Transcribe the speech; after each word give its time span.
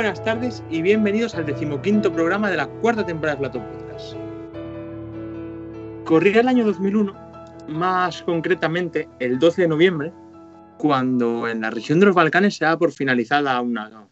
Buenas 0.00 0.24
tardes 0.24 0.64
y 0.70 0.80
bienvenidos 0.80 1.34
al 1.34 1.44
decimoquinto 1.44 2.10
programa 2.10 2.50
de 2.50 2.56
la 2.56 2.66
cuarta 2.66 3.04
temporada 3.04 3.36
de 3.36 3.40
Plato 3.40 3.60
Podcast. 3.62 4.14
Corría 6.06 6.40
el 6.40 6.48
año 6.48 6.64
2001, 6.64 7.14
más 7.68 8.22
concretamente 8.22 9.10
el 9.18 9.38
12 9.38 9.60
de 9.60 9.68
noviembre, 9.68 10.10
cuando 10.78 11.46
en 11.46 11.60
la 11.60 11.68
región 11.68 12.00
de 12.00 12.06
los 12.06 12.14
Balcanes 12.14 12.56
se 12.56 12.64
da 12.64 12.78
por 12.78 12.92
finalizada 12.92 13.60
una, 13.60 14.08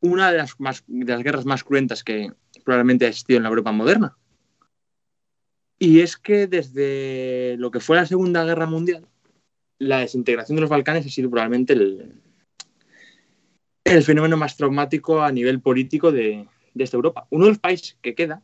una 0.00 0.30
de, 0.30 0.38
las 0.38 0.54
de 0.86 1.12
las 1.12 1.24
guerras 1.24 1.44
más 1.44 1.64
cruentas 1.64 2.04
que 2.04 2.30
probablemente 2.62 3.06
ha 3.06 3.08
existido 3.08 3.38
en 3.38 3.42
la 3.42 3.48
Europa 3.48 3.72
moderna. 3.72 4.16
Y 5.76 6.02
es 6.02 6.16
que 6.16 6.46
desde 6.46 7.56
lo 7.58 7.72
que 7.72 7.80
fue 7.80 7.96
la 7.96 8.06
Segunda 8.06 8.44
Guerra 8.44 8.66
Mundial, 8.66 9.08
la 9.80 9.98
desintegración 9.98 10.54
de 10.54 10.60
los 10.60 10.70
Balcanes 10.70 11.04
ha 11.04 11.10
sido 11.10 11.30
probablemente 11.30 11.72
el, 11.72 12.22
el 13.84 14.02
fenómeno 14.02 14.36
más 14.36 14.56
traumático 14.56 15.22
a 15.22 15.30
nivel 15.30 15.60
político 15.60 16.10
de, 16.10 16.46
esta 16.74 16.96
Europa. 16.96 17.26
Uno 17.30 17.44
de 17.44 17.50
los 17.50 17.58
países 17.58 17.96
que 18.02 18.14
queda 18.14 18.42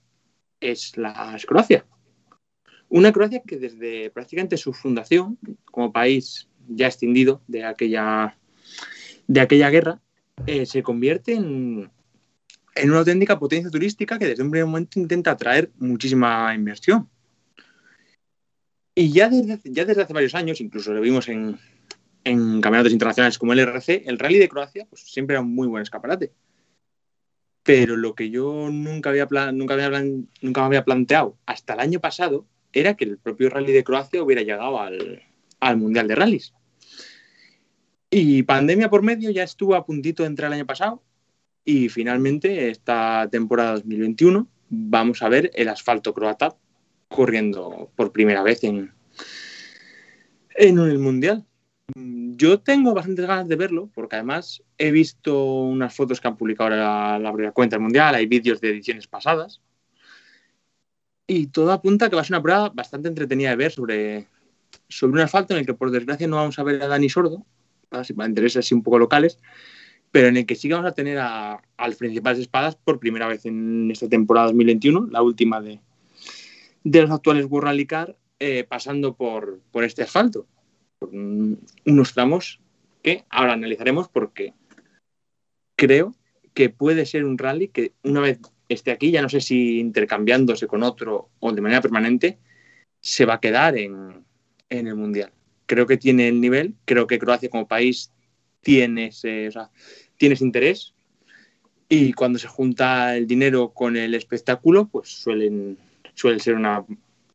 es, 0.60 0.96
la, 0.96 1.36
Croacia. 1.46 1.84
Una 2.88 3.12
Croacia 3.12 3.42
que 3.46 3.56
desde 3.56 4.10
prácticamente 4.10 4.56
su 4.56 4.72
fundación, 4.72 5.38
como 5.64 5.92
país 5.92 6.48
ya 6.68 6.86
extendido 6.86 7.40
de 7.48 7.64
aquella, 7.64 8.36
de 9.26 9.40
aquella 9.40 9.70
guerra, 9.70 10.00
eh, 10.46 10.66
se 10.66 10.82
convierte 10.82 11.34
en, 11.34 11.90
en, 12.74 12.90
una 12.90 13.00
auténtica 13.00 13.38
potencia 13.38 13.70
turística 13.70 14.18
que 14.18 14.26
desde 14.26 14.42
un 14.42 14.50
primer 14.50 14.66
momento 14.66 15.00
intenta 15.00 15.32
atraer 15.32 15.70
muchísima 15.78 16.54
inversión. 16.54 17.08
Y 18.94 19.12
ya 19.12 19.28
desde, 19.28 19.58
ya 19.64 19.84
desde 19.84 20.02
hace 20.02 20.12
varios 20.12 20.34
años, 20.34 20.60
incluso 20.60 20.92
lo 20.92 21.00
vimos 21.00 21.28
en, 21.28 21.58
en 22.30 22.60
campeonatos 22.60 22.92
internacionales 22.92 23.38
como 23.38 23.52
el 23.52 23.58
RC, 23.60 24.04
el 24.06 24.18
Rally 24.18 24.38
de 24.38 24.48
Croacia 24.48 24.86
pues, 24.88 25.02
siempre 25.02 25.34
era 25.34 25.42
un 25.42 25.54
muy 25.54 25.66
buen 25.66 25.82
escaparate. 25.82 26.32
Pero 27.62 27.96
lo 27.96 28.14
que 28.14 28.30
yo 28.30 28.70
nunca 28.70 29.10
había, 29.10 29.26
nunca, 29.52 29.74
había 29.74 29.90
nunca 30.40 30.60
me 30.60 30.66
había 30.66 30.84
planteado 30.84 31.36
hasta 31.46 31.74
el 31.74 31.80
año 31.80 32.00
pasado 32.00 32.46
era 32.72 32.94
que 32.94 33.04
el 33.04 33.18
propio 33.18 33.50
Rally 33.50 33.72
de 33.72 33.84
Croacia 33.84 34.22
hubiera 34.22 34.42
llegado 34.42 34.80
al, 34.80 35.22
al 35.60 35.76
Mundial 35.76 36.08
de 36.08 36.14
Rallys. 36.14 36.54
Y 38.10 38.42
pandemia 38.42 38.90
por 38.90 39.02
medio 39.02 39.30
ya 39.30 39.44
estuvo 39.44 39.74
a 39.74 39.86
puntito 39.86 40.22
de 40.22 40.28
entrar 40.28 40.48
el 40.48 40.58
año 40.58 40.66
pasado 40.66 41.02
y 41.64 41.88
finalmente 41.88 42.70
esta 42.70 43.28
temporada 43.30 43.74
2021 43.74 44.48
vamos 44.68 45.22
a 45.22 45.28
ver 45.28 45.50
el 45.54 45.68
asfalto 45.68 46.14
croata 46.14 46.56
corriendo 47.08 47.90
por 47.96 48.12
primera 48.12 48.42
vez 48.42 48.64
en, 48.64 48.92
en 50.56 50.78
el 50.78 50.98
Mundial. 50.98 51.44
Yo 52.40 52.58
tengo 52.58 52.94
bastantes 52.94 53.26
ganas 53.26 53.48
de 53.48 53.56
verlo, 53.56 53.90
porque 53.94 54.16
además 54.16 54.62
he 54.78 54.90
visto 54.90 55.44
unas 55.64 55.94
fotos 55.94 56.22
que 56.22 56.28
han 56.28 56.38
publicado 56.38 56.70
la, 56.70 57.18
la 57.18 57.52
cuenta 57.52 57.78
mundial, 57.78 58.14
hay 58.14 58.24
vídeos 58.24 58.62
de 58.62 58.70
ediciones 58.70 59.06
pasadas. 59.06 59.60
Y 61.26 61.48
todo 61.48 61.70
apunta 61.70 62.06
a 62.06 62.08
que 62.08 62.16
va 62.16 62.22
a 62.22 62.24
ser 62.24 62.36
una 62.36 62.42
prueba 62.42 62.70
bastante 62.70 63.08
entretenida 63.08 63.50
de 63.50 63.56
ver 63.56 63.72
sobre, 63.72 64.26
sobre 64.88 65.12
un 65.12 65.20
asfalto 65.20 65.52
en 65.52 65.60
el 65.60 65.66
que, 65.66 65.74
por 65.74 65.90
desgracia, 65.90 66.26
no 66.28 66.36
vamos 66.36 66.58
a 66.58 66.62
ver 66.62 66.82
a 66.82 66.88
Dani 66.88 67.10
Sordo, 67.10 67.44
para 67.90 68.04
intereses 68.26 68.64
así 68.64 68.74
un 68.74 68.82
poco 68.82 68.98
locales, 68.98 69.38
pero 70.10 70.28
en 70.28 70.38
el 70.38 70.46
que 70.46 70.54
sí 70.54 70.70
vamos 70.70 70.90
a 70.90 70.94
tener 70.94 71.18
a, 71.18 71.60
a 71.76 71.90
principales 71.90 72.40
espadas 72.40 72.74
por 72.74 73.00
primera 73.00 73.28
vez 73.28 73.44
en 73.44 73.90
esta 73.90 74.08
temporada 74.08 74.46
2021, 74.46 75.08
la 75.10 75.20
última 75.20 75.60
de, 75.60 75.78
de 76.84 77.02
los 77.02 77.10
actuales 77.10 77.44
World 77.50 77.66
Rally 77.66 77.84
Car, 77.84 78.16
eh, 78.38 78.64
pasando 78.64 79.14
por, 79.14 79.60
por 79.72 79.84
este 79.84 80.04
asfalto 80.04 80.46
unos 81.00 82.14
tramos 82.14 82.60
que 83.02 83.24
ahora 83.30 83.54
analizaremos 83.54 84.08
porque 84.08 84.52
creo 85.76 86.14
que 86.54 86.68
puede 86.68 87.06
ser 87.06 87.24
un 87.24 87.38
rally 87.38 87.68
que 87.68 87.92
una 88.02 88.20
vez 88.20 88.38
esté 88.68 88.90
aquí, 88.90 89.10
ya 89.10 89.22
no 89.22 89.28
sé 89.28 89.40
si 89.40 89.80
intercambiándose 89.80 90.66
con 90.66 90.82
otro 90.82 91.30
o 91.40 91.52
de 91.52 91.60
manera 91.60 91.80
permanente, 91.80 92.38
se 93.00 93.24
va 93.24 93.34
a 93.34 93.40
quedar 93.40 93.76
en, 93.76 94.24
el 94.68 94.94
Mundial. 94.94 95.32
Creo 95.66 95.86
que 95.86 95.96
tiene 95.96 96.28
el 96.28 96.40
nivel, 96.40 96.74
creo 96.84 97.06
que 97.06 97.18
Croacia 97.18 97.48
como 97.48 97.66
país 97.66 98.12
tiene 98.60 99.06
ese, 99.06 99.48
tiene 100.16 100.36
interés 100.40 100.94
y 101.88 102.12
cuando 102.12 102.38
se 102.38 102.46
junta 102.46 103.16
el 103.16 103.26
dinero 103.26 103.70
con 103.70 103.96
el 103.96 104.14
espectáculo, 104.14 104.86
pues 104.86 105.08
suelen, 105.08 105.76
suele 106.14 106.38
ser 106.38 106.54
una 106.54 106.84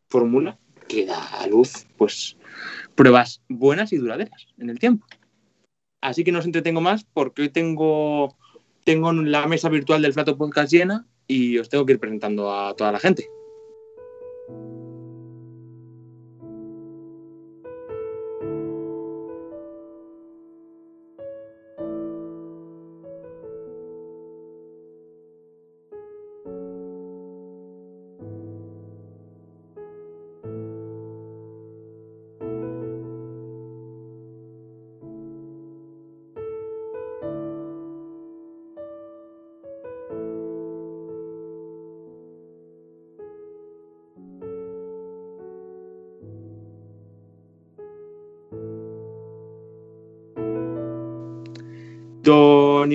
fórmula 0.07 0.57
que 0.87 1.05
da 1.05 1.41
a 1.41 1.47
luz 1.47 1.85
pues 1.97 2.37
pruebas 2.95 3.41
buenas 3.49 3.93
y 3.93 3.97
duraderas 3.97 4.47
en 4.57 4.69
el 4.69 4.79
tiempo. 4.79 5.05
Así 6.01 6.23
que 6.23 6.31
no 6.31 6.39
os 6.39 6.45
entretengo 6.45 6.81
más 6.81 7.03
porque 7.03 7.43
hoy 7.43 7.49
tengo, 7.49 8.35
tengo 8.83 9.11
la 9.11 9.47
mesa 9.47 9.69
virtual 9.69 10.01
del 10.01 10.13
Plato 10.13 10.37
Podcast 10.37 10.71
llena 10.71 11.05
y 11.27 11.57
os 11.57 11.69
tengo 11.69 11.85
que 11.85 11.93
ir 11.93 11.99
presentando 11.99 12.53
a 12.53 12.75
toda 12.75 12.91
la 12.91 12.99
gente. 12.99 13.27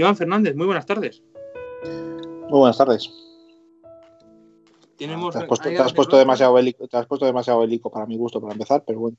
Iván 0.00 0.16
Fernández, 0.16 0.56
muy 0.56 0.64
buenas 0.64 0.86
tardes. 0.86 1.22
Muy 1.84 2.58
buenas 2.58 2.78
tardes. 2.78 3.12
Tenemos, 4.96 5.34
te 5.34 5.78
has 5.78 5.92
puesto, 5.92 6.16
demasiado 6.16 6.54
bélico, 6.54 6.88
te 6.88 6.96
has 6.96 7.06
puesto 7.06 7.26
demasiado 7.26 7.60
bélico 7.60 7.90
para 7.90 8.06
mi 8.06 8.16
gusto 8.16 8.40
para 8.40 8.54
empezar, 8.54 8.82
pero 8.86 8.98
bueno. 8.98 9.16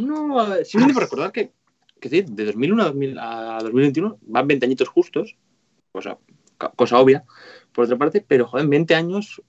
No, 0.00 0.46
simplemente 0.64 0.94
por 0.94 1.02
recordar 1.02 1.32
que, 1.32 1.52
que 1.98 2.08
sí, 2.10 2.24
de 2.26 2.44
2001 2.46 2.82
a, 3.20 3.58
2021 3.62 4.18
van 4.22 4.46
20 4.46 4.66
añitos 4.66 4.88
justos, 4.88 5.36
cosa, 5.92 6.18
cosa 6.76 6.98
obvia, 6.98 7.24
por 7.72 7.84
otra 7.84 7.96
parte, 7.96 8.24
pero 8.26 8.46
joder, 8.46 8.64
en 8.64 8.70
20 8.70 8.94
años, 8.94 9.42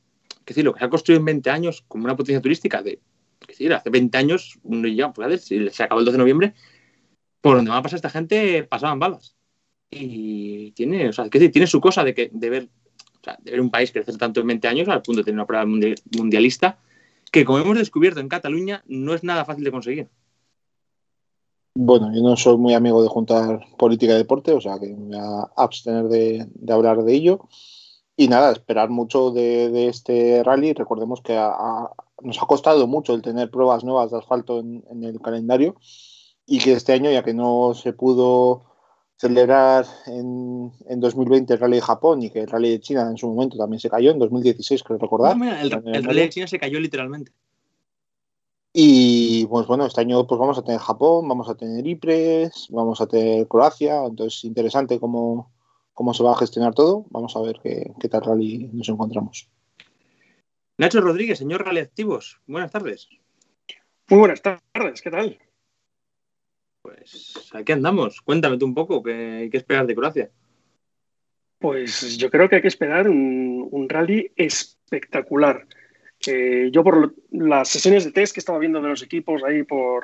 que 0.45 0.53
decir, 0.53 0.63
lo 0.63 0.73
que 0.73 0.79
se 0.79 0.85
ha 0.85 0.89
construido 0.89 1.19
en 1.19 1.25
20 1.25 1.49
años 1.49 1.83
como 1.87 2.05
una 2.05 2.15
potencia 2.15 2.41
turística 2.41 2.81
de, 2.81 3.01
que 3.39 3.47
decir, 3.47 3.73
hace 3.73 3.89
20 3.89 4.17
años, 4.17 4.59
uno 4.63 4.87
ya, 4.87 5.11
pues, 5.11 5.43
si 5.43 5.69
se 5.69 5.83
acabó 5.83 5.99
el 5.99 6.05
12 6.05 6.13
de 6.13 6.19
noviembre, 6.19 6.53
por 7.41 7.57
donde 7.57 7.71
va 7.71 7.77
a 7.77 7.83
pasar 7.83 7.97
esta 7.97 8.09
gente 8.09 8.63
pasaban 8.63 8.99
balas 8.99 9.35
y 9.95 10.71
tiene, 10.71 11.09
o 11.09 11.13
sea, 11.13 11.29
que 11.29 11.49
tiene 11.49 11.67
su 11.67 11.79
cosa 11.79 12.03
de, 12.03 12.13
que, 12.13 12.29
de, 12.33 12.49
ver, 12.49 12.69
o 13.21 13.23
sea, 13.23 13.37
de 13.41 13.51
ver 13.51 13.61
un 13.61 13.69
país 13.69 13.91
crecer 13.91 14.17
tanto 14.17 14.41
en 14.41 14.47
20 14.47 14.67
años 14.67 14.87
al 14.87 15.01
punto 15.01 15.19
de 15.19 15.25
tener 15.25 15.39
una 15.39 15.47
prueba 15.47 15.65
mundialista 15.65 16.77
que, 17.31 17.45
como 17.45 17.59
hemos 17.59 17.77
descubierto 17.77 18.19
en 18.19 18.29
Cataluña, 18.29 18.83
no 18.87 19.13
es 19.15 19.23
nada 19.23 19.43
fácil 19.43 19.63
de 19.63 19.71
conseguir. 19.71 20.09
Bueno, 21.75 22.13
yo 22.13 22.21
no 22.21 22.37
soy 22.37 22.57
muy 22.57 22.75
amigo 22.75 23.01
de 23.01 23.09
juntar 23.09 23.65
política 23.77 24.13
y 24.13 24.17
deporte, 24.17 24.51
o 24.51 24.61
sea 24.61 24.79
que 24.79 24.89
me 24.89 25.17
voy 25.17 25.17
a 25.17 25.49
abstener 25.57 26.05
de, 26.05 26.47
hablar 26.71 27.03
de 27.03 27.13
ello. 27.13 27.47
Y 28.15 28.27
nada, 28.27 28.51
esperar 28.51 28.91
mucho 28.91 29.31
de, 29.31 29.87
este 29.87 30.43
rally. 30.43 30.73
Recordemos 30.73 31.21
que 31.21 31.33
nos 31.33 32.39
ha 32.39 32.45
costado 32.45 32.85
mucho 32.85 33.15
el 33.15 33.23
tener 33.23 33.49
pruebas 33.49 33.83
nuevas 33.83 34.11
de 34.11 34.19
asfalto 34.19 34.59
en, 34.59 34.83
en 34.91 35.03
el 35.03 35.19
calendario 35.19 35.75
y 36.45 36.59
que 36.59 36.73
este 36.73 36.93
año, 36.93 37.09
ya 37.09 37.23
que 37.23 37.33
no 37.33 37.73
se 37.73 37.93
pudo 37.93 38.65
celebrar 39.23 39.85
en, 40.07 40.69
en, 40.89 40.99
2020 40.99 41.53
el 41.53 41.59
Rally 41.59 41.77
de 41.77 41.81
Japón 41.81 42.21
y 42.23 42.29
que 42.29 42.41
el 42.41 42.47
Rally 42.47 42.71
de 42.71 42.81
China 42.81 43.07
en 43.09 43.17
su 43.17 43.29
momento 43.29 43.57
también 43.57 43.79
se 43.79 43.89
cayó, 43.89 44.11
en 44.11 44.19
2016 44.19 44.83
creo 44.83 44.99
recordar. 44.99 45.37
el, 45.61 45.71
Rally 46.03 46.19
de 46.19 46.29
China 46.29 46.47
se 46.47 46.59
cayó 46.59 46.77
literalmente. 46.77 47.31
Y 48.73 49.45
pues 49.45 49.65
bueno, 49.65 49.85
este 49.85 50.01
año 50.01 50.27
pues 50.27 50.37
vamos 50.37 50.57
a 50.57 50.63
tener 50.63 50.81
Japón, 50.81 51.25
vamos 51.29 51.47
a 51.47 51.55
tener 51.55 51.87
Ypres, 51.87 52.67
vamos 52.69 52.99
a 52.99 53.07
tener 53.07 53.47
Croacia, 53.47 54.03
entonces 54.05 54.43
interesante 54.43 54.99
cómo, 54.99 55.53
cómo 55.93 56.13
se 56.13 56.23
va 56.23 56.33
a 56.33 56.37
gestionar 56.37 56.73
todo. 56.73 57.05
Vamos 57.09 57.33
a 57.37 57.41
ver 57.41 57.61
qué, 57.63 57.93
qué 58.01 58.09
tal 58.09 58.23
rally 58.23 58.69
nos 58.73 58.89
encontramos. 58.89 59.47
Nacho 60.77 60.99
Rodríguez, 60.99 61.37
señor 61.37 61.63
Rally 61.63 61.79
Activos, 61.79 62.41
buenas 62.45 62.71
tardes. 62.71 63.07
Muy 64.09 64.19
buenas 64.19 64.41
tardes, 64.41 65.01
¿qué 65.01 65.11
tal? 65.11 65.39
Pues 66.95 67.33
aquí 67.53 67.71
andamos. 67.71 68.21
Cuéntame 68.21 68.57
tú 68.57 68.65
un 68.65 68.75
poco, 68.75 69.01
¿qué 69.01 69.39
hay 69.41 69.49
que 69.49 69.57
esperar 69.57 69.87
de 69.87 69.95
Croacia? 69.95 70.29
Pues 71.59 72.17
yo 72.17 72.29
creo 72.29 72.49
que 72.49 72.57
hay 72.57 72.61
que 72.61 72.67
esperar 72.67 73.09
un, 73.09 73.87
rally 73.89 74.31
espectacular. 74.35 75.65
yo 76.71 76.83
por 76.83 77.15
las 77.31 77.69
sesiones 77.69 78.05
de 78.05 78.11
test 78.11 78.33
que 78.33 78.39
estaba 78.39 78.59
viendo 78.59 78.81
de 78.81 78.89
los 78.89 79.01
equipos 79.01 79.43
ahí 79.43 79.63
por, 79.63 80.03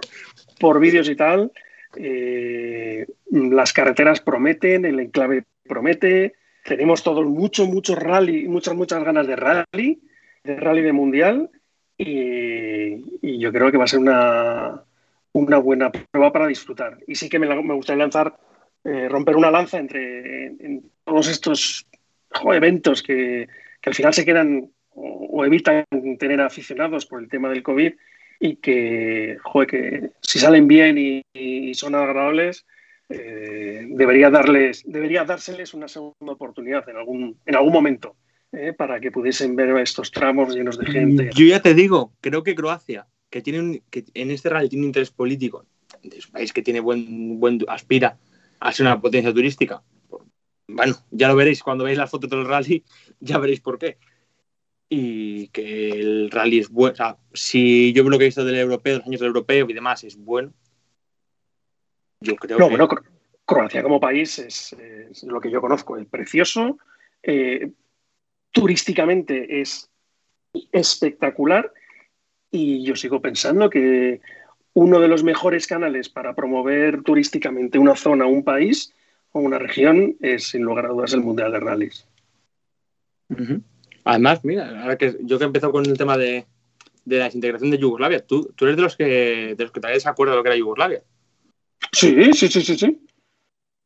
por 0.59 0.79
vídeos 0.79 1.09
y 1.09 1.15
tal, 1.15 1.51
eh, 1.95 3.05
las 3.29 3.73
carreteras 3.73 4.21
prometen, 4.21 4.85
el 4.85 4.99
enclave 4.99 5.45
promete, 5.63 6.35
tenemos 6.63 7.03
todos 7.03 7.25
mucho, 7.25 7.65
mucho 7.65 7.95
rally, 7.95 8.47
muchas, 8.47 8.75
muchas 8.75 9.03
ganas 9.03 9.27
de 9.27 9.35
rally, 9.35 10.01
de 10.43 10.55
rally 10.55 10.81
de 10.81 10.93
mundial, 10.93 11.49
y, 11.97 13.39
yo 13.39 13.51
creo 13.51 13.71
que 13.71 13.77
va 13.77 13.83
a 13.83 13.87
ser 13.87 13.99
una, 13.99 14.83
una, 15.39 15.57
buena 15.57 15.91
prueba 15.91 16.31
para 16.31 16.47
disfrutar. 16.47 16.99
Y 17.07 17.15
sí 17.15 17.29
que 17.29 17.39
me, 17.39 17.47
me 17.47 17.73
gustaría 17.73 18.03
lanzar, 18.03 18.37
eh, 18.83 19.07
romper 19.09 19.35
una 19.35 19.51
lanza 19.51 19.77
entre 19.77 20.53
todos 21.03 21.27
estos 21.27 21.87
eventos 22.53 23.01
que, 23.03 23.47
que, 23.81 23.89
al 23.89 23.95
final 23.95 24.13
se 24.13 24.25
quedan 24.25 24.71
o, 24.91 25.45
evitan 25.45 25.85
tener 26.17 26.41
aficionados 26.41 27.05
por 27.05 27.21
el 27.21 27.29
tema 27.29 27.49
del 27.49 27.63
COVID 27.63 27.93
y 28.39 28.55
que, 28.57 29.37
joder, 29.41 29.67
que 29.67 30.11
si 30.21 30.39
salen 30.39 30.67
bien 30.67 30.97
y 31.33 31.73
son 31.73 31.95
agradables, 31.95 32.65
eh, 33.11 33.87
debería, 33.89 34.29
darles, 34.29 34.83
debería 34.85 35.25
dárseles 35.25 35.73
una 35.73 35.87
segunda 35.87 36.33
oportunidad 36.33 36.87
en 36.89 36.97
algún, 36.97 37.39
en 37.43 37.55
algún 37.55 37.73
momento 37.73 38.15
eh, 38.51 38.73
para 38.73 38.99
que 38.99 39.11
pudiesen 39.11 39.55
ver 39.55 39.75
estos 39.77 40.11
tramos 40.11 40.55
llenos 40.55 40.77
de 40.77 40.85
gente. 40.85 41.29
Yo 41.33 41.45
ya 41.45 41.59
te 41.59 41.73
digo, 41.73 42.13
creo 42.21 42.43
que 42.43 42.53
Croacia, 42.53 43.07
que, 43.29 43.41
tiene 43.41 43.81
que 43.89 44.05
en 44.13 44.31
este 44.31 44.49
rally 44.49 44.69
tiene 44.69 44.83
un 44.83 44.89
interés 44.89 45.11
político, 45.11 45.65
es 46.03 46.27
un 46.27 46.31
país 46.31 46.53
que 46.53 46.61
tiene 46.61 46.79
buen, 46.79 47.39
buen 47.39 47.59
aspira 47.67 48.17
a 48.59 48.71
ser 48.71 48.85
una 48.85 49.01
potencia 49.01 49.33
turística. 49.33 49.81
Bueno, 50.67 50.95
ya 51.11 51.27
lo 51.27 51.35
veréis 51.35 51.63
cuando 51.63 51.83
veáis 51.83 51.97
las 51.97 52.11
fotos 52.11 52.29
del 52.29 52.45
rally, 52.45 52.83
ya 53.19 53.37
veréis 53.37 53.61
por 53.61 53.79
qué. 53.79 53.97
Y 54.91 55.49
que 55.49 55.91
el 55.91 56.31
rally 56.31 56.59
es 56.59 56.69
bueno. 56.69 56.93
O 56.93 56.95
sea, 56.95 57.17
si 57.33 57.93
yo 57.93 58.03
veo 58.03 58.11
lo 58.11 58.17
que 58.17 58.25
he 58.25 58.27
visto 58.27 58.43
del 58.43 58.55
europeo, 58.55 58.97
los 58.97 59.07
años 59.07 59.19
del 59.19 59.27
europeo 59.27 59.67
y 59.69 59.73
demás, 59.73 60.03
es 60.03 60.17
bueno 60.17 60.53
yo 62.21 62.35
creo 62.35 62.57
no, 62.57 62.69
Bueno, 62.69 62.87
Croacia 63.45 63.81
como 63.81 63.99
país 63.99 64.39
es, 64.39 64.75
lo 65.23 65.39
que 65.39 65.49
yo 65.49 65.61
conozco, 65.61 65.97
es 65.97 66.05
precioso. 66.05 66.77
Eh, 67.23 67.71
turísticamente 68.51 69.61
es 69.61 69.89
espectacular 70.71 71.71
y 72.51 72.83
yo 72.83 72.95
sigo 72.95 73.21
pensando 73.21 73.69
que 73.69 74.21
uno 74.73 74.99
de 74.99 75.07
los 75.07 75.23
mejores 75.23 75.67
canales 75.67 76.09
para 76.09 76.35
promover 76.35 77.03
turísticamente 77.03 77.79
una 77.79 77.95
zona, 77.95 78.25
un 78.25 78.43
país 78.43 78.93
o 79.31 79.39
una 79.39 79.59
región 79.59 80.15
es 80.21 80.49
sin 80.49 80.63
lugar 80.63 80.85
a 80.85 80.89
dudas 80.89 81.13
el 81.13 81.21
Mundial 81.21 81.51
de 81.51 81.59
Rallys. 81.59 82.07
Además, 84.03 84.43
mira, 84.43 84.81
ahora 84.81 84.97
que 84.97 85.17
yo 85.21 85.37
que 85.37 85.43
he 85.43 85.47
empezado 85.47 85.71
con 85.71 85.85
el 85.85 85.97
tema 85.97 86.17
de, 86.17 86.45
la 87.05 87.25
desintegración 87.25 87.71
de 87.71 87.77
Yugoslavia, 87.77 88.25
tú, 88.25 88.51
tú 88.55 88.65
eres 88.65 88.77
de 88.77 88.83
los 88.83 88.95
que 88.95 89.55
de 89.55 89.63
los 89.63 89.71
que 89.71 89.79
todavía 89.79 89.99
se 89.99 90.09
acuerda 90.09 90.33
de 90.33 90.37
lo 90.37 90.43
que 90.43 90.49
era 90.49 90.57
Yugoslavia. 90.57 91.03
Sí, 91.91 92.33
sí, 92.33 92.47
sí, 92.47 92.61
sí, 92.61 92.77
sí. 92.77 93.05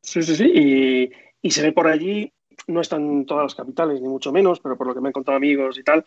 Sí, 0.02 0.22
sí, 0.22 0.36
sí. 0.36 1.10
Y, 1.42 1.50
se 1.50 1.62
ve 1.62 1.72
por 1.72 1.88
allí, 1.88 2.32
no 2.66 2.80
están 2.80 3.26
todas 3.26 3.44
las 3.44 3.54
capitales, 3.54 4.00
ni 4.00 4.08
mucho 4.08 4.32
menos, 4.32 4.60
pero 4.60 4.76
por 4.76 4.86
lo 4.86 4.94
que 4.94 5.00
me 5.00 5.08
han 5.08 5.12
contado 5.12 5.36
amigos 5.36 5.78
y 5.78 5.82
tal, 5.82 6.04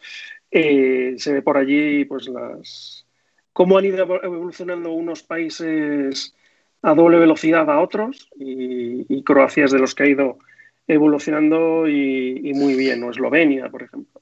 eh, 0.52 1.16
se 1.18 1.34
ve 1.34 1.42
por 1.42 1.58
allí, 1.58 2.06
pues 2.06 2.28
las. 2.28 3.06
cómo 3.54 3.78
han 3.78 3.86
ido 3.86 4.24
evolucionando 4.24 4.92
unos 4.92 5.24
países 5.24 6.36
a 6.82 6.94
doble 6.94 7.18
velocidad 7.18 7.70
a 7.70 7.82
otros, 7.82 8.30
y, 8.38 9.24
Croacia 9.24 9.66
es 9.66 9.72
de 9.72 9.80
los 9.80 9.94
que 9.96 10.04
ha 10.04 10.08
ido 10.08 10.40
evolucionando 10.88 11.88
y, 11.88 12.52
muy 12.54 12.76
bien, 12.76 13.04
o 13.04 13.12
Eslovenia, 13.12 13.70
por 13.70 13.84
ejemplo. 13.84 14.22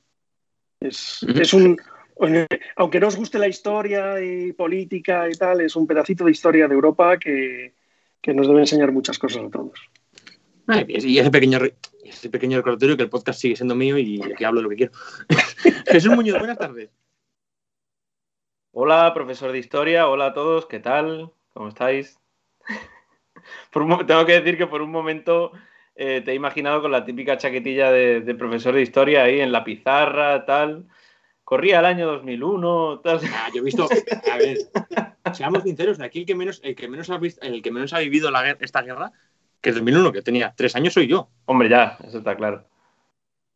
Es, 0.80 1.24
es 1.24 1.54
un, 1.54 1.78
aunque 2.76 3.00
no 3.00 3.08
os 3.08 3.16
guste 3.16 3.40
la 3.40 3.48
historia 3.48 4.22
y 4.22 4.54
política 4.54 5.28
y 5.30 5.34
tal, 5.34 5.62
es 5.62 5.76
un 5.76 5.86
pedacito 5.86 6.26
de 6.26 6.32
historia 6.32 6.68
de 6.68 6.74
Europa 6.74 7.18
que, 7.18 7.74
nos 8.34 8.48
debe 8.48 8.62
enseñar 8.62 8.92
muchas 8.92 9.20
cosas 9.20 9.44
a 9.44 9.50
todos. 9.50 9.80
Y 10.88 11.20
ese 11.20 11.32
pequeño, 11.32 11.60
ese 12.04 12.30
pequeño 12.30 12.58
recordatorio 12.58 12.98
que 12.98 13.04
el 13.04 13.10
podcast 13.10 13.40
sigue 13.40 13.56
siendo 13.56 13.76
mío 13.76 13.98
y 13.98 14.20
que 14.38 14.46
hablo 14.46 14.62
lo 14.62 14.70
que 14.70 14.76
quiero. 14.76 14.92
Jesús 15.88 16.16
Muñoz, 16.16 16.40
buenas 16.40 16.58
tardes. 16.58 16.90
Hola, 18.72 19.14
profesor 19.14 19.52
de 19.52 19.60
historia. 19.60 20.08
Hola 20.08 20.28
a 20.28 20.34
todos. 20.34 20.66
¿Qué 20.66 20.80
tal? 20.80 21.32
¿Cómo 21.54 21.70
estáis? 21.70 22.20
tengo 24.08 24.26
que 24.26 24.42
decir 24.42 24.58
que 24.58 24.68
por 24.68 24.82
un 24.82 24.92
momento 24.92 25.52
eh, 25.96 26.22
te 26.26 26.32
he 26.32 26.36
imaginado 26.36 26.82
con 26.82 26.92
la 26.92 27.06
típica 27.06 27.38
chaquetilla 27.38 27.92
de, 27.92 28.22
de, 28.22 28.36
profesor 28.36 28.74
de 28.74 28.82
historia 28.82 29.24
ahí 29.24 29.40
en 29.40 29.52
la 29.52 29.64
pizarra, 29.64 30.46
tal 30.46 30.88
corría 31.46 31.80
el 31.80 31.86
año 31.86 32.08
2001. 32.08 33.00
Tal. 33.00 33.22
Ah, 33.32 33.50
yo 33.54 33.62
he 33.62 33.64
visto, 33.64 33.88
a 34.32 34.38
ver, 34.38 34.58
seamos 35.34 35.64
sinceros, 35.64 36.02
aquí 36.02 36.20
el 36.20 36.26
que 36.26 36.36
menos, 36.36 36.60
el 36.64 36.76
que 36.76 36.90
menos 36.90 37.10
ha 37.10 37.18
visto, 37.18 37.46
el 37.46 37.62
que 37.62 37.72
menos 37.72 37.94
ha 37.94 38.00
vivido 38.00 38.30
la, 38.32 38.52
esta 38.60 38.82
guerra, 38.82 39.14
que 39.66 39.72
es 39.72 39.76
2001, 39.76 40.12
que 40.12 40.22
tenía 40.22 40.54
tres 40.56 40.76
años, 40.76 40.94
soy 40.94 41.08
yo. 41.08 41.28
Hombre, 41.46 41.70
ya, 41.70 41.98
eso 42.08 42.20
está 42.20 42.36
claro. 42.36 42.64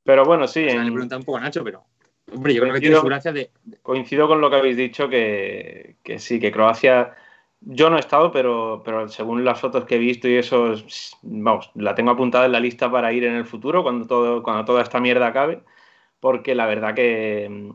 Pero 0.04 0.26
bueno, 0.26 0.48
sí. 0.48 0.64
Le 0.64 0.92
pregunta 0.92 1.18
un 1.18 1.24
poco 1.24 1.38
a 1.38 1.42
Nacho, 1.42 1.64
pero. 1.64 1.86
Hombre, 2.34 2.56
yo 2.56 2.62
creo 2.62 2.74
que 2.74 2.80
tiene 2.80 2.96
su 2.96 3.06
gracia 3.06 3.32
de. 3.32 3.52
Coincido 3.84 4.28
con 4.28 4.42
lo 4.42 4.50
que 4.50 4.56
habéis 4.56 4.76
dicho, 4.76 5.08
que, 5.08 5.98
que 6.04 6.18
sí, 6.18 6.40
que 6.40 6.52
Croacia. 6.52 7.16
Yo 7.62 7.92
no 7.92 7.98
he 7.98 8.00
estado, 8.00 8.32
pero, 8.32 8.82
pero 8.84 9.08
según 9.08 9.46
las 9.46 9.60
fotos 9.60 9.86
que 9.86 9.96
he 9.96 10.00
visto 10.00 10.28
y 10.28 10.38
eso, 10.38 10.74
vamos, 11.22 11.70
la 11.76 11.94
tengo 11.94 12.10
apuntada 12.10 12.46
en 12.46 12.54
la 12.54 12.60
lista 12.60 12.90
para 12.90 13.14
ir 13.14 13.26
en 13.26 13.36
el 13.36 13.46
futuro, 13.46 13.84
cuando, 13.84 14.08
todo, 14.08 14.42
cuando 14.42 14.66
toda 14.66 14.82
esta 14.82 15.00
mierda 15.00 15.28
acabe 15.28 15.62
porque 16.20 16.56
la 16.56 16.66
verdad 16.66 16.94
que, 16.94 17.74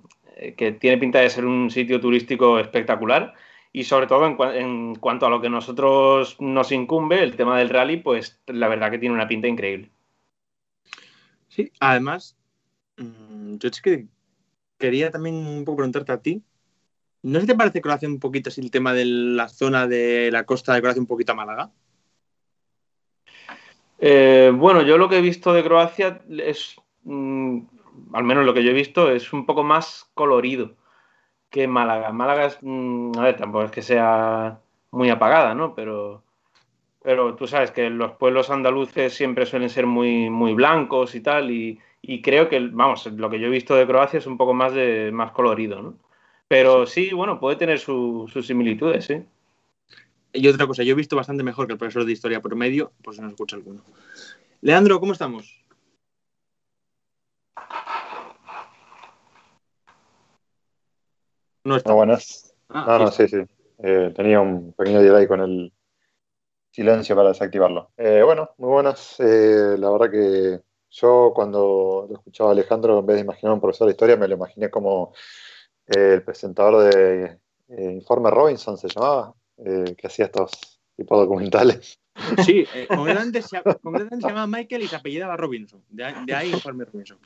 tiene 0.78 0.98
pinta 0.98 1.20
de 1.20 1.30
ser 1.30 1.44
un 1.46 1.70
sitio 1.70 2.00
turístico 2.00 2.58
espectacular 2.58 3.34
y 3.74 3.82
sobre 3.82 4.06
todo 4.06 4.24
en, 4.52 4.94
cuanto 4.94 5.26
a 5.26 5.30
lo 5.30 5.40
que 5.40 5.50
nosotros 5.50 6.36
nos 6.38 6.70
incumbe, 6.70 7.24
el 7.24 7.34
tema 7.34 7.58
del 7.58 7.70
rally, 7.70 7.96
pues 7.96 8.40
la 8.46 8.68
verdad 8.68 8.88
que 8.88 9.00
tiene 9.00 9.16
una 9.16 9.26
pinta 9.26 9.48
increíble. 9.48 9.90
Sí, 11.48 11.72
además, 11.80 12.36
mm, 12.98 13.56
yo 13.56 13.68
es 13.68 13.82
que 13.82 14.06
quería 14.78 15.10
también 15.10 15.34
un 15.34 15.64
poco 15.64 15.78
preguntarte 15.78 16.12
a 16.12 16.22
ti, 16.22 16.40
¿no 17.22 17.40
se 17.40 17.48
te 17.48 17.56
parece 17.56 17.80
Croacia 17.80 18.08
un 18.08 18.20
poquito 18.20 18.48
así 18.48 18.60
el 18.60 18.70
tema 18.70 18.94
de 18.94 19.06
la 19.06 19.48
zona 19.48 19.88
de 19.88 20.30
la 20.30 20.44
costa 20.44 20.72
de 20.72 20.80
Croacia 20.80 21.02
un 21.02 21.08
poquito 21.08 21.32
a 21.32 21.34
Málaga? 21.34 21.72
Eh, 23.98 24.52
bueno, 24.54 24.82
yo 24.82 24.98
lo 24.98 25.08
que 25.08 25.18
he 25.18 25.20
visto 25.20 25.52
de 25.52 25.64
Croacia 25.64 26.22
es 26.28 26.76
mm, 27.02 27.58
al 28.12 28.22
menos 28.22 28.46
lo 28.46 28.54
que 28.54 28.62
yo 28.62 28.70
he 28.70 28.74
visto, 28.74 29.10
es 29.10 29.32
un 29.32 29.46
poco 29.46 29.64
más 29.64 30.08
colorido 30.14 30.76
que 31.54 31.68
Málaga. 31.68 32.10
Málaga 32.10 32.46
es, 32.46 32.58
mm, 32.62 33.12
a 33.16 33.22
ver, 33.22 33.36
tampoco 33.36 33.66
es 33.66 33.70
que 33.70 33.80
sea 33.80 34.58
muy 34.90 35.08
apagada, 35.08 35.54
¿no? 35.54 35.72
Pero, 35.76 36.24
pero 37.00 37.36
tú 37.36 37.46
sabes 37.46 37.70
que 37.70 37.90
los 37.90 38.10
pueblos 38.16 38.50
andaluces 38.50 39.14
siempre 39.14 39.46
suelen 39.46 39.70
ser 39.70 39.86
muy, 39.86 40.30
muy 40.30 40.52
blancos 40.52 41.14
y 41.14 41.20
tal, 41.20 41.52
y, 41.52 41.78
creo 42.22 42.48
que, 42.48 42.58
vamos, 42.72 43.06
lo 43.06 43.30
que 43.30 43.38
yo 43.38 43.46
he 43.46 43.50
visto 43.50 43.76
de 43.76 43.86
Croacia 43.86 44.18
es 44.18 44.26
un 44.26 44.36
poco 44.36 44.52
más, 44.52 44.74
de, 44.74 45.12
más 45.12 45.30
colorido, 45.30 45.80
¿no? 45.80 45.94
Pero 46.48 46.86
sí, 46.86 47.12
bueno, 47.12 47.38
puede 47.38 47.54
tener 47.54 47.78
sus 47.78 48.32
similitudes, 48.44 49.04
sí. 49.04 49.22
Y 50.32 50.48
otra 50.48 50.66
cosa, 50.66 50.82
yo 50.82 50.94
he 50.94 50.96
visto 50.96 51.14
bastante 51.14 51.44
mejor 51.44 51.68
que 51.68 51.74
el 51.74 51.78
profesor 51.78 52.04
de 52.04 52.12
historia 52.12 52.42
por 52.42 52.56
medio, 52.56 52.90
pues 53.04 53.20
no 53.20 53.28
escucha 53.28 53.54
alguno. 53.54 53.80
Leandro, 54.60 54.98
¿cómo 54.98 55.12
estamos? 55.12 55.63
No 61.64 61.76
está. 61.76 61.92
buenas. 61.94 62.54
Ah, 62.68 62.98
no, 62.98 63.06
no, 63.06 63.10
sí, 63.10 63.26
sí. 63.28 63.38
Eh, 63.78 64.12
tenía 64.14 64.40
un 64.40 64.72
pequeño 64.72 65.02
delay 65.02 65.26
con 65.26 65.40
el 65.40 65.72
silencio 66.70 67.16
para 67.16 67.28
desactivarlo. 67.28 67.90
Eh, 67.96 68.22
bueno, 68.22 68.50
muy 68.58 68.70
buenas. 68.70 69.16
Eh, 69.18 69.76
la 69.78 69.90
verdad 69.90 70.10
que 70.10 70.60
yo 70.90 71.32
cuando 71.34 72.06
lo 72.08 72.16
escuchaba 72.16 72.50
a 72.50 72.52
Alejandro, 72.52 72.98
en 72.98 73.06
vez 73.06 73.16
de 73.16 73.22
imaginar 73.22 73.54
un 73.54 73.60
profesor 73.60 73.86
de 73.86 73.92
historia, 73.92 74.16
me 74.16 74.28
lo 74.28 74.34
imaginé 74.34 74.70
como 74.70 75.12
el 75.86 76.22
presentador 76.22 76.94
de 76.94 77.38
Informe 77.68 78.30
Robinson, 78.30 78.78
se 78.78 78.88
llamaba, 78.88 79.34
que 79.56 80.06
hacía 80.06 80.26
estos 80.26 80.80
tipos 80.96 81.18
documentales. 81.18 81.98
Sí, 82.44 82.64
concretamente, 82.88 83.42
se, 83.42 83.48
se, 83.60 84.20
llamaba 84.20 84.46
Michael 84.46 84.82
y 84.82 84.88
se 84.88 84.96
apellidaba 84.96 85.36
Robinson. 85.36 85.82
De, 85.88 86.14
de 86.24 86.34
ahí 86.34 86.52
Informe 86.52 86.84
Robinson. 86.84 87.18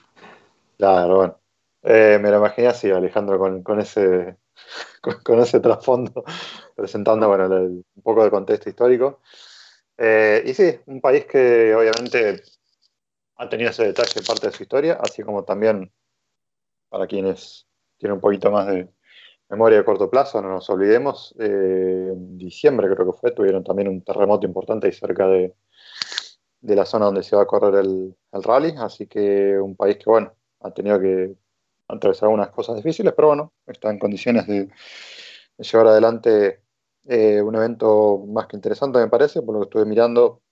Claro, 0.78 1.16
bueno. 1.16 1.38
Eh, 1.82 2.18
me 2.20 2.30
lo 2.30 2.38
imaginé 2.38 2.68
así, 2.68 2.90
Alejandro, 2.90 3.38
con, 3.62 3.80
ese, 3.80 4.36
con, 5.24 5.40
ese 5.40 5.60
trasfondo, 5.60 6.24
presentando 6.76 7.28
bueno, 7.28 7.46
un 7.46 8.02
poco 8.02 8.24
de 8.24 8.30
contexto 8.30 8.68
histórico. 8.68 9.20
Eh, 9.96 10.42
y 10.46 10.54
sí, 10.54 10.78
un 10.86 11.00
país 11.00 11.26
que 11.26 11.74
obviamente 11.74 12.42
ha 13.36 13.48
tenido 13.48 13.70
ese 13.70 13.86
detalle 13.86 14.22
parte 14.26 14.48
de 14.48 14.52
su 14.52 14.62
historia, 14.62 14.98
así 15.00 15.22
como 15.22 15.44
también 15.44 15.92
para 16.88 17.06
quienes 17.06 17.66
tienen 17.98 18.14
un 18.16 18.20
poquito 18.20 18.50
más 18.50 18.66
de 18.66 18.88
memoria 19.48 19.78
de 19.78 19.84
corto 19.84 20.10
plazo, 20.10 20.42
no 20.42 20.50
nos 20.50 20.68
olvidemos, 20.70 21.34
eh, 21.38 22.10
en 22.12 22.38
diciembre 22.38 22.88
creo 22.94 23.12
que 23.12 23.18
fue, 23.18 23.32
tuvieron 23.32 23.64
también 23.64 23.88
un 23.88 24.02
terremoto 24.02 24.46
importante 24.46 24.86
ahí 24.86 24.92
cerca 24.92 25.26
de, 25.26 25.54
la 26.60 26.84
zona 26.84 27.06
donde 27.06 27.22
se 27.22 27.36
va 27.36 27.42
a 27.42 27.46
correr 27.46 27.76
el, 27.84 28.14
el 28.32 28.42
rally, 28.42 28.74
así 28.78 29.06
que 29.06 29.58
un 29.58 29.76
país 29.76 29.96
que, 29.96 30.10
bueno, 30.10 30.34
ha 30.60 30.70
tenido 30.72 31.00
que 31.00 31.34
atravesar 31.88 32.26
algunas 32.26 32.50
cosas 32.50 32.76
difíciles, 32.76 33.12
pero 33.14 33.28
bueno, 33.28 33.52
está 33.66 33.90
en 33.90 33.98
condiciones 33.98 34.46
de, 34.46 34.68
llevar 35.58 35.88
adelante 35.88 36.62
eh, 37.06 37.42
un 37.42 37.56
evento 37.56 38.24
más 38.28 38.46
que 38.46 38.56
interesante, 38.56 38.98
me 38.98 39.08
parece, 39.08 39.42
por 39.42 39.54
lo 39.54 39.60
que 39.60 39.64
estuve 39.64 39.84
mirando. 39.86 40.42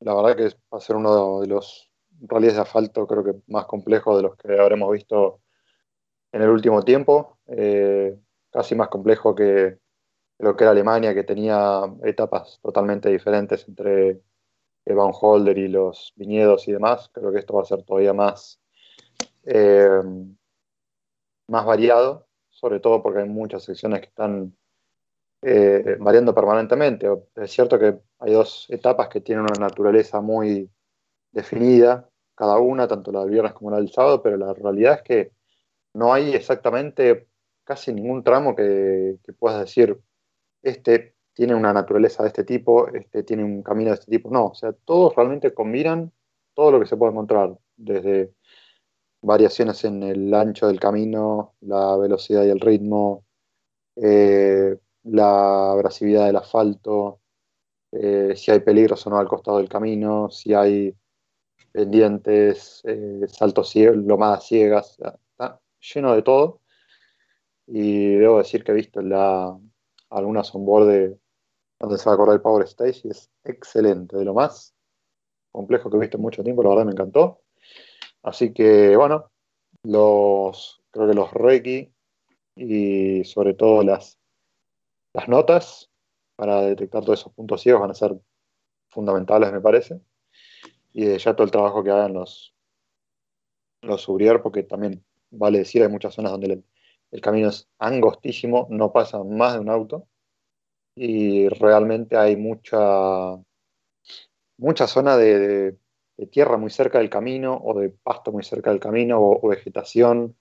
La 0.00 0.14
verdad 0.14 0.36
que 0.36 0.44
va 0.72 0.78
a 0.78 0.80
ser 0.80 0.96
uno 0.96 1.40
de 1.40 1.48
los 1.48 1.90
rallies 2.20 2.54
de 2.54 2.60
asfalto 2.60 3.06
creo 3.06 3.24
que 3.24 3.34
más 3.48 3.66
complejos 3.66 4.16
de 4.16 4.22
los 4.22 4.36
que 4.36 4.58
habremos 4.58 4.90
visto 4.92 5.40
en 6.32 6.42
el 6.42 6.50
último 6.50 6.82
tiempo, 6.82 7.38
eh, 7.46 8.16
casi 8.50 8.74
más 8.74 8.88
complejo 8.88 9.34
que 9.34 9.78
lo 10.38 10.56
que 10.56 10.64
era 10.64 10.72
Alemania, 10.72 11.14
que 11.14 11.24
tenía 11.24 11.82
etapas 12.02 12.58
totalmente 12.62 13.08
diferentes 13.08 13.66
entre 13.68 14.20
Van 14.86 15.12
Holder 15.12 15.56
y 15.56 15.68
los 15.68 16.12
viñedos 16.16 16.66
y 16.68 16.72
demás. 16.72 17.08
Creo 17.12 17.32
que 17.32 17.38
esto 17.38 17.54
va 17.54 17.62
a 17.62 17.66
ser 17.66 17.84
todavía 17.84 18.12
más, 18.12 18.60
eh, 19.44 20.00
más 21.48 21.64
variado, 21.64 22.26
sobre 22.48 22.80
todo 22.80 23.02
porque 23.02 23.20
hay 23.20 23.28
muchas 23.28 23.64
secciones 23.64 24.00
que 24.00 24.06
están 24.06 24.56
eh, 25.42 25.96
variando 26.00 26.34
permanentemente. 26.34 27.06
Es 27.36 27.50
cierto 27.50 27.78
que 27.78 27.98
hay 28.18 28.32
dos 28.32 28.66
etapas 28.70 29.08
que 29.08 29.20
tienen 29.20 29.44
una 29.44 29.66
naturaleza 29.66 30.20
muy 30.20 30.70
definida, 31.32 32.08
cada 32.34 32.58
una, 32.58 32.88
tanto 32.88 33.12
la 33.12 33.20
del 33.20 33.30
viernes 33.30 33.52
como 33.52 33.70
la 33.70 33.76
del 33.76 33.90
sábado, 33.90 34.22
pero 34.22 34.36
la 34.36 34.54
realidad 34.54 34.94
es 34.94 35.02
que 35.02 35.32
no 35.92 36.12
hay 36.12 36.34
exactamente 36.34 37.28
casi 37.64 37.92
ningún 37.92 38.22
tramo 38.22 38.54
que, 38.54 39.18
puedas 39.38 39.60
decir, 39.60 40.00
este 40.62 41.14
tiene 41.34 41.54
una 41.54 41.72
naturaleza 41.72 42.22
de 42.22 42.28
este 42.28 42.44
tipo, 42.44 42.88
este 42.88 43.22
tiene 43.24 43.44
un 43.44 43.62
camino 43.62 43.90
de 43.90 43.94
este 43.94 44.10
tipo. 44.10 44.30
No, 44.30 44.46
o 44.46 44.54
sea, 44.54 44.72
todos 44.84 45.14
realmente 45.16 45.52
combinan 45.52 46.12
todo 46.54 46.72
lo 46.72 46.80
que 46.80 46.86
se 46.86 46.96
puede 46.96 47.12
encontrar, 47.12 47.56
desde 47.76 48.32
variaciones 49.24 49.84
en 49.84 50.02
el 50.02 50.32
ancho 50.34 50.66
del 50.68 50.78
camino, 50.78 51.54
la 51.60 51.96
velocidad 51.96 52.44
y 52.44 52.50
el 52.50 52.60
ritmo, 52.60 53.24
eh, 53.96 54.76
la 55.04 55.72
abrasividad 55.72 56.26
del 56.26 56.36
asfalto, 56.36 57.20
eh, 57.92 58.34
si 58.36 58.50
hay 58.50 58.60
peligros 58.60 59.06
o 59.06 59.10
no 59.10 59.18
al 59.18 59.28
costado 59.28 59.58
del 59.58 59.68
camino, 59.68 60.30
si 60.30 60.52
hay 60.54 60.94
pendientes, 61.72 62.82
eh, 62.84 63.22
saltos 63.28 63.70
ciegos, 63.70 63.96
lomadas 63.98 64.46
ciegas, 64.46 64.98
está 65.32 65.60
lleno 65.80 66.14
de 66.14 66.22
todo. 66.22 66.60
Y 67.66 68.16
debo 68.16 68.38
decir 68.38 68.62
que 68.62 68.72
he 68.72 68.74
visto 68.74 69.00
la, 69.00 69.58
algunas 70.10 70.54
onboard 70.54 70.88
de, 70.88 71.18
donde 71.78 71.98
se 71.98 72.08
va 72.08 72.14
a 72.14 72.18
correr 72.18 72.34
el 72.34 72.42
Power 72.42 72.64
Stage 72.64 73.00
y 73.04 73.10
es 73.10 73.30
excelente, 73.44 74.16
de 74.16 74.24
lo 74.24 74.34
más 74.34 74.74
complejo 75.52 75.88
que 75.90 75.96
he 75.96 76.00
visto 76.00 76.16
en 76.18 76.22
mucho 76.22 76.42
tiempo, 76.42 76.62
la 76.62 76.70
verdad 76.70 76.84
me 76.86 76.92
encantó. 76.92 77.43
Así 78.24 78.52
que 78.54 78.96
bueno, 78.96 79.30
los, 79.82 80.82
creo 80.90 81.06
que 81.08 81.14
los 81.14 81.32
Reiki 81.32 81.92
y 82.56 83.22
sobre 83.24 83.52
todo 83.54 83.82
las, 83.82 84.18
las 85.12 85.28
notas 85.28 85.90
para 86.34 86.62
detectar 86.62 87.04
todos 87.04 87.20
esos 87.20 87.34
puntos 87.34 87.60
ciegos 87.60 87.82
van 87.82 87.90
a 87.90 87.94
ser 87.94 88.18
fundamentales, 88.88 89.52
me 89.52 89.60
parece. 89.60 90.00
Y 90.94 91.16
ya 91.18 91.34
todo 91.34 91.44
el 91.44 91.50
trabajo 91.50 91.84
que 91.84 91.90
hagan 91.90 92.14
los, 92.14 92.54
los 93.82 94.06
porque 94.42 94.62
también 94.62 95.04
vale 95.30 95.58
decir, 95.58 95.82
hay 95.82 95.88
muchas 95.88 96.14
zonas 96.14 96.32
donde 96.32 96.64
el, 97.10 97.20
camino 97.20 97.48
es 97.48 97.68
angostísimo, 97.78 98.66
no 98.70 98.92
pasa 98.92 99.22
más 99.22 99.54
de 99.54 99.60
un 99.60 99.68
auto 99.68 100.08
y 100.96 101.48
realmente 101.48 102.16
hay 102.16 102.36
mucha, 102.36 103.36
mucha 104.56 104.86
zona 104.86 105.16
de, 105.16 105.76
tierra 106.30 106.56
muy 106.56 106.70
cerca 106.70 106.98
del 106.98 107.10
camino 107.10 107.60
o 107.62 107.78
de 107.78 107.90
pasto 107.90 108.32
muy 108.32 108.44
cerca 108.44 108.70
del 108.70 108.80
camino 108.80 109.18
o, 109.20 109.48
vegetación 109.48 110.36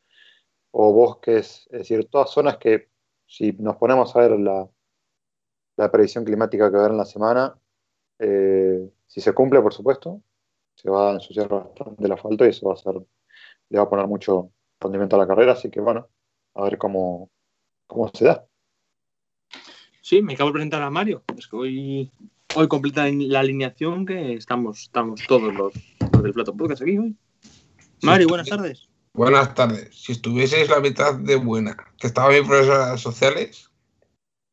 o 0.72 0.94
bosques, 0.94 1.68
es 1.72 1.80
decir, 1.80 2.10
todas 2.10 2.32
zonas 2.32 2.58
que 2.58 2.90
si 3.26 3.52
nos 3.54 3.78
ponemos 3.78 4.16
a 4.16 4.20
ver 4.20 4.40
la, 4.40 4.68
la 5.78 5.92
predicción 5.92 6.24
climática 6.24 6.70
que 6.70 6.78
va 6.78 6.84
a 6.84 6.86
haber 6.86 6.92
en 6.92 6.98
la 6.98 7.06
semana, 7.06 7.58
eh, 8.20 8.90
si 9.08 9.22
se 9.22 9.34
cumple, 9.34 9.62
por 9.62 9.74
supuesto, 9.74 10.22
se 10.76 10.90
va 10.90 11.12
a 11.12 11.14
ensuciar 11.14 11.48
bastante 11.48 12.06
el 12.06 12.12
asfalto 12.12 12.46
y 12.46 12.50
eso 12.50 12.68
va 12.68 12.74
a 12.74 12.78
ser, 12.78 12.96
le 13.70 13.78
va 13.78 13.84
a 13.84 13.90
poner 13.90 14.08
mucho, 14.08 14.52
rendimiento 14.80 15.16
a 15.16 15.20
la 15.20 15.28
carrera, 15.28 15.54
así 15.54 15.70
que 15.70 15.80
bueno, 15.80 16.10
a 16.54 16.64
ver 16.64 16.78
cómo, 16.78 17.32
cómo 17.88 18.10
se 18.14 18.26
da. 18.26 18.46
Sí, 20.02 20.22
me 20.22 20.34
acabo 20.34 20.50
de 20.50 20.54
presentar 20.54 20.82
a 20.82 20.90
Mario. 20.90 21.24
Es 21.38 21.48
que 21.48 21.56
hoy, 21.56 22.12
hoy 22.56 22.68
completa 22.68 23.08
la 23.10 23.40
alineación 23.40 24.06
que 24.06 24.34
estamos, 24.34 24.84
estamos 24.84 25.22
todos 25.28 25.54
los, 25.54 25.74
del 26.22 26.34
Plato 26.34 26.56
Podcast 26.56 26.82
aquí 26.82 26.98
hoy. 26.98 27.16
Mario, 28.02 28.28
buenas 28.28 28.48
tardes. 28.48 28.90
Buenas 29.14 29.54
tardes. 29.54 29.96
Si 29.96 30.12
estuvieseis 30.12 30.70
la 30.70 30.80
mitad 30.80 31.16
de 31.16 31.36
buena 31.36 31.76
que 31.98 32.08
estaba 32.08 32.30
mi 32.30 32.42
profesora 32.42 32.98
sociales, 32.98 33.70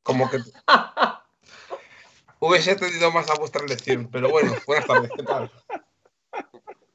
como 0.02 0.30
que 0.30 0.38
hubiese 2.40 2.73
atendido 2.73 3.11
más 3.12 3.28
a 3.30 3.35
vuestra 3.35 3.64
lección. 3.66 4.09
Pero 4.11 4.30
bueno, 4.30 4.54
buenas 4.66 4.87
tardes, 4.87 5.11
¿qué 5.16 5.23
tal? 5.23 5.50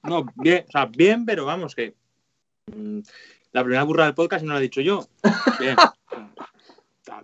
No, 0.04 0.26
bien, 0.36 0.66
o 0.68 0.72
sea, 0.72 0.86
bien, 0.86 1.26
pero 1.26 1.46
vamos, 1.46 1.76
que 1.76 1.96
Mm, 2.74 3.02
la 3.52 3.64
primera 3.64 3.84
burra 3.84 4.06
del 4.06 4.16
podcast 4.16 4.44
no 4.44 4.54
la 4.54 4.60
he 4.60 4.64
dicho 4.64 4.82
yo. 4.82 5.08
Bien. 5.60 5.76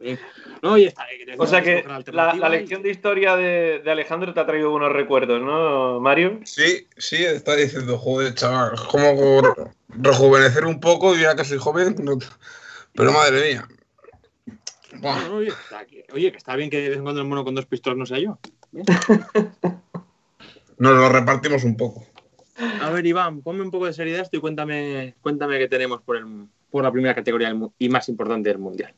Está. 0.09 0.25
No, 0.61 0.77
y 0.77 0.85
está 0.85 1.05
o 1.37 1.47
sea 1.47 1.61
que 1.61 1.83
la, 2.11 2.49
lección 2.49 2.81
de 2.83 2.91
historia 2.91 3.35
de, 3.35 3.81
Alejandro 3.87 4.33
te 4.33 4.39
ha 4.39 4.45
traído 4.45 4.71
buenos 4.71 4.91
recuerdos, 4.91 5.41
¿no, 5.41 5.99
Mario? 5.99 6.39
Sí, 6.43 6.87
sí, 6.97 7.23
está 7.23 7.55
diciendo, 7.55 7.97
joder, 7.97 8.33
chaval, 8.35 8.73
como 8.89 9.41
rejuvenecer 9.89 10.65
un 10.65 10.79
poco, 10.79 11.15
ya 11.15 11.35
que 11.35 11.43
soy 11.43 11.57
joven, 11.57 11.95
pero 12.93 13.11
madre 13.11 13.53
mía. 13.53 13.67
oye, 16.11 16.31
que 16.31 16.37
está 16.37 16.55
bien 16.55 16.69
que 16.69 16.81
de 16.81 16.89
vez 16.89 16.97
en 16.97 17.03
cuando 17.03 17.21
el 17.21 17.27
mono 17.27 17.43
con 17.43 17.55
dos 17.55 17.65
pistolas 17.65 17.97
no 17.97 18.05
sea 18.05 18.19
yo. 18.19 18.39
Nos 20.77 20.97
lo 20.97 21.09
repartimos 21.09 21.63
un 21.63 21.77
poco. 21.77 22.05
A 22.81 22.89
ver, 22.91 23.05
Iván, 23.05 23.41
ponme 23.41 23.63
un 23.63 23.71
poco 23.71 23.85
de 23.87 23.93
seriedad 23.93 24.21
esto 24.21 24.37
y 24.37 24.39
cuéntame, 24.39 25.15
cuéntame 25.21 25.57
qué 25.57 25.67
tenemos 25.67 26.01
por, 26.01 26.17
el, 26.17 26.47
por 26.69 26.83
la 26.83 26.91
primera 26.91 27.15
categoría 27.15 27.55
y 27.79 27.89
más 27.89 28.09
importante 28.09 28.49
del 28.49 28.59
Mundial. 28.59 28.93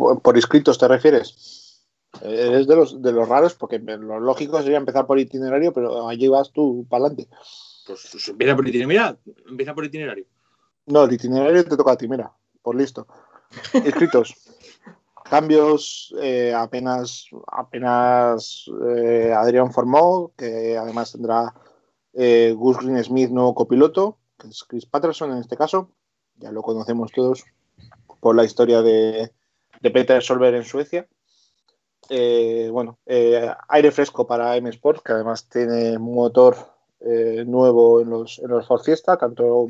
¿Por, 0.00 0.36
inscritos 0.36 0.78
te 0.78 0.88
refieres? 0.88 1.84
Es 2.22 2.66
de 2.66 2.76
los, 2.76 3.02
de 3.02 3.12
los 3.12 3.28
raros 3.28 3.54
porque 3.54 3.78
lo 3.78 4.18
lógico 4.18 4.60
sería 4.62 4.78
empezar 4.78 5.06
por 5.06 5.18
itinerario, 5.18 5.72
pero 5.72 6.08
allí 6.08 6.26
vas 6.26 6.50
tú 6.50 6.86
para 6.88 7.04
adelante. 7.04 7.28
Pues, 7.86 8.08
pues, 8.10 8.28
empieza 8.28 8.56
por 8.56 8.66
itinerario. 8.66 9.18
empieza 9.46 9.74
por 9.74 9.84
itinerario. 9.84 10.24
No, 10.86 11.04
el 11.04 11.12
itinerario 11.12 11.64
te 11.64 11.76
toca 11.76 11.92
a 11.92 11.96
ti, 11.96 12.08
mira, 12.08 12.32
por 12.62 12.76
listo. 12.76 13.06
Inscritos. 13.74 14.34
Cambios 15.24 16.14
eh, 16.20 16.54
apenas, 16.56 17.26
apenas 17.46 18.64
eh, 18.96 19.32
Adrián 19.36 19.70
formó, 19.70 20.32
que 20.36 20.78
además 20.78 21.12
tendrá 21.12 21.54
eh, 22.14 22.54
Gus 22.56 22.78
Green 22.78 23.04
Smith, 23.04 23.30
nuevo 23.30 23.54
copiloto, 23.54 24.18
que 24.38 24.48
es 24.48 24.64
Chris 24.64 24.86
Patterson 24.86 25.32
en 25.32 25.38
este 25.38 25.56
caso. 25.56 25.90
Ya 26.36 26.50
lo 26.50 26.62
conocemos 26.62 27.12
todos 27.12 27.44
por 28.20 28.34
la 28.34 28.44
historia 28.44 28.82
de, 28.82 29.30
Peter 29.80 30.22
Solver 30.22 30.54
en 30.54 30.64
Suecia. 30.64 31.06
bueno, 32.70 32.98
aire 33.68 33.90
fresco 33.90 34.26
para 34.26 34.56
M 34.56 34.68
Sport, 34.68 35.02
que 35.02 35.12
además 35.12 35.48
tiene 35.48 35.98
motor 35.98 36.56
nuevo 37.46 38.00
en 38.02 38.10
los, 38.10 38.38
en 38.40 38.48
los 38.48 38.66
Ford 38.66 38.82
Fiesta, 38.82 39.16
tanto 39.16 39.68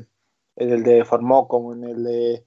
en 0.56 0.70
el 0.70 0.82
de 0.82 1.04
Formó 1.04 1.48
como 1.48 1.72
en 1.72 1.84
el 1.84 2.04
de, 2.04 2.44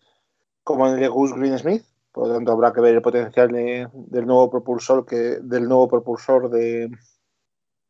como 0.63 0.87
en 0.87 0.95
el 0.95 0.99
de 0.99 1.07
Gus 1.07 1.33
Green 1.33 1.57
Smith. 1.57 1.83
Por 2.11 2.27
lo 2.27 2.33
tanto, 2.35 2.51
habrá 2.51 2.71
que 2.71 2.81
ver 2.81 2.95
el 2.95 3.01
potencial 3.01 3.51
del 3.51 4.27
nuevo 4.27 4.51
propulsor 4.51 5.05
que 5.05 5.39
del 5.41 5.67
nuevo 5.67 5.87
propulsor 5.87 6.49
de, 6.49 6.91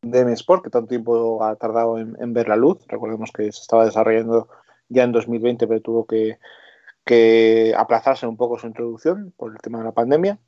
de 0.00 0.20
M-Sport, 0.20 0.64
que 0.64 0.70
tanto 0.70 0.88
tiempo 0.88 1.44
ha 1.44 1.56
tardado 1.56 1.98
en, 1.98 2.32
ver 2.32 2.48
la 2.48 2.56
luz. 2.56 2.78
Recordemos 2.88 3.30
que 3.32 3.44
se 3.44 3.60
estaba 3.60 3.84
desarrollando 3.84 4.48
ya 4.88 5.04
en 5.04 5.12
2020, 5.12 5.66
pero 5.66 5.80
tuvo 5.82 6.06
que, 6.06 6.38
aplazarse 7.76 8.26
un 8.26 8.36
poco 8.36 8.58
su 8.58 8.66
introducción 8.66 9.32
por 9.36 9.52
el 9.52 9.58
tema 9.58 9.78
de 9.78 9.84
la 9.84 9.92
pandemia. 9.92 10.38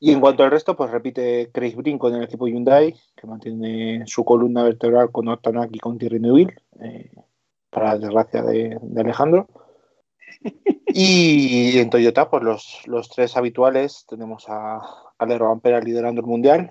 Y 0.00 0.12
en 0.12 0.20
cuanto 0.20 0.44
al 0.44 0.50
resto, 0.50 0.76
pues 0.76 0.90
repite 0.90 1.50
Chris 1.52 1.76
Brink 1.76 2.00
con 2.00 2.14
el 2.14 2.24
equipo 2.24 2.46
Hyundai, 2.46 2.94
que 3.16 3.26
mantiene 3.26 4.04
su 4.06 4.24
columna 4.24 4.62
vertebral 4.62 5.10
con 5.10 5.28
Octanak 5.28 5.70
y 5.72 5.78
con 5.78 5.98
Thierry 5.98 6.20
Neuville, 6.20 6.54
eh, 6.80 7.10
para 7.70 7.94
la 7.94 7.98
desgracia 7.98 8.42
de 8.42 9.00
Alejandro. 9.00 9.48
Y 10.96 11.76
en 11.80 11.90
Toyota, 11.90 12.30
pues 12.30 12.44
los, 12.86 13.08
tres 13.08 13.36
habituales, 13.36 14.06
tenemos 14.08 14.44
a, 14.48 14.80
Alero 15.18 15.50
Ampera 15.50 15.80
liderando 15.80 16.20
el 16.20 16.26
mundial, 16.28 16.70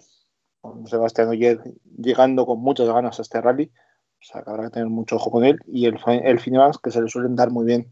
con 0.62 0.88
Sebastián 0.88 1.28
Oyer 1.28 1.60
llegando 1.98 2.46
con 2.46 2.62
muchas 2.62 2.88
ganas 2.88 3.20
a 3.20 3.22
este 3.22 3.42
rally, 3.42 3.70
o 4.22 4.24
sea 4.24 4.42
que 4.42 4.50
habrá 4.50 4.64
que 4.66 4.70
tener 4.70 4.88
mucho 4.88 5.18
ojo 5.18 5.30
con 5.30 5.44
él, 5.44 5.60
y 5.68 5.88
el, 5.88 6.00
el 6.08 6.40
que 6.82 6.92
se 6.92 7.02
le 7.02 7.10
suelen 7.10 7.36
dar 7.36 7.52
muy 7.52 7.66
bien 7.66 7.92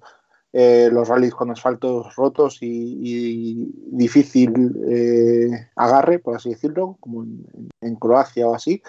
eh, 0.54 0.90
los 0.92 1.08
rallies 1.08 1.34
con 1.34 1.50
asfaltos 1.50 2.14
rotos 2.16 2.58
y, 2.62 3.72
difícil 3.92 4.76
eh, 4.90 5.70
agarre, 5.76 6.20
por 6.20 6.36
así 6.36 6.50
decirlo, 6.50 6.98
como 7.00 7.24
en, 7.82 7.96
Croacia 7.96 8.48
o 8.48 8.56
así, 8.56 8.82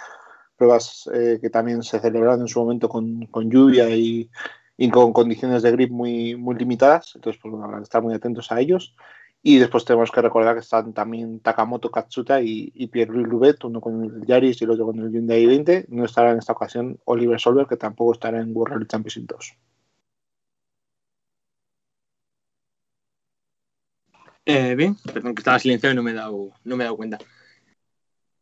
pruebas 0.57 1.09
eh, 1.14 1.38
que 1.40 1.50
también 1.50 1.83
se 1.83 2.00
celebraron 2.00 2.40
en 2.40 2.49
su 2.49 2.61
momento 2.61 2.88
con, 2.88 3.26
con 3.26 3.50
lluvia 3.50 3.88
y, 3.90 4.28
y 4.76 4.90
con 4.90 5.12
condiciones 5.12 5.62
de 5.62 5.71
grip 5.71 5.90
muy, 5.90 6.37
muy 6.37 6.57
limitadas. 6.57 7.12
Entonces, 7.14 7.40
pues 7.40 7.54
bueno, 7.54 7.81
estar 7.81 8.02
muy 8.02 8.14
atentos 8.14 8.50
a 8.50 8.61
ellos. 8.61 8.97
Y 9.45 9.59
después 9.59 9.85
tenemos 9.85 10.11
que 10.12 10.23
recordar 10.23 10.54
que 10.54 10.61
están 10.61 10.92
también 10.92 11.40
Takamoto 11.40 11.90
Katsuta 11.90 12.40
y, 12.40 12.73
y 12.75 12.87
Pierre-Louis 12.87 13.57
uno 13.64 13.81
con 13.81 14.04
el 14.04 14.26
Yaris 14.26 14.61
y 14.61 14.64
el 14.64 14.71
otro 14.71 14.87
con 14.87 15.00
el 15.00 15.11
Hyundai 15.11 15.47
20. 15.47 15.87
No 15.88 16.04
estará 16.04 16.31
en 16.31 16.38
esta 16.38 16.52
ocasión 16.52 16.99
Oliver 17.04 17.40
Solver, 17.40 17.66
que 17.66 17.76
tampoco 17.76 18.12
estará 18.12 18.40
en 18.40 18.57
World 18.57 18.75
Rally 18.75 18.87
Championship 18.87 19.26
2. 19.26 19.57
Eh, 24.45 24.75
bien, 24.75 24.97
perdón 25.13 25.35
que 25.35 25.41
estaba 25.41 25.59
silenciado 25.59 25.93
y 25.93 25.97
no 25.97 26.02
me 26.02 26.11
he 26.11 26.15
dado, 26.15 26.50
no 26.65 26.76
me 26.76 26.83
he 26.83 26.87
dado 26.87 26.97
cuenta. 26.97 27.19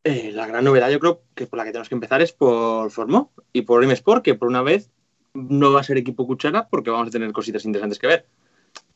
Eh, 0.03 0.33
la 0.33 0.47
gran 0.47 0.65
novedad, 0.65 0.91
yo 0.91 0.99
creo 0.99 1.23
que 1.35 1.47
por 1.47 1.59
la 1.59 1.65
que 1.65 1.73
tenemos 1.73 1.89
que 1.89 1.95
empezar 1.95 2.23
es 2.23 2.33
por 2.33 2.91
Formó 2.91 3.33
y 3.53 3.63
por 3.63 3.85
M-Sport, 3.85 4.25
que 4.25 4.35
por 4.35 4.49
una 4.49 4.63
vez 4.63 4.91
no 5.35 5.73
va 5.73 5.81
a 5.81 5.85
ser 5.85 5.99
equipo 5.99 6.27
cuchara 6.27 6.69
porque 6.69 6.91
vamos 6.91 7.09
a 7.09 7.11
tener 7.11 7.33
cositas 7.33 7.65
interesantes 7.65 7.99
que 7.99 8.07
ver. 8.07 8.27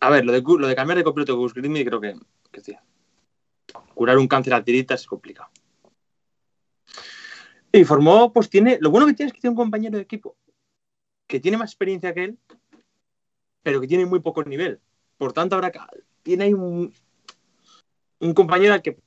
A 0.00 0.08
ver, 0.08 0.24
lo 0.24 0.32
de, 0.32 0.42
lo 0.42 0.66
de 0.66 0.74
cambiar 0.74 0.96
de 0.96 1.04
copiloto 1.04 1.32
de 1.32 1.38
Gus 1.38 1.52
Grimmy 1.52 1.84
creo 1.84 2.00
que, 2.00 2.14
que 2.50 2.60
sí. 2.60 2.74
curar 3.94 4.16
un 4.16 4.28
cáncer 4.28 4.54
a 4.54 4.64
tiritas 4.64 5.02
es 5.02 5.06
complicado. 5.06 5.50
Y 7.70 7.84
Formó, 7.84 8.32
pues 8.32 8.48
tiene. 8.48 8.78
Lo 8.80 8.90
bueno 8.90 9.06
que 9.06 9.14
tiene 9.14 9.28
es 9.28 9.34
que 9.34 9.40
tiene 9.40 9.50
un 9.50 9.56
compañero 9.56 9.96
de 9.96 10.04
equipo 10.04 10.36
que 11.26 11.40
tiene 11.40 11.56
más 11.56 11.70
experiencia 11.70 12.14
que 12.14 12.24
él, 12.24 12.38
pero 13.62 13.80
que 13.80 13.88
tiene 13.88 14.06
muy 14.06 14.20
poco 14.20 14.44
nivel. 14.44 14.80
Por 15.16 15.32
tanto, 15.32 15.54
ahora 15.56 15.72
tiene 16.24 16.44
ahí 16.44 16.54
un, 16.54 16.92
un 18.18 18.34
compañero 18.34 18.74
al 18.74 18.82
que 18.82 18.98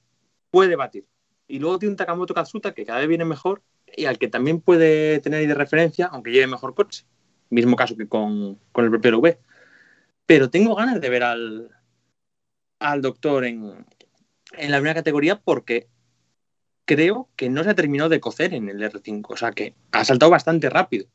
puede 0.49 0.77
batir. 0.77 1.05
Y 1.47 1.59
luego 1.59 1.79
tiene 1.79 1.91
un 1.91 1.97
Takamoto 1.97 2.33
Katsuta 2.33 2.73
que 2.73 2.85
cada 2.85 2.99
vez 2.99 3.09
viene 3.09 3.25
mejor 3.25 3.61
y 3.95 4.05
al 4.05 4.17
que 4.17 4.27
también 4.27 4.61
puede 4.61 5.19
tener 5.19 5.39
ahí 5.39 5.47
de 5.47 5.55
referencia, 5.55 6.05
aunque 6.07 6.31
lleve 6.31 6.47
mejor 6.47 6.75
coche. 6.75 7.05
Mismo 7.49 7.75
caso 7.75 7.97
que 7.97 8.07
con, 8.07 8.59
con 8.71 8.85
el 8.85 8.91
propio 8.91 9.11
LV. 9.11 9.37
Pero 10.25 10.49
tengo 10.49 10.75
ganas 10.75 11.01
de 11.01 11.09
ver 11.09 11.23
al, 11.23 11.71
al 12.79 13.01
doctor 13.01 13.45
en, 13.45 13.85
en 14.53 14.71
la 14.71 14.77
primera 14.77 14.95
categoría 14.95 15.39
porque 15.39 15.87
creo 16.85 17.29
que 17.35 17.49
no 17.49 17.63
se 17.63 17.69
ha 17.71 17.75
terminado 17.75 18.09
de 18.09 18.19
cocer 18.19 18.53
en 18.53 18.69
el 18.69 18.81
R5. 18.81 19.25
O 19.29 19.37
sea 19.37 19.51
que 19.51 19.73
ha 19.91 20.05
saltado 20.05 20.31
bastante 20.31 20.69
rápido. 20.69 21.07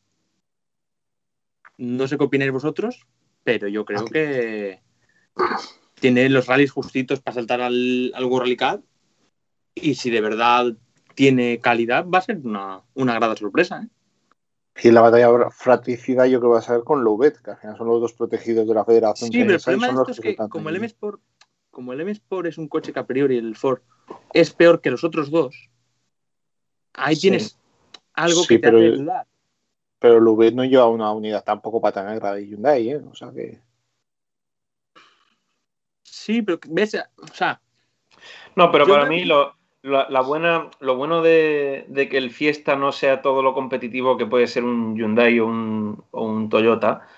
No 1.76 2.08
sé 2.08 2.16
qué 2.16 2.24
opináis 2.24 2.52
vosotros, 2.52 3.06
pero 3.44 3.68
yo 3.68 3.84
creo 3.84 4.04
que 4.06 4.80
tiene 6.02 6.28
los 6.28 6.46
rallies 6.48 6.72
justitos 6.72 7.20
para 7.20 7.36
saltar 7.36 7.60
al, 7.60 8.10
al 8.14 8.24
World 8.24 8.42
Rally 8.42 8.56
Cup. 8.56 8.84
Y 9.74 9.94
si 9.94 10.10
de 10.10 10.20
verdad 10.20 10.74
tiene 11.14 11.60
calidad, 11.60 12.04
va 12.06 12.18
a 12.18 12.22
ser 12.22 12.38
una, 12.44 12.82
una 12.94 13.14
grata 13.14 13.36
sorpresa. 13.36 13.84
¿eh? 13.84 13.88
Y 14.82 14.90
la 14.90 15.00
batalla 15.00 15.48
fratricida 15.50 16.26
yo 16.26 16.40
creo 16.40 16.50
que 16.50 16.54
va 16.54 16.58
a 16.58 16.62
ser 16.62 16.82
con 16.82 17.04
Louvet, 17.04 17.40
que 17.40 17.52
al 17.52 17.56
final 17.58 17.76
son 17.76 17.86
los 17.86 18.00
dos 18.00 18.12
protegidos 18.14 18.66
de 18.66 18.74
la 18.74 18.84
federación. 18.84 19.30
Sí, 19.30 19.38
pero 19.44 19.54
el 19.54 19.60
problema 19.62 19.86
de 19.86 19.92
esto 19.92 20.10
es 20.10 20.20
que 20.20 20.36
como 20.48 20.68
el, 20.70 20.76
M-Sport, 20.76 21.20
como 21.70 21.92
el 21.92 22.00
M-Sport 22.00 22.46
es 22.48 22.58
un 22.58 22.66
coche 22.66 22.92
que 22.92 22.98
a 22.98 23.06
priori 23.06 23.36
el 23.38 23.54
Ford 23.54 23.80
es 24.32 24.52
peor 24.52 24.80
que 24.80 24.90
los 24.90 25.04
otros 25.04 25.30
dos, 25.30 25.70
ahí 26.94 27.14
Sí. 27.14 27.22
tienes 27.22 27.56
algo 28.14 28.40
Sí, 28.42 28.48
que 28.48 28.58
te 28.58 28.60
pero- 28.60 28.78
hace 28.78 28.90
dudar. 28.90 29.26
Pero 30.00 30.18
Louvet 30.18 30.52
no 30.54 30.64
lleva 30.64 30.88
una 30.88 31.12
unidad 31.12 31.44
tampoco 31.44 31.80
para 31.80 31.92
tan 31.94 32.06
negra 32.06 32.34
de 32.34 32.44
Hyundai, 32.48 32.90
¿eh? 32.90 32.96
O 33.08 33.14
sea 33.14 33.30
que. 33.30 33.60
Sí, 36.22 36.40
pero 36.40 36.60
ves, 36.68 36.96
o 37.16 37.26
sea, 37.34 37.60
No, 38.54 38.70
pero 38.70 38.86
para 38.86 39.06
mí 39.06 39.24
lo, 39.24 39.56
la, 39.82 40.06
la 40.08 40.20
buena, 40.20 40.70
lo 40.78 40.94
bueno 40.94 41.20
de, 41.20 41.84
de 41.88 42.08
que 42.08 42.16
el 42.16 42.30
Fiesta 42.30 42.76
no 42.76 42.92
sea 42.92 43.22
todo 43.22 43.42
lo 43.42 43.54
competitivo 43.54 44.16
que 44.16 44.26
puede 44.26 44.46
ser 44.46 44.62
un 44.62 44.96
Hyundai 44.96 45.40
o 45.40 45.46
un, 45.46 46.04
o 46.12 46.24
un 46.24 46.48
Toyota 46.48 47.08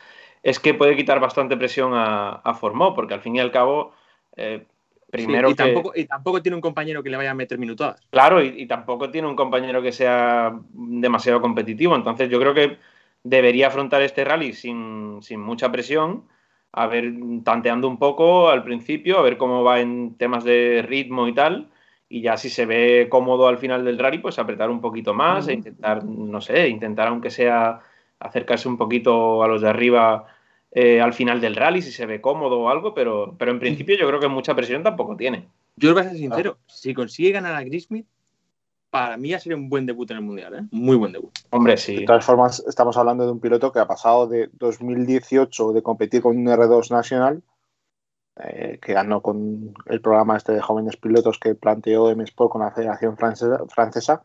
es 0.43 0.59
que 0.59 0.73
puede 0.73 0.97
quitar 0.97 1.21
bastante 1.21 1.59
presión 1.59 1.93
a, 1.93 2.31
a 2.31 2.55
Formó, 2.55 2.95
porque 2.95 3.13
al 3.13 3.21
fin 3.21 3.37
y 3.37 3.41
al 3.41 3.51
cabo, 3.51 3.93
eh, 4.37 4.65
primero 5.11 5.49
sí, 5.49 5.53
y, 5.53 5.57
que... 5.57 5.63
tampoco, 5.65 5.93
y 5.95 6.07
tampoco 6.07 6.41
tiene 6.41 6.57
un 6.57 6.63
compañero 6.63 7.03
que 7.03 7.11
le 7.11 7.19
vaya 7.19 7.33
a 7.33 7.35
meter 7.35 7.59
minutadas. 7.59 8.01
Claro, 8.09 8.43
y, 8.43 8.55
y 8.57 8.67
tampoco 8.67 9.11
tiene 9.11 9.29
un 9.29 9.37
compañero 9.37 9.83
que 9.83 9.93
sea 9.93 10.59
demasiado 10.73 11.43
competitivo. 11.43 11.95
Entonces, 11.95 12.31
yo 12.31 12.41
creo 12.41 12.55
que 12.55 12.79
debería 13.23 13.67
afrontar 13.67 14.01
este 14.01 14.25
rally 14.25 14.55
sin, 14.55 15.19
sin 15.21 15.41
mucha 15.41 15.71
presión, 15.71 16.25
a 16.77 16.89
ver, 16.89 17.15
tanteando 17.45 17.89
un 17.89 17.99
poco 17.99 18.49
al 18.49 18.65
principio, 18.65 19.19
a 19.19 19.23
ver 19.23 19.37
cómo 19.37 19.63
va 19.63 19.81
en 19.81 20.17
temas 20.17 20.43
de 20.43 20.85
ritmo 20.87 21.29
y 21.29 21.35
tal. 21.35 21.71
Y 22.09 22.21
ya 22.21 22.37
si 22.37 22.51
se 22.51 22.67
ve 22.67 23.07
cómodo 23.09 23.47
al 23.47 23.59
final 23.59 23.85
del 23.85 23.99
rally, 23.99 24.19
pues 24.19 24.39
apretar 24.39 24.71
un 24.71 24.81
poquito 24.81 25.15
más 25.15 25.47
e 25.49 25.55
intentar, 25.55 26.05
no 26.05 26.41
sé, 26.41 26.69
intentar 26.69 27.09
aunque 27.09 27.31
sea 27.31 27.81
acercarse 28.19 28.69
un 28.69 28.77
poquito 28.77 29.43
a 29.43 29.49
los 29.49 29.63
de 29.63 29.69
arriba 29.69 30.27
eh, 30.73 31.01
al 31.01 31.13
final 31.13 31.41
del 31.41 31.55
rally, 31.55 31.81
si 31.81 31.93
se 31.93 32.07
ve 32.07 32.21
cómodo 32.21 32.61
o 32.61 32.69
algo, 32.69 32.93
pero, 32.93 33.37
pero 33.39 33.53
en 33.53 33.61
principio 33.61 33.97
yo 33.97 34.09
creo 34.09 34.19
que 34.19 34.29
mucha 34.29 34.55
presión 34.57 34.83
tampoco 34.83 35.17
tiene. 35.17 35.49
Yo 35.77 35.93
voy 35.93 36.03
a 36.03 36.09
ser 36.09 36.17
sincero, 36.17 36.59
si 36.67 36.93
consigue 36.93 37.31
ganar 37.31 37.55
a 37.55 37.63
Grismith, 37.63 38.07
para 38.95 39.17
mí 39.17 39.31
ya 39.31 39.41
sería 39.41 39.57
un 39.57 39.69
buen 39.69 39.87
debut 39.87 40.09
en 40.13 40.19
el 40.19 40.23
Mundial, 40.23 40.55
¿eh? 40.55 40.69
Muy 40.71 40.95
buen 40.95 41.11
debut. 41.11 41.37
Hombre, 41.51 41.77
sí. 41.77 41.97
De 41.97 42.05
todas 42.07 42.25
formas, 42.25 42.63
estamos 42.69 42.97
hablando 42.97 43.27
de 43.27 43.33
un 43.33 43.41
piloto 43.41 43.73
que 43.73 43.81
ha 43.81 43.89
pasado 43.89 44.29
de 44.29 44.51
2018 44.53 45.73
de 45.73 45.83
competir 45.83 46.23
con 46.23 46.37
un 46.37 46.47
R2 46.47 46.93
Nacional, 46.93 47.43
eh, 48.37 48.79
que 48.81 48.93
ganó 48.93 49.21
con 49.21 49.75
el 49.87 50.01
programa 50.01 50.37
este 50.37 50.53
de 50.53 50.61
jóvenes 50.61 50.97
pilotos 50.97 51.41
que 51.41 51.57
planteó 51.57 52.09
M 52.09 52.23
Sport 52.23 52.53
con 52.53 52.61
la 52.61 52.71
Federación 52.71 53.17
Francesa, 53.17 53.65
francesa 53.69 54.23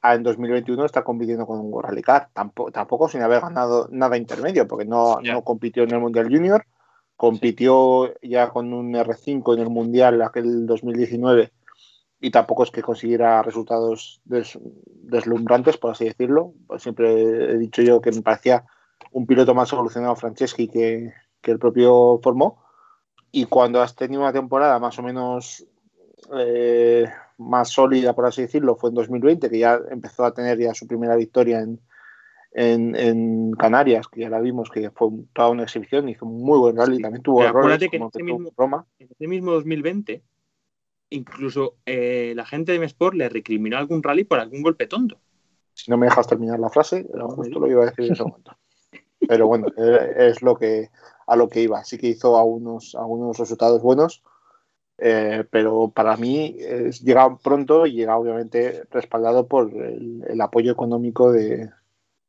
a 0.00 0.14
en 0.14 0.22
2021 0.22 0.86
está 0.86 1.04
compitiendo 1.04 1.46
con 1.46 1.60
un 1.60 1.70
World 1.70 1.90
Rally 1.90 2.02
Car, 2.02 2.30
tampoco, 2.32 2.72
tampoco 2.72 3.10
sin 3.10 3.20
haber 3.20 3.42
ganado 3.42 3.86
nada 3.90 4.16
intermedio, 4.16 4.66
porque 4.66 4.86
no, 4.86 5.20
no 5.20 5.44
compitió 5.44 5.82
en 5.82 5.90
el 5.90 6.00
Mundial 6.00 6.30
Junior, 6.30 6.64
compitió 7.16 8.14
ya 8.22 8.48
con 8.48 8.72
un 8.72 8.94
R5 8.94 9.56
en 9.56 9.60
el 9.60 9.68
Mundial 9.68 10.22
aquel 10.22 10.64
2019 10.64 11.52
y 12.20 12.30
tampoco 12.30 12.62
es 12.62 12.70
que 12.70 12.82
consiguiera 12.82 13.42
resultados 13.42 14.20
des- 14.24 14.58
deslumbrantes, 14.86 15.76
por 15.76 15.90
así 15.92 16.04
decirlo. 16.04 16.54
Pues 16.66 16.82
siempre 16.82 17.12
he 17.52 17.58
dicho 17.58 17.82
yo 17.82 18.00
que 18.00 18.12
me 18.12 18.22
parecía 18.22 18.64
un 19.12 19.26
piloto 19.26 19.54
más 19.54 19.72
evolucionado 19.72 20.16
Franceschi 20.16 20.68
que, 20.68 21.12
que 21.40 21.50
el 21.50 21.58
propio 21.58 22.18
Formó. 22.22 22.62
Y 23.32 23.44
cuando 23.44 23.82
has 23.82 23.94
tenido 23.94 24.22
una 24.22 24.32
temporada 24.32 24.78
más 24.78 24.98
o 24.98 25.02
menos 25.02 25.66
eh, 26.38 27.06
más 27.38 27.68
sólida, 27.68 28.14
por 28.14 28.24
así 28.26 28.42
decirlo, 28.42 28.76
fue 28.76 28.88
en 28.90 28.94
2020, 28.94 29.50
que 29.50 29.58
ya 29.58 29.78
empezó 29.90 30.24
a 30.24 30.32
tener 30.32 30.58
ya 30.58 30.72
su 30.74 30.86
primera 30.86 31.16
victoria 31.16 31.60
en, 31.60 31.78
en, 32.52 32.96
en 32.96 33.52
Canarias, 33.52 34.08
que 34.08 34.22
ya 34.22 34.30
la 34.30 34.40
vimos, 34.40 34.70
que 34.70 34.90
fue 34.90 35.08
toda 35.34 35.50
una 35.50 35.64
exhibición, 35.64 36.08
hizo 36.08 36.24
un 36.24 36.42
muy 36.42 36.58
buen 36.58 36.76
rally, 36.76 36.96
también 37.02 37.22
tuvo 37.22 37.42
errores, 37.50 37.78
que 37.90 37.98
como 37.98 38.08
este 38.08 38.22
mismo- 38.22 38.50
Roma. 38.56 38.86
En 38.98 39.08
este 39.10 39.28
mismo 39.28 39.52
2020, 39.52 40.22
incluso 41.10 41.76
eh, 41.86 42.32
la 42.36 42.44
gente 42.44 42.72
de 42.72 42.76
M-Sport 42.76 43.14
le 43.14 43.28
recriminó 43.28 43.78
algún 43.78 44.02
rally 44.02 44.24
por 44.24 44.38
algún 44.38 44.62
golpe 44.62 44.86
tonto. 44.86 45.20
Si 45.74 45.90
no 45.90 45.96
me 45.96 46.06
dejas 46.06 46.26
terminar 46.26 46.58
la 46.58 46.70
frase, 46.70 47.06
No, 47.14 47.28
justo 47.28 47.60
lo 47.60 47.70
iba 47.70 47.82
a 47.82 47.86
decir 47.86 48.06
en 48.06 48.12
ese 48.12 48.22
momento. 48.22 48.56
Pero 49.28 49.46
bueno, 49.46 49.66
eh, 49.76 50.28
es 50.30 50.42
lo 50.42 50.56
que 50.56 50.90
a 51.26 51.36
lo 51.36 51.48
que 51.48 51.62
iba. 51.62 51.82
Sí 51.84 51.98
que 51.98 52.08
hizo 52.08 52.38
algunos, 52.38 52.94
algunos 52.94 53.38
resultados 53.38 53.82
buenos, 53.82 54.22
eh, 54.98 55.44
pero 55.50 55.90
para 55.94 56.16
mí 56.16 56.56
es, 56.58 57.02
llega 57.02 57.36
pronto 57.38 57.86
y 57.86 57.92
llega 57.92 58.16
obviamente 58.16 58.84
respaldado 58.90 59.46
por 59.46 59.72
el, 59.74 60.24
el 60.26 60.40
apoyo 60.40 60.72
económico 60.72 61.32
de, 61.32 61.70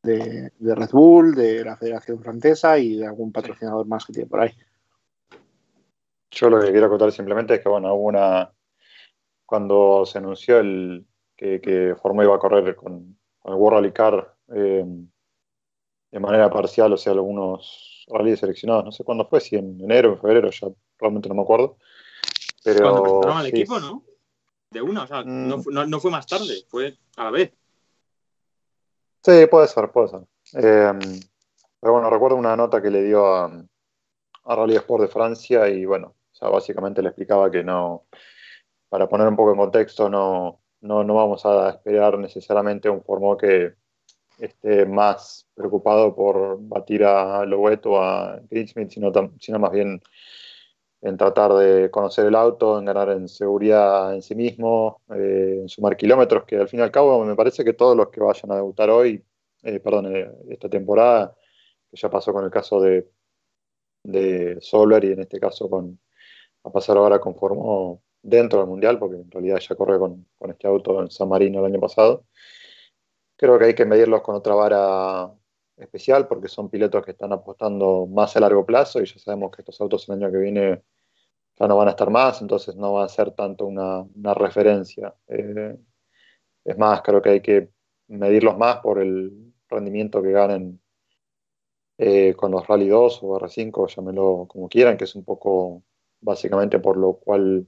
de, 0.04 0.52
de 0.58 0.76
Red 0.76 0.90
Bull, 0.92 1.36
de 1.36 1.64
la 1.64 1.78
Federación 1.78 2.22
Francesa 2.22 2.78
y 2.80 2.98
de 2.98 3.08
algún 3.08 3.32
patrocinador 3.32 3.86
más 3.86 4.06
que 4.06 4.14
tiene 4.14 4.30
por 4.30 4.42
ahí. 4.42 4.52
Yo 6.32 6.50
lo 6.50 6.60
que 6.60 6.72
quiero 6.72 6.90
contar 6.90 7.12
simplemente 7.12 7.56
es 7.56 7.62
que, 7.62 7.70
bueno, 7.70 7.94
hubo 7.94 8.08
una. 8.10 8.52
Cuando 9.48 10.06
se 10.06 10.18
anunció 10.18 10.60
el 10.60 11.08
que, 11.38 11.62
que 11.62 11.96
iba 11.96 12.36
a 12.36 12.40
correr 12.40 12.76
con, 12.76 13.18
con 13.40 13.54
el 13.54 13.58
World 13.60 13.80
Rally 13.80 13.94
Car 13.94 14.36
eh, 14.54 14.86
de 16.12 16.20
manera 16.20 16.50
parcial, 16.50 16.92
o 16.92 16.98
sea, 16.98 17.14
algunos 17.14 18.06
rallies 18.10 18.42
seleccionados, 18.42 18.84
no 18.84 18.92
sé 18.92 19.06
cuándo 19.06 19.26
fue, 19.26 19.40
si 19.40 19.56
en 19.56 19.80
enero, 19.80 20.12
en 20.14 20.20
febrero, 20.20 20.50
ya 20.50 20.68
realmente 21.00 21.30
no 21.30 21.36
me 21.36 21.44
acuerdo. 21.44 21.78
Pero. 22.64 22.82
Cuando 22.82 23.02
presentaron 23.04 23.38
al 23.38 23.46
sí, 23.46 23.50
equipo, 23.52 23.80
¿no? 23.80 24.04
De 24.70 24.82
una, 24.82 25.04
o 25.04 25.08
sea, 25.08 25.24
Mm. 25.24 25.48
no, 25.48 25.64
no- 25.72 25.86
no 25.86 26.00
fue 26.02 26.12
más 26.12 26.28
tarde, 26.28 26.66
fue 26.68 26.98
a 27.16 27.24
la 27.24 27.32
vez. 27.32 27.54
Sí, 29.24 29.46
puede 29.50 29.68
ser, 29.68 29.92
puede 29.92 30.10
ser. 30.10 30.22
Eh, 30.56 30.94
pero 31.80 31.94
bueno, 31.94 32.10
recuerdo 32.10 32.36
una 32.36 32.56
nota 32.58 32.82
que 32.82 32.90
le 32.90 33.04
dio 33.04 33.26
a, 33.34 33.46
a 33.46 34.56
Rally 34.56 34.76
Sport 34.76 35.04
de 35.04 35.08
Francia 35.10 35.70
y 35.70 35.86
bueno, 35.86 36.16
o 36.32 36.36
sea, 36.36 36.50
básicamente 36.50 37.02
le 37.02 37.10
explicaba 37.10 37.50
que 37.50 37.64
no, 37.64 38.06
para 38.90 39.08
poner 39.08 39.28
un 39.28 39.36
poco 39.36 39.52
en 39.52 39.58
contexto, 39.58 40.10
no, 40.10 40.62
no, 40.82 41.04
no 41.04 41.16
vamos 41.16 41.46
a 41.46 41.70
esperar 41.70 42.18
necesariamente 42.18 42.90
un 42.90 43.04
Formó 43.04 43.38
que 43.38 43.74
esté 44.40 44.86
más 44.86 45.48
preocupado 45.56 46.16
por 46.16 46.58
batir 46.62 47.04
a 47.04 47.46
Lowet 47.46 47.86
o 47.88 48.02
a 48.02 48.40
Greensmith, 48.50 48.90
sino, 48.92 49.12
sino 49.40 49.60
más 49.60 49.72
bien 49.72 50.02
en 51.02 51.18
tratar 51.18 51.54
de 51.54 51.92
conocer 51.92 52.26
el 52.26 52.36
auto, 52.36 52.78
en 52.80 52.86
ganar 52.86 53.10
en 53.10 53.28
seguridad 53.28 54.14
en 54.16 54.22
sí 54.22 54.36
mismo, 54.36 55.02
eh, 55.14 55.60
en 55.62 55.70
sumar 55.70 55.96
kilómetros, 55.96 56.46
que 56.46 56.58
al 56.58 56.68
fin 56.68 56.80
y 56.80 56.84
al 56.84 56.92
cabo 56.92 57.24
me 57.24 57.36
parece 57.36 57.64
que 57.64 57.74
todos 57.74 57.96
los 57.96 58.10
que 58.10 58.22
vayan 58.22 58.52
a 58.52 58.56
debutar 58.56 58.90
hoy, 58.90 59.24
eh, 59.64 59.80
perdón, 59.80 60.16
eh, 60.16 60.32
esta 60.50 60.70
temporada, 60.70 61.36
que 61.90 61.98
ya 61.98 62.10
pasó 62.10 62.34
con 62.34 62.46
el 62.46 62.52
caso 62.52 62.82
de, 62.82 63.10
de 64.04 64.58
Soler 64.62 65.04
y 65.06 65.12
en 65.14 65.22
este 65.22 65.40
caso 65.40 65.70
con 65.70 66.00
a 66.64 66.72
pasar 66.72 66.98
ahora 66.98 67.20
con 67.20 67.36
Formó 67.36 68.02
dentro 68.28 68.60
del 68.60 68.68
Mundial, 68.68 69.00
porque 69.00 69.16
en 69.16 69.32
realidad 69.32 69.60
ya 69.60 69.76
corre 69.76 69.98
con, 69.98 70.28
con 70.38 70.52
este 70.52 70.68
auto 70.68 71.02
en 71.02 71.10
San 71.10 71.30
Marino 71.30 71.60
el 71.60 71.66
año 71.66 71.80
pasado. 71.80 72.26
Creo 73.38 73.58
que 73.58 73.66
hay 73.66 73.76
que 73.76 73.86
medirlos 73.86 74.22
con 74.22 74.36
otra 74.36 74.56
vara 74.56 75.32
especial, 75.78 76.28
porque 76.28 76.48
son 76.50 76.70
pilotos 76.70 77.04
que 77.06 77.12
están 77.12 77.32
apostando 77.34 78.08
más 78.08 78.36
a 78.36 78.40
largo 78.40 78.66
plazo 78.66 79.02
y 79.02 79.06
ya 79.06 79.20
sabemos 79.20 79.52
que 79.52 79.62
estos 79.62 79.80
autos 79.80 80.10
el 80.10 80.16
año 80.16 80.32
que 80.32 80.38
viene 80.40 80.84
ya 81.60 81.68
no 81.68 81.78
van 81.78 81.88
a 81.88 81.92
estar 81.92 82.10
más, 82.10 82.42
entonces 82.42 82.76
no 82.76 82.94
va 82.94 83.06
a 83.06 83.10
ser 83.10 83.32
tanto 83.32 83.66
una, 83.66 84.02
una 84.02 84.34
referencia. 84.34 85.16
Eh, 85.28 85.78
es 86.66 86.78
más, 86.78 87.02
creo 87.02 87.22
que 87.22 87.30
hay 87.30 87.42
que 87.42 87.70
medirlos 88.08 88.58
más 88.58 88.78
por 88.80 89.00
el 89.00 89.54
rendimiento 89.70 90.22
que 90.22 90.32
ganen 90.32 90.82
eh, 91.98 92.34
con 92.36 92.52
los 92.52 92.68
Rally 92.68 92.90
2 92.90 93.20
o 93.24 93.40
R5, 93.40 93.96
llámelo 93.96 94.46
como 94.48 94.68
quieran, 94.70 94.98
que 94.98 95.06
es 95.06 95.16
un 95.16 95.24
poco 95.24 95.84
básicamente 96.22 96.80
por 96.80 96.98
lo 96.98 97.14
cual 97.14 97.68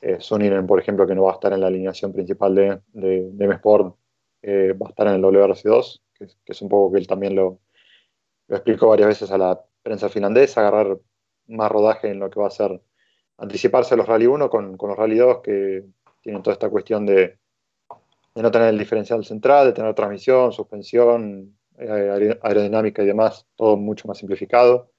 eh, 0.00 0.18
Soninen, 0.20 0.66
por 0.66 0.80
ejemplo, 0.80 1.06
que 1.06 1.14
no 1.14 1.24
va 1.24 1.32
a 1.32 1.34
estar 1.34 1.52
en 1.52 1.60
la 1.60 1.68
alineación 1.68 2.12
principal 2.12 2.54
de, 2.54 2.80
de, 2.92 3.30
de 3.32 3.44
M-Sport, 3.44 3.96
eh, 4.42 4.72
va 4.72 4.86
a 4.86 4.90
estar 4.90 5.06
en 5.08 5.14
el 5.14 5.22
WRC2, 5.22 6.00
que, 6.14 6.26
que, 6.26 6.52
es 6.52 6.62
un 6.62 6.68
poco 6.68 6.92
que 6.92 6.98
él 6.98 7.06
también 7.06 7.34
lo, 7.34 7.60
lo 8.48 8.56
explicó 8.56 8.88
varias 8.88 9.08
veces 9.08 9.30
a 9.30 9.38
la 9.38 9.60
prensa 9.82 10.08
finlandesa, 10.08 10.60
agarrar 10.60 10.98
más 11.48 11.70
rodaje 11.70 12.10
en 12.10 12.18
lo 12.18 12.30
que 12.30 12.40
va 12.40 12.48
a 12.48 12.50
ser 12.50 12.80
anticiparse 13.38 13.94
a 13.94 13.96
los 13.96 14.06
Rally 14.06 14.26
1 14.26 14.50
con, 14.50 14.76
con 14.76 14.90
los 14.90 14.98
Rally 14.98 15.18
2, 15.18 15.40
que 15.42 15.84
tienen 16.22 16.42
toda 16.42 16.54
esta 16.54 16.70
cuestión 16.70 17.06
de, 17.06 17.38
de 18.34 18.42
no 18.42 18.50
tener 18.50 18.68
el 18.68 18.78
diferencial 18.78 19.24
central, 19.24 19.66
de 19.66 19.72
tener 19.72 19.94
transmisión, 19.94 20.52
suspensión, 20.52 21.56
eh, 21.78 22.38
aerodinámica 22.42 23.02
y 23.02 23.06
demás, 23.06 23.46
todo 23.54 23.76
mucho 23.76 24.08
más 24.08 24.18
simplificado. 24.18 24.92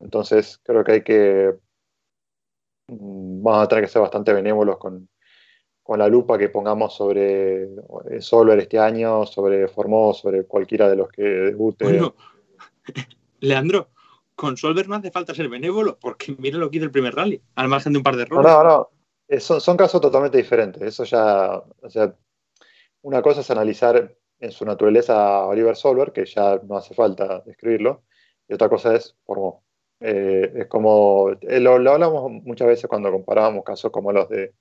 Entonces, 0.00 0.60
creo 0.62 0.84
que 0.84 0.92
hay 0.92 1.02
que. 1.02 1.54
Mm, 2.88 3.42
Vamos 3.42 3.64
a 3.64 3.68
tener 3.68 3.84
que 3.84 3.90
ser 3.90 4.02
bastante 4.02 4.32
benévolos 4.32 4.78
con, 4.78 5.08
con 5.82 5.98
la 5.98 6.08
lupa 6.08 6.36
que 6.38 6.48
pongamos 6.48 6.94
sobre 6.94 7.64
eh, 7.64 8.20
Solver 8.20 8.58
este 8.58 8.78
año, 8.78 9.24
sobre 9.26 9.68
Formó, 9.68 10.12
sobre 10.14 10.44
cualquiera 10.44 10.88
de 10.88 10.96
los 10.96 11.08
que 11.08 11.22
debute. 11.22 11.84
Bueno, 11.84 12.14
Leandro, 13.40 13.88
con 14.34 14.56
Solver 14.56 14.88
no 14.88 14.96
hace 14.96 15.10
falta 15.10 15.34
ser 15.34 15.48
benévolo, 15.48 15.98
porque 15.98 16.34
mira 16.38 16.58
lo 16.58 16.70
que 16.70 16.78
hizo 16.78 16.86
el 16.86 16.90
primer 16.90 17.14
rally, 17.14 17.40
al 17.54 17.68
margen 17.68 17.92
de 17.92 17.98
un 17.98 18.02
par 18.02 18.16
de 18.16 18.26
No, 18.26 18.40
errores. 18.40 18.52
no, 18.52 18.64
no. 18.64 18.90
Eh, 19.28 19.40
Son, 19.40 19.60
son 19.60 19.76
casos 19.76 20.00
totalmente 20.00 20.38
diferentes. 20.38 20.82
Eso 20.82 21.04
ya. 21.04 21.56
O 21.82 21.90
sea, 21.90 22.14
una 23.02 23.22
cosa 23.22 23.40
es 23.40 23.50
analizar 23.50 24.14
en 24.38 24.52
su 24.52 24.64
naturaleza 24.64 25.38
a 25.38 25.46
Oliver 25.46 25.74
Solver, 25.76 26.12
que 26.12 26.26
ya 26.26 26.60
no 26.64 26.76
hace 26.76 26.94
falta 26.94 27.40
describirlo, 27.46 28.02
y 28.48 28.54
otra 28.54 28.68
cosa 28.68 28.94
es 28.94 29.16
Formó. 29.24 29.64
Eh, 30.00 30.52
es 30.56 30.66
como. 30.66 31.30
eh, 31.40 31.60
lo, 31.60 31.78
lo 31.78 31.92
hablamos 31.92 32.30
muchas 32.30 32.68
veces 32.68 32.86
cuando 32.88 33.10
comparábamos 33.12 33.64
casos 33.64 33.90
como 33.90 34.12
los 34.12 34.28
de 34.28 34.54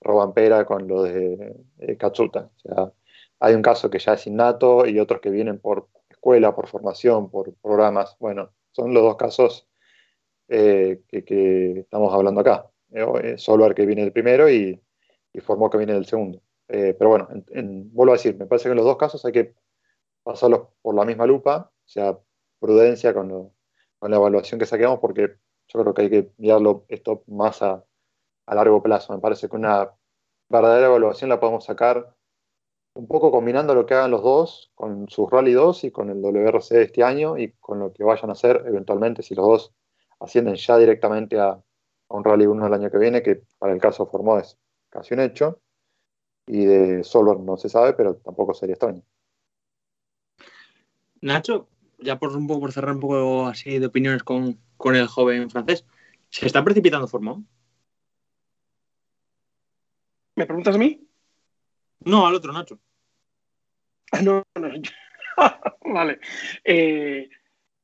Robampera 0.00 0.64
con 0.66 0.88
los 0.88 1.04
de 1.04 1.56
eh, 1.80 1.96
Katsuta. 1.96 2.50
O 2.56 2.60
sea, 2.74 2.92
hay 3.40 3.54
un 3.54 3.62
caso 3.62 3.90
que 3.90 3.98
ya 4.00 4.14
es 4.14 4.26
innato 4.26 4.86
y 4.86 4.98
otros 5.00 5.20
que 5.20 5.30
vienen 5.30 5.58
por 5.60 5.88
escuela, 6.10 6.54
por 6.54 6.68
formación, 6.68 7.30
por 7.30 7.54
programas. 7.56 8.16
Bueno, 8.20 8.52
son 8.72 8.94
los 8.94 9.02
dos 9.04 9.16
casos 9.16 9.68
eh, 10.48 11.02
que, 11.08 11.24
que 11.24 11.80
estamos 11.80 12.12
hablando 12.14 12.40
acá. 12.40 12.70
Eh, 12.92 13.36
Solvar 13.38 13.74
que 13.74 13.86
viene 13.86 14.02
del 14.02 14.12
primero 14.12 14.50
y, 14.50 14.80
y 15.32 15.40
Formó 15.40 15.70
que 15.70 15.78
viene 15.78 15.94
del 15.94 16.06
segundo. 16.06 16.42
Eh, 16.68 16.94
pero 16.98 17.10
bueno, 17.10 17.28
en- 17.32 17.44
en- 17.50 17.94
vuelvo 17.94 18.12
a 18.14 18.16
decir, 18.16 18.36
me 18.36 18.46
parece 18.46 18.64
que 18.64 18.70
en 18.72 18.76
los 18.76 18.86
dos 18.86 18.96
casos 18.96 19.24
hay 19.24 19.32
que 19.32 19.54
pasarlos 20.22 20.68
por 20.82 20.94
la 20.94 21.04
misma 21.04 21.26
lupa, 21.26 21.70
o 21.74 21.88
sea, 21.88 22.18
prudencia 22.60 23.14
con, 23.14 23.28
lo- 23.28 23.52
con 24.02 24.10
la 24.10 24.16
evaluación 24.16 24.58
que 24.58 24.66
saquemos, 24.66 24.98
porque 24.98 25.36
yo 25.68 25.80
creo 25.80 25.94
que 25.94 26.02
hay 26.02 26.10
que 26.10 26.32
mirarlo 26.36 26.84
esto 26.88 27.22
más 27.28 27.62
a, 27.62 27.84
a 28.46 28.54
largo 28.56 28.82
plazo. 28.82 29.12
Me 29.12 29.20
parece 29.20 29.48
que 29.48 29.54
una 29.54 29.92
verdadera 30.48 30.88
evaluación 30.88 31.30
la 31.30 31.38
podemos 31.38 31.64
sacar 31.64 32.12
un 32.94 33.06
poco 33.06 33.30
combinando 33.30 33.76
lo 33.76 33.86
que 33.86 33.94
hagan 33.94 34.10
los 34.10 34.24
dos 34.24 34.72
con 34.74 35.08
sus 35.08 35.30
Rally 35.30 35.52
2 35.52 35.84
y 35.84 35.92
con 35.92 36.10
el 36.10 36.20
WRC 36.20 36.82
este 36.82 37.04
año 37.04 37.38
y 37.38 37.52
con 37.60 37.78
lo 37.78 37.92
que 37.92 38.02
vayan 38.02 38.30
a 38.30 38.32
hacer 38.32 38.64
eventualmente 38.66 39.22
si 39.22 39.36
los 39.36 39.46
dos 39.46 39.74
ascienden 40.18 40.56
ya 40.56 40.78
directamente 40.78 41.38
a, 41.38 41.50
a 41.50 41.62
un 42.08 42.24
Rally 42.24 42.46
1 42.46 42.66
el 42.66 42.74
año 42.74 42.90
que 42.90 42.98
viene, 42.98 43.22
que 43.22 43.44
para 43.56 43.72
el 43.72 43.80
caso 43.80 44.06
Formó 44.06 44.36
es 44.40 44.58
casi 44.90 45.14
un 45.14 45.20
hecho. 45.20 45.60
Y 46.48 46.64
de 46.64 47.04
Solver 47.04 47.38
no 47.38 47.56
se 47.56 47.68
sabe, 47.68 47.92
pero 47.92 48.16
tampoco 48.16 48.52
sería 48.52 48.72
extraño. 48.72 49.04
Nacho, 51.20 51.68
ya 52.02 52.18
por 52.18 52.36
un 52.36 52.46
poco 52.46 52.60
por 52.60 52.72
cerrar 52.72 52.94
un 52.94 53.00
poco 53.00 53.46
así 53.46 53.78
de 53.78 53.86
opiniones 53.86 54.22
con, 54.22 54.58
con 54.76 54.96
el 54.96 55.06
joven 55.06 55.50
francés, 55.50 55.84
¿se 56.30 56.46
está 56.46 56.62
precipitando 56.64 57.08
Formó? 57.08 57.44
¿Me 60.34 60.46
preguntas 60.46 60.74
a 60.74 60.78
mí? 60.78 61.06
No, 62.04 62.26
al 62.26 62.34
otro, 62.34 62.52
Nacho. 62.52 62.80
Ah, 64.12 64.22
no, 64.22 64.44
no. 64.54 64.68
vale. 65.84 66.18
Eh, 66.64 67.28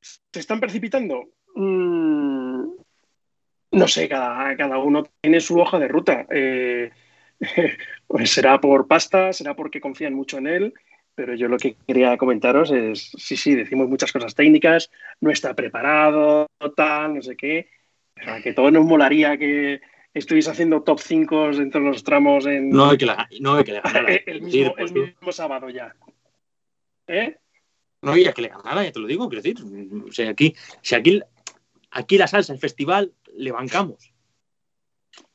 ¿Se 0.01 0.39
están 0.39 0.59
precipitando? 0.59 1.29
Mm, 1.55 2.65
no 3.71 3.87
sé, 3.87 4.09
cada, 4.09 4.55
cada 4.57 4.77
uno 4.79 5.03
tiene 5.21 5.39
su 5.39 5.59
hoja 5.59 5.79
de 5.79 5.87
ruta. 5.87 6.25
Eh, 6.29 6.91
pues 8.07 8.31
será 8.31 8.59
por 8.59 8.87
pasta, 8.87 9.33
será 9.33 9.55
porque 9.55 9.81
confían 9.81 10.13
mucho 10.13 10.37
en 10.37 10.47
él, 10.47 10.73
pero 11.19 11.35
yo 11.35 11.49
lo 11.49 11.57
que 11.57 11.75
quería 11.85 12.15
comentaros 12.15 12.71
es, 12.71 13.11
sí, 13.17 13.35
sí, 13.35 13.53
decimos 13.53 13.89
muchas 13.89 14.09
cosas 14.09 14.33
técnicas, 14.33 14.89
no 15.19 15.29
está 15.29 15.53
preparado, 15.53 16.47
tal, 16.77 17.15
no 17.15 17.21
sé 17.21 17.35
qué. 17.35 17.69
O 18.21 18.23
sea, 18.23 18.41
que 18.41 18.53
todo 18.53 18.71
nos 18.71 18.85
molaría 18.85 19.37
que 19.37 19.81
estuviese 20.13 20.49
haciendo 20.49 20.81
top 20.81 21.01
5 21.01 21.49
entre 21.49 21.81
los 21.81 22.05
tramos 22.05 22.45
en, 22.45 22.69
No 22.69 22.91
hay 22.91 22.97
que, 22.97 23.05
la, 23.05 23.27
no 23.41 23.55
hay 23.55 23.65
que 23.65 23.73
le 23.73 23.81
ganara. 23.81 24.13
el, 24.13 24.49
Sí, 24.49 24.59
mismo, 24.59 24.75
pues, 24.77 24.91
el 24.91 25.01
mismo 25.07 25.31
sábado 25.33 25.69
ya. 25.69 25.93
¿Eh? 27.07 27.35
No 28.01 28.11
había 28.11 28.31
que 28.31 28.43
le 28.43 28.47
ganara, 28.47 28.85
ya 28.85 28.93
te 28.93 28.99
lo 29.01 29.07
digo, 29.07 29.27
quiero 29.27 29.41
decir. 29.41 29.57
O 30.07 30.13
sea, 30.13 30.29
aquí, 30.29 30.55
si 30.81 30.95
aquí, 30.95 31.21
aquí 31.91 32.17
la 32.17 32.27
salsa, 32.27 32.53
el 32.53 32.59
festival, 32.59 33.11
le 33.35 33.51
bancamos. 33.51 34.13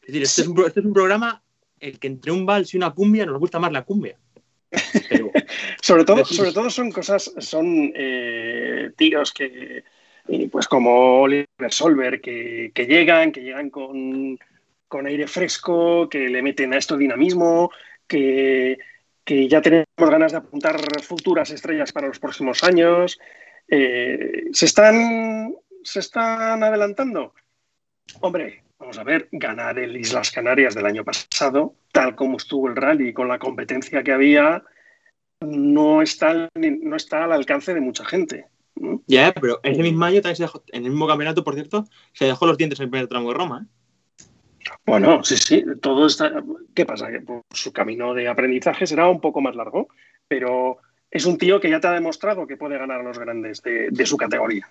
Es 0.01 0.07
decir, 0.07 0.23
este, 0.23 0.41
es 0.41 0.49
un, 0.49 0.59
este 0.65 0.81
es 0.81 0.87
un 0.87 0.95
programa 0.95 1.43
el 1.79 1.99
que 1.99 2.07
entre 2.07 2.33
un 2.33 2.47
vals 2.47 2.73
y 2.73 2.79
una 2.79 2.95
cumbia 2.95 3.27
nos 3.27 3.39
gusta 3.39 3.59
más 3.59 3.71
la 3.71 3.85
cumbia. 3.85 4.19
Pero, 5.09 5.31
Sobre 5.83 6.05
todo, 6.05 6.25
sobre 6.25 6.53
todo 6.53 6.71
son 6.71 6.91
cosas, 6.91 7.33
son 7.39 7.93
eh, 7.95 8.91
tíos 8.97 9.33
que, 9.33 9.85
eh, 10.29 10.49
pues 10.51 10.67
como 10.67 11.21
Oliver 11.21 11.47
Solver, 11.71 12.21
que, 12.21 12.73
que 12.75 12.87
llegan, 12.87 13.33
que 13.33 13.43
llegan 13.43 13.71
con, 13.71 14.39
con 14.89 15.07
aire 15.07 15.27
fresco, 15.27 16.09
que 16.09 16.29
le 16.29 16.43
meten 16.43 16.73
a 16.73 16.79
esto 16.79 16.97
dinamismo, 16.97 17.71
que, 18.07 18.79
que 19.25 19.49
ya 19.49 19.61
tenemos 19.61 19.87
ganas 19.97 20.33
de 20.33 20.39
apuntar 20.39 20.81
futuras 21.03 21.51
estrellas 21.51 21.93
para 21.93 22.09
los 22.09 22.19
próximos 22.19 22.65
años. 22.65 23.19
Eh, 23.69 24.45
¿se, 24.53 24.67
están, 24.67 25.55
¿Se 25.83 26.01
están 26.01 26.63
adelantando? 26.63 27.35
Hombre, 28.21 28.64
vamos 28.85 28.99
a 28.99 29.05
ver, 29.05 29.29
ganar 29.33 29.79
el 29.79 29.97
Islas 29.97 30.31
Canarias 30.31 30.75
del 30.75 30.85
año 30.85 31.05
pasado, 31.05 31.75
tal 31.91 32.15
como 32.15 32.37
estuvo 32.37 32.69
el 32.69 32.77
rally, 32.77 33.15
con 33.15 33.29
la 33.29 33.39
competencia 33.39 34.03
que 34.03 34.13
había, 34.13 34.63
no 35.41 36.03
está, 36.03 36.31
al- 36.31 36.51
no 36.55 36.97
está 36.97 37.25
al 37.25 37.33
alcance 37.33 37.73
de 37.73 37.81
mucha 37.81 38.05
gente. 38.05 38.47
¿no? 38.77 39.03
ya, 39.07 39.33
pero 39.33 39.61
ese 39.63 39.83
mismo 39.83 40.05
año 40.05 40.21
también 40.21 40.37
se 40.37 40.43
dejó, 40.43 40.63
en 40.73 40.85
el 40.85 40.91
mismo 40.91 41.07
campeonato, 41.07 41.45
por 41.45 41.55
cierto, 41.55 41.87
se 42.13 42.27
dejó 42.27 42.47
los 42.47 42.59
dientes 42.59 42.79
en 42.81 42.85
el 42.85 42.91
primer 42.91 43.09
tramo 43.09 43.29
de 43.31 43.39
Roma. 43.39 43.67
¿eh? 43.67 44.25
Bueno, 44.85 45.23
sí, 45.25 45.37
sí, 45.37 45.65
todo 45.81 46.07
está. 46.07 46.43
¿Qué 46.75 46.85
pasa? 46.85 47.11
Que 47.11 47.21
pues, 47.21 47.43
su 47.53 47.73
camino 47.73 48.15
de 48.15 48.29
aprendizaje 48.29 48.87
será 48.87 49.09
un 49.09 49.21
poco 49.21 49.41
más 49.41 49.55
largo, 49.55 49.89
pero 50.29 50.79
es 51.11 51.25
un 51.25 51.39
tío 51.39 51.61
que 51.61 51.71
ya 51.71 51.81
te 51.81 51.87
ha 51.87 51.93
demostrado 51.93 52.47
que 52.47 52.57
puede 52.57 52.79
ganar 52.79 53.01
a 53.01 53.05
los 53.05 53.19
grandes 53.19 53.63
de, 53.63 53.89
de 53.91 54.07
su 54.07 54.17
categoría. 54.17 54.69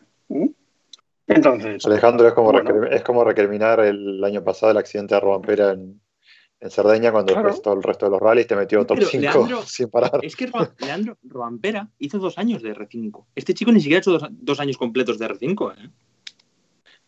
Entonces, 1.28 1.86
Alejandro, 1.86 2.28
es 2.28 2.34
como, 2.34 2.52
Bueno. 2.52 2.86
es 2.86 3.02
como 3.04 3.24
recriminar 3.24 3.80
el 3.80 4.24
año 4.24 4.44
pasado 4.44 4.72
el 4.72 4.78
accidente 4.78 5.16
de 5.16 5.22
Robampera 5.22 5.72
en, 5.72 6.02
en 6.60 6.70
Cerdeña 6.70 7.12
cuando 7.12 7.34
Claro. 7.34 7.54
todo 7.62 7.74
el 7.76 7.84
resto 7.84 8.06
de 8.06 8.12
los 8.12 8.20
rallies 8.20 8.48
te 8.48 8.56
metió 8.56 8.86
top 8.86 8.98
Pero, 8.98 9.10
5 9.10 9.22
Leandro, 9.22 9.62
sin 9.66 9.90
parar. 9.90 10.20
Es 10.22 10.36
que 10.36 10.48
Ro- 10.48 10.70
Leandro 10.80 11.18
Roampera 11.24 11.88
hizo 12.00 12.20
dos 12.20 12.38
años 12.38 12.62
de 12.62 12.74
R5. 12.76 13.26
Este 13.36 13.54
chico 13.54 13.72
ni 13.72 13.80
siquiera 13.80 14.00
ha 14.00 14.02
hecho 14.02 14.12
dos, 14.12 14.28
dos 14.32 14.60
años 14.60 14.78
completos 14.78 15.18
de 15.18 15.28
R5. 15.30 15.74
¿eh? 15.78 15.90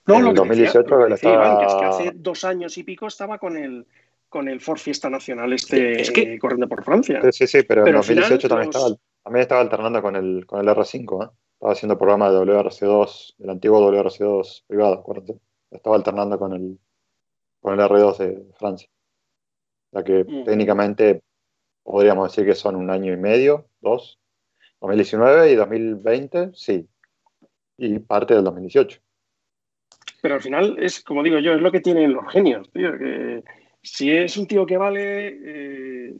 no, 0.07 0.15
en 0.15 0.23
lo 0.23 0.29
el 0.29 0.33
que 0.35 0.39
2018 0.39 0.79
decía, 0.83 0.97
lo 0.97 1.05
que 1.05 1.11
decía 1.11 1.33
Iván, 1.33 1.57
que 1.57 1.63
es 1.65 1.73
que 1.73 1.75
estaba- 1.85 1.97
hace 1.97 2.11
dos 2.15 2.43
años 2.45 2.77
y 2.77 2.83
pico 2.83 3.07
estaba 3.07 3.37
con 3.37 3.57
el, 3.57 3.85
con 4.29 4.47
el 4.47 4.61
Ford 4.61 4.77
Fiesta 4.79 5.09
Nacional 5.09 5.51
este 5.53 6.01
Es 6.01 6.11
que- 6.11 6.37
corriendo 6.39 6.67
por 6.69 6.83
Francia. 6.83 7.21
Sí, 7.23 7.29
sí, 7.31 7.47
sí, 7.47 7.65
pero, 7.67 7.83
Pero 7.83 7.97
en 7.97 8.01
al 8.01 8.03
final 8.03 8.23
2018 8.29 8.47
también, 8.49 8.67
los- 8.67 8.75
estaba, 8.75 8.95
también 9.23 9.41
estaba 9.41 9.61
alternando 9.61 10.01
con 10.01 10.15
el, 10.15 10.45
con 10.45 10.59
el 10.61 10.67
R5, 10.67 11.25
¿eh? 11.25 11.29
Estaba 11.65 11.73
haciendo 11.73 11.97
programa 11.97 12.29
de 12.29 12.37
WRC2, 12.37 13.37
del 13.39 13.49
antiguo 13.49 13.91
WRC2 13.91 14.65
privado, 14.67 14.93
acuérdate. 14.99 15.39
Estaba 15.71 15.95
alternando 15.95 16.37
con 16.37 16.53
el, 16.53 16.77
con 17.59 17.73
el 17.73 17.79
R2 17.79 18.17
de 18.19 18.45
Francia. 18.53 18.87
O 19.89 19.95
sea 19.95 20.03
que 20.03 20.23
Mm. 20.25 20.43
técnicamente 20.43 21.23
podríamos 21.81 22.29
decir 22.29 22.45
que 22.45 22.53
son 22.53 22.75
un 22.75 22.91
año 22.91 23.11
y 23.13 23.17
medio, 23.17 23.65
dos. 23.81 24.19
2019 24.79 25.53
y 25.53 25.55
2020, 25.55 26.51
sí. 26.53 26.87
Y 27.79 27.97
parte 27.97 28.35
del 28.35 28.43
2018. 28.43 28.99
Pero 30.21 30.35
al 30.35 30.41
final 30.41 30.75
es, 30.77 31.01
como 31.03 31.23
digo 31.23 31.39
yo, 31.39 31.53
es 31.53 31.61
lo 31.61 31.71
que 31.71 31.81
tienen 31.81 32.13
los 32.13 32.31
genios, 32.31 32.71
tío. 32.73 32.95
Que 32.95 33.43
si 33.81 34.11
es 34.15 34.37
un 34.37 34.45
tío 34.45 34.67
que 34.67 34.77
vale, 34.77 35.29
eh, 35.29 36.15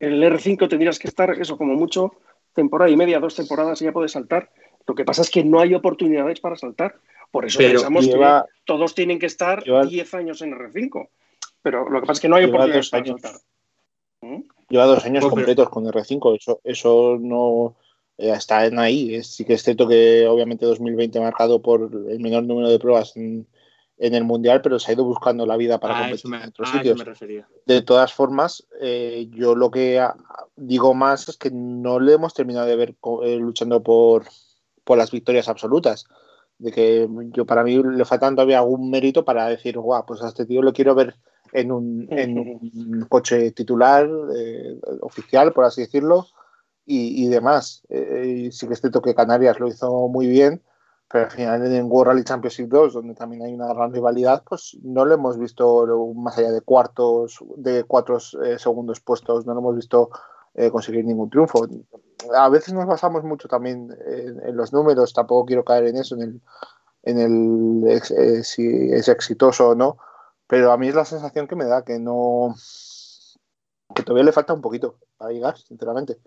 el 0.00 0.22
R5 0.22 0.68
tendrías 0.68 0.98
que 0.98 1.08
estar, 1.08 1.30
eso, 1.30 1.56
como 1.56 1.72
mucho, 1.72 2.12
temporada 2.54 2.90
y 2.90 2.96
media, 2.96 3.20
dos 3.20 3.34
temporadas 3.34 3.80
y 3.82 3.84
ya 3.86 3.92
puedes 3.92 4.12
saltar. 4.12 4.50
Lo 4.86 4.94
que 4.94 5.04
pasa 5.04 5.22
es 5.22 5.30
que 5.30 5.44
no 5.44 5.60
hay 5.60 5.74
oportunidades 5.74 6.40
para 6.40 6.56
saltar. 6.56 6.96
Por 7.30 7.44
eso 7.44 7.58
Pero 7.58 7.72
pensamos 7.74 8.06
lleva- 8.06 8.46
que 8.46 8.52
todos 8.64 8.94
tienen 8.94 9.18
que 9.18 9.26
estar 9.26 9.62
lleva- 9.62 9.84
10 9.84 10.14
años 10.14 10.40
en 10.42 10.52
R5. 10.54 11.08
Pero 11.62 11.88
lo 11.90 12.00
que 12.00 12.06
pasa 12.06 12.12
es 12.18 12.20
que 12.20 12.28
no 12.28 12.36
hay 12.36 12.44
oportunidades 12.44 12.88
para 12.90 13.02
años. 13.04 13.20
saltar. 13.20 13.40
¿Mm? 14.22 14.42
Lleva 14.70 14.86
dos 14.86 15.04
años 15.04 15.22
Pues, 15.24 15.34
pero- 15.34 15.46
completos 15.46 15.68
con 15.68 15.84
R5, 15.86 16.34
eso, 16.36 16.60
eso 16.64 17.18
no 17.20 17.76
eh, 18.16 18.30
está 18.30 18.66
en 18.66 18.78
ahí. 18.78 19.14
Es- 19.14 19.28
sí 19.28 19.44
que 19.44 19.52
es 19.54 19.62
cierto 19.62 19.86
que 19.86 20.26
obviamente 20.26 20.66
2020 20.66 21.20
marcado 21.20 21.60
por 21.62 21.82
el 22.08 22.18
menor 22.18 22.42
número 22.44 22.68
de 22.68 22.78
pruebas 22.78 23.16
en, 23.16 23.46
en 23.98 24.14
el 24.14 24.24
Mundial, 24.24 24.60
pero 24.62 24.78
se 24.78 24.90
ha 24.90 24.94
ido 24.94 25.04
buscando 25.04 25.44
la 25.44 25.56
vida 25.56 25.78
para 25.80 25.94
competir 25.94 26.12
Ah, 26.12 26.16
eso 26.16 26.28
me, 26.28 26.36
en 26.42 26.48
otros 26.50 26.68
a 26.68 26.70
eso 26.70 26.78
sitios. 26.78 26.98
me 26.98 27.04
refería. 27.04 27.48
De 27.66 27.82
todas 27.82 28.12
formas, 28.12 28.66
eh, 28.80 29.28
yo 29.32 29.54
lo 29.54 29.70
que 29.70 29.98
ah, 29.98 30.16
digo 30.56 30.94
más 30.94 31.28
es 31.28 31.36
que 31.36 31.50
no 31.50 31.98
le 32.00 32.14
hemos 32.14 32.32
terminado 32.34 32.66
de 32.66 32.76
ver 32.76 32.94
eh, 33.24 33.36
luchando 33.36 33.82
por, 33.82 34.24
por 34.84 34.98
las 34.98 35.10
victorias 35.10 35.48
absolutas. 35.48 36.06
De 36.58 36.72
que 36.72 37.08
yo 37.32 37.44
para 37.46 37.62
mí 37.62 37.80
le 37.82 38.04
falta 38.04 38.30
todavía 38.30 38.58
algún 38.58 38.90
mérito 38.90 39.24
para 39.24 39.48
decir, 39.48 39.78
guau, 39.78 40.04
pues 40.06 40.22
a 40.22 40.28
este 40.28 40.44
tío 40.46 40.60
lo 40.62 40.72
quiero 40.72 40.94
ver 40.94 41.14
en 41.52 41.70
un, 41.72 42.06
en 42.10 42.38
un 42.38 43.06
coche 43.08 43.52
titular, 43.52 44.08
eh, 44.36 44.78
oficial, 45.00 45.52
por 45.52 45.64
así 45.64 45.82
decirlo, 45.82 46.26
y, 46.84 47.24
y 47.24 47.28
demás. 47.28 47.82
Eh, 47.90 48.46
y 48.48 48.52
sí 48.52 48.66
que 48.66 48.74
es 48.74 48.80
cierto 48.80 49.02
que 49.02 49.14
Canarias 49.14 49.60
lo 49.60 49.68
hizo 49.68 50.08
muy 50.08 50.26
bien, 50.26 50.62
pero 51.10 51.24
al 51.24 51.30
final 51.30 51.72
en 51.72 51.90
World 51.90 52.08
Rally 52.10 52.24
Championship 52.24 52.68
2, 52.68 52.92
donde 52.92 53.14
también 53.14 53.42
hay 53.42 53.54
una 53.54 53.72
gran 53.72 53.92
rivalidad, 53.92 54.42
pues 54.46 54.76
no 54.82 55.06
lo 55.06 55.14
hemos 55.14 55.38
visto 55.38 55.86
más 56.14 56.36
allá 56.36 56.52
de 56.52 56.60
cuartos, 56.60 57.38
de 57.56 57.84
cuatro 57.84 58.18
eh, 58.44 58.58
segundos 58.58 59.00
puestos, 59.00 59.46
no 59.46 59.54
lo 59.54 59.60
hemos 59.60 59.76
visto 59.76 60.10
eh, 60.54 60.70
conseguir 60.70 61.06
ningún 61.06 61.30
triunfo. 61.30 61.66
A 62.36 62.48
veces 62.50 62.74
nos 62.74 62.86
basamos 62.86 63.24
mucho 63.24 63.48
también 63.48 63.96
en, 64.06 64.46
en 64.46 64.56
los 64.56 64.72
números, 64.74 65.14
tampoco 65.14 65.46
quiero 65.46 65.64
caer 65.64 65.86
en 65.86 65.96
eso, 65.96 66.14
en 66.14 66.22
el, 66.22 66.40
en 67.04 67.18
el 67.18 67.88
eh, 67.88 68.42
si 68.44 68.92
es 68.92 69.08
exitoso 69.08 69.70
o 69.70 69.74
no, 69.74 69.96
pero 70.46 70.72
a 70.72 70.76
mí 70.76 70.88
es 70.88 70.94
la 70.94 71.06
sensación 71.06 71.48
que 71.48 71.56
me 71.56 71.64
da 71.64 71.84
que 71.84 71.98
no 71.98 72.54
que 73.94 74.02
todavía 74.02 74.24
le 74.24 74.32
falta 74.32 74.52
un 74.52 74.60
poquito 74.60 74.96
para 75.16 75.32
llegar, 75.32 75.56
sinceramente. 75.56 76.18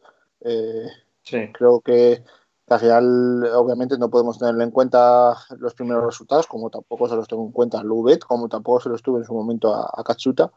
Sí. 1.24 1.52
creo 1.54 1.82
que 1.82 2.24
al 2.73 2.79
final, 2.79 3.43
obviamente, 3.55 3.97
no 3.97 4.10
podemos 4.10 4.38
tenerle 4.39 4.63
en 4.63 4.71
cuenta 4.71 5.36
los 5.57 5.73
primeros 5.73 6.03
resultados, 6.05 6.47
como 6.47 6.69
tampoco 6.69 7.07
se 7.10 7.15
los 7.15 7.27
tengo 7.27 7.43
en 7.45 7.51
cuenta 7.51 7.79
a 7.79 7.84
Lubet, 7.84 8.23
como 8.23 8.47
tampoco 8.49 8.79
se 8.81 8.89
los 8.89 9.01
tuve 9.01 9.19
en 9.19 9.25
su 9.25 9.34
momento 9.34 9.73
a, 9.73 9.89
a 9.93 10.03
Katsuta. 10.03 10.51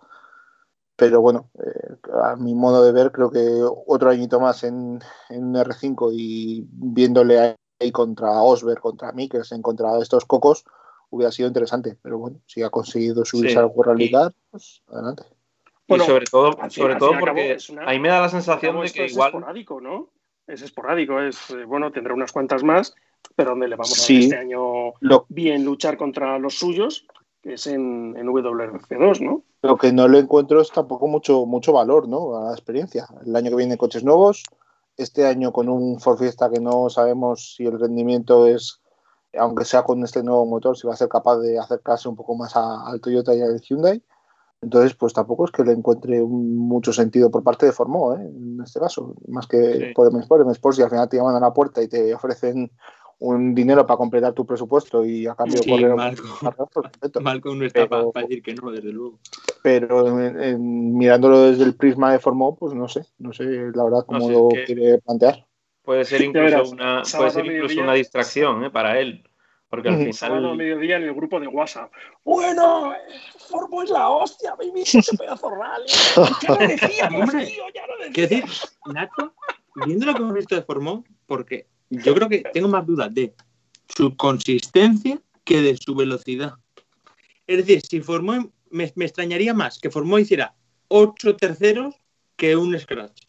Pero 0.96 1.20
bueno, 1.20 1.50
eh, 1.58 1.96
a 2.22 2.36
mi 2.36 2.54
modo 2.54 2.84
de 2.84 2.92
ver, 2.92 3.10
creo 3.10 3.30
que 3.30 3.60
otro 3.86 4.10
añito 4.10 4.38
más 4.38 4.62
en, 4.62 5.00
en 5.28 5.44
un 5.44 5.54
R5 5.56 6.10
y 6.12 6.64
viéndole 6.70 7.56
ahí 7.80 7.90
contra 7.90 8.42
Osberg, 8.42 8.80
contra 8.80 9.10
Mikkelsen, 9.12 9.60
contra 9.60 9.98
estos 9.98 10.24
cocos, 10.24 10.64
hubiera 11.10 11.32
sido 11.32 11.48
interesante. 11.48 11.98
Pero 12.00 12.18
bueno, 12.18 12.40
si 12.46 12.62
ha 12.62 12.70
conseguido 12.70 13.24
subirse 13.24 13.54
Sí. 13.54 13.60
World 13.60 13.86
Rally 13.92 14.10
Car, 14.12 14.32
pues 14.52 14.82
adelante. 14.88 15.24
Bueno, 15.88 16.04
y 16.04 16.06
sobre 16.06 16.24
todo, 16.26 16.52
sobre 16.70 16.96
todo 16.96 17.12
porque 17.18 17.52
es 17.54 17.68
una- 17.70 17.88
ahí 17.88 17.98
me 17.98 18.08
da 18.08 18.20
la 18.20 18.28
sensación 18.28 18.80
de 18.80 18.90
que 18.90 19.04
es 19.06 19.12
igual. 19.12 19.32
¿no? 19.82 20.10
Es 20.46 20.62
esporádico, 20.62 21.20
es 21.20 21.50
eh, 21.50 21.64
bueno, 21.64 21.90
tendrá 21.90 22.12
unas 22.14 22.32
cuantas 22.32 22.62
más, 22.62 22.94
pero 23.34 23.50
donde 23.50 23.68
le 23.68 23.76
vamos 23.76 23.98
a 23.98 24.12
ver 24.12 24.22
este 24.22 24.36
año 24.36 24.92
Lo, 25.00 25.26
bien 25.28 25.64
luchar 25.64 25.96
contra 25.96 26.38
los 26.38 26.54
suyos, 26.58 27.06
que 27.42 27.54
es 27.54 27.66
en, 27.66 28.14
en 28.16 28.26
WRC2, 28.26 29.20
¿no? 29.20 29.42
Lo 29.62 29.76
que 29.76 29.92
no 29.92 30.06
le 30.08 30.18
encuentro 30.18 30.60
es 30.60 30.70
tampoco 30.70 31.06
mucho, 31.08 31.46
mucho 31.46 31.72
valor 31.72 32.06
¿no? 32.08 32.36
a 32.36 32.44
la 32.48 32.52
experiencia. 32.52 33.06
El 33.24 33.34
año 33.34 33.50
que 33.50 33.56
viene 33.56 33.78
coches 33.78 34.04
nuevos, 34.04 34.42
este 34.96 35.26
año 35.26 35.52
con 35.52 35.68
un 35.68 35.98
Ford 36.00 36.18
Fiesta 36.18 36.50
que 36.50 36.60
no 36.60 36.90
sabemos 36.90 37.54
si 37.56 37.64
el 37.64 37.80
rendimiento 37.80 38.46
es, 38.46 38.80
aunque 39.38 39.64
sea 39.64 39.82
con 39.82 40.02
este 40.04 40.22
nuevo 40.22 40.44
motor, 40.44 40.76
si 40.76 40.86
va 40.86 40.92
a 40.92 40.96
ser 40.98 41.08
capaz 41.08 41.38
de 41.38 41.58
acercarse 41.58 42.08
un 42.08 42.16
poco 42.16 42.34
más 42.36 42.54
a- 42.56 42.86
al 42.86 43.00
Toyota 43.00 43.34
y 43.34 43.40
al 43.40 43.60
Hyundai. 43.60 44.02
Entonces, 44.62 44.94
pues 44.94 45.12
tampoco 45.12 45.44
es 45.44 45.50
que 45.50 45.62
le 45.62 45.72
encuentre 45.72 46.22
un- 46.22 46.56
mucho 46.56 46.92
sentido 46.92 47.30
por 47.30 47.42
parte 47.42 47.66
de 47.66 47.72
Formó, 47.72 48.14
¿eh? 48.14 48.22
en 48.22 48.60
este 48.64 48.80
caso, 48.80 49.14
más 49.28 49.46
que 49.46 49.72
Sí. 49.78 49.84
por 49.94 50.08
M-Sport. 50.10 50.42
M-Sport, 50.42 50.76
si 50.76 50.82
al 50.82 50.90
final 50.90 51.08
te 51.08 51.16
llaman 51.18 51.36
a 51.36 51.40
la 51.40 51.52
puerta 51.52 51.82
y 51.82 51.88
te 51.88 52.14
ofrecen 52.14 52.70
un 53.18 53.54
dinero 53.54 53.86
para 53.86 53.96
completar 53.98 54.32
tu 54.32 54.44
presupuesto 54.44 55.04
y 55.04 55.26
a 55.26 55.34
cambio 55.34 55.62
Sí, 55.62 55.70
correr 55.70 55.94
Malcolm 57.22 57.58
no 57.58 57.64
está 57.66 57.88
para 57.88 58.04
decir 58.22 58.42
que 58.42 58.54
no, 58.54 58.70
desde 58.70 58.90
luego. 58.92 59.18
pero 59.62 60.18
en- 60.20 60.40
en- 60.40 60.96
mirándolo 60.96 61.40
desde 61.42 61.64
el 61.64 61.74
prisma 61.74 62.12
de 62.12 62.18
Formó, 62.18 62.54
pues 62.56 62.74
no 62.74 62.88
sé, 62.88 63.06
no 63.18 63.32
sé 63.32 63.44
la 63.74 63.84
verdad 63.84 64.04
cómo 64.06 64.26
sé, 64.26 64.32
lo 64.32 64.48
quiere 64.66 64.98
plantear. 64.98 65.46
Puede 65.82 66.04
ser 66.04 66.22
incluso 66.22 66.70
una, 66.70 67.02
puede 67.16 67.30
ser 67.30 67.46
incluso 67.46 67.80
una 67.82 67.94
distracción 67.94 68.64
¿eh? 68.64 68.70
para 68.70 68.98
él. 68.98 69.22
Porque 69.74 69.88
al 69.88 70.00
Ujú. 70.02 70.12
Sábado 70.12 70.36
a 70.38 70.52
final. 70.52 70.56
mediodía 70.56 70.96
en 70.98 71.02
el 71.02 71.14
grupo 71.14 71.40
de 71.40 71.48
WhatsApp. 71.48 71.90
Bueno, 72.22 72.92
Formo 73.48 73.82
es 73.82 73.90
la 73.90 74.08
hostia, 74.08 74.54
visto 74.72 74.98
ese 75.00 75.16
pedazo 75.18 75.50
rally. 75.50 75.86
Ya 76.42 76.48
lo 76.48 76.58
decíamos, 76.68 77.20
Hombre, 77.22 77.46
tío, 77.46 77.64
ya 77.74 77.86
lo 77.88 77.94
Quiero 78.12 78.28
decíamos. 78.28 78.60
decir, 78.60 78.94
Nacho, 78.94 79.34
viendo 79.86 80.06
lo 80.06 80.14
que 80.14 80.18
hemos 80.22 80.34
visto 80.34 80.54
de 80.54 80.62
Formón, 80.62 81.04
porque 81.26 81.66
yo 81.90 82.14
creo 82.14 82.28
que 82.28 82.44
tengo 82.52 82.68
más 82.68 82.86
dudas 82.86 83.12
de 83.12 83.34
su 83.88 84.14
consistencia 84.16 85.18
que 85.42 85.60
de 85.60 85.76
su 85.76 85.96
velocidad. 85.96 86.52
Es 87.48 87.56
decir, 87.58 87.80
si 87.80 88.00
Formó, 88.00 88.52
me, 88.70 88.92
me 88.94 89.04
extrañaría 89.06 89.54
más 89.54 89.80
que 89.80 89.90
Formó 89.90 90.20
hiciera 90.20 90.54
ocho 90.86 91.34
terceros 91.34 91.96
que 92.36 92.54
un 92.54 92.78
scratch. 92.78 93.22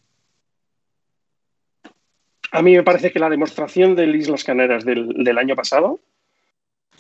A 2.51 2.62
mí 2.62 2.75
me 2.75 2.84
parece 2.84 3.12
que 3.12 3.17
la 3.19 3.29
demostración 3.31 3.95
del 3.95 4.15
Islas 4.15 4.43
Canarias 4.43 4.86
del, 4.86 5.08
del 5.23 5.38
año 5.39 5.55
pasado, 5.55 5.99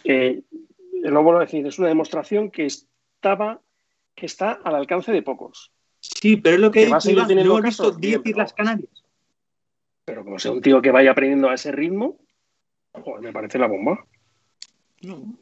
eh, 0.05 0.41
lo 1.03 1.23
vuelvo 1.23 1.39
a 1.39 1.45
decir, 1.45 1.65
es 1.67 1.77
una 1.79 1.87
demostración 1.89 2.49
que 2.51 2.65
estaba, 2.65 3.61
que 4.15 4.25
está 4.25 4.53
al 4.63 4.75
alcance 4.75 5.11
de 5.11 5.21
pocos. 5.21 5.71
Sí, 5.99 6.37
pero 6.37 6.55
es 6.55 6.61
lo 6.61 6.71
que, 6.71 6.81
Que 6.81 6.85
he 6.85 6.89
va 6.89 6.97
a 6.97 6.99
dicho, 6.99 7.01
seguir 7.01 7.17
Iván, 7.17 7.27
teniendo 7.27 7.53
no 7.53 7.59
hemos 7.59 7.69
casos, 7.77 7.87
visto 7.97 7.99
10 7.99 8.23
bien, 8.23 8.31
Islas 8.33 8.53
Canarias. 8.53 9.03
Pero 10.05 10.23
como 10.23 10.37
sea 10.39 10.51
un 10.51 10.61
tío 10.61 10.81
que 10.81 10.91
vaya 10.91 11.11
aprendiendo 11.11 11.49
a 11.49 11.55
ese 11.55 11.71
ritmo, 11.71 12.19
joder, 12.93 13.21
me 13.21 13.33
parece 13.33 13.57
la 13.57 13.67
bomba. 13.67 14.05
No, 15.01 15.37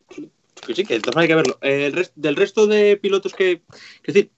que 0.66 0.74
sí, 0.74 0.86
que 0.86 0.94
hay 1.16 1.28
que 1.28 1.36
verlo. 1.36 1.58
Eh, 1.62 1.86
el 1.88 1.94
rest- 1.94 2.14
del 2.16 2.36
resto 2.36 2.66
de 2.66 2.98
pilotos 2.98 3.34
que. 3.34 3.62
Es 4.04 4.14
decir, 4.14 4.32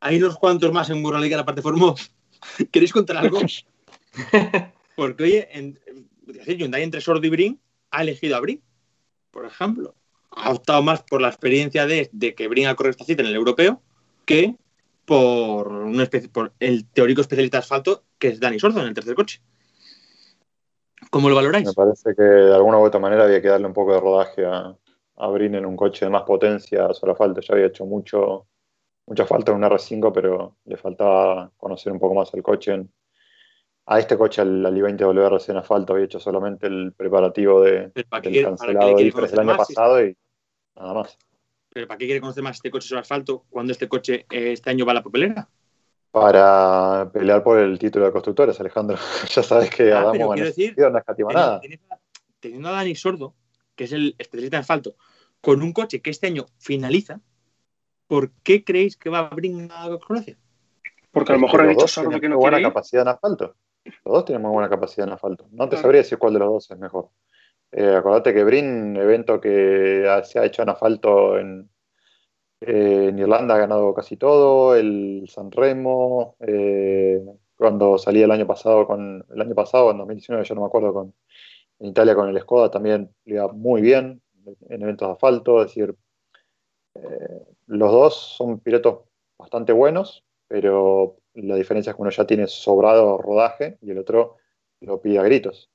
hay 0.00 0.18
unos 0.18 0.38
cuantos 0.38 0.72
más 0.72 0.90
en 0.90 1.04
World 1.04 1.20
League, 1.20 1.34
aparte 1.34 1.60
Formó. 1.62 1.94
¿Queréis 2.70 2.92
contar 2.92 3.16
algo? 3.16 3.40
Porque, 4.96 5.24
oye, 5.24 5.48
en, 5.50 5.78
decir, 6.22 6.56
Hyundai 6.56 6.82
entre 6.82 7.00
Sordo 7.00 7.26
y 7.26 7.30
Brin 7.30 7.60
ha 7.90 8.02
elegido 8.02 8.36
a 8.36 8.40
Brin, 8.40 8.62
por 9.34 9.44
ejemplo. 9.44 9.94
Ha 10.30 10.52
optado 10.52 10.82
más 10.82 11.02
por 11.02 11.20
la 11.20 11.28
experiencia 11.28 11.86
de, 11.86 12.08
de 12.12 12.34
que 12.34 12.48
Brin 12.48 12.68
ha 12.68 12.74
corrido 12.76 12.92
esta 12.92 13.04
cita 13.04 13.22
en 13.22 13.28
el 13.28 13.34
europeo 13.34 13.82
que 14.24 14.54
por, 15.04 15.90
especie, 16.00 16.28
por 16.28 16.52
el 16.60 16.86
teórico 16.86 17.20
especialista 17.20 17.58
de 17.58 17.62
asfalto 17.62 18.04
que 18.18 18.28
es 18.28 18.40
Dani 18.40 18.58
Sordo 18.58 18.80
en 18.80 18.86
el 18.86 18.94
tercer 18.94 19.14
coche. 19.14 19.42
¿Cómo 21.10 21.28
lo 21.28 21.34
valoráis? 21.34 21.66
Me 21.66 21.74
parece 21.74 22.14
que 22.14 22.22
de 22.22 22.54
alguna 22.54 22.78
u 22.78 22.82
otra 22.84 23.00
manera 23.00 23.24
había 23.24 23.42
que 23.42 23.48
darle 23.48 23.66
un 23.66 23.74
poco 23.74 23.92
de 23.92 24.00
rodaje 24.00 24.46
a, 24.46 24.74
a 25.16 25.26
Brin 25.28 25.56
en 25.56 25.66
un 25.66 25.76
coche 25.76 26.06
de 26.06 26.10
más 26.10 26.22
potencia 26.22 26.92
sobre 26.94 27.12
asfalto. 27.12 27.40
Ya 27.40 27.54
había 27.54 27.66
hecho 27.66 27.84
mucho, 27.84 28.46
mucha 29.06 29.26
falta 29.26 29.50
en 29.52 29.58
un 29.58 29.64
R5, 29.64 30.12
pero 30.12 30.56
le 30.64 30.76
faltaba 30.76 31.50
conocer 31.56 31.92
un 31.92 31.98
poco 31.98 32.14
más 32.14 32.32
el 32.34 32.42
coche. 32.42 32.72
En- 32.72 32.90
a 33.86 33.98
este 33.98 34.16
coche, 34.16 34.40
al, 34.40 34.64
al 34.64 34.74
i20 34.74 34.98
WRC 35.04 35.50
en 35.50 35.56
asfalto, 35.58 35.92
había 35.92 36.06
hecho 36.06 36.20
solamente 36.20 36.66
el 36.66 36.92
preparativo 36.92 37.60
de, 37.62 37.90
¿Para 38.08 38.22
qué, 38.22 38.30
del 38.30 38.44
cancelado 38.44 38.94
quiere 38.94 39.08
IFRES 39.08 39.14
conocer 39.14 39.38
el 39.40 39.40
año 39.40 39.56
más? 39.58 39.68
pasado 39.68 40.04
y 40.04 40.16
nada 40.76 40.94
más. 40.94 41.18
¿Pero 41.72 41.86
¿Para 41.88 41.98
qué 41.98 42.06
quiere 42.06 42.20
conocer 42.20 42.42
más 42.42 42.56
este 42.56 42.70
coche 42.70 42.88
sobre 42.88 43.00
asfalto 43.00 43.44
cuando 43.50 43.72
este 43.72 43.88
coche 43.88 44.26
eh, 44.30 44.52
este 44.52 44.70
año 44.70 44.86
va 44.86 44.92
a 44.92 44.94
la 44.94 45.02
papelera? 45.02 45.48
Para 46.10 47.10
pelear 47.12 47.42
por 47.42 47.58
el 47.58 47.78
título 47.78 48.06
de 48.06 48.12
constructores, 48.12 48.58
Alejandro. 48.60 48.96
ya 49.28 49.42
sabes 49.42 49.70
que 49.70 49.92
Ah, 49.92 50.00
Adamo 50.00 50.12
pero 50.12 50.34
en 50.34 50.44
decir, 50.44 50.74
no 50.78 50.98
escatima 50.98 51.32
nada. 51.32 51.60
Teniendo, 52.40 52.68
a 52.68 52.72
Dani 52.72 52.94
Sordo, 52.94 53.34
que 53.74 53.84
es 53.84 53.92
el 53.92 54.14
especialista 54.18 54.56
en 54.58 54.60
asfalto, 54.60 54.96
con 55.40 55.60
un 55.62 55.72
coche 55.72 56.00
que 56.00 56.10
este 56.10 56.28
año 56.28 56.46
finaliza, 56.58 57.20
¿por 58.06 58.30
qué 58.44 58.62
creéis 58.64 58.96
que 58.96 59.10
va 59.10 59.18
a 59.18 59.26
abrir 59.26 59.68
a 59.72 59.98
Croacia? 59.98 60.38
Porque 61.10 61.32
a 61.32 61.34
lo 61.34 61.40
mejor 61.40 61.60
que 61.60 61.64
ha 61.64 61.66
los 61.66 61.76
dicho 61.76 61.86
dos 61.86 61.90
Sordo 61.90 62.20
que 62.20 62.28
no 62.28 62.38
buena 62.38 62.60
ir. 62.60 62.66
capacidad 62.68 63.02
en 63.02 63.08
asfalto. 63.08 63.56
Los 63.84 64.14
dos 64.14 64.24
tienen 64.24 64.42
muy 64.42 64.52
buena 64.52 64.68
capacidad 64.68 65.06
en 65.06 65.14
asfalto. 65.14 65.46
No 65.52 65.68
te 65.68 65.76
sabría 65.82 66.00
decir 66.02 66.18
cuál 66.18 66.32
de 66.34 66.38
los 66.40 66.48
dos 66.48 66.70
es 66.70 66.78
mejor. 66.78 67.10
Eh, 67.72 67.94
acordate 67.96 68.32
que 68.34 68.44
Brin, 68.44 68.96
evento 68.96 69.40
que 69.40 70.06
ha- 70.08 70.22
se 70.24 70.38
ha 70.38 70.44
hecho 70.44 70.62
en 70.62 70.68
asfalto 70.70 71.38
en, 71.38 71.68
eh, 72.60 73.06
en 73.10 73.18
Irlanda, 73.18 73.54
ha 73.56 73.58
ganado 73.58 73.94
casi 73.94 74.16
todo. 74.16 74.74
El 74.76 75.24
San 75.28 75.50
Remo, 75.50 76.36
eh, 76.40 77.20
cuando 77.56 77.98
salía 77.98 78.24
el 78.26 78.30
año 78.30 78.46
pasado, 78.46 78.86
con 78.86 79.24
el 79.28 79.40
año 79.40 79.54
pasado, 79.54 79.90
en 79.90 79.98
2019, 79.98 80.44
yo 80.44 80.54
no 80.54 80.62
me 80.62 80.66
acuerdo, 80.68 80.92
con, 80.94 81.14
en 81.80 81.88
Italia 81.88 82.14
con 82.14 82.28
el 82.28 82.40
Skoda 82.40 82.70
también 82.70 83.14
le 83.24 83.34
iba 83.36 83.48
muy 83.52 83.82
bien. 83.82 84.22
en 84.68 84.82
eventos 84.82 85.08
de 85.08 85.12
asfalto, 85.14 85.62
es 85.62 85.68
decir, 85.68 85.96
eh, 86.94 87.46
los 87.66 87.90
dos 87.92 88.14
son 88.36 88.60
pilotos 88.60 89.00
bastante 89.38 89.72
buenos, 89.72 90.24
pero 90.48 91.16
la 91.34 91.56
diferencia 91.56 91.90
es 91.90 91.96
que 91.96 92.02
uno 92.02 92.10
ya 92.10 92.26
tiene 92.26 92.46
sobrado 92.46 93.18
rodaje 93.18 93.78
y 93.80 93.90
el 93.90 93.98
otro 93.98 94.36
lo 94.80 95.00
pide 95.00 95.18
a 95.18 95.22
gritos. 95.22 95.70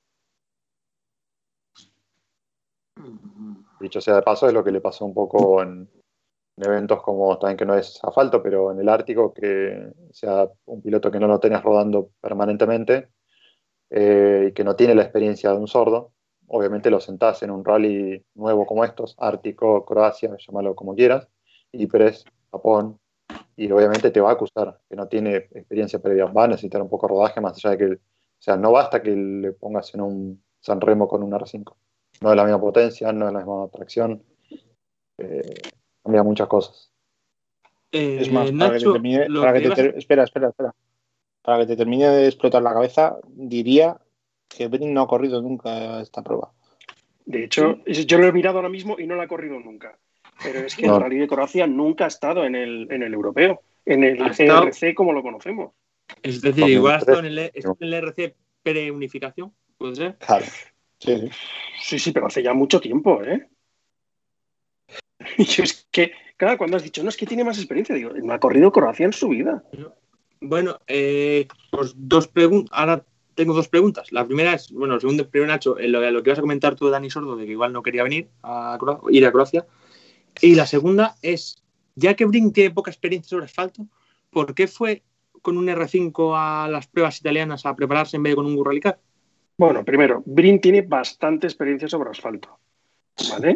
Dicho 3.80 4.02
sea 4.02 4.16
de 4.16 4.22
paso, 4.22 4.48
es 4.48 4.54
lo 4.54 4.64
que 4.64 4.72
le 4.72 4.82
pasó 4.82 5.06
un 5.06 5.14
poco 5.14 5.62
en, 5.62 5.90
en 6.58 6.66
eventos 6.66 7.02
como 7.02 7.38
también 7.38 7.58
que 7.58 7.66
no 7.66 7.76
es 7.76 8.00
asfalto, 8.04 8.44
pero 8.44 8.72
en 8.72 8.80
el 8.80 8.90
Ártico, 8.90 9.34
que 9.34 9.92
sea 10.12 10.50
un 10.66 10.82
piloto 10.82 11.10
que 11.10 11.20
no 11.20 11.28
lo 11.28 11.40
tengas 11.40 11.64
rodando 11.64 12.12
permanentemente 12.20 13.10
eh, 13.90 14.48
y 14.50 14.54
que 14.54 14.64
no 14.64 14.76
tiene 14.76 14.96
la 14.96 15.04
experiencia 15.04 15.52
de 15.52 15.58
un 15.58 15.68
sordo, 15.68 16.14
obviamente 16.48 16.90
lo 16.90 17.00
sentás 17.00 17.44
en 17.44 17.52
un 17.52 17.64
rally 17.64 18.26
nuevo 18.36 18.66
como 18.66 18.84
estos, 18.84 19.16
Ártico, 19.18 19.86
Croacia, 19.86 20.36
llámalo 20.38 20.76
como 20.76 20.96
quieras, 20.96 21.30
Ypres, 21.72 22.26
Japón, 22.52 23.00
y 23.56 23.70
obviamente 23.72 24.12
te 24.12 24.22
va 24.22 24.30
a 24.30 24.34
acusar 24.34 24.80
que 24.90 24.96
no 24.96 25.08
tiene 25.08 25.36
experiencia 25.36 26.00
previa, 26.00 26.26
va 26.26 26.46
a 26.46 26.48
necesitar 26.48 26.82
un 26.82 26.90
poco 26.90 27.08
de 27.08 27.12
rodaje 27.14 27.42
más 27.42 27.54
allá 27.58 27.72
de 27.72 27.78
que, 27.78 27.94
o 27.96 27.98
sea, 28.42 28.56
no 28.58 28.72
basta 28.72 29.02
que 29.02 29.12
le 29.16 29.52
pongas 29.52 29.94
en 29.94 30.02
un 30.02 30.44
San 30.62 30.80
Remo 30.82 31.08
con 31.08 31.24
un 31.24 31.32
R5, 31.34 31.76
no 32.22 32.30
es 32.32 32.36
la 32.36 32.44
misma 32.44 32.60
potencia, 32.62 33.12
no 33.12 33.28
es 33.28 33.34
la 33.34 33.40
misma 33.40 33.68
tracción, 33.70 34.24
eh, 35.18 35.54
cambia 36.04 36.24
muchas 36.24 36.48
cosas. 36.48 36.92
Eh, 37.92 38.18
Es 38.22 38.32
más, 38.32 38.52
para 38.52 38.74
que 38.74 38.80
te 38.80 38.92
termine, 38.92 39.30
lo 39.30 39.42
para 39.42 39.54
que 39.54 39.60
que 39.60 39.62
te 39.62 39.68
ibas- 39.68 39.76
ter- 39.76 39.98
espera, 39.98 40.24
espera, 40.24 40.50
espera. 40.50 40.76
Para 41.42 41.60
que 41.60 41.68
te 41.68 41.78
termine 41.78 42.08
de 42.10 42.28
explotar 42.28 42.62
la 42.62 42.74
cabeza, 42.74 43.18
diría 43.28 43.98
que 44.48 44.68
Brin 44.68 44.94
no 44.94 45.02
ha 45.02 45.08
corrido 45.08 45.42
nunca 45.42 46.00
esta 46.02 46.22
prueba. 46.22 46.52
De 47.26 47.44
hecho, 47.46 47.78
yo 47.86 48.18
lo 48.18 48.28
he 48.28 48.32
mirado 48.32 48.58
ahora 48.58 48.70
mismo 48.70 48.98
y 49.00 49.06
no 49.08 49.16
la 49.16 49.24
ha 49.24 49.28
corrido 49.28 49.60
nunca. 49.60 49.98
Pero 50.44 50.60
es 50.60 50.76
que 50.76 50.88
No. 50.88 50.96
el 50.96 51.02
Rally 51.02 51.18
de 51.18 51.28
Croacia 51.28 51.68
nunca 51.68 52.06
ha 52.06 52.08
estado 52.08 52.44
en 52.46 52.56
el, 52.56 52.88
en 52.92 53.04
el 53.04 53.14
europeo, 53.14 53.62
en 53.86 54.04
el 54.04 54.22
ERC 54.22 54.94
como 54.96 55.14
lo 55.14 55.22
conocemos. 55.22 55.74
Es 56.24 56.42
decir, 56.42 56.68
igual 56.68 56.96
ha 56.96 56.98
2003, 57.00 57.02
estado 57.02 57.20
en 57.20 57.26
el, 57.26 57.38
está 57.54 57.70
en 57.72 57.88
el 57.88 57.94
RC 57.94 58.36
pre-unificación, 58.64 59.54
¿puede 59.78 59.96
ser? 59.96 60.18
Claro. 60.18 60.46
Sí, 61.00 61.18
sí. 61.18 61.30
Sí, 61.82 62.00
sí, 62.00 62.12
pero 62.12 62.28
hace 62.28 62.44
ya 62.44 62.54
mucho 62.54 62.80
tiempo, 62.82 63.22
¿eh? 63.24 63.48
Y 65.38 65.44
yo 65.46 65.64
es 65.64 65.88
que, 65.92 66.12
claro, 66.38 66.58
cuando 66.58 66.78
has 66.78 66.84
dicho, 66.84 67.04
no, 67.04 67.10
es 67.10 67.18
que 67.18 67.26
tiene 67.26 67.44
más 67.44 67.58
experiencia, 67.58 67.96
digo, 67.96 68.12
no 68.12 68.34
ha 68.34 68.40
corrido 68.40 68.72
Croacia 68.72 69.06
en 69.06 69.14
su 69.14 69.30
vida. 69.30 69.64
Bueno, 70.42 70.80
eh, 70.88 71.48
pues 71.72 71.94
dos 71.96 72.28
preguntas. 72.28 72.72
Ahora 72.78 73.04
tengo 73.36 73.54
dos 73.54 73.68
preguntas. 73.70 74.12
La 74.12 74.26
primera 74.26 74.54
es, 74.54 74.72
bueno, 74.72 75.00
segundo, 75.00 75.30
primero 75.30 75.52
Nacho, 75.52 75.80
en 75.80 75.92
lo, 75.92 76.12
lo 76.12 76.24
que 76.24 76.30
vas 76.32 76.40
a 76.40 76.42
comentar 76.42 76.76
tú 76.76 76.86
de 76.86 76.92
Dani 76.92 77.10
Sordo, 77.10 77.36
de 77.36 77.46
que 77.46 77.52
igual 77.52 77.72
no 77.74 77.84
quería 77.84 78.04
venir 78.04 78.30
a 78.44 78.78
Cro- 78.80 79.02
ir 79.12 79.26
a 79.26 79.32
Croacia. 79.32 79.66
Y 80.42 80.56
la 80.56 80.66
segunda 80.66 81.16
es, 81.22 81.64
ya 81.96 82.14
que 82.16 82.26
Brink 82.26 82.54
tiene 82.54 82.72
poca 82.72 82.92
experiencia 82.92 83.30
sobre 83.30 83.46
asfalto, 83.46 83.86
¿por 84.30 84.54
qué 84.54 84.68
fue 84.68 85.04
con 85.42 85.58
un 85.58 85.68
R5 85.68 86.34
a 86.38 86.68
las 86.70 86.88
pruebas 86.88 87.20
italianas 87.20 87.66
a 87.66 87.76
prepararse 87.76 88.18
en 88.18 88.24
vez 88.24 88.32
de 88.32 88.36
con 88.36 88.46
un 88.46 88.56
Gurralicar? 88.56 89.00
Bueno, 89.58 89.84
primero, 89.84 90.24
Brin 90.26 90.62
tiene 90.62 90.82
bastante 90.84 91.48
experiencia 91.48 91.88
sobre 91.88 92.10
asfalto, 92.12 92.60
¿vale? 93.30 93.56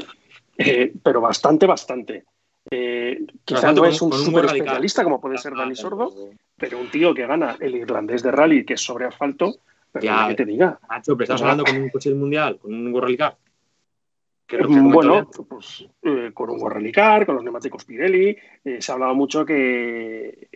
Eh, 0.57 0.93
pero 1.01 1.21
bastante, 1.21 1.65
bastante. 1.65 2.25
Eh, 2.69 3.25
quizá 3.43 3.57
Asfalto 3.59 3.81
no 3.81 3.87
es 3.87 4.01
un 4.01 4.09
Gurralicar. 4.09 4.55
especialista 4.57 5.03
como 5.03 5.19
puede 5.21 5.37
ser 5.37 5.53
Dani 5.55 5.75
Sordo, 5.75 6.13
pero 6.57 6.79
un 6.79 6.89
tío 6.91 7.13
que 7.13 7.25
gana 7.25 7.57
el 7.59 7.75
irlandés 7.75 8.21
de 8.23 8.31
rally, 8.31 8.65
que 8.65 8.73
es 8.75 8.81
sobre 8.81 9.05
asfalto, 9.05 9.55
pero 9.91 10.05
Ya. 10.05 10.27
que 10.27 10.35
te 10.35 10.45
diga. 10.45 10.79
Nacho, 10.89 11.13
pero 11.15 11.23
estamos 11.23 11.41
hablando 11.41 11.63
con 11.65 11.77
un 11.77 11.89
coche 11.89 12.09
del 12.09 12.17
mundial, 12.19 12.57
con 12.59 12.73
un 12.73 12.91
Gurralicar. 12.91 13.37
Que 13.37 13.37
es 13.37 13.41
lo 13.41 13.41
que 13.41 13.41
Mm, 13.41 13.41
comentó 13.41 14.32
Bueno, 14.49 15.29
pues 15.49 15.85
eh, 16.03 16.31
con 16.33 16.49
un 16.49 16.69
Rallycar, 16.69 17.25
con 17.25 17.35
los 17.35 17.43
neumáticos 17.43 17.85
Pirelli, 17.85 18.37
eh, 18.63 18.81
se 18.81 18.91
ha 18.91 18.95
hablado 18.95 19.15
mucho 19.15 19.45
que, 19.45 20.49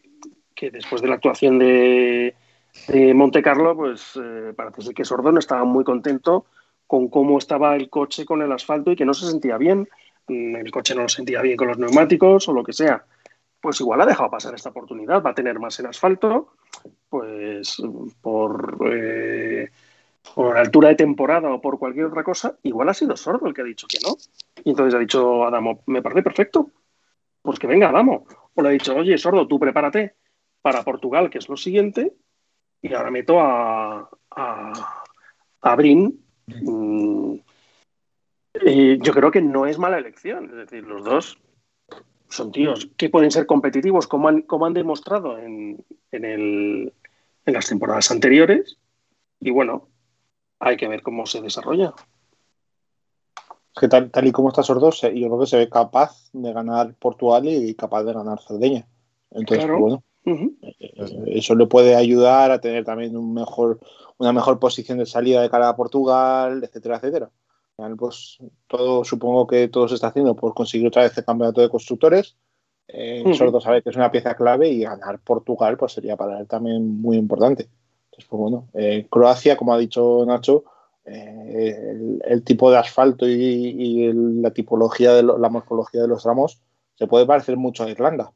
que 0.53 0.71
después 0.71 1.01
de 1.01 1.07
la 1.07 1.15
actuación 1.15 1.57
de, 1.57 2.35
de 2.87 3.13
Monte 3.13 3.41
Carlo, 3.41 3.75
pues 3.75 4.19
eh, 4.21 4.53
parece 4.55 4.81
ser 4.81 4.93
que 4.93 5.05
Sordo 5.05 5.31
no 5.31 5.39
estaba 5.39 5.63
muy 5.63 5.83
contento 5.83 6.45
con 6.85 7.09
cómo 7.09 7.37
estaba 7.37 7.75
el 7.75 7.89
coche 7.89 8.25
con 8.25 8.41
el 8.41 8.51
asfalto 8.51 8.91
y 8.91 8.95
que 8.95 9.05
no 9.05 9.13
se 9.13 9.29
sentía 9.29 9.57
bien. 9.57 9.87
Mm, 10.27 10.55
El 10.57 10.71
coche 10.71 10.95
no 10.95 11.03
lo 11.03 11.09
sentía 11.09 11.41
bien 11.41 11.57
con 11.57 11.67
los 11.67 11.77
neumáticos 11.77 12.47
o 12.47 12.53
lo 12.53 12.63
que 12.63 12.73
sea. 12.73 13.05
Pues 13.59 13.81
igual 13.81 14.01
ha 14.01 14.05
dejado 14.05 14.29
pasar 14.29 14.53
esta 14.53 14.69
oportunidad, 14.69 15.21
va 15.21 15.31
a 15.31 15.35
tener 15.35 15.59
más 15.59 15.79
en 15.79 15.87
asfalto, 15.87 16.53
pues 17.09 17.81
por, 18.21 18.77
eh, 18.85 19.69
por 20.35 20.57
altura 20.57 20.89
de 20.89 20.95
temporada 20.95 21.53
o 21.53 21.61
por 21.61 21.79
cualquier 21.79 22.05
otra 22.05 22.23
cosa, 22.23 22.57
igual 22.63 22.89
ha 22.89 22.93
sido 22.93 23.15
Sordo 23.15 23.47
el 23.47 23.53
que 23.53 23.61
ha 23.61 23.65
dicho 23.65 23.87
que 23.87 23.99
no. 24.03 24.15
Y 24.63 24.71
entonces 24.71 24.95
ha 24.95 24.99
dicho 24.99 25.45
Adamo, 25.45 25.83
me 25.87 26.01
parece 26.01 26.23
perfecto, 26.23 26.71
pues 27.41 27.59
que 27.59 27.67
venga 27.67 27.89
Adamo. 27.89 28.25
O 28.53 28.61
le 28.61 28.69
ha 28.69 28.71
dicho, 28.71 28.95
oye, 28.95 29.17
Sordo, 29.17 29.47
tú 29.47 29.59
prepárate 29.59 30.15
para 30.61 30.83
Portugal, 30.83 31.29
que 31.29 31.37
es 31.37 31.49
lo 31.49 31.57
siguiente, 31.57 32.13
y 32.81 32.93
ahora 32.93 33.11
meto 33.11 33.39
a, 33.39 34.09
a, 34.31 35.75
Brin. 35.75 36.23
Mm, 36.47 37.35
y 38.65 38.97
yo 38.99 39.13
creo 39.13 39.31
que 39.31 39.41
no 39.41 39.65
es 39.65 39.77
mala 39.77 39.97
elección, 39.97 40.45
es 40.45 40.55
decir, 40.55 40.83
los 40.83 41.03
dos 41.03 41.37
son 42.29 42.51
tíos 42.51 42.89
que 42.97 43.09
pueden 43.09 43.31
ser 43.31 43.45
competitivos 43.45 44.07
como 44.07 44.27
han, 44.27 44.41
como 44.41 44.65
han 44.65 44.73
demostrado 44.73 45.37
en, 45.37 45.83
en, 46.11 46.25
el, 46.25 46.93
en 47.45 47.53
las 47.53 47.67
temporadas 47.67 48.11
anteriores. 48.11 48.77
Y 49.39 49.51
bueno, 49.51 49.87
hay 50.59 50.77
que 50.77 50.87
ver 50.87 51.01
cómo 51.01 51.25
se 51.25 51.41
desarrolla. 51.41 51.93
Es 53.75 53.79
que 53.81 53.87
tal, 53.87 54.09
tal 54.09 54.25
y 54.27 54.31
como 54.31 54.49
está 54.49 54.63
Sordo, 54.63 54.91
se- 54.91 55.17
yo 55.19 55.27
creo 55.27 55.39
que 55.39 55.45
se 55.47 55.57
ve 55.57 55.69
capaz 55.69 56.29
de 56.33 56.51
ganar 56.51 56.95
Portugal 56.95 57.47
y 57.47 57.75
capaz 57.75 58.03
de 58.03 58.13
ganar 58.13 58.39
Cerdeña. 58.41 58.87
Entonces, 59.31 59.65
Claro. 59.65 59.79
bueno, 59.79 60.03
eh, 60.61 61.23
eso 61.27 61.53
le 61.55 61.67
puede 61.67 61.95
ayudar 61.95 62.49
a 62.51 62.59
tener 62.59 62.83
también 62.85 63.15
un 63.15 63.33
mejor, 63.33 63.79
una 64.17 64.33
mejor 64.33 64.59
posición 64.59 64.97
de 64.97 65.05
salida 65.05 65.41
de 65.41 65.49
cara 65.49 65.69
a 65.69 65.75
Portugal, 65.75 66.63
etcétera, 66.63 66.97
etcétera. 66.97 67.29
Pues 67.99 68.39
todo, 68.65 69.03
supongo 69.03 69.45
que 69.45 69.67
todo 69.67 69.87
se 69.87 69.93
está 69.93 70.07
haciendo 70.07 70.35
por 70.35 70.55
conseguir 70.55 70.87
otra 70.87 71.03
vez 71.03 71.15
el 71.15 71.25
campeonato 71.25 71.61
de 71.61 71.69
constructores. 71.69 72.35
Eh, 72.87 73.21
Ujú. 73.23 73.35
Sordo 73.35 73.61
sabe 73.61 73.83
que 73.83 73.91
es 73.91 73.95
una 73.95 74.09
pieza 74.09 74.33
clave 74.33 74.69
y 74.69 74.81
ganar 74.81 75.19
Portugal 75.19 75.77
pues 75.77 75.91
sería 75.91 76.17
para 76.17 76.39
él 76.39 76.47
también 76.47 76.99
muy 76.99 77.17
importante. 77.17 77.69
Entonces, 78.17 78.27
pues 78.29 78.39
bueno, 78.39 78.67
eh, 78.73 79.05
Croacia, 79.09 79.55
como 79.57 79.73
ha 79.73 79.77
dicho 79.77 80.23
Nacho, 80.25 80.63
eh, 81.05 81.91
el, 81.91 82.21
el 82.25 82.43
tipo 82.43 82.71
de 82.71 82.77
asfalto 82.77 83.27
y, 83.27 83.33
y 83.33 84.03
el- 84.05 84.41
la 84.41 84.51
tipología 84.51 85.13
de 85.13 85.23
lo- 85.23 85.37
la 85.37 85.49
morfología 85.49 86.01
de 86.01 86.07
los 86.07 86.23
tramos 86.23 86.59
se 86.95 87.07
puede 87.07 87.25
parecer 87.25 87.57
mucho 87.57 87.83
a 87.83 87.89
Irlanda. 87.89 88.31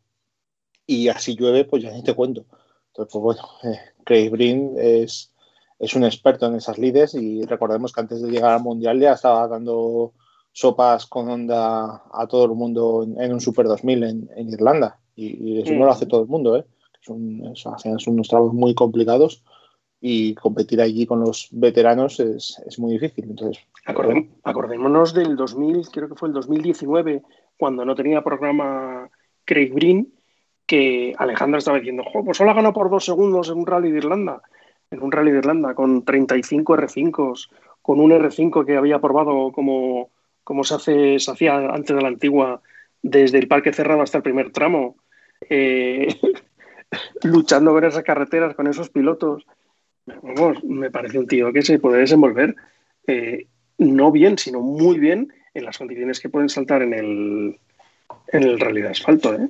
Y 0.86 1.08
así 1.10 1.36
llueve, 1.36 1.66
pues 1.66 1.84
ya 1.84 1.92
ni 1.92 2.04
te 2.04 2.14
cuento. 2.14 2.46
Entonces, 2.88 3.12
pues 3.12 3.22
bueno, 3.24 3.42
eh, 3.64 3.80
Craig 4.04 4.30
Breen 4.30 4.74
es, 4.78 5.32
es 5.80 5.96
un 5.96 6.04
experto 6.04 6.46
en 6.46 6.56
esas 6.56 6.78
lides 6.78 7.16
y 7.16 7.44
recordemos 7.46 7.92
que 7.92 8.02
antes 8.02 8.22
de 8.22 8.30
llegar 8.30 8.52
al 8.54 8.62
Mundial 8.62 9.00
ya 9.00 9.14
estaba 9.14 9.48
dando 9.48 10.14
sopas 10.54 11.06
con 11.08 11.30
onda 11.30 12.04
a 12.14 12.28
todo 12.28 12.46
el 12.46 12.52
mundo 12.52 13.04
en, 13.04 13.20
en 13.20 13.34
un 13.34 13.42
Super 13.42 13.66
2000 13.68 14.04
en, 14.04 14.30
en 14.36 14.50
Irlanda. 14.50 15.00
Y, 15.16 15.54
y 15.56 15.62
eso 15.62 15.74
no 15.80 15.86
lo 15.86 15.92
hace 15.92 16.06
todo 16.06 16.22
el 16.22 16.28
mundo, 16.28 16.56
¿eh? 16.58 16.66
Son, 17.02 17.42
al 17.48 17.80
final 17.80 18.00
son 18.00 18.14
unos 18.14 18.28
tramos 18.28 18.54
muy 18.54 18.76
complicados 18.76 19.44
y 20.02 20.34
competir 20.34 20.82
allí 20.82 21.06
con 21.06 21.20
los 21.20 21.48
veteranos 21.52 22.20
es, 22.20 22.60
es 22.66 22.80
muy 22.80 22.94
difícil. 22.94 23.26
Entonces, 23.30 23.64
acordémonos 24.44 25.14
del 25.14 25.36
2000, 25.36 25.90
creo 25.90 26.10
que 26.10 26.16
fue 26.16 26.28
el 26.28 26.34
2019, 26.34 27.22
cuando 27.56 27.86
no 27.86 27.94
tenía 27.94 28.24
programa 28.24 29.08
Craig 29.46 29.72
Breen, 29.72 30.12
que 30.66 31.14
Alejandro 31.18 31.60
estaba 31.60 31.78
diciendo, 31.78 32.04
"Jo, 32.12 32.26
pues 32.26 32.38
solo 32.38 32.50
ha 32.50 32.56
ganado 32.56 32.74
por 32.74 32.90
dos 32.90 33.06
segundos 33.06 33.50
en 33.50 33.60
un 33.60 33.68
rally 33.68 33.92
de 33.92 34.00
Irlanda, 34.00 34.42
en 34.90 35.04
un 35.04 35.12
rally 35.12 35.32
de 35.32 35.38
Irlanda 35.38 35.76
con 35.76 36.04
35 36.04 36.74
R5s, 36.74 37.50
con 37.84 38.00
un 38.00 38.12
R5 38.12 38.66
que 38.66 38.78
había 38.78 39.00
probado 39.00 39.52
como, 39.52 40.10
como 40.44 40.64
se, 40.64 40.76
hace, 40.76 41.20
se 41.20 41.32
hacía 41.32 41.58
antes 41.58 41.96
de 41.96 42.02
la 42.02 42.08
antigua, 42.08 42.62
desde 43.04 43.38
el 43.38 43.48
parque 43.48 43.74
cerrado 43.74 44.02
hasta 44.02 44.18
el 44.18 44.24
primer 44.24 44.52
tramo, 44.52 44.96
eh, 45.50 46.08
luchando 47.24 47.72
con 47.72 47.84
esas 47.84 48.04
carreteras, 48.04 48.56
con 48.56 48.68
esos 48.68 48.90
pilotos. 48.90 49.46
Vamos, 50.22 50.64
me 50.64 50.92
parece 50.92 51.20
un 51.20 51.28
tío 51.28 51.52
que 51.54 51.62
se 51.62 51.80
puede 51.80 52.00
desenvolver 52.00 52.56
eh, 53.08 53.48
no 53.78 54.12
bien, 54.12 54.38
sino 54.38 54.62
muy 54.62 55.00
bien 55.00 55.34
en 55.54 55.66
las 55.66 55.78
condiciones 55.78 56.20
que 56.20 56.30
pueden 56.30 56.50
saltar 56.50 56.82
en 56.84 56.94
el, 56.94 57.60
en 58.32 58.44
el 58.44 58.60
rally 58.60 58.82
de 58.82 58.90
asfalto. 58.90 59.34
¿eh? 59.34 59.48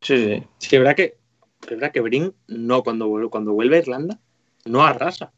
Sí, 0.00 0.16
sí. 0.16 0.42
Sí, 0.58 0.76
es 0.76 0.80
verdad 0.80 0.96
que, 0.96 1.16
es 1.62 1.70
verdad 1.70 1.92
que 1.92 2.00
Brin 2.00 2.32
no, 2.48 2.82
cuando, 2.82 3.08
vuelve- 3.08 3.30
cuando 3.30 3.52
vuelve 3.52 3.76
a 3.76 3.80
Irlanda, 3.80 4.18
no 4.64 4.82
arrasa. 4.84 5.32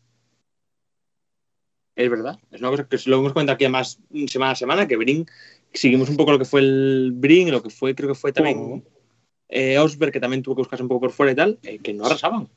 Es 1.95 2.09
verdad. 2.11 2.39
Es 2.51 2.61
una 2.61 2.71
cosa 2.71 2.89
que 2.89 2.97
lo 3.07 3.19
hemos 3.19 3.33
comentado 3.33 3.55
aquí 3.55 3.69
más 3.69 3.99
semana 4.27 4.53
a 4.53 4.57
semana, 4.57 4.89
que 4.89 4.97
Brin, 4.97 5.27
seguimos 5.73 6.09
un 6.09 6.17
poco 6.17 6.33
lo 6.33 6.39
que 6.39 6.45
fue 6.45 6.61
el 6.61 7.13
Brin, 7.15 7.51
lo 7.51 7.63
que 7.63 7.71
fue, 7.71 7.95
creo 7.95 8.09
que 8.09 8.15
fue 8.15 8.33
también 8.33 8.59
Ujú. 8.59 8.83
eh, 9.49 9.79
Osberg, 9.79 10.13
que 10.13 10.21
también 10.21 10.43
tuvo 10.43 10.57
que 10.57 10.61
buscarse 10.63 10.83
un 10.83 10.89
poco 10.89 11.03
por 11.03 11.11
fuera 11.13 11.33
y 11.33 11.37
tal, 11.37 11.59
eh, 11.63 11.79
que 11.79 11.93
no 11.93 12.07
arrasaban. 12.07 12.49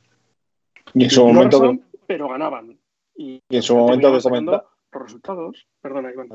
Y 0.95 1.03
en 1.03 1.09
su 1.09 1.25
momento, 1.25 1.57
arrasaban, 1.57 1.85
pero 2.07 2.29
ganaban. 2.29 2.79
Y, 3.15 3.41
y 3.49 3.55
en 3.55 3.61
su 3.61 3.75
momento 3.75 4.11
que 4.11 4.19
terminaban 4.19 4.21
sacando 4.21 4.51
comenta, 4.51 4.69
los 4.91 5.03
resultados. 5.03 5.67
Perdona, 5.81 6.11
Iván. 6.11 6.29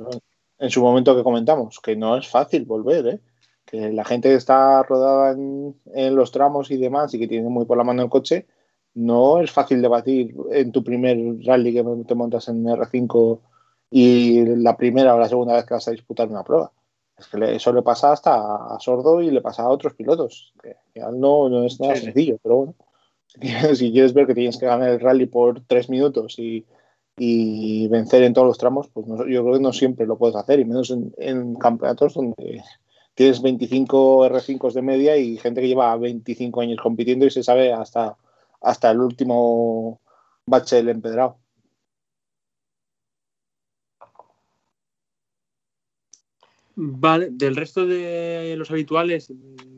En 0.59 0.71
su 0.71 0.83
momento 0.83 1.17
que 1.17 1.23
comentamos, 1.23 1.81
que 1.81 1.97
no 1.97 2.17
es 2.17 2.29
fácil 2.29 2.65
volver, 2.67 3.07
¿eh? 3.07 3.21
que 3.65 3.93
la 3.93 4.05
gente 4.05 4.29
que 4.29 4.35
está 4.35 4.83
rodada 4.83 5.33
en, 5.33 5.75
en 5.95 6.15
los 6.15 6.33
tramos 6.33 6.71
y 6.71 6.77
demás 6.77 7.15
y 7.15 7.19
que 7.19 7.29
tiene 7.29 7.49
muy 7.49 7.65
por 7.65 7.79
la 7.79 7.85
mano 7.85 8.03
el 8.03 8.11
coche, 8.11 8.47
no 8.95 9.41
es 9.41 9.51
fácil 9.51 9.81
debatir 9.81 10.35
en 10.51 10.73
tu 10.73 10.83
primer 10.83 11.17
rally 11.45 11.73
que 11.73 11.85
te 12.07 12.15
montas 12.15 12.49
en 12.49 12.65
R5 12.65 13.41
y 13.91 14.45
la 14.57 14.77
primera 14.77 15.15
o 15.15 15.19
la 15.19 15.29
segunda 15.29 15.55
vez 15.55 15.65
que 15.65 15.75
vas 15.75 15.89
a 15.89 15.93
disputar 15.93 16.29
una 16.29 16.45
prueba. 16.45 16.73
Es 17.17 17.27
que 17.29 17.55
eso 17.55 17.73
le 17.73 17.83
pasa 17.83 18.13
hasta 18.13 18.75
a 18.75 18.79
Sordo 18.81 19.21
y 19.21 19.31
le 19.31 19.41
pasa 19.41 19.63
a 19.63 19.69
otros 19.69 19.95
pilotos. 19.95 20.53
Que, 20.63 20.77
no, 21.13 21.49
no 21.49 21.65
es 21.65 21.79
nada 21.81 21.97
sencillo, 21.97 22.39
pero 22.43 22.57
bueno. 22.57 22.75
Si 23.75 23.93
quieres 23.93 24.13
ver 24.15 24.27
que 24.27 24.35
tienes 24.35 24.59
que 24.59 24.67
ganar 24.67 24.91
el 24.91 25.01
rally 25.01 25.27
por 25.27 25.63
tres 25.67 25.89
minutos 25.89 26.37
y, 26.39 26.67
vencer 27.89 28.23
en 28.23 28.33
todos 28.33 28.47
los 28.47 28.59
tramos, 28.59 28.89
pues 28.89 29.07
no, 29.07 29.27
yo 29.27 29.43
creo 29.43 29.55
que 29.55 29.61
no 29.61 29.73
siempre 29.73 30.07
lo 30.07 30.17
puedes 30.17 30.37
hacer, 30.37 30.59
y 30.61 30.65
menos 30.65 30.91
en, 30.91 31.13
en 31.19 31.55
campeonatos 31.55 32.15
donde 32.15 32.63
tienes 33.15 33.43
25 33.43 34.25
R5 34.27 34.73
de 34.73 34.83
media 34.83 35.17
y 35.17 35.37
gente 35.37 35.61
que 35.61 35.69
lleva 35.69 35.97
25 35.97 36.63
años 36.63 36.79
compitiendo 36.83 37.27
y 37.27 37.31
se 37.31 37.43
sabe 37.43 37.73
hasta, 37.73 38.17
hasta 38.63 38.91
el 38.91 39.01
último 39.01 40.01
bache 40.47 40.77
del 40.77 40.89
empedrado. 40.89 41.39
Vale, 46.77 47.29
del 47.31 47.57
resto 47.57 47.87
de 47.87 48.55
los 48.57 48.71
habituales, 48.71 49.31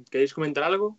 ¿queréis 0.08 0.32
comentar 0.34 0.62
algo? 0.62 0.98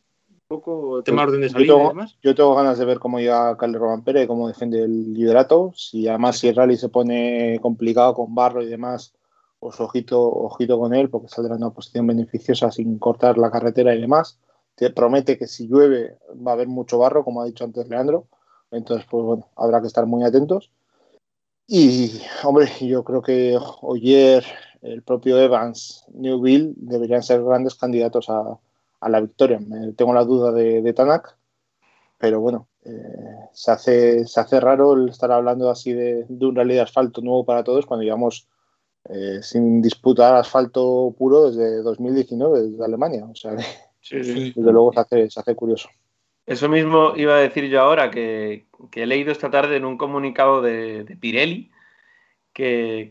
Poco 0.53 1.01
tema 1.01 1.23
orden 1.23 1.41
de 1.41 1.49
salida 1.49 1.67
yo 1.67 1.73
tengo, 1.77 1.85
y 1.85 1.89
demás. 1.89 2.17
Yo 2.21 2.35
tengo 2.35 2.53
ganas 2.53 2.77
de 2.77 2.85
ver 2.85 2.99
cómo 2.99 3.17
llega 3.17 3.57
Calderón 3.57 4.03
Pérez, 4.03 4.27
cómo 4.27 4.47
defiende 4.47 4.83
el 4.83 5.11
liderato. 5.11 5.73
Si 5.75 6.07
además 6.07 6.37
si 6.37 6.47
el 6.47 6.55
rally 6.55 6.77
se 6.77 6.89
pone 6.89 7.57
complicado 7.59 8.13
con 8.13 8.35
barro 8.35 8.61
y 8.61 8.67
demás, 8.67 9.15
pues 9.59 9.79
ojito, 9.79 10.21
ojito 10.21 10.77
con 10.77 10.93
él, 10.93 11.09
porque 11.09 11.27
saldrá 11.27 11.55
en 11.55 11.63
una 11.63 11.73
posición 11.73 12.05
beneficiosa 12.05 12.71
sin 12.71 12.99
cortar 12.99 13.39
la 13.39 13.49
carretera 13.49 13.95
y 13.95 14.01
demás. 14.01 14.37
Te 14.75 14.91
promete 14.91 15.39
que 15.39 15.47
si 15.47 15.67
llueve 15.67 16.19
va 16.45 16.51
a 16.51 16.53
haber 16.53 16.67
mucho 16.67 16.99
barro, 16.99 17.23
como 17.23 17.41
ha 17.41 17.45
dicho 17.45 17.63
antes 17.63 17.89
Leandro. 17.89 18.27
Entonces, 18.69 19.07
pues 19.09 19.25
bueno, 19.25 19.47
habrá 19.55 19.81
que 19.81 19.87
estar 19.87 20.05
muy 20.05 20.23
atentos. 20.23 20.69
Y, 21.65 22.21
hombre, 22.43 22.69
yo 22.79 23.03
creo 23.03 23.23
que 23.23 23.57
Oyer, 23.81 24.45
el 24.83 25.01
propio 25.01 25.39
Evans, 25.39 26.05
Newville 26.13 26.75
deberían 26.77 27.23
ser 27.23 27.43
grandes 27.43 27.73
candidatos 27.73 28.29
a, 28.29 28.59
a 29.03 29.09
la 29.09 29.21
victoria. 29.21 29.59
Me, 29.59 29.93
tengo 29.93 30.13
la 30.13 30.23
duda 30.23 30.51
de, 30.51 30.81
de 30.81 30.93
Tanak, 30.93 31.37
pero 32.17 32.39
bueno, 32.39 32.67
eh, 32.85 33.49
se, 33.51 33.71
hace, 33.71 34.25
se 34.25 34.39
hace 34.39 34.59
raro 34.59 34.93
el 34.93 35.09
estar 35.09 35.31
hablando 35.31 35.69
así 35.69 35.93
de, 35.93 36.25
de, 36.27 36.45
un 36.45 36.55
rally 36.55 36.75
de 36.75 36.81
asfalto 36.81 37.21
nuevo 37.21 37.45
para 37.45 37.63
todos 37.63 37.85
cuando 37.85 38.03
llevamos 38.03 38.47
eh, 39.09 39.39
sin 39.41 39.81
disputar 39.81 40.35
asfalto 40.35 41.13
puro 41.17 41.51
desde 41.51 41.81
2019, 41.81 42.61
desde 42.61 42.85
Alemania. 42.85 43.25
O 43.25 43.35
sea, 43.35 43.55
Sí, 44.03 44.21
sí. 44.21 44.53
desde 44.53 44.71
luego 44.73 44.91
se 44.91 44.99
hace, 44.99 45.29
se 45.29 45.39
hace 45.39 45.55
curioso. 45.55 45.89
Eso 46.45 46.67
mismo 46.67 47.13
iba 47.15 47.35
a 47.35 47.39
decir 47.39 47.69
yo 47.69 47.79
ahora, 47.79 48.11
que, 48.11 48.65
que 48.91 49.03
he 49.03 49.07
leído 49.07 49.31
esta 49.31 49.49
tarde 49.49 49.77
en 49.77 49.85
un 49.85 49.97
comunicado 49.97 50.61
de, 50.61 51.05
de 51.05 51.15
Pirelli, 51.15 51.71
que, 52.53 53.09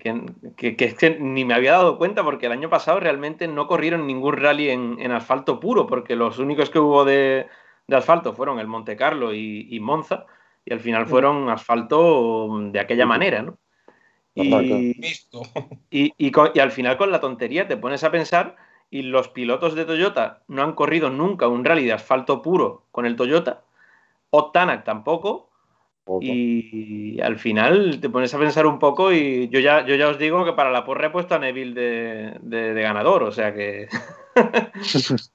que, 0.56 0.76
que, 0.76 0.84
es 0.84 0.94
que 0.94 1.18
ni 1.18 1.44
me 1.44 1.54
había 1.54 1.72
dado 1.72 1.98
cuenta 1.98 2.22
porque 2.22 2.46
el 2.46 2.52
año 2.52 2.70
pasado 2.70 3.00
realmente 3.00 3.48
no 3.48 3.66
corrieron 3.66 4.06
ningún 4.06 4.36
rally 4.36 4.70
en, 4.70 4.96
en 5.00 5.10
asfalto 5.12 5.58
puro, 5.60 5.86
porque 5.86 6.16
los 6.16 6.38
únicos 6.38 6.70
que 6.70 6.78
hubo 6.78 7.04
de, 7.04 7.46
de 7.86 7.96
asfalto 7.96 8.32
fueron 8.32 8.58
el 8.58 8.68
Monte 8.68 8.96
Carlo 8.96 9.34
y, 9.34 9.66
y, 9.70 9.80
Monza, 9.80 10.26
y 10.64 10.72
al 10.72 10.80
final 10.80 11.06
fueron 11.06 11.50
asfalto 11.50 12.48
de 12.70 12.80
aquella 12.80 13.06
manera, 13.06 13.42
¿no? 13.42 13.58
Y, 14.34 14.96
y, 15.90 16.14
y, 16.16 16.32
y 16.54 16.58
al 16.58 16.70
final 16.70 16.96
con 16.96 17.10
la 17.10 17.20
tontería 17.20 17.68
te 17.68 17.76
pones 17.76 18.02
a 18.02 18.10
pensar 18.10 18.56
y 18.88 19.02
los 19.02 19.28
pilotos 19.28 19.74
de 19.74 19.84
Toyota 19.84 20.42
no 20.48 20.62
han 20.62 20.72
corrido 20.72 21.10
nunca 21.10 21.48
un 21.48 21.64
rally 21.64 21.84
de 21.84 21.92
asfalto 21.92 22.40
puro 22.40 22.86
con 22.92 23.04
el 23.04 23.16
Toyota, 23.16 23.64
Otanak 24.30 24.84
tampoco, 24.84 25.50
y, 26.20 27.14
y, 27.16 27.20
al 27.20 27.38
final 27.38 28.00
te 28.00 28.10
pones 28.10 28.34
a 28.34 28.38
pensar 28.38 28.66
un 28.66 28.78
poco 28.78 29.12
y 29.12 29.48
yo 29.48 29.60
ya, 29.60 29.86
yo 29.86 29.94
ya 29.94 30.08
os 30.08 30.18
digo 30.18 30.44
que 30.44 30.52
para 30.52 30.70
la 30.70 30.84
porra 30.84 31.06
he 31.06 31.10
puesto 31.10 31.34
a 31.34 31.38
Neville 31.38 31.74
de, 31.74 32.38
de, 32.40 32.74
de 32.74 32.82
ganador, 32.82 33.22
o 33.22 33.32
sea 33.32 33.54
que... 33.54 33.88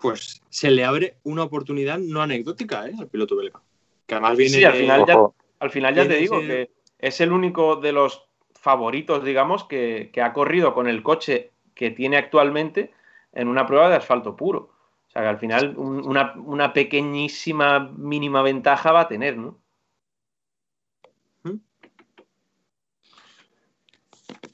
pues 0.00 0.40
se 0.48 0.70
le 0.70 0.84
abre 0.84 1.16
una 1.24 1.42
oportunidad 1.42 1.98
no 1.98 2.22
anecdótica 2.22 2.86
¿eh? 2.88 2.94
al 2.98 3.08
piloto 3.08 3.36
belga. 3.36 3.60
Que 4.06 4.14
además 4.14 4.36
viene... 4.36 4.56
Sí, 4.56 4.64
al 4.64 4.74
final 4.74 5.04
ya, 5.06 5.18
al 5.58 5.70
final 5.70 5.94
ya 5.94 6.06
te 6.06 6.16
digo 6.16 6.38
ese... 6.38 6.46
que 6.46 6.70
es 6.98 7.20
el 7.20 7.32
único 7.32 7.76
de 7.76 7.92
los 7.92 8.28
favoritos, 8.54 9.24
digamos, 9.24 9.64
que, 9.64 10.10
que 10.12 10.22
ha 10.22 10.32
corrido 10.32 10.74
con 10.74 10.88
el 10.88 11.02
coche 11.02 11.50
que 11.74 11.90
tiene 11.90 12.16
actualmente 12.16 12.92
en 13.32 13.48
una 13.48 13.66
prueba 13.66 13.88
de 13.88 13.96
asfalto 13.96 14.36
puro. 14.36 14.70
Sea 15.18 15.24
que 15.24 15.30
al 15.30 15.38
final 15.40 15.76
un, 15.76 16.06
una, 16.06 16.32
una, 16.36 16.72
pequeñísima 16.72 17.80
mínima 17.80 18.40
ventaja 18.40 18.92
va 18.92 19.00
a 19.00 19.08
tener, 19.08 19.36
¿no? 19.36 19.60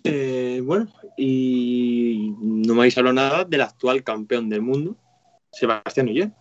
Eh, 0.05 0.63
bueno, 0.65 0.87
y 1.19 2.35
no 2.39 2.73
me 2.75 2.81
habéis 2.81 2.97
hablado 2.97 3.15
nada 3.15 3.45
del 3.45 3.61
actual 3.61 4.03
campeón 4.03 4.49
del 4.49 4.63
mundo, 4.63 4.97
Sebastián 5.53 6.09
Oyer. 6.09 6.33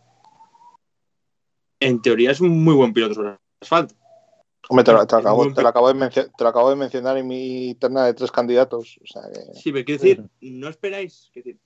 En 1.82 2.02
teoría 2.02 2.32
es 2.32 2.40
un 2.40 2.64
muy 2.64 2.76
buen 2.76 2.94
piloto 2.94 3.16
sobre 3.16 3.38
asfalto. 3.60 3.96
Hombre, 4.70 4.86
te 4.86 4.94
lo, 4.94 5.06
te, 5.06 5.16
lo 5.16 5.20
acabo, 5.20 5.54
te, 5.54 5.62
lo 5.62 5.68
acabo 5.68 5.94
de 5.94 6.10
te, 6.10 6.32
lo 6.40 6.48
acabo, 6.48 6.70
de 6.70 6.78
mencionar 6.78 7.18
en 7.18 7.28
mi 7.28 7.76
terna 7.76 8.06
de 8.06 8.14
tres 8.14 8.32
candidatos. 8.32 8.98
O 9.04 9.06
sea 9.06 9.24
que... 9.34 9.60
Sí, 9.60 9.74
pero 9.74 9.84
quiero 9.84 10.02
decir, 10.02 10.30
no 10.40 10.70
esperáis. 10.70 11.30
Decir, 11.36 11.60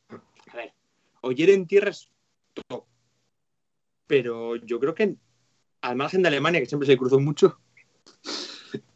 a 0.51 0.57
ver, 0.57 0.73
Oyer 1.21 1.51
en 1.51 1.67
tierra 1.67 1.91
es 1.91 2.09
top. 2.67 2.85
Pero 4.07 4.55
yo 4.55 4.79
creo 4.79 4.95
que 4.95 5.15
al 5.81 5.95
margen 5.95 6.21
de 6.21 6.29
Alemania, 6.29 6.59
que 6.59 6.65
siempre 6.65 6.87
se 6.87 6.97
cruzó 6.97 7.19
mucho, 7.19 7.59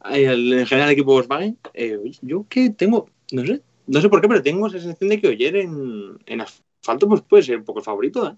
en 0.05 0.65
general 0.65 0.89
el 0.89 0.93
equipo 0.93 1.13
Volkswagen, 1.13 1.57
eh, 1.73 1.99
yo 2.21 2.45
que 2.49 2.69
tengo, 2.71 3.09
no 3.31 3.45
sé, 3.45 3.61
no 3.87 4.01
sé 4.01 4.09
por 4.09 4.21
qué, 4.21 4.27
pero 4.27 4.43
tengo 4.43 4.67
esa 4.67 4.79
sensación 4.79 5.09
de 5.09 5.21
que 5.21 5.27
Oyer 5.27 5.55
en, 5.57 6.17
en 6.25 6.41
asfalto 6.41 7.07
pues 7.07 7.21
puede 7.21 7.43
ser 7.43 7.57
un 7.57 7.65
poco 7.65 7.79
el 7.79 7.85
favorito, 7.85 8.27
¿eh? 8.27 8.35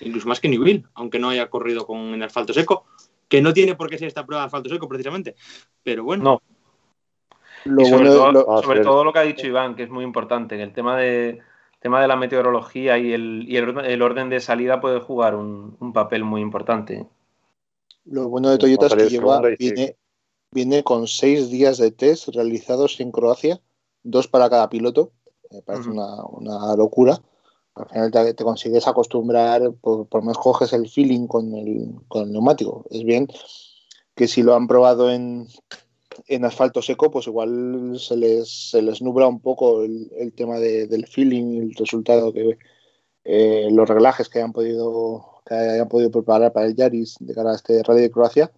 incluso 0.00 0.28
más 0.28 0.40
que 0.40 0.48
Newville, 0.48 0.84
aunque 0.94 1.18
no 1.18 1.30
haya 1.30 1.50
corrido 1.50 1.86
con 1.86 2.14
en 2.14 2.22
asfalto 2.22 2.52
seco 2.52 2.86
que 3.28 3.40
no 3.40 3.52
tiene 3.52 3.76
por 3.76 3.88
qué 3.88 3.96
ser 3.96 4.08
esta 4.08 4.26
prueba 4.26 4.42
de 4.42 4.46
asfalto 4.46 4.68
seco 4.68 4.88
precisamente, 4.88 5.36
pero 5.82 6.04
bueno. 6.04 6.24
No. 6.24 6.42
Lo 7.64 7.84
sobre, 7.84 8.08
bueno, 8.08 8.14
todo, 8.14 8.32
lo, 8.32 8.62
sobre 8.62 8.80
todo, 8.80 9.04
lo, 9.04 9.12
que 9.12 9.18
ha 9.18 9.22
dicho 9.22 9.46
Iván, 9.46 9.76
que 9.76 9.82
es 9.82 9.90
muy 9.90 10.02
importante, 10.02 10.56
que 10.56 10.62
el 10.62 10.72
tema 10.72 10.96
de, 10.96 11.40
tema 11.80 12.00
de 12.00 12.08
la 12.08 12.16
meteorología 12.16 12.98
y, 12.98 13.12
el, 13.12 13.44
y 13.48 13.56
el, 13.56 13.78
el 13.84 14.02
orden 14.02 14.28
de 14.28 14.40
salida 14.40 14.80
puede 14.80 15.00
jugar 15.00 15.34
un, 15.34 15.76
un, 15.80 15.92
papel 15.92 16.24
muy 16.24 16.40
importante. 16.40 17.06
Lo 18.04 18.28
bueno 18.28 18.50
de 18.50 18.58
Toyota 18.58 18.86
es 18.86 18.94
que 18.94 19.08
lleva, 19.08 19.40
viene, 19.58 19.96
viene 20.50 20.82
con 20.84 21.06
seis 21.06 21.50
días 21.50 21.78
de 21.78 21.90
test 21.90 22.28
realizados 22.28 23.00
en 23.00 23.10
Croacia, 23.10 23.60
dos 24.02 24.28
para 24.28 24.48
cada 24.48 24.68
piloto, 24.68 25.12
me 25.50 25.62
parece 25.62 25.88
uh 25.88 25.92
-huh. 25.92 26.28
una, 26.32 26.58
una 26.58 26.76
locura 26.76 27.20
al 27.74 27.88
final 27.88 28.10
te, 28.10 28.34
te 28.34 28.44
consigues 28.44 28.86
acostumbrar, 28.86 29.72
por, 29.80 30.06
por, 30.06 30.22
más 30.22 30.36
coges 30.38 30.72
el 30.72 30.88
feeling 30.88 31.26
con 31.26 31.54
el, 31.54 31.94
con 32.08 32.24
el, 32.24 32.32
neumático. 32.32 32.84
Es 32.90 33.04
bien 33.04 33.28
que 34.14 34.28
si 34.28 34.42
lo 34.42 34.54
han 34.54 34.66
probado 34.66 35.10
en, 35.10 35.46
en 36.26 36.44
asfalto 36.44 36.82
seco, 36.82 37.10
pues 37.10 37.26
igual 37.26 37.96
se 37.98 38.16
les, 38.16 38.70
se 38.70 38.82
les 38.82 39.02
nubla 39.02 39.26
un 39.26 39.40
poco 39.40 39.82
el, 39.82 40.10
el 40.18 40.32
tema 40.32 40.58
de, 40.58 40.86
del 40.86 41.06
feeling 41.06 41.44
y 41.52 41.58
el 41.58 41.74
resultado 41.74 42.32
que 42.32 42.58
eh, 43.24 43.68
los 43.70 43.88
reglajes 43.88 44.28
que 44.28 44.38
hayan 44.38 44.52
podido 44.52 45.42
que 45.46 45.54
hayan 45.54 45.88
podido 45.88 46.10
preparar 46.10 46.52
para 46.52 46.66
el 46.66 46.76
Yaris 46.76 47.16
de 47.20 47.34
cara 47.34 47.52
a 47.52 47.56
este 47.56 47.82
Rally 47.82 48.02
de 48.02 48.10
Croacia. 48.10 48.52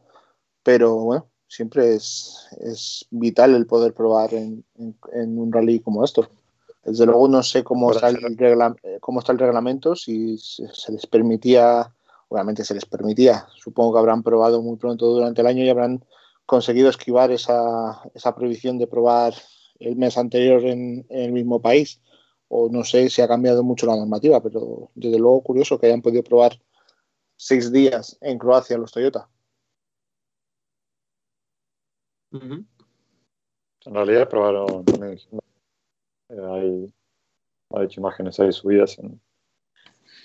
Pero 0.62 0.96
bueno, 0.96 1.28
siempre 1.48 1.94
es, 1.94 2.48
es 2.60 3.06
vital 3.10 3.54
el 3.54 3.66
poder 3.66 3.94
probar 3.94 4.34
en, 4.34 4.64
en, 4.76 4.96
en 5.12 5.38
un 5.38 5.52
rally 5.52 5.80
como 5.80 6.04
esto. 6.04 6.28
Desde 6.84 7.06
luego 7.06 7.28
no 7.28 7.42
sé 7.42 7.62
cómo 7.62 7.92
está, 7.92 8.08
el 8.08 8.36
regla, 8.36 8.74
cómo 9.00 9.20
está 9.20 9.32
el 9.32 9.38
reglamento, 9.38 9.94
si 9.94 10.36
se 10.38 10.90
les 10.90 11.06
permitía, 11.06 11.94
obviamente 12.28 12.64
se 12.64 12.74
les 12.74 12.84
permitía, 12.84 13.46
supongo 13.56 13.92
que 13.92 13.98
habrán 14.00 14.24
probado 14.24 14.62
muy 14.62 14.76
pronto 14.76 15.06
durante 15.06 15.42
el 15.42 15.46
año 15.46 15.62
y 15.62 15.68
habrán 15.68 16.04
conseguido 16.53 16.90
esquivar 16.90 17.30
esa, 17.30 18.03
esa 18.12 18.34
prohibición 18.34 18.76
de 18.76 18.86
probar 18.86 19.32
el 19.80 19.96
mes 19.96 20.18
anterior 20.18 20.62
en, 20.66 21.07
en, 21.09 21.20
el 21.22 21.32
mismo 21.32 21.62
país. 21.62 21.98
O 22.48 22.68
no 22.68 22.84
sé 22.84 23.09
si 23.09 23.22
ha 23.22 23.26
cambiado 23.26 23.62
mucho 23.62 23.86
la 23.86 23.96
normativa, 23.96 24.42
pero 24.42 24.90
desde 24.94 25.18
luego 25.18 25.42
curioso 25.42 25.78
que 25.78 25.86
hayan 25.86 26.03
podido 26.03 26.22
probar 26.22 26.61
seis 27.36 27.72
días 27.72 28.18
en 28.20 28.36
Croacia 28.36 28.76
los 28.76 28.92
Toyota. 28.92 29.30
Uh 32.32 32.38
-huh. 32.38 32.66
En 33.86 33.94
realidad 33.94 34.28
probaron 34.28 34.84
hay, 36.28 36.94
ha 37.70 37.82
hecho 37.82 38.00
imágenes 38.00 38.38
ahí 38.38 38.53
subidas 38.53 38.98
en, 38.98 39.07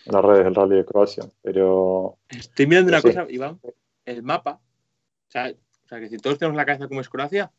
en, 0.06 0.14
las 0.14 0.26
redes 0.26 0.44
del 0.44 0.56
Rally 0.56 0.76
de 0.76 0.86
Croacia, 0.86 1.24
pero... 1.42 2.18
Estoy 2.28 2.68
mirando 2.68 2.90
una 2.90 3.02
sí. 3.02 3.08
cosa, 3.08 3.26
Iván, 3.30 3.62
el 4.06 4.24
mapa, 4.24 4.60
o 5.28 5.32
sea, 5.32 5.54
o 5.88 5.90
sea, 5.90 6.02
que 6.02 6.10
si 6.10 6.20
todos 6.20 6.38
tenemos 6.38 6.58
la 6.58 6.66
cabeza 6.66 6.90
como 6.90 7.00
es 7.00 7.08
Croacia, 7.08 7.50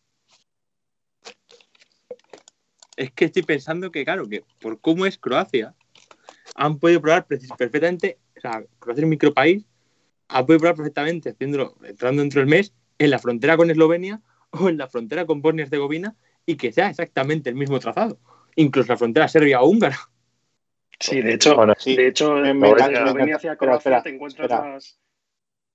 es 2.95 3.11
que 3.13 3.25
estoy 3.25 3.43
pensando 3.43 3.91
que, 3.91 4.05
claro, 4.05 4.29
que 4.29 4.45
por 4.61 4.83
cómo 4.83 5.07
es 5.07 5.17
Croacia, 5.17 5.75
han 6.55 6.79
podido 6.79 7.01
probar 7.01 7.27
precis- 7.27 7.57
perfectamente, 7.57 8.19
o 8.37 8.41
sea, 8.41 8.63
Croacia 8.79 9.01
es 9.01 9.05
un 9.05 9.09
micropaís, 9.11 9.65
ha 10.29 10.45
podido 10.45 10.61
probar 10.61 10.77
perfectamente, 10.77 11.31
haciéndolo, 11.31 11.75
entrando 11.85 12.21
dentro 12.21 12.41
del 12.43 12.51
mes, 12.51 12.75
en 12.99 13.11
la 13.11 13.19
frontera 13.19 13.57
con 13.57 13.71
Eslovenia 13.71 14.21
o 14.51 14.69
en 14.69 14.77
la 14.77 14.89
frontera 14.89 15.25
con 15.25 15.41
Bosnia 15.41 15.63
y 15.63 15.65
Herzegovina, 15.65 16.15
y 16.45 16.57
que 16.57 16.71
sea 16.71 16.91
exactamente 16.91 17.49
el 17.49 17.57
mismo 17.57 17.79
trazado. 17.79 18.21
Incluso 18.57 18.93
la 18.93 18.99
frontera 18.99 19.29
serbia 19.29 19.63
o 19.63 19.69
húngara. 19.71 19.99
Sí, 21.01 21.23
de 21.23 21.33
hecho, 21.33 21.57
Bueno, 21.57 21.73
Sí, 21.79 21.97
de 21.97 22.09
hecho, 22.09 22.35
me 22.35 22.51
Eslovenia 22.53 23.37
hacia 23.37 23.57
Croacia 23.57 23.79
espera, 23.79 24.03
te 24.03 24.11
encuentras 24.11 24.51
espera. 24.51 24.63
más. 24.71 25.01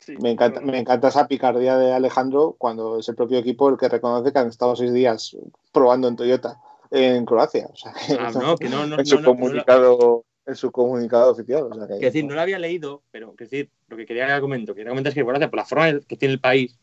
Sí, 0.06 0.16
Me 0.20 0.32
encanta, 0.32 0.60
me 0.62 0.78
encanta 0.80 1.08
esa 1.08 1.28
picardía 1.28 1.78
de 1.78 1.94
Alejandro 1.94 2.56
cuando 2.58 3.00
es 3.00 3.08
el 3.08 3.16
propio 3.16 3.38
equipo 3.38 3.70
el 3.70 3.78
que 3.78 3.88
reconoce 3.88 4.34
que 4.34 4.40
han 4.40 4.48
estado 4.50 4.76
seis 4.76 4.92
días 4.92 5.38
probando 5.72 6.08
en 6.10 6.16
Toyota 6.18 6.60
en 6.92 7.26
Croacia. 7.26 7.68
O 7.72 7.76
sea, 7.76 7.94
que 7.94 8.14
Ah, 8.20 8.32
no, 8.34 8.58
que 8.58 8.68
no, 8.70 8.86
no, 8.86 8.96
en 9.00 9.06
su 9.06 9.22
comunicado, 9.24 10.26
en 10.46 10.56
su 10.56 10.72
comunicado 10.72 11.32
oficial. 11.32 11.64
O 11.72 11.74
sea, 11.74 11.88
que, 11.88 12.00
Que 12.00 12.06
decir, 12.08 12.26
no 12.26 12.36
lo 12.36 12.42
había 12.42 12.60
leído, 12.60 13.02
pero 13.12 13.34
que 13.36 13.46
decir, 13.46 13.70
lo 13.88 13.96
que 13.96 14.06
quería 14.06 14.40
comentar, 14.42 14.76
quería 14.76 14.90
comentar 14.92 15.12
es 15.12 15.16
que 15.16 15.24
Croacia, 15.24 15.50
por 15.50 15.58
la 15.60 15.66
forma 15.66 16.00
que 16.02 16.18
tiene 16.18 16.34
el 16.34 16.40
país, 16.42 16.78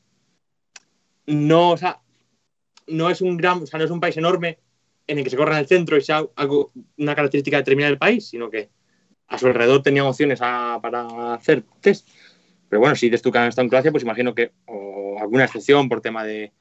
no, 1.27 1.73
o 1.73 1.77
sea, 1.77 2.01
no 2.87 3.11
es 3.11 3.21
un 3.21 3.37
gran, 3.37 3.63
o 3.63 3.67
sea, 3.67 3.79
no 3.79 3.85
es 3.85 3.91
un 3.91 4.01
país 4.01 4.17
enorme 4.17 4.59
en 5.07 5.19
el 5.19 5.25
que 5.25 5.31
se 5.31 5.37
corra 5.37 5.53
en 5.55 5.61
el 5.61 5.67
centro 5.67 5.97
y 5.97 6.01
sea 6.01 6.25
algo, 6.37 6.73
una 6.99 7.15
característica 7.15 7.57
determinada 7.59 7.91
del 7.91 7.99
país, 7.99 8.29
sino 8.29 8.51
que 8.51 8.71
a 9.29 9.39
su 9.39 9.47
alrededor 9.47 9.83
tenía 9.83 10.05
opciones 10.05 10.41
a- 10.43 10.79
para 10.83 11.35
hacer 11.35 11.63
test. 11.81 12.09
Pero 12.71 12.81
bueno, 12.81 12.95
si 12.95 13.07
dices 13.07 13.21
tú 13.21 13.33
que 13.33 13.39
han 13.39 13.49
estado 13.49 13.65
en 13.65 13.69
Croacia, 13.69 13.91
pues 13.91 14.05
imagino 14.05 14.33
que, 14.33 14.53
o 14.67 15.19
alguna 15.21 15.45
excepción 15.45 15.89
por 15.89 16.01
tema 16.01 16.25
de, 16.25 16.53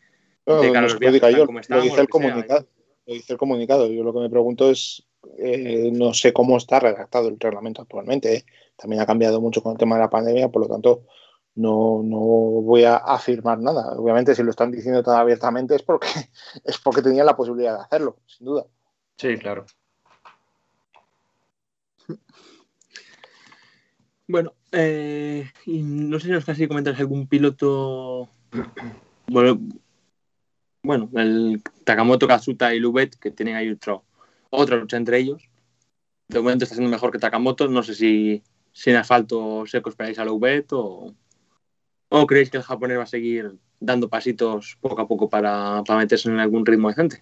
No, 0.46 0.62
no 0.64 0.82
lo 0.82 1.12
diga 1.12 1.30
yo, 1.30 1.46
como 1.46 1.60
lo 1.60 1.82
dice 1.82 1.96
lo 1.96 2.02
el 2.02 2.10
comunicado. 2.10 2.68
Lo 3.06 3.14
dice 3.14 3.34
el 3.34 3.40
comunicado. 3.40 3.88
Yo 3.88 4.04
lo 4.04 4.12
que 4.12 4.20
me 4.20 4.30
pregunto 4.30 4.72
es, 4.72 5.08
eh, 5.38 5.92
no 5.94 6.16
sé 6.16 6.34
cómo 6.34 6.58
está 6.58 6.80
redactado 6.80 7.30
el 7.30 7.40
reglamento 7.40 7.84
actualmente. 7.84 8.38
¿eh? 8.38 8.46
También 8.76 9.04
ha 9.04 9.06
cambiado 9.06 9.40
mucho 9.40 9.62
con 9.62 9.74
el 9.74 9.78
tema 9.78 9.98
de 9.98 10.02
la 10.02 10.10
pandemia, 10.10 10.50
por 10.50 10.64
lo 10.64 10.68
tanto, 10.68 11.04
no, 11.54 12.02
no 12.04 12.18
voy 12.18 12.86
a 12.86 12.96
afirmar 12.96 13.60
nada. 13.60 13.96
Obviamente, 13.96 14.34
si 14.34 14.42
lo 14.42 14.50
están 14.50 14.72
diciendo 14.72 15.04
tan 15.04 15.16
abiertamente 15.16 15.76
es 15.76 15.84
porque, 15.84 16.08
es 16.64 16.80
porque 16.80 17.04
tenían 17.04 17.28
la 17.28 17.38
posibilidad 17.38 17.78
de 17.78 17.84
hacerlo, 17.84 18.18
sin 18.26 18.46
duda. 18.48 18.66
Sí, 19.16 19.38
claro. 19.38 19.68
Bueno, 24.28 24.54
eh, 24.72 25.50
y 25.66 25.82
no 25.82 26.20
sé 26.20 26.28
si 26.28 26.32
nos 26.32 26.46
casi 26.46 26.68
comentas 26.68 27.00
algún 27.00 27.28
piloto. 27.28 28.30
Bueno, 29.32 29.60
bueno, 30.82 31.08
el 31.14 31.62
Takamoto, 31.84 32.28
Kazuta 32.28 32.74
y 32.74 32.80
Lubet, 32.80 33.16
que 33.20 33.30
tienen 33.30 33.56
ahí 33.56 33.70
otro, 33.70 34.04
otra 34.50 34.78
lucha 34.78 34.98
entre 34.98 35.20
ellos. 35.20 35.48
De 36.30 36.40
momento 36.40 36.64
está 36.64 36.74
siendo 36.74 36.90
mejor 36.90 37.12
que 37.12 37.20
Takamoto. 37.20 37.68
No 37.68 37.84
sé 37.84 37.94
si, 37.94 38.42
si 38.72 38.90
en 38.90 38.96
asfalto 38.96 39.66
seco 39.68 39.90
esperáis 39.92 40.18
a 40.18 40.26
Lubet 40.26 40.66
o, 40.74 41.14
o 42.10 42.26
creéis 42.26 42.50
que 42.50 42.58
el 42.58 42.64
japonés 42.64 42.98
va 42.98 43.04
a 43.04 43.06
seguir 43.06 43.56
dando 43.80 44.10
pasitos 44.10 44.78
poco 44.82 45.00
a 45.02 45.08
poco 45.08 45.30
para, 45.30 45.84
para 45.86 46.00
meterse 46.00 46.28
en 46.30 46.40
algún 46.40 46.66
ritmo 46.66 46.90
decente. 46.90 47.22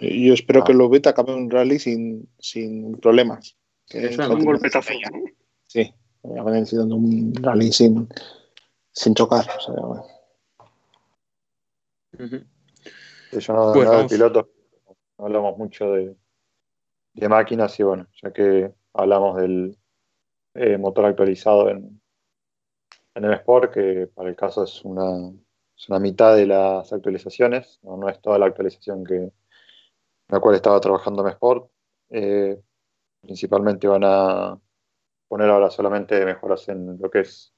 Yo 0.00 0.34
espero 0.34 0.60
Ah. 0.60 0.64
que 0.64 0.74
Lobet 0.74 1.06
acabe 1.08 1.34
un 1.34 1.50
rally 1.50 1.80
sin, 1.80 2.28
sin 2.38 2.92
problemas. 2.98 3.56
Que 3.88 4.06
Eso, 4.06 4.22
eso 4.22 4.32
Un 4.34 4.44
golpetazo. 4.44 4.92
¿no? 5.12 5.24
Sí, 5.66 5.92
acaben 6.24 6.64
dando 6.64 6.96
un 6.96 7.32
rally 7.34 7.72
sin, 7.72 8.08
sin 8.92 9.14
chocar. 9.14 9.46
o 9.56 9.60
sea, 9.60 9.74
bueno. 9.74 10.04
Sí, 13.30 13.38
yo 13.40 13.54
no, 13.54 13.72
Pues 13.72 13.86
no 13.86 13.98
de 13.98 14.08
pilotos, 14.08 14.46
no 15.18 15.24
hablamos 15.24 15.56
mucho 15.56 15.92
de, 15.92 16.16
de 17.14 17.28
máquinas 17.28 17.78
y 17.78 17.82
bueno, 17.82 18.06
ya 18.22 18.32
que 18.32 18.72
hablamos 18.92 19.36
del 19.36 19.78
eh, 20.54 20.76
motor 20.76 21.06
actualizado 21.06 21.70
en, 21.70 22.00
en 23.14 23.24
el 23.24 23.32
Sport, 23.34 23.72
que 23.72 24.08
para 24.14 24.28
el 24.28 24.36
caso 24.36 24.64
es 24.64 24.84
una, 24.84 25.32
es 25.76 25.88
una 25.88 25.98
mitad 25.98 26.34
de 26.34 26.46
las 26.46 26.92
actualizaciones, 26.92 27.78
no, 27.82 27.96
no 27.96 28.08
es 28.08 28.20
toda 28.20 28.38
la 28.38 28.46
actualización 28.46 29.04
que, 29.04 29.16
en 29.16 29.32
la 30.28 30.40
cual 30.40 30.56
estaba 30.56 30.80
trabajando 30.80 31.22
en 31.22 31.28
Sport. 31.28 31.70
Eh, 32.10 32.60
principalmente 33.20 33.86
van 33.86 34.02
a 34.04 34.58
poner 35.30 35.48
ahora 35.48 35.70
solamente 35.70 36.24
mejoras 36.24 36.68
en 36.68 36.98
lo 37.00 37.08
que 37.08 37.20
es 37.20 37.54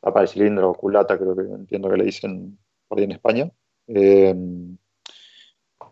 tapa 0.00 0.22
de 0.22 0.26
cilindro 0.26 0.70
o 0.70 0.74
culata, 0.74 1.16
creo 1.16 1.36
que 1.36 1.42
entiendo 1.42 1.88
que 1.88 1.96
le 1.96 2.04
dicen 2.04 2.58
por 2.88 2.98
ahí 2.98 3.04
en 3.04 3.12
España. 3.12 3.50
Eh, 3.86 4.34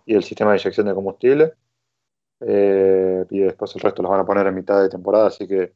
y 0.06 0.14
el 0.14 0.24
sistema 0.24 0.50
de 0.50 0.58
inyección 0.58 0.88
de 0.88 0.94
combustible. 0.94 1.54
Eh, 2.40 3.24
y 3.30 3.38
después 3.40 3.74
el 3.76 3.80
resto 3.80 4.02
los 4.02 4.10
van 4.10 4.20
a 4.20 4.26
poner 4.26 4.46
en 4.48 4.54
mitad 4.56 4.82
de 4.82 4.88
temporada, 4.88 5.28
así 5.28 5.46
que 5.46 5.74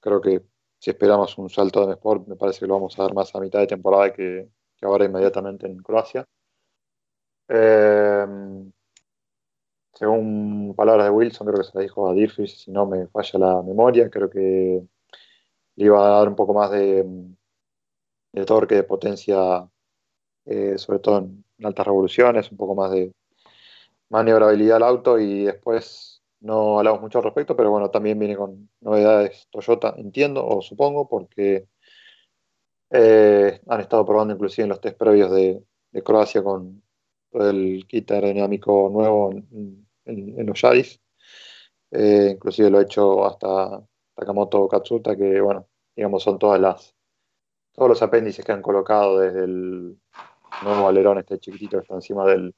creo 0.00 0.20
que 0.20 0.42
si 0.78 0.90
esperamos 0.90 1.36
un 1.38 1.50
salto 1.50 1.84
de 1.86 1.94
Sport, 1.94 2.28
me 2.28 2.36
parece 2.36 2.60
que 2.60 2.66
lo 2.66 2.74
vamos 2.74 2.96
a 2.98 3.02
dar 3.02 3.14
más 3.14 3.34
a 3.34 3.40
mitad 3.40 3.60
de 3.60 3.66
temporada 3.66 4.12
que, 4.12 4.48
que 4.76 4.86
ahora 4.86 5.06
inmediatamente 5.06 5.66
en 5.66 5.78
Croacia. 5.78 6.24
Eh, 7.48 8.26
según 9.94 10.74
palabras 10.76 11.06
de 11.06 11.10
Wilson, 11.10 11.46
creo 11.46 11.58
que 11.58 11.64
se 11.64 11.72
la 11.74 11.82
dijo 11.82 12.08
a 12.08 12.14
Dirfish, 12.14 12.64
si 12.64 12.70
no 12.70 12.86
me 12.86 13.06
falla 13.08 13.38
la 13.38 13.62
memoria, 13.62 14.10
creo 14.10 14.30
que 14.30 14.82
le 15.76 15.84
iba 15.84 16.04
a 16.04 16.18
dar 16.18 16.28
un 16.28 16.36
poco 16.36 16.54
más 16.54 16.70
de, 16.70 17.04
torque, 18.46 18.76
de 18.76 18.84
potencia, 18.84 19.68
eh, 20.46 20.78
sobre 20.78 20.98
todo 21.00 21.18
en, 21.18 21.44
altas 21.64 21.86
revoluciones, 21.86 22.50
un 22.50 22.56
poco 22.58 22.74
más 22.74 22.90
de 22.90 23.12
maniobrabilidad 24.08 24.78
al 24.78 24.82
auto 24.84 25.18
y 25.18 25.44
después 25.44 26.22
no 26.40 26.78
hablamos 26.78 27.00
mucho 27.02 27.18
al 27.18 27.24
respecto, 27.24 27.56
pero 27.56 27.70
bueno, 27.70 27.90
también 27.90 28.18
viene 28.18 28.36
con 28.36 28.68
novedades 28.80 29.46
Toyota, 29.50 29.94
entiendo 29.96 30.46
o 30.46 30.60
supongo, 30.62 31.08
porque 31.08 31.68
eh, 32.90 33.60
han 33.68 33.80
estado 33.80 34.04
probando 34.04 34.34
inclusive 34.34 34.64
en 34.64 34.70
los 34.70 34.80
test 34.80 34.98
previos 34.98 35.30
de 35.32 35.62
Croacia 36.02 36.42
con 36.42 36.82
el 37.34 37.84
kit 37.88 38.10
aerodinámico 38.10 38.90
nuevo 38.92 39.32
en, 39.32 39.86
en- 40.04 40.46
los 40.46 40.60
Yaris. 40.60 41.00
Eh, 41.90 42.30
inclusive 42.34 42.70
lo 42.70 42.78
ha 42.78 42.82
hecho 42.82 43.24
hasta 43.26 43.82
Takamoto 44.14 44.68
Katsuta, 44.68 45.16
que 45.16 45.40
bueno, 45.40 45.68
digamos 45.96 46.22
son 46.22 46.38
todas 46.38 46.60
las 46.60 46.94
todos 47.74 47.90
los 47.90 48.02
apéndices 48.02 48.44
que 48.44 48.52
han 48.52 48.62
colocado 48.62 49.20
desde 49.20 49.44
el 49.44 49.98
nuevo 50.64 50.88
alerón 50.88 51.18
este 51.18 51.38
chiquitito 51.40 51.78
que 51.78 51.82
está 51.82 51.94
encima 51.94 52.26
de 52.26 52.52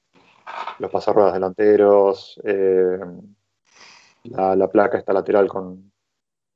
los 0.80 0.90
pasarruedas 0.90 1.34
delanteros, 1.34 2.40
eh, 2.44 2.98
la, 4.24 4.54
la 4.56 4.68
placa 4.68 4.98
está 4.98 5.12
lateral 5.12 5.48
con, 5.48 5.92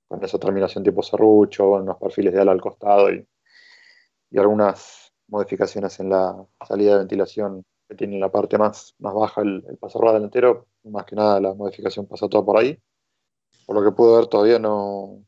con 0.08 0.24
esa 0.24 0.38
terminación 0.38 0.84
tipo 0.84 1.02
serrucho, 1.02 1.70
unos 1.72 1.98
perfiles 1.98 2.34
de 2.34 2.40
ala 2.42 2.52
al 2.52 2.60
costado 2.62 3.12
y, 3.12 3.26
y 4.30 4.38
algunas 4.38 5.12
modificaciones 5.28 5.98
en 6.00 6.10
la 6.10 6.34
salida 6.66 6.92
de 6.92 6.98
ventilación 6.98 7.64
que 7.89 7.95
tiene 7.95 8.14
en 8.14 8.20
la 8.20 8.30
parte 8.30 8.59
más, 8.59 8.95
más 8.99 9.14
baja 9.14 9.41
el, 9.41 9.64
el 9.68 9.78
pasarrueda 9.78 10.14
delantero, 10.14 10.66
más 10.84 11.05
que 11.05 11.16
nada 11.16 11.41
la 11.41 11.55
modificación 11.55 12.07
pasa 12.07 12.28
toda 12.28 12.45
por 12.45 12.59
ahí. 12.59 12.78
Por 13.66 13.76
lo 13.76 13.84
que 13.84 13.97
pude 13.97 14.16
ver 14.16 14.26
todavía 14.26 14.59
no, 14.59 15.24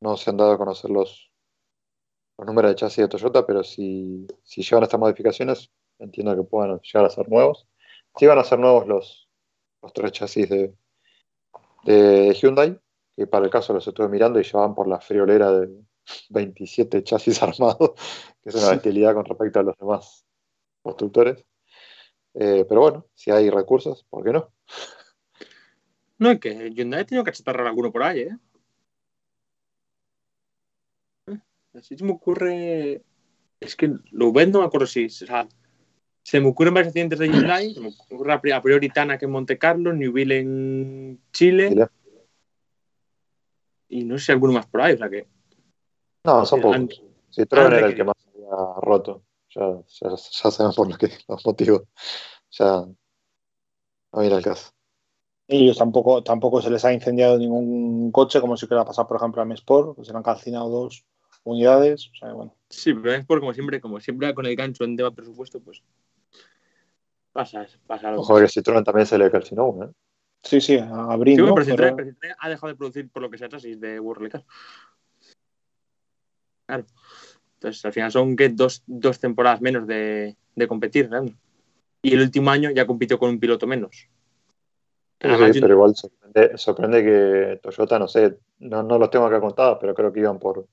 no 0.00 0.16
se 0.16 0.30
han 0.30 0.36
dado 0.36 0.52
a 0.52 0.58
conocer 0.58 0.90
los, 0.90 1.32
los 2.38 2.46
números 2.46 2.70
de 2.72 2.74
chasis 2.76 2.98
de 2.98 3.08
Toyota, 3.08 3.46
pero 3.46 3.62
si, 3.62 4.26
si 4.42 4.62
llevan 4.62 4.84
estas 4.84 5.00
modificaciones, 5.00 5.70
entiendo 5.98 6.34
que 6.34 6.42
puedan 6.42 6.80
llegar 6.80 7.06
a 7.06 7.10
ser 7.10 7.28
nuevos. 7.28 7.68
Si 8.16 8.26
van 8.26 8.38
a 8.38 8.44
ser 8.44 8.58
nuevos 8.58 8.86
los, 8.86 9.28
los 9.80 9.92
tres 9.92 10.12
chasis 10.12 10.48
de, 10.48 10.74
de 11.84 12.34
Hyundai, 12.34 12.78
que 13.14 13.26
para 13.26 13.44
el 13.44 13.50
caso 13.50 13.72
los 13.72 13.86
estuve 13.86 14.08
mirando 14.08 14.40
y 14.40 14.44
llevaban 14.44 14.74
por 14.74 14.88
la 14.88 15.00
friolera 15.00 15.52
de 15.52 15.68
27 16.30 17.04
chasis 17.04 17.42
armados, 17.42 17.92
que 18.42 18.50
es 18.50 18.54
una 18.54 18.70
bestialidad 18.70 19.14
con 19.14 19.24
respecto 19.24 19.60
a 19.60 19.62
los 19.62 19.76
demás 19.78 20.26
constructores. 20.82 21.44
Eh, 22.34 22.64
pero 22.68 22.80
bueno, 22.80 23.06
si 23.14 23.30
hay 23.30 23.50
recursos, 23.50 24.04
¿por 24.08 24.24
qué 24.24 24.32
no? 24.32 24.50
No, 26.18 26.30
es 26.30 26.40
que 26.40 26.70
Hyundai 26.70 27.00
ha 27.00 27.04
tenido 27.06 27.24
que 27.24 27.30
achatarrar 27.30 27.66
alguno 27.66 27.90
por 27.92 28.02
ahí, 28.04 28.20
¿eh? 28.20 28.36
Eh, 31.26 31.38
Así 31.74 31.96
se 31.96 32.04
me 32.04 32.12
ocurre. 32.12 33.02
Es 33.60 33.76
que 33.76 33.92
lo 34.10 34.32
vendo, 34.32 34.58
no 34.58 34.62
me 34.64 34.68
acuerdo 34.68 34.86
si. 34.86 35.06
O 35.06 35.10
sea, 35.10 35.46
se 36.22 36.40
me 36.40 36.48
ocurren 36.48 36.74
varios 36.74 36.88
accidentes 36.88 37.18
de 37.18 37.28
Hyundai. 37.28 37.74
Se 37.74 37.80
me 37.80 37.88
ocurre 37.88 38.32
a 38.32 38.40
pri- 38.40 38.52
a 38.52 38.62
priori 38.62 38.88
Tanak 38.88 39.22
en 39.22 39.30
Monte 39.30 39.58
Carlo, 39.58 39.92
Newville 39.92 40.38
en 40.38 41.20
Chile. 41.32 41.68
Chile. 41.70 41.88
Y 43.88 44.04
no 44.04 44.16
sé 44.18 44.26
si 44.26 44.32
alguno 44.32 44.54
más 44.54 44.66
por 44.66 44.80
ahí, 44.80 44.94
o 44.94 44.98
sea 44.98 45.10
que. 45.10 45.26
No, 46.24 46.46
son 46.46 46.60
pocos. 46.60 47.02
Citroën 47.36 47.66
han 47.66 47.72
era 47.74 47.86
el 47.88 47.94
que 47.94 48.04
más 48.04 48.14
había 48.34 48.80
roto. 48.80 49.22
Ya, 49.54 49.82
ya, 49.86 50.10
ya 50.10 50.50
saben 50.50 50.72
por 50.74 50.90
lo 50.90 50.96
que, 50.96 51.10
los 51.28 51.44
motivos. 51.44 51.82
Ya 52.50 52.84
no 54.12 54.20
viene 54.20 54.36
al 54.36 54.42
caso. 54.42 54.70
Ellos 55.48 55.76
tampoco, 55.76 56.22
tampoco 56.22 56.62
se 56.62 56.70
les 56.70 56.84
ha 56.84 56.92
incendiado 56.92 57.36
ningún 57.36 58.10
coche, 58.12 58.40
como 58.40 58.56
si 58.56 58.64
hubiera 58.66 58.84
pasado, 58.84 59.08
por 59.08 59.16
ejemplo, 59.18 59.42
a 59.42 59.44
M-Sport, 59.44 59.96
que 59.98 60.04
se 60.04 60.12
le 60.12 60.16
han 60.16 60.22
calcinado 60.22 60.68
dos 60.70 61.04
unidades. 61.44 62.08
O 62.12 62.14
sea, 62.14 62.32
bueno. 62.32 62.56
Sí, 62.70 62.94
pero 62.94 63.12
es 63.14 63.26
por 63.26 63.40
como 63.40 63.52
siempre, 63.52 63.80
como 63.80 64.00
siempre 64.00 64.34
con 64.34 64.46
el 64.46 64.56
gancho 64.56 64.84
en 64.84 64.96
tema 64.96 65.10
presupuesto, 65.10 65.60
pues. 65.60 65.82
pasa, 67.32 67.66
pasa 67.86 68.12
lo 68.12 68.20
Ojo 68.20 68.36
que 68.36 68.44
Citroën 68.44 68.84
también 68.84 69.06
se 69.06 69.18
le 69.18 69.30
calcinó 69.30 69.66
una. 69.66 69.86
¿eh? 69.86 69.92
Sí, 70.42 70.60
sí, 70.60 70.78
a 70.78 71.12
abril. 71.12 71.36
Sí, 71.36 71.42
¿no? 71.42 71.54
pero 71.54 71.66
Citroën, 71.66 71.96
Pero- 71.96 72.10
Citroën 72.10 72.36
ha 72.38 72.48
dejado 72.48 72.68
de 72.68 72.76
producir 72.76 73.10
por 73.10 73.22
lo 73.22 73.30
que 73.30 73.38
sea 73.38 73.48
chasis 73.48 73.80
de 73.80 74.00
World 74.00 74.30
Car. 74.30 74.44
Claro. 76.66 76.86
Entonces, 77.62 77.84
al 77.84 77.92
final 77.92 78.10
son 78.10 78.34
¿qué? 78.34 78.48
dos, 78.48 78.82
dos 78.86 79.20
temporadas 79.20 79.60
menos 79.60 79.86
de, 79.86 80.36
de 80.56 80.66
competir, 80.66 81.08
¿no? 81.08 81.24
Y 82.02 82.14
el 82.14 82.20
último 82.20 82.50
año 82.50 82.72
ya 82.72 82.88
compitió 82.88 83.20
con 83.20 83.30
un 83.30 83.38
piloto 83.38 83.68
menos. 83.68 84.08
Además, 85.20 85.52
sí, 85.52 85.60
pero 85.60 85.74
igual 85.74 85.94
sorprende, 85.94 86.58
sorprende 86.58 87.04
que 87.04 87.60
Toyota, 87.62 88.00
no 88.00 88.08
sé, 88.08 88.36
no, 88.58 88.82
no 88.82 88.98
los 88.98 89.10
tengo 89.10 89.26
acá 89.26 89.40
contados, 89.40 89.78
pero 89.80 89.94
creo 89.94 90.12
que 90.12 90.18
iban 90.18 90.40
por 90.40 90.66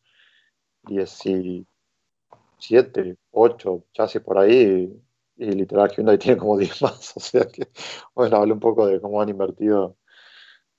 17, 0.88 3.18
8 3.30 3.84
chasis 3.94 4.22
por 4.22 4.40
ahí 4.40 4.92
y, 5.38 5.46
y 5.46 5.52
literal 5.52 5.92
Hyundai 5.92 6.18
tiene 6.24 6.40
como 6.40 6.58
10 6.58 6.82
más. 6.82 7.16
O 7.16 7.20
sea 7.20 7.46
que, 7.46 7.68
bueno, 8.16 8.38
hablé 8.38 8.54
un 8.54 8.60
poco 8.60 8.88
de 8.88 9.00
cómo 9.00 9.22
han 9.22 9.30
invertido 9.30 9.96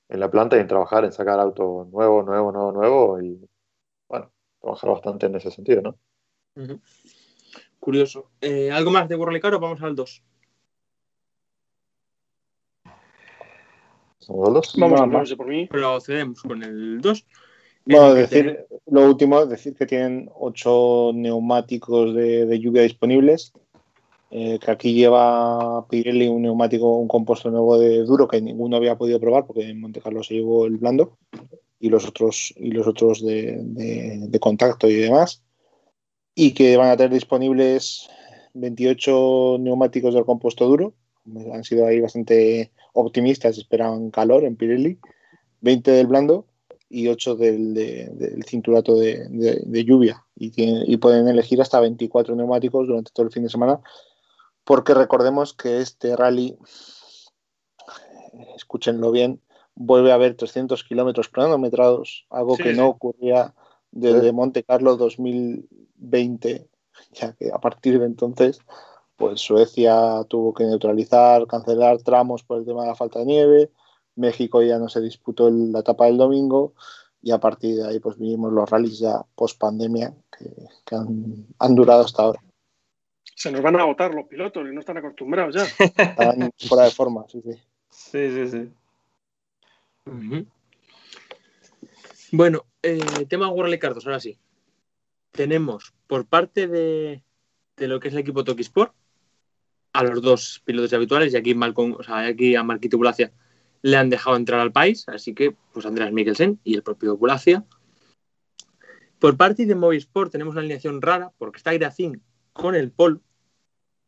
en 0.09 0.19
la 0.19 0.29
planta 0.29 0.57
y 0.57 0.59
en 0.59 0.67
trabajar, 0.67 1.05
en 1.05 1.13
sacar 1.13 1.39
auto 1.39 1.87
nuevo, 1.89 2.21
nuevo, 2.23 2.51
nuevo, 2.51 2.73
nuevo 2.73 3.21
y 3.21 3.39
trabajar 4.61 4.89
bastante 4.91 5.25
en 5.25 5.35
ese 5.35 5.51
sentido, 5.51 5.81
¿no? 5.81 5.97
Curioso. 7.79 8.29
Eh, 8.41 8.71
¿Algo 8.71 8.91
más 8.91 9.09
de 9.09 9.15
World 9.15 9.41
Car 9.41 9.55
o 9.55 9.59
vamos 9.59 9.81
al 9.81 9.95
2? 9.95 10.23
¿Somos 14.19 14.53
dos? 14.53 14.73
Vamos 14.77 14.99
No, 14.99 15.03
a 15.03 15.07
no. 15.07 15.13
hablarse 15.13 15.35
por 15.35 15.47
mí. 15.47 15.67
Pero 15.71 15.99
cedemos 15.99 16.41
con 16.43 16.61
el 16.63 17.01
2. 17.01 17.25
Bueno, 17.85 18.13
decir, 18.13 18.67
lo 18.85 19.05
último, 19.07 19.45
decir 19.47 19.75
que 19.75 19.87
tienen 19.87 20.29
ocho 20.35 21.11
neumáticos 21.15 22.13
de, 22.13 22.45
de 22.45 22.59
lluvia 22.59 22.83
disponibles. 22.83 23.53
eh, 24.29 24.59
que 24.59 24.71
aquí 24.71 24.93
lleva 24.93 25.85
Pirelli 25.89 26.27
un 26.27 26.43
neumático, 26.43 26.97
un 26.97 27.07
compuesto 27.07 27.49
nuevo 27.49 27.77
de 27.77 28.03
duro 28.03 28.27
que 28.27 28.39
ninguno 28.41 28.77
había 28.77 28.97
podido 28.97 29.19
probar 29.19 29.45
porque 29.45 29.67
en 29.67 29.81
Monte 29.81 29.99
Carlo 29.99 30.23
se 30.23 30.35
llevó 30.35 30.67
el 30.67 30.77
blando 30.77 31.17
y 31.81 31.89
los 31.89 32.07
otros, 32.07 32.53
y 32.55 32.71
los 32.71 32.85
otros 32.85 33.25
de, 33.25 34.37
contacto 34.39 34.87
y 34.87 34.95
demás. 34.95 35.41
Y 36.35 36.53
que 36.53 36.77
van 36.77 36.91
a 36.91 36.95
tener 36.95 37.11
disponibles 37.11 38.07
28 38.53 39.57
neumáticos 39.59 40.13
del 40.13 40.25
compuesto 40.25 40.67
duro. 40.67 40.93
Han 41.53 41.63
sido 41.63 41.87
ahí 41.87 41.99
bastante 41.99 42.71
optimistas, 42.93 43.57
esperaban 43.57 44.11
calor 44.11 44.43
en 44.43 44.55
Pirelli. 44.55 44.99
20 45.61 45.91
del 45.91 46.07
blando 46.07 46.45
y 46.87 47.07
8 47.07 47.35
del, 47.35 47.73
de- 47.73 48.09
del 48.13 48.43
cinturato 48.43 48.95
de, 48.95 49.83
lluvia. 49.83 50.23
Y, 50.35 50.97
pueden 50.97 51.27
elegir 51.27 51.61
hasta 51.61 51.79
24 51.79 52.35
neumáticos 52.35 52.87
durante 52.87 53.11
todo 53.11 53.25
el 53.25 53.31
fin 53.31 53.43
de 53.43 53.49
semana, 53.49 53.79
porque 54.63 54.93
recordemos 54.93 55.53
que 55.53 55.81
este 55.81 56.15
rally, 56.15 56.57
escúchenlo 58.55 59.11
bien, 59.11 59.39
vuelve 59.83 60.11
a 60.11 60.15
haber 60.15 60.35
300 60.35 60.83
kilómetros 60.83 61.29
cronometrados, 61.29 62.25
algo 62.29 62.55
Sí, 62.55 62.63
que 62.63 62.71
sí. 62.71 62.77
no 62.77 62.87
ocurría 62.87 63.53
desde 63.91 64.27
Sí. 64.29 64.31
Monte 64.31 64.63
Carlo 64.63 64.95
2020, 64.97 66.67
ya 67.13 67.33
que 67.33 67.51
a 67.51 67.59
partir 67.59 67.99
de 67.99 68.05
entonces 68.05 68.59
pues 69.17 69.39
Suecia 69.39 70.23
tuvo 70.27 70.51
que 70.53 70.63
neutralizar, 70.63 71.45
cancelar 71.45 72.01
tramos 72.01 72.43
por 72.43 72.57
el 72.57 72.65
tema 72.65 72.81
de 72.81 72.87
la 72.87 72.95
falta 72.95 73.19
de 73.19 73.25
nieve, 73.25 73.71
México 74.15 74.63
ya 74.63 74.79
no 74.79 74.89
se 74.89 74.99
disputó 74.99 75.47
el- 75.47 75.71
la 75.71 75.79
etapa 75.81 76.05
del 76.05 76.17
domingo 76.17 76.73
y 77.21 77.31
a 77.31 77.39
partir 77.39 77.75
de 77.75 77.87
ahí 77.87 77.99
pues 77.99 78.17
vivimos 78.17 78.51
los 78.51 78.67
rallies 78.69 78.97
ya 78.99 79.21
post 79.35 79.59
pandemia 79.59 80.13
que, 80.35 80.49
que 80.85 80.95
han, 80.95 81.45
han 81.59 81.75
durado 81.75 82.03
hasta 82.03 82.23
ahora. 82.23 82.41
Se 83.35 83.51
nos 83.51 83.61
van 83.61 83.75
a 83.75 83.83
agotar 83.83 84.13
los 84.13 84.25
pilotos 84.27 84.67
y 84.67 84.73
no 84.73 84.79
están 84.79 84.97
acostumbrados 84.97 85.53
ya. 85.55 85.63
Están 86.03 86.51
fuera 86.67 86.85
de 86.85 86.91
forma, 86.91 87.25
sí, 87.27 87.41
sí. 87.41 87.51
Sí, 87.91 88.29
sí, 88.31 88.47
sí. 88.47 88.73
Bueno, 92.31 92.65
eh, 92.81 93.25
tema 93.27 93.49
World 93.49 93.77
Car 93.79 93.93
2, 93.93 94.05
ahora 94.05 94.19
sí. 94.19 94.39
Tenemos 95.31 95.93
por 96.07 96.25
parte 96.25 96.67
de, 96.67 97.23
de 97.77 97.87
lo 97.87 97.99
que 97.99 98.07
es 98.07 98.13
el 98.13 98.19
equipo 98.19 98.43
Toki 98.43 98.61
Sport 98.61 98.93
a 99.93 100.03
los 100.03 100.21
dos 100.21 100.61
pilotos 100.65 100.93
habituales 100.93 101.33
y 101.33 101.37
aquí, 101.37 102.55
a 102.55 102.63
Marquito 102.63 102.97
Bulacia 102.97 103.31
le 103.81 103.97
han 103.97 104.09
dejado 104.09 104.35
entrar 104.35 104.59
al 104.59 104.71
país, 104.71 105.07
así 105.09 105.33
que 105.33 105.55
pues 105.73 105.85
Andreas 105.85 106.11
Mikkelsen 106.11 106.59
y 106.63 106.75
el 106.75 106.83
propio 106.83 107.17
Bulacia. 107.17 107.65
Por 109.19 109.37
parte 109.37 109.65
de 109.65 109.75
Movisport 109.75 110.31
tenemos 110.31 110.53
una 110.53 110.61
alineación 110.61 111.01
rara 111.01 111.31
porque 111.37 111.57
está 111.57 111.73
Gracin 111.73 112.21
con 112.53 112.75
el 112.75 112.91
Polo, 112.91 113.21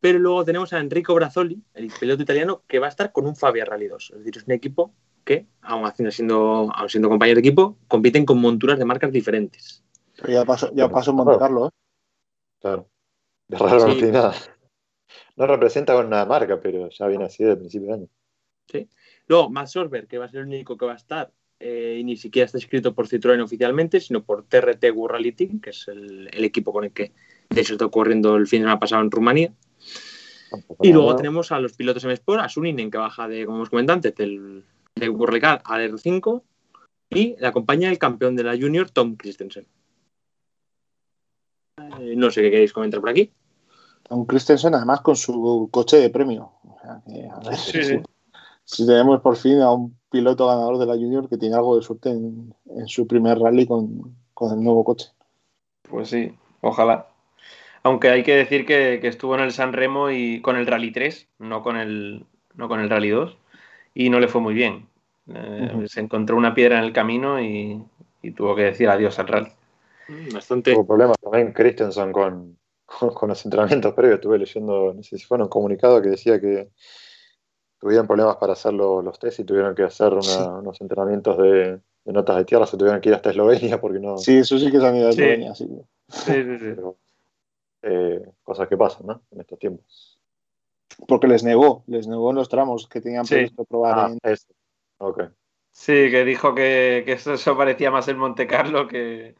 pero 0.00 0.18
luego 0.18 0.44
tenemos 0.44 0.72
a 0.72 0.80
Enrico 0.80 1.14
Brazzoli, 1.14 1.62
el 1.74 1.92
piloto 1.98 2.22
italiano, 2.22 2.62
que 2.68 2.78
va 2.78 2.86
a 2.86 2.90
estar 2.90 3.12
con 3.12 3.26
un 3.26 3.36
Fabia 3.36 3.64
Rally 3.64 3.88
2. 3.88 4.10
Es 4.10 4.18
decir, 4.18 4.36
es 4.36 4.44
un 4.44 4.52
equipo 4.52 4.94
que, 5.24 5.46
aún 5.62 5.86
haciendo 5.86 6.10
siendo, 6.10 6.70
aún 6.74 6.88
siendo 6.88 7.08
compañeros 7.08 7.42
de 7.42 7.48
equipo, 7.48 7.78
compiten 7.88 8.24
con 8.24 8.40
monturas 8.40 8.78
de 8.78 8.84
marcas 8.84 9.12
diferentes. 9.12 9.82
Pero 10.16 10.32
ya 10.32 10.44
pasó, 10.44 10.70
ya 10.74 10.88
pasó 10.88 11.10
en 11.10 11.16
Monte 11.16 11.38
Carlo, 11.38 11.66
¿eh? 11.66 11.70
Claro. 12.60 12.88
De 13.48 13.58
raro 13.58 13.86
no 13.88 13.92
Sí. 13.92 13.98
tiene 13.98 14.12
nada. 14.12 14.34
No 15.36 15.46
representa 15.46 15.96
una 15.96 16.24
marca, 16.24 16.60
pero 16.60 16.88
ya 16.90 17.06
viene 17.06 17.24
así 17.24 17.42
desde 17.42 17.52
el 17.54 17.58
principio 17.58 17.88
de 17.88 17.94
año. 17.94 18.08
Luego, 19.26 19.50
Matt 19.50 19.68
Sorber, 19.68 20.06
que 20.06 20.18
va 20.18 20.26
a 20.26 20.28
ser 20.28 20.40
el 20.40 20.46
único 20.46 20.76
que 20.76 20.86
va 20.86 20.92
a 20.92 20.96
estar, 20.96 21.32
eh, 21.58 21.96
y 21.98 22.04
ni 22.04 22.16
siquiera 22.16 22.46
está 22.46 22.58
escrito 22.58 22.94
por 22.94 23.08
Citroën 23.08 23.42
oficialmente, 23.42 24.00
sino 24.00 24.22
por 24.22 24.44
TRT 24.44 24.90
World 24.92 25.34
Team, 25.34 25.60
que 25.60 25.70
es 25.70 25.88
el, 25.88 26.28
el 26.32 26.44
equipo 26.44 26.72
con 26.72 26.84
el 26.84 26.92
que, 26.92 27.12
de 27.50 27.60
hecho, 27.60 27.72
está 27.74 27.86
ocurriendo 27.86 28.36
el 28.36 28.46
fin 28.46 28.60
de 28.60 28.64
semana 28.64 28.78
pasado 28.78 29.02
en 29.02 29.10
Rumanía. 29.10 29.52
Y 30.82 30.92
luego 30.92 31.16
tenemos 31.16 31.52
a 31.52 31.58
los 31.58 31.72
pilotos 31.72 32.04
M-Sport, 32.04 32.40
a 32.42 32.48
Suninen, 32.48 32.90
que 32.90 32.98
baja 32.98 33.26
de, 33.28 33.44
como 33.44 33.58
hemos 33.58 33.70
comentado 33.70 33.96
antes, 33.96 34.14
del, 34.14 34.64
World 35.00 35.40
Car 35.40 35.62
al 35.64 35.90
R5, 35.92 36.42
y 37.10 37.36
la 37.38 37.48
acompaña 37.48 37.90
el 37.90 37.98
campeón 37.98 38.36
de 38.36 38.44
la 38.44 38.56
Junior, 38.56 38.90
Tom 38.90 39.16
Christensen. 39.16 39.66
Eh, 42.00 42.14
no 42.16 42.30
sé 42.30 42.42
qué 42.42 42.50
queréis 42.50 42.72
comentar 42.72 43.00
por 43.00 43.10
aquí. 43.10 43.32
Un 44.10 44.26
Christensen 44.26 44.74
además 44.74 45.00
con 45.00 45.16
su 45.16 45.68
coche 45.70 45.96
de 45.96 46.10
premio. 46.10 46.52
O 46.62 46.78
sea, 46.80 47.02
que, 47.06 47.28
a 47.28 47.38
ver, 47.40 47.56
Sí, 47.56 47.82
sí. 47.82 48.00
si 48.64 48.86
tenemos 48.86 49.20
por 49.20 49.36
fin 49.36 49.60
a 49.60 49.72
un 49.72 49.96
piloto 50.10 50.46
ganador 50.46 50.78
de 50.78 50.86
la 50.86 50.94
Junior 50.94 51.28
que 51.28 51.38
tiene 51.38 51.56
algo 51.56 51.76
de 51.76 51.82
suerte 51.82 52.10
en, 52.10 52.54
en 52.66 52.86
su 52.88 53.06
primer 53.06 53.38
rally 53.38 53.66
con, 53.66 54.14
con 54.34 54.52
el 54.56 54.62
nuevo 54.62 54.84
coche. 54.84 55.08
Pues 55.88 56.08
sí, 56.08 56.32
ojalá. 56.60 57.08
Aunque 57.82 58.08
hay 58.08 58.22
que 58.22 58.34
decir 58.36 58.64
que, 58.64 58.98
que 59.00 59.08
estuvo 59.08 59.34
en 59.34 59.42
el 59.42 59.52
San 59.52 59.72
Remo 59.72 60.10
y 60.10 60.40
con 60.40 60.56
el 60.56 60.66
Rally 60.66 60.90
3, 60.90 61.28
no 61.38 61.62
con 61.62 61.76
el, 61.76 62.24
no 62.54 62.68
con 62.68 62.80
el 62.80 62.88
Rally 62.88 63.10
2, 63.10 63.36
y 63.94 64.10
no 64.10 64.18
le 64.20 64.28
fue 64.28 64.40
muy 64.40 64.54
bien. 64.54 64.88
Eh. 65.32 65.84
Se 65.86 66.00
encontró 66.00 66.36
una 66.36 66.52
piedra 66.54 66.78
en 66.78 66.84
el 66.84 66.92
camino 66.92 67.40
y, 67.40 67.82
y 68.22 68.30
tuvo 68.32 68.54
que 68.54 68.62
decir 68.64 68.88
adiós 68.88 69.18
al 69.18 69.28
rally. 69.28 69.52
Bastante. 70.34 70.72
Tuvo 70.74 70.86
problemas 70.86 71.16
también 71.18 71.52
Christensen 71.52 72.12
con, 72.12 72.58
con, 72.84 73.10
con 73.14 73.28
los 73.30 73.44
entrenamientos 73.44 73.94
previos. 73.94 74.16
Estuve 74.16 74.38
leyendo, 74.38 74.92
no 74.92 75.02
sé 75.02 75.16
si 75.18 75.24
fue 75.24 75.38
un 75.38 75.48
comunicado 75.48 76.02
que 76.02 76.10
decía 76.10 76.38
que 76.40 76.68
tuvieron 77.78 78.06
problemas 78.06 78.36
para 78.36 78.52
hacer 78.52 78.72
lo- 78.74 79.00
los 79.02 79.18
test 79.18 79.40
y 79.40 79.44
tuvieron 79.44 79.74
que 79.74 79.82
hacer 79.84 80.12
una- 80.12 80.22
Sí. 80.22 80.38
unos 80.40 80.80
entrenamientos 80.80 81.38
de, 81.38 81.80
de 82.04 82.12
notas 82.12 82.36
de 82.36 82.44
tierra. 82.44 82.66
Se 82.66 82.76
tuvieron 82.76 83.00
que 83.00 83.08
ir 83.08 83.14
hasta 83.14 83.30
Eslovenia 83.30 83.80
porque 83.80 84.00
no. 84.00 84.18
Sí, 84.18 84.38
eso 84.38 84.58
sí 84.58 84.70
que 84.70 84.78
se 84.80 84.86
han 84.86 84.96
ido 84.96 85.08
a 85.08 85.12
Sí. 85.12 85.20
Eslovenia, 85.22 85.54
sí. 85.54 85.68
Sí, 86.08 86.32
sí, 86.32 86.58
sí. 86.58 86.64
pero, 86.76 86.96
eh, 87.82 88.20
cosas 88.42 88.68
que 88.68 88.76
pasan, 88.76 89.06
¿no? 89.06 89.22
En 89.30 89.40
estos 89.40 89.58
tiempos. 89.58 90.13
Porque 91.08 91.26
les 91.26 91.42
negó, 91.42 91.84
les 91.86 92.06
negó 92.06 92.30
en 92.30 92.36
los 92.36 92.48
tramos 92.48 92.88
que 92.88 93.00
tenían 93.00 93.24
Sí. 93.24 93.34
previsto 93.34 93.64
probar 93.64 93.98
Ah, 93.98 94.08
en... 94.10 94.18
eso. 94.30 94.46
Ok. 94.98 95.24
Sí, 95.72 95.92
que 96.10 96.24
dijo 96.24 96.54
que, 96.54 97.02
que 97.04 97.12
eso, 97.12 97.34
eso 97.34 97.56
parecía 97.56 97.90
más 97.90 98.06
el 98.08 98.16
Monte 98.16 98.46
Carlo 98.46 98.86
que, 98.86 99.34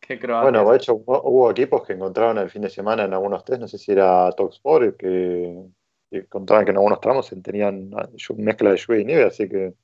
que 0.00 0.18
Croacia. 0.18 0.42
Bueno, 0.50 0.68
de 0.70 0.76
hecho, 0.76 0.94
hubo, 0.94 1.22
hubo 1.22 1.50
equipos 1.50 1.84
que 1.86 1.92
encontraron 1.92 2.38
el 2.38 2.50
fin 2.50 2.62
de 2.62 2.70
semana 2.70 3.04
en 3.04 3.14
algunos 3.14 3.44
test, 3.44 3.60
no 3.60 3.68
sé 3.68 3.78
si 3.78 3.92
era 3.92 4.30
Talksport, 4.32 4.96
que, 4.96 5.64
que 6.10 6.18
encontraban 6.18 6.64
que 6.64 6.72
en 6.72 6.78
algunos 6.78 7.00
tramos 7.00 7.32
tenían 7.42 7.90
llu- 7.90 8.36
mezcla 8.36 8.70
de 8.70 8.76
lluvia 8.78 9.00
y 9.00 9.04
nieve, 9.04 9.24
así 9.24 9.48
que, 9.48 9.74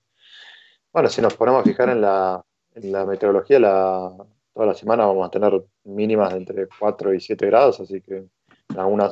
bueno, 0.92 1.08
si 1.08 1.22
nos 1.22 1.34
ponemos 1.36 1.60
a 1.62 1.64
fijar 1.64 1.88
en 1.90 2.00
la, 2.00 2.44
en 2.74 2.90
la 2.92 3.06
meteorología, 3.06 3.60
la, 3.60 4.12
toda 4.52 4.66
la 4.66 4.74
semana 4.74 5.06
vamos 5.06 5.26
a 5.26 5.30
tener 5.30 5.62
mínimas 5.84 6.32
de 6.32 6.38
entre 6.38 6.68
4 6.78 7.14
y 7.14 7.20
7 7.20 7.46
grados, 7.46 7.78
así 7.80 8.00
que 8.00 8.16
en 8.16 8.78
alguna 8.78 9.08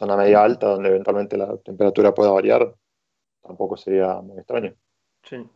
zona 0.00 0.16
media 0.16 0.42
alta 0.42 0.66
donde 0.68 0.88
eventualmente 0.88 1.36
la 1.36 1.58
temperatura 1.58 2.14
pueda 2.14 2.30
variar, 2.30 2.74
tampoco 3.42 3.76
sería 3.76 4.14
muy 4.22 4.38
extraño. 4.38 4.74
Sí. 5.24 5.46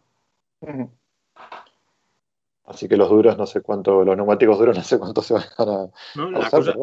Así 2.67 2.87
que 2.87 2.97
los 2.99 3.09
duros, 3.09 3.39
no 3.39 3.47
sé 3.47 3.63
cuánto, 3.63 4.05
los 4.05 4.15
neumáticos 4.15 4.59
duros, 4.59 4.77
no 4.77 4.83
sé 4.85 4.99
cuánto 4.99 5.23
se 5.23 5.33
van 5.33 5.45
a, 5.59 5.65
¿no? 6.17 6.27
a 6.27 6.31
La, 6.31 6.39
usar, 6.41 6.51
cosa, 6.51 6.75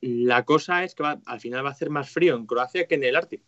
la 0.00 0.44
cosa 0.44 0.82
es 0.84 0.94
que 0.94 1.02
va- 1.02 1.20
al 1.26 1.40
final 1.40 1.62
va 1.62 1.68
a 1.68 1.72
hacer 1.72 1.90
más 1.90 2.08
frío 2.10 2.36
en 2.36 2.46
Croacia 2.46 2.86
que 2.86 2.94
en 2.94 3.04
el 3.04 3.16
Ártico. 3.16 3.44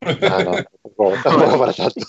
Ah, 0.00 0.42
no, 0.44 0.52
tampoco, 0.82 1.14
tampoco 1.22 1.58
para 1.60 1.72
tanto. 1.72 2.00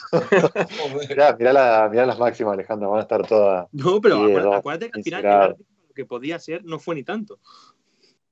Mirá, 1.09 1.35
mirá, 1.37 1.53
la- 1.53 1.89
mirá 1.91 2.05
las 2.07 2.17
máximas, 2.17 2.53
Alejandro, 2.53 2.89
van 2.89 2.99
a 2.99 3.03
estar 3.03 3.25
todas. 3.27 3.67
No, 3.71 4.01
pero 4.01 4.53
acuérdate, 4.55 4.89
que 4.89 4.97
al 4.97 5.03
final 5.03 5.25
el. 5.25 5.31
Ártico, 5.31 5.69
lo 5.87 5.93
que 5.93 6.05
podía 6.05 6.39
ser 6.39 6.65
no 6.65 6.79
fue 6.79 6.95
ni 6.95 7.03
tanto. 7.03 7.39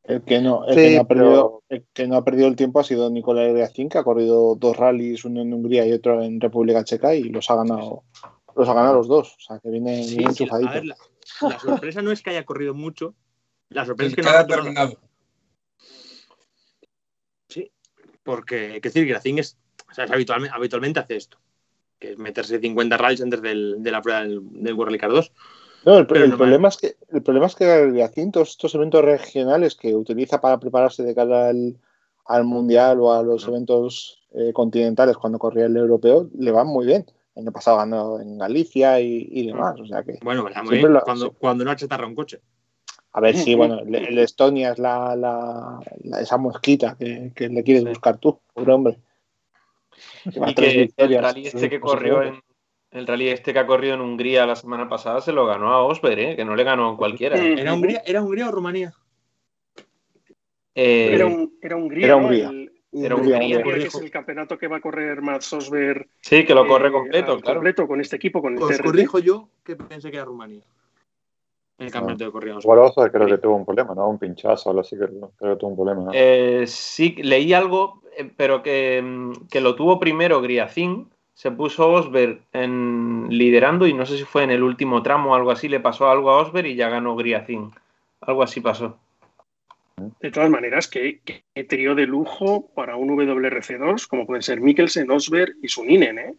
El 0.08 0.22
que 0.24 0.40
no, 0.40 0.66
el 0.68 0.76
Sí, 0.76 0.82
que 0.82 0.96
no 0.96 1.02
ha 1.02 1.08
perdido, 1.08 1.30
pero- 1.30 1.64
el 1.70 1.86
que 1.94 2.08
no 2.08 2.16
ha 2.16 2.24
perdido 2.24 2.48
el 2.48 2.56
tiempo 2.56 2.80
ha 2.80 2.84
sido 2.84 3.10
Nicolai 3.10 3.52
Griacin, 3.52 3.90
que 3.90 3.98
ha 3.98 4.04
corrido 4.04 4.56
dos 4.56 4.78
rallies, 4.78 5.26
uno 5.26 5.42
en 5.42 5.52
Hungría 5.54 5.86
y 5.88 5.94
otro 5.94 6.22
en 6.22 6.40
República 6.40 6.84
Checa, 6.84 7.16
y 7.16 7.24
los 7.30 7.50
ha 7.50 7.56
ganado, 7.56 8.04
los 8.56 8.70
ha 8.70 8.74
ganado 8.74 8.96
los 8.98 9.08
dos. 9.08 9.36
O 9.36 9.40
sea 9.40 9.60
que 9.60 9.70
viene 9.70 10.04
Sí, 10.04 10.18
bien 10.18 10.34
sí, 10.36 10.48
a 10.52 10.58
ver, 10.58 10.86
la, 10.86 10.96
la 11.42 11.60
sorpresa 11.60 12.02
no 12.04 12.12
es 12.12 12.22
que 12.22 12.30
haya 12.30 12.46
corrido 12.46 12.74
mucho. 12.76 13.16
La 13.70 13.84
sorpresa 13.86 14.10
es 14.10 14.16
que 14.16 14.22
Que 14.22 14.28
no 14.30 14.36
ha 14.38 14.46
terminado. 14.46 15.00
Porque, 18.24 18.80
que 18.82 18.90
decir, 18.90 19.06
Gracín 19.08 19.38
es, 19.38 19.58
o 19.90 19.94
sea, 19.94 20.06
es 20.06 20.12
habitualmente, 20.12 20.56
habitualmente 20.56 21.00
hace 21.00 21.16
esto, 21.16 21.38
que 22.00 22.12
es 22.14 22.18
meterse 22.18 22.60
50 22.60 22.98
rallies 22.98 23.22
antes 23.22 23.40
del- 23.42 23.76
de 23.84 23.92
la 23.92 24.02
prueba 24.02 24.22
del, 24.22 24.40
del 24.52 24.74
World 24.74 24.88
Rally 24.90 24.98
Car 25.00 25.12
2. 25.12 25.32
No, 25.86 25.98
el, 26.00 26.08
Pero 26.08 26.24
el 26.26 26.32
no 26.32 26.38
problema 26.38 26.68
es 26.70 26.78
que 26.78 26.96
el 27.12 27.22
problema 27.22 27.46
es 27.46 27.56
que 27.56 27.88
Griacin, 27.88 28.32
todos 28.32 28.50
estos 28.50 28.74
eventos 28.76 29.04
regionales 29.06 29.76
que 29.76 29.94
utiliza 29.96 30.42
para 30.42 30.60
prepararse 30.60 31.04
de 31.04 31.14
cara 31.14 31.50
al, 31.50 31.78
al 32.26 32.44
mundial 32.44 33.00
o 33.02 33.14
a 33.14 33.22
los 33.24 33.44
No. 33.48 33.54
eventos 33.54 34.20
eh, 34.34 34.52
continentales 34.52 35.16
cuando 35.18 35.38
corría 35.40 35.66
el 35.68 35.78
europeo, 35.78 36.28
le 36.38 36.52
van 36.52 36.68
muy 36.68 36.86
bien. 36.88 37.06
El 37.36 37.44
año 37.44 37.52
pasado 37.52 37.78
ganó 37.78 38.20
en 38.20 38.38
Galicia 38.38 39.00
y, 39.00 39.28
y 39.30 39.48
demás. 39.48 39.80
O 39.80 39.86
sea 39.86 40.04
que, 40.04 40.18
Bueno, 40.24 40.48
lo- 40.50 41.02
cuando, 41.04 41.28
sí. 41.28 41.32
cuando 41.40 41.64
no 41.66 41.72
achatarra 41.72 42.08
un 42.08 42.16
coche. 42.16 42.40
a 43.12 43.22
ver 43.22 43.38
si, 43.38 43.56
bueno, 43.56 43.80
el, 43.80 43.94
el 43.96 44.18
Estonia 44.20 44.72
es 44.72 44.80
la, 44.80 45.16
la- 45.16 45.80
la- 46.04 46.20
esa 46.20 46.38
mosquita 46.38 46.96
que, 46.98 47.32
que 47.36 47.48
le 47.48 47.64
quieres 47.64 47.84
Sí. 47.84 47.90
buscar 47.90 48.18
tú, 48.18 48.40
pobre 48.54 48.74
hombre. 48.74 48.98
Y 50.26 50.54
que 50.56 50.90
el 50.98 51.22
rally 51.22 51.48
este 51.48 51.70
que 51.70 51.80
corrió 51.80 52.24
en 52.24 52.42
el 52.96 53.06
rally 53.08 53.30
este 53.30 53.54
que 53.54 53.60
ha 53.60 53.68
corrido 53.68 53.94
en 53.96 54.02
Hungría 54.02 54.46
la 54.46 54.56
semana 54.56 54.88
pasada 54.90 55.22
se 55.22 55.32
lo 55.34 55.46
ganó 55.46 55.72
a 55.72 55.84
Osberg, 55.84 56.20
¿eh? 56.20 56.36
que 56.36 56.46
no 56.46 56.56
le 56.56 56.64
ganó 56.64 56.90
a 56.90 56.98
cualquiera. 56.98 57.38
¿Era 57.38 57.74
Hungría, 57.74 58.02
¿Era 58.06 58.22
Hungría 58.22 58.48
o 58.50 58.52
Rumanía? 58.52 58.94
Eh, 60.74 61.12
Era, 61.14 61.26
un, 61.26 61.58
era 61.62 61.76
Hungría, 61.76 62.06
Era 62.06 62.16
¿no? 62.16 62.22
Hungría. 62.24 62.50
El- 62.50 62.72
Era 62.94 63.16
Hungría, 63.16 63.38
Hungría. 63.38 63.58
Hungría, 63.58 63.78
que 63.82 63.88
es 63.88 63.96
el 63.96 64.12
campeonato 64.12 64.58
que 64.58 64.68
va 64.68 64.78
a 64.78 64.82
correr 64.82 65.22
Mats 65.22 65.52
Osberg. 65.54 66.08
sí, 66.22 66.46
que 66.46 66.54
lo 66.56 66.66
corre 66.68 66.88
eh, 66.88 66.92
completo, 66.92 67.32
al 67.34 67.42
claro. 67.42 67.60
completo 67.60 67.88
con 67.88 68.00
este 68.02 68.16
equipo, 68.16 68.42
con 68.42 68.56
el 68.56 68.64
Os 68.64 68.80
corrijo 68.80 69.20
yo 69.20 69.50
que 69.64 69.76
pensé 69.76 70.10
que 70.10 70.18
era 70.18 70.26
Rumanía. 70.26 70.64
El 71.78 71.92
campeonato 71.92 72.24
de 72.24 72.32
corridos. 72.32 72.64
Boroso 72.64 73.02
creo 73.12 73.28
que 73.28 73.38
tuvo 73.38 73.58
un 73.58 73.66
problema, 73.66 73.94
¿no? 73.94 74.08
Un 74.08 74.18
pinchazo 74.18 74.70
o 74.70 74.72
algo 74.72 74.80
así, 74.82 74.98
que 74.98 75.06
creo 75.08 75.56
que 75.56 75.60
tuvo 75.60 75.72
un 75.72 75.76
problema, 75.76 76.04
¿no? 76.04 76.12
Eh, 76.14 76.64
sí, 76.68 77.16
leí 77.22 77.52
algo, 77.52 78.02
pero 78.38 78.64
que, 78.64 79.02
mm, 79.04 79.48
que 79.52 79.60
lo 79.60 79.76
tuvo 79.76 80.00
primero 80.00 80.42
Griacín, 80.42 81.10
se 81.36 81.52
puso 81.52 81.92
Osberg 81.92 82.40
en, 82.54 83.28
liderando 83.30 83.86
y 83.86 83.94
no 83.94 84.06
sé 84.08 84.18
si 84.18 84.24
fue 84.24 84.44
en 84.44 84.52
el 84.52 84.64
último 84.64 85.04
tramo 85.04 85.32
o 85.32 85.36
algo 85.36 85.52
así, 85.52 85.68
le 85.68 85.80
pasó 85.82 86.10
algo 86.10 86.32
a 86.32 86.38
Osberg 86.42 86.66
y 86.68 86.76
ya 86.76 86.90
ganó 86.90 87.16
Griacín. 87.16 87.72
Algo 88.22 88.42
así 88.42 88.62
pasó. 88.62 88.98
De 90.20 90.32
todas 90.32 90.50
maneras, 90.50 90.88
que, 90.88 91.20
que 91.24 91.64
trío 91.66 91.94
de 91.94 92.08
lujo 92.08 92.68
para 92.74 92.96
un 92.96 93.10
WRC2, 93.10 94.08
como 94.08 94.26
pueden 94.26 94.42
ser 94.42 94.60
Mikkelsen, 94.62 95.12
Osberg 95.12 95.54
y 95.62 95.68
Suninen, 95.68 96.18
¿eh? 96.20 96.34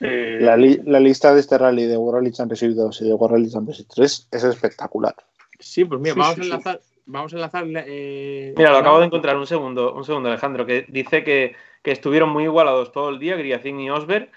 Eh, 0.00 0.38
La, 0.42 0.56
li- 0.56 0.80
la 0.84 1.00
lista 1.00 1.32
de 1.34 1.40
este 1.40 1.56
rally 1.56 1.86
de 1.86 1.96
World 1.96 2.18
Rally 2.20 2.32
Championship 2.32 2.70
2 2.76 3.00
y 3.00 3.08
de 3.08 3.14
World 3.14 3.36
Rally 3.36 3.50
Championship 3.50 3.86
3 3.94 4.28
es 4.30 4.44
espectacular. 4.44 5.14
Sí, 5.58 5.84
pues 5.86 6.00
mira, 6.00 6.14
Sí, 6.14 6.20
vamos, 6.20 6.34
sí, 6.34 6.40
a 6.40 6.44
sí. 6.44 6.50
enlazar, 6.50 6.80
vamos 7.06 7.32
a 7.32 7.36
enlazar. 7.36 7.64
eh, 7.66 8.54
Mira, 8.56 8.70
lo 8.72 8.76
acabo 8.78 9.00
de 9.00 9.06
encontrar 9.06 9.36
un 9.38 9.46
segundo, 9.46 9.94
un 9.94 10.04
segundo, 10.04 10.28
Alejandro, 10.28 10.66
que 10.66 10.84
dice 10.88 11.24
que, 11.24 11.54
que 11.86 11.92
estuvieron 11.92 12.30
muy 12.30 12.42
igualados 12.42 12.90
todo 12.90 13.10
el 13.10 13.20
día, 13.20 13.36
Griacín 13.36 13.78
y 13.78 13.90
Osberg, 13.90 14.32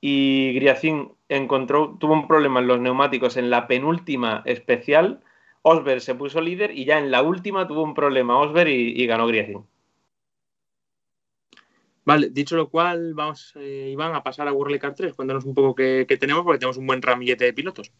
y 0.00 0.52
Griacín 0.54 1.10
encontró, 1.28 1.96
tuvo 1.98 2.12
un 2.12 2.28
problema 2.28 2.60
en 2.60 2.68
los 2.68 2.78
neumáticos 2.78 3.36
en 3.36 3.50
la 3.50 3.66
penúltima 3.66 4.44
especial, 4.44 5.20
Osberg 5.62 6.00
se 6.00 6.14
puso 6.14 6.40
líder 6.40 6.70
y 6.70 6.84
ya 6.84 7.00
en 7.00 7.10
la 7.10 7.22
última 7.22 7.66
tuvo 7.66 7.82
un 7.82 7.94
problema 7.94 8.38
Osberg 8.38 8.68
y, 8.68 9.04
ganó 9.08 9.26
Griacín. 9.26 9.66
Vale, 12.04 12.30
dicho 12.30 12.54
lo 12.54 12.68
cual, 12.68 13.12
vamos, 13.14 13.54
eh, 13.56 13.88
Iván, 13.90 14.14
a 14.14 14.22
pasar 14.22 14.46
a 14.46 14.52
World 14.52 14.78
Car 14.78 14.94
3. 14.94 15.14
Cuéntanos 15.14 15.44
un 15.44 15.54
poco 15.54 15.74
qué 15.74 16.16
tenemos, 16.20 16.44
porque 16.44 16.60
tenemos 16.60 16.76
un 16.76 16.86
buen 16.86 17.02
ramillete 17.02 17.44
de 17.44 17.52
pilotos. 17.52 17.90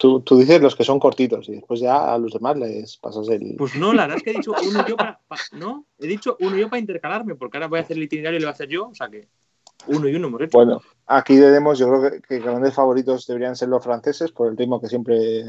Tú, 0.00 0.20
tú 0.22 0.38
dices 0.38 0.62
los 0.62 0.74
que 0.74 0.82
son 0.82 0.98
cortitos 0.98 1.46
y 1.50 1.56
después 1.56 1.78
ya 1.78 2.14
a 2.14 2.16
los 2.16 2.32
demás 2.32 2.56
les 2.56 2.96
pasas 2.96 3.28
el. 3.28 3.56
Pues 3.58 3.76
no, 3.76 3.92
la 3.92 4.04
verdad 4.04 4.16
es 4.16 4.22
que 4.22 4.30
he 4.30 4.32
dicho 4.32 4.54
uno 4.66 4.86
yo 4.88 4.96
para. 4.96 5.20
pa- 5.28 5.36
no, 5.52 5.84
he 5.98 6.06
dicho 6.06 6.38
uno 6.40 6.56
yo 6.56 6.70
para 6.70 6.80
intercalarme, 6.80 7.34
porque 7.34 7.58
ahora 7.58 7.68
voy 7.68 7.80
a 7.80 7.82
hacer 7.82 7.98
el 7.98 8.04
itinerario 8.04 8.38
y 8.38 8.40
lo 8.40 8.46
voy 8.46 8.52
a 8.52 8.54
hacer 8.54 8.68
yo, 8.70 8.88
o 8.88 8.94
sea 8.94 9.10
que 9.10 9.28
uno 9.88 10.08
y 10.08 10.14
uno 10.14 10.28
hemos 10.28 10.40
hecho. 10.40 10.56
Bueno, 10.56 10.80
aquí 11.06 11.36
debemos, 11.36 11.78
yo 11.78 11.86
creo 11.90 12.10
que, 12.12 12.22
que 12.22 12.38
grandes 12.38 12.72
favoritos 12.72 13.26
deberían 13.26 13.56
ser 13.56 13.68
los 13.68 13.84
franceses 13.84 14.32
por 14.32 14.48
el 14.48 14.56
ritmo 14.56 14.80
que 14.80 14.86
siempre, 14.88 15.44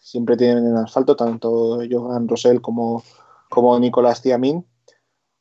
siempre 0.00 0.36
tienen 0.36 0.64
en 0.68 0.76
asfalto, 0.76 1.16
tanto 1.16 1.80
Johan 1.90 2.28
Rosell 2.28 2.60
como, 2.60 3.02
como 3.48 3.76
Nicolás 3.80 4.22
Tiamin. 4.22 4.64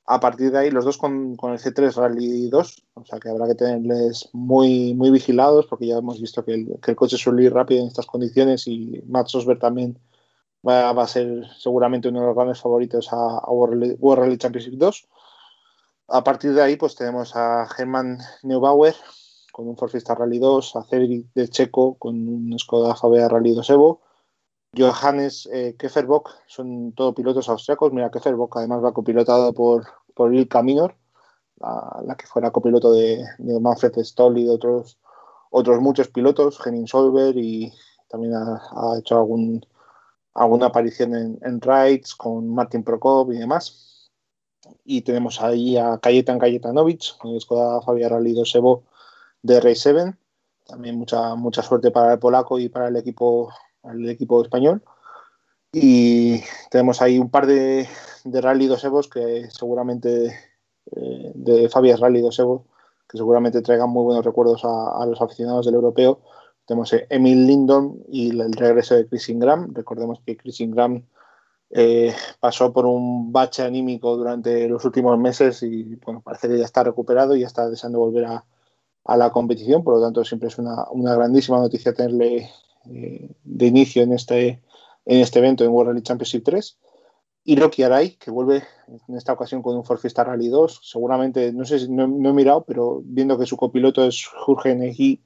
A 0.07 0.19
partir 0.19 0.51
de 0.51 0.59
ahí, 0.59 0.69
los 0.69 0.85
dos 0.85 0.97
con, 0.97 1.35
con 1.35 1.51
el 1.53 1.59
C3 1.59 1.95
Rally 1.95 2.47
2, 2.49 2.83
o 2.93 3.05
sea 3.05 3.19
que 3.19 3.29
habrá 3.29 3.47
que 3.47 3.55
tenerles 3.55 4.29
muy, 4.33 4.93
muy 4.93 5.09
vigilados 5.09 5.65
porque 5.65 5.87
ya 5.87 5.97
hemos 5.97 6.21
visto 6.21 6.45
que 6.45 6.53
el, 6.53 6.95
coche 6.95 7.17
suele 7.17 7.43
ir 7.43 7.53
rápido 7.53 7.81
en 7.81 7.87
estas 7.87 8.05
condiciones 8.05 8.67
y 8.67 9.01
Max 9.07 9.33
Osberg 9.33 9.59
también 9.59 9.97
va, 10.67 10.93
va 10.93 11.03
a 11.03 11.07
ser 11.07 11.47
seguramente 11.57 12.09
uno 12.09 12.21
de 12.21 12.27
los 12.27 12.35
grandes 12.35 12.61
favoritos 12.61 13.11
a, 13.11 13.39
a 13.39 13.51
World, 13.51 13.97
Rally- 13.99 14.37
Championship 14.37 14.75
2. 14.75 15.07
A 16.09 16.23
partir 16.23 16.53
de 16.53 16.61
ahí, 16.61 16.75
pues 16.75 16.95
tenemos 16.95 17.35
a 17.35 17.67
Germán 17.67 18.19
Neubauer 18.43 18.95
con 19.51 19.67
un 19.67 19.75
Ford 19.75 19.89
Fiesta 19.89 20.13
Rally 20.13 20.37
2, 20.37 20.75
a 20.75 20.83
Cedric 20.83 21.33
de 21.33 21.47
Checo 21.47 21.95
con 21.95 22.15
un 22.27 22.59
Skoda 22.59 22.95
Fabia 22.95 23.27
Rally 23.27 23.55
2 23.55 23.69
Evo, 23.71 24.01
Johannes 24.77 25.49
eh, 25.51 25.75
Keferbock, 25.77 26.31
son 26.47 26.91
todos 26.93 27.15
pilotos 27.15 27.49
austriacos. 27.49 27.93
Mira, 27.93 28.11
Keferbock 28.11 28.57
además 28.57 28.83
va 28.83 28.93
copilotado 28.93 29.53
por, 29.53 29.85
por 30.13 30.33
Ilka 30.33 30.61
Minor, 30.63 30.95
la, 31.57 32.01
la 32.05 32.15
que 32.15 32.27
fuera 32.27 32.51
copiloto 32.51 32.91
de, 32.91 33.23
Manfred 33.39 33.93
Stoll 34.03 34.37
y 34.37 34.45
de 34.45 34.51
otros, 34.51 34.99
otros 35.49 35.81
muchos 35.81 36.09
pilotos, 36.09 36.59
Henning 36.65 36.87
Solberg 36.87 37.37
y 37.37 37.73
también 38.09 38.33
ha, 38.33 38.97
hecho 38.97 39.17
algún, 39.17 39.65
alguna 40.33 40.67
aparición 40.67 41.15
en, 41.15 41.39
en 41.41 41.61
Rides 41.61 42.15
con 42.15 42.47
Martin 42.53 42.83
Prokop 42.83 43.31
y 43.31 43.37
demás. 43.37 44.11
Y 44.83 45.01
tenemos 45.01 45.41
ahí 45.41 45.77
a 45.77 45.97
Kajetan 45.97 46.39
Kajetanovic, 46.39 47.17
con 47.17 47.31
el 47.31 47.41
Skoda 47.41 47.81
Fabia 47.81 48.09
Rally 48.09 48.33
2 48.33 48.55
Evo 48.55 48.83
de 49.41 49.59
Race 49.59 49.75
7. 49.75 50.15
También 50.65 50.97
mucha, 50.97 51.35
mucha 51.35 51.61
suerte 51.61 51.91
para 51.91 52.13
el 52.13 52.19
polaco 52.19 52.57
y 52.57 52.69
para 52.69 52.87
el 52.87 52.95
equipo, 52.95 53.51
el 53.91 54.09
equipo 54.09 54.41
español. 54.43 54.83
Y 55.71 56.41
tenemos 56.71 57.01
ahí 57.01 57.19
un 57.19 57.29
par 57.29 57.47
de, 57.47 57.87
de 58.23 58.41
Rally 58.41 58.67
2 58.67 58.83
Evos 58.85 59.09
que 59.09 59.49
seguramente, 59.51 60.27
eh, 60.95 61.31
de 61.35 61.69
Fabia 61.69 61.97
Rally 61.97 62.21
2 62.21 62.39
Evo, 62.39 62.65
que 63.09 63.17
seguramente 63.17 63.61
traigan 63.61 63.89
muy 63.89 64.03
buenos 64.03 64.25
recuerdos 64.25 64.63
a, 64.63 65.01
a 65.01 65.05
los 65.05 65.21
aficionados 65.21 65.65
del 65.65 65.75
europeo. 65.75 66.21
Tenemos 66.65 66.93
eh, 66.93 67.05
Emil 67.09 67.45
Lindon 67.45 68.03
y 68.07 68.29
el 68.39 68.53
regreso 68.53 68.95
de 68.95 69.07
Chris 69.07 69.29
Ingram. 69.29 69.73
Recordemos 69.73 70.21
que 70.25 70.37
Chris 70.37 70.61
Ingram 70.61 71.03
eh, 71.71 72.13
pasó 72.39 72.71
por 72.71 72.85
un 72.85 73.31
bache 73.31 73.63
anímico 73.63 74.15
durante 74.15 74.67
los 74.69 74.85
últimos 74.85 75.17
meses 75.19 75.61
y 75.63 75.95
bueno, 76.05 76.21
parece 76.21 76.47
que 76.47 76.57
ya 76.57 76.65
está 76.65 76.83
recuperado 76.83 77.35
y 77.35 77.41
ya 77.41 77.47
está 77.47 77.69
deseando 77.69 77.99
volver 77.99 78.25
a, 78.25 78.45
a 79.03 79.17
la 79.17 79.31
competición. 79.31 79.83
Por 79.83 79.95
lo 79.95 80.01
tanto, 80.01 80.23
siempre 80.23 80.47
es 80.47 80.57
una, 80.57 80.89
una 80.91 81.15
grandísima 81.15 81.59
noticia 81.59 81.93
tenerle 81.93 82.49
eh, 82.93 83.29
de 83.43 83.65
inicio 83.65 84.03
en 84.03 84.13
este, 84.13 84.61
en 85.05 85.19
este 85.19 85.39
evento 85.39 85.63
en 85.63 85.71
World 85.71 85.89
Rally 85.91 86.01
Championship 86.01 86.43
3. 86.43 86.79
Hiroki 87.47 87.83
Arai, 87.83 88.15
que 88.17 88.31
vuelve 88.31 88.63
en 89.07 89.15
esta 89.15 89.33
ocasión 89.33 89.61
con 89.61 89.75
un 89.75 89.85
Ford 89.85 89.99
Fiesta 89.99 90.23
Rally 90.23 90.47
2. 90.47 90.79
Seguramente, 90.83 91.53
no 91.53 91.63
sé 91.63 91.79
si 91.79 91.91
no, 91.91 92.07
no 92.07 92.29
he 92.29 92.33
mirado, 92.33 92.63
pero 92.65 93.01
viendo 93.03 93.37
que 93.37 93.45
su 93.45 93.55
copiloto 93.55 94.03
es 94.03 94.25
Jürgen 94.45 94.81
Egi 94.81 95.21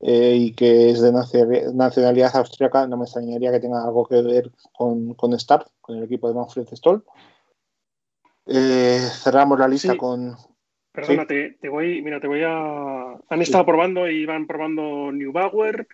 eh, 0.00 0.36
y 0.38 0.52
que 0.52 0.90
es 0.90 1.00
de 1.00 1.12
nacionalidad, 1.12 2.36
austriaca, 2.36 2.86
no 2.86 2.96
me 2.96 3.04
extrañaría 3.04 3.50
que 3.50 3.60
tenga 3.60 3.82
algo 3.84 4.06
que 4.06 4.22
ver 4.22 4.50
con, 4.72 5.14
con 5.14 5.38
Start, 5.38 5.66
con 5.80 5.98
el 5.98 6.04
equipo 6.04 6.28
de 6.28 6.34
Manfred 6.34 6.68
Stoll. 6.72 7.04
Eh, 8.46 9.00
cerramos 9.22 9.58
la 9.58 9.68
lista 9.68 9.92
Sí. 9.92 9.98
con. 9.98 10.36
Perdona, 10.92 11.26
te, 11.26 11.52
te 11.60 11.68
voy, 11.68 12.02
mira, 12.02 12.20
te 12.20 12.26
voy 12.26 12.42
a. 12.44 13.12
Han 13.28 13.42
estado 13.42 13.64
probando 13.66 14.08
y 14.08 14.24
van 14.26 14.46
probando 14.46 15.12
Neubauer, 15.12 15.86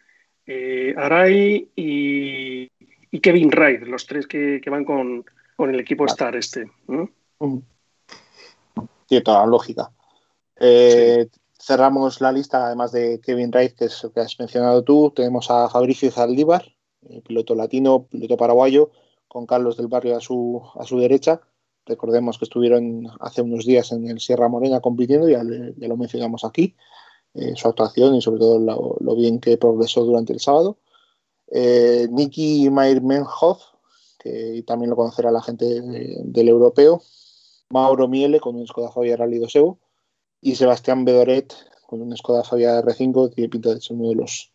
eh, 0.46 0.94
Arai 0.96 1.70
y, 1.76 2.70
y 3.10 3.20
Kevin 3.20 3.48
Wright, 3.50 3.82
los 3.82 4.06
tres 4.06 4.26
que, 4.26 4.60
que 4.62 4.70
van 4.70 4.84
con, 4.84 5.24
con 5.56 5.70
el 5.70 5.80
equipo 5.80 6.04
Vale. 6.04 6.12
Star 6.12 6.36
este. 6.36 6.70
¿no? 6.88 7.10
Mm. 7.40 7.58
Tiene 9.06 9.22
toda 9.22 9.40
la 9.40 9.46
lógica. 9.46 9.90
Eh, 10.58 11.28
Cerramos 11.58 12.20
la 12.20 12.30
lista, 12.30 12.66
además 12.66 12.92
de 12.92 13.20
Kevin 13.20 13.50
Wright, 13.50 13.74
que 13.74 13.86
es 13.86 14.04
el 14.04 14.12
que 14.12 14.20
has 14.20 14.38
mencionado 14.38 14.84
tú. 14.84 15.12
Tenemos 15.16 15.50
a 15.50 15.68
Fabricio 15.68 16.10
Zaldívar, 16.12 16.64
eh, 17.08 17.22
piloto 17.26 17.54
latino, 17.56 18.06
piloto 18.06 18.36
paraguayo, 18.36 18.90
con 19.26 19.46
Carlos 19.46 19.76
del 19.76 19.88
Barrio 19.88 20.16
a 20.16 20.20
su, 20.20 20.62
a 20.78 20.84
su 20.84 20.98
derecha. 21.00 21.40
Recordemos 21.86 22.38
que 22.38 22.44
estuvieron 22.44 23.08
hace 23.20 23.42
unos 23.42 23.64
días 23.64 23.90
en 23.90 24.06
el 24.08 24.20
Sierra 24.20 24.48
Morena 24.48 24.80
compitiendo, 24.80 25.28
ya, 25.28 25.42
le- 25.42 25.74
ya 25.76 25.88
lo 25.88 25.96
mencionamos 25.96 26.44
aquí, 26.44 26.76
eh, 27.36 27.52
su 27.56 27.68
actuación 27.68 28.14
y 28.14 28.22
sobre 28.22 28.40
todo 28.40 28.58
lo, 28.58 29.14
bien 29.16 29.40
que 29.40 29.56
progresó 29.56 30.04
durante 30.04 30.32
el 30.32 30.40
sábado. 30.40 30.78
Eh, 31.48 32.08
Nicky 32.10 32.68
Meyer-Menhoff, 32.70 33.62
que 34.18 34.64
también 34.66 34.90
lo 34.90 34.96
conocerá 34.96 35.30
la 35.30 35.42
gente 35.42 35.64
de- 35.80 36.20
del 36.24 36.48
europeo, 36.48 37.02
Mauro 37.70 38.08
Miele 38.08 38.40
con 38.40 38.56
un 38.56 38.66
Skoda 38.66 38.90
Fabia 38.90 39.16
Rally 39.16 39.38
2 39.38 39.56
Evo 39.56 39.78
y 40.40 40.54
Sebastián 40.54 41.04
Bedoret 41.04 41.52
con 41.86 42.00
un 42.02 42.16
Skoda 42.16 42.42
Fabia 42.44 42.80
R5 42.82 43.28
que 43.28 43.34
tiene 43.34 43.48
pinta 43.48 43.74
de 43.74 43.80
ser 43.80 43.96
uno 43.96 44.08
de 44.10 44.14
los 44.16 44.50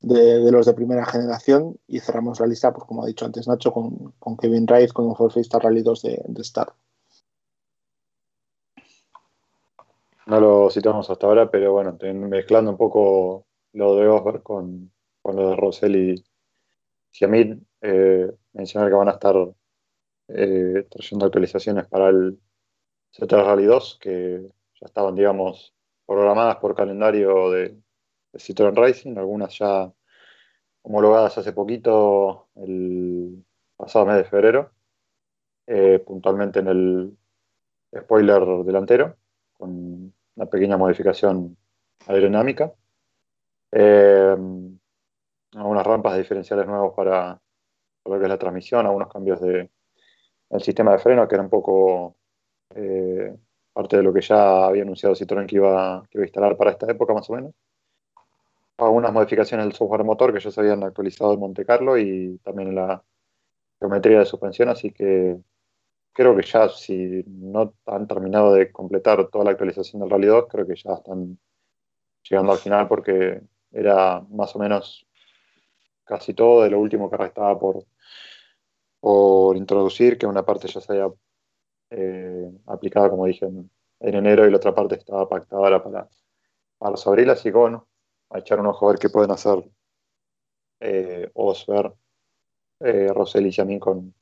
de, 0.00 0.50
los 0.52 0.66
de 0.66 0.74
primera 0.74 1.06
generación 1.06 1.78
y 1.88 2.00
cerramos 2.00 2.38
la 2.40 2.46
lista, 2.46 2.72
pues 2.74 2.84
como 2.86 3.02
ha 3.02 3.06
dicho 3.06 3.24
antes 3.24 3.48
Nacho, 3.48 3.72
con, 3.72 4.12
con 4.18 4.36
Kevin 4.36 4.66
Wright 4.68 4.92
con 4.92 5.06
un 5.06 5.16
Ford 5.16 5.32
Fiesta 5.32 5.58
Rally 5.58 5.80
2 5.82 6.02
de, 6.02 6.22
de 6.26 6.42
Star. 6.42 6.74
No 10.26 10.40
lo 10.40 10.70
citamos 10.70 11.10
hasta 11.10 11.26
ahora, 11.26 11.50
pero 11.50 11.72
bueno, 11.72 11.98
mezclando 12.14 12.70
un 12.70 12.76
poco 12.78 13.46
lo 13.72 13.96
de 13.96 14.08
Osberg 14.08 14.42
con, 14.42 14.92
con 15.22 15.36
lo 15.36 15.50
de 15.50 15.56
Rosell 15.56 15.96
y 15.96 16.24
Giamit, 17.12 17.62
eh, 17.82 18.32
mencionar 18.52 18.88
que 18.88 18.94
van 18.96 19.08
a 19.08 19.12
estar 19.12 19.36
eh, 20.28 20.86
trayendo 20.90 21.26
actualizaciones 21.26 21.86
para 21.88 22.08
el 22.08 22.40
Z 23.12 23.42
Rally 23.44 23.66
2, 23.66 23.98
que 24.00 24.42
ya 24.80 24.86
estaban, 24.86 25.14
digamos, 25.14 25.74
programadas 26.06 26.56
por 26.56 26.74
calendario 26.74 27.50
de, 27.50 27.70
de 28.32 28.38
Citroën 28.38 28.74
Racing, 28.74 29.16
algunas 29.18 29.58
ya 29.58 29.92
homologadas 30.82 31.38
hace 31.38 31.52
poquito, 31.52 32.48
el 32.56 33.44
pasado 33.76 34.06
mes 34.06 34.16
de 34.18 34.24
febrero, 34.24 34.72
eh, 35.66 35.98
puntualmente 36.00 36.60
en 36.60 36.68
el 36.68 37.18
spoiler 37.96 38.42
delantero, 38.64 39.16
con 39.64 40.12
una 40.36 40.46
pequeña 40.46 40.76
modificación 40.76 41.56
aerodinámica. 42.06 42.72
Eh, 43.72 44.36
algunas 45.54 45.86
rampas 45.86 46.18
diferenciales 46.18 46.66
nuevos 46.66 46.92
para, 46.94 47.40
para 48.02 48.16
lo 48.16 48.18
que 48.18 48.24
es 48.24 48.28
la 48.28 48.38
transmisión, 48.38 48.84
algunos 48.84 49.08
cambios 49.08 49.40
de 49.40 49.70
el 50.50 50.62
sistema 50.62 50.92
de 50.92 50.98
freno, 50.98 51.26
que 51.26 51.34
era 51.34 51.42
un 51.42 51.50
poco 51.50 52.16
eh, 52.74 53.34
parte 53.72 53.96
de 53.96 54.02
lo 54.02 54.12
que 54.12 54.20
ya 54.20 54.66
había 54.66 54.82
anunciado 54.82 55.14
Citroën 55.14 55.46
que 55.46 55.56
iba, 55.56 56.02
que 56.10 56.18
iba 56.18 56.24
a 56.24 56.26
instalar 56.26 56.56
para 56.56 56.72
esta 56.72 56.90
época 56.90 57.14
más 57.14 57.28
o 57.30 57.32
menos. 57.32 57.54
Algunas 58.76 59.12
modificaciones 59.12 59.64
del 59.66 59.74
software 59.74 60.04
motor 60.04 60.34
que 60.34 60.40
ya 60.40 60.50
se 60.50 60.60
habían 60.60 60.82
actualizado 60.82 61.32
en 61.32 61.40
Monte 61.40 61.64
Carlo 61.64 61.96
y 61.96 62.38
también 62.44 62.74
la 62.74 63.02
geometría 63.80 64.18
de 64.18 64.26
suspensión, 64.26 64.68
así 64.68 64.90
que 64.90 65.38
creo 66.14 66.36
que 66.36 66.42
ya 66.42 66.68
si 66.68 67.24
no 67.26 67.74
han 67.86 68.06
terminado 68.06 68.54
de 68.54 68.70
completar 68.72 69.28
toda 69.28 69.44
la 69.44 69.50
actualización 69.50 70.00
del 70.00 70.10
Rally 70.10 70.28
2, 70.28 70.46
creo 70.48 70.66
que 70.66 70.76
ya 70.76 70.94
están 70.94 71.38
llegando 72.22 72.52
al 72.52 72.58
final 72.58 72.88
porque 72.88 73.42
era 73.72 74.20
más 74.30 74.54
o 74.56 74.58
menos 74.60 75.06
casi 76.04 76.32
todo 76.32 76.62
de 76.62 76.70
lo 76.70 76.78
último 76.80 77.10
que 77.10 77.16
restaba 77.16 77.58
por, 77.58 77.84
por 79.00 79.56
introducir, 79.56 80.16
que 80.16 80.26
una 80.26 80.44
parte 80.44 80.68
ya 80.68 80.80
se 80.80 80.92
había 80.92 81.12
eh, 81.90 82.50
aplicado, 82.66 83.10
como 83.10 83.26
dije, 83.26 83.46
en, 83.46 83.70
en 84.00 84.14
enero 84.14 84.46
y 84.46 84.50
la 84.50 84.58
otra 84.58 84.74
parte 84.74 84.94
estaba 84.94 85.28
pactada 85.28 85.62
ahora 85.62 85.82
para, 85.82 86.08
los 86.90 87.06
abril, 87.06 87.30
así 87.30 87.50
que 87.50 87.58
bueno, 87.58 87.88
a 88.30 88.38
echar 88.38 88.60
un 88.60 88.66
ojo 88.66 88.86
a 88.86 88.92
ver 88.92 89.00
qué 89.00 89.08
pueden 89.08 89.32
hacer 89.32 89.64
eh, 90.80 91.30
Osber, 91.34 91.92
eh, 92.80 93.08
Rosell 93.08 93.46
y 93.46 93.50
Yamin 93.50 93.80
con, 93.80 94.14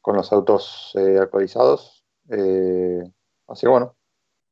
con 0.00 0.16
los 0.16 0.32
autos 0.32 0.92
eh, 0.96 1.18
actualizados. 1.18 2.04
Eh, 2.30 3.02
así 3.48 3.62
que 3.62 3.68
bueno, 3.68 3.96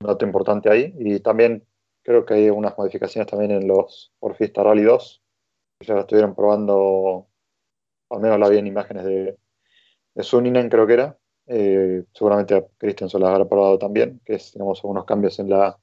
un 0.01 0.09
dato 0.09 0.25
importante 0.25 0.71
ahí. 0.71 0.95
Y 0.99 1.21
también 1.21 1.67
creo 2.03 2.25
que 2.25 2.35
hay 2.35 2.51
unas 2.51 2.77
modificaciones 2.77 3.31
también 3.31 3.51
en 3.51 3.69
los 3.69 4.13
por 4.19 4.35
Fiesta 4.37 4.63
Rally 4.63 4.83
2. 4.83 5.23
que 5.81 5.87
Ya 5.87 5.95
lo 5.95 6.01
estuvieron 6.01 6.35
probando, 6.35 7.29
al 8.11 8.21
menos 8.21 8.39
la 8.39 8.49
vi 8.49 8.59
en 8.59 8.67
imágenes 8.67 9.05
de, 9.05 9.39
de 10.15 10.23
Suninen, 10.23 10.69
creo 10.69 10.87
que 10.87 10.95
era. 10.95 11.19
Eh, 11.47 12.05
seguramente 12.13 12.55
a 12.55 12.65
Christensen 12.77 13.23
las 13.23 13.31
habrá 13.31 13.49
probado 13.49 13.79
también, 13.79 14.21
que 14.25 14.35
es, 14.35 14.53
tenemos 14.53 14.81
algunos 14.85 15.07
cambios 15.07 15.39
en 15.39 15.49
la, 15.49 15.79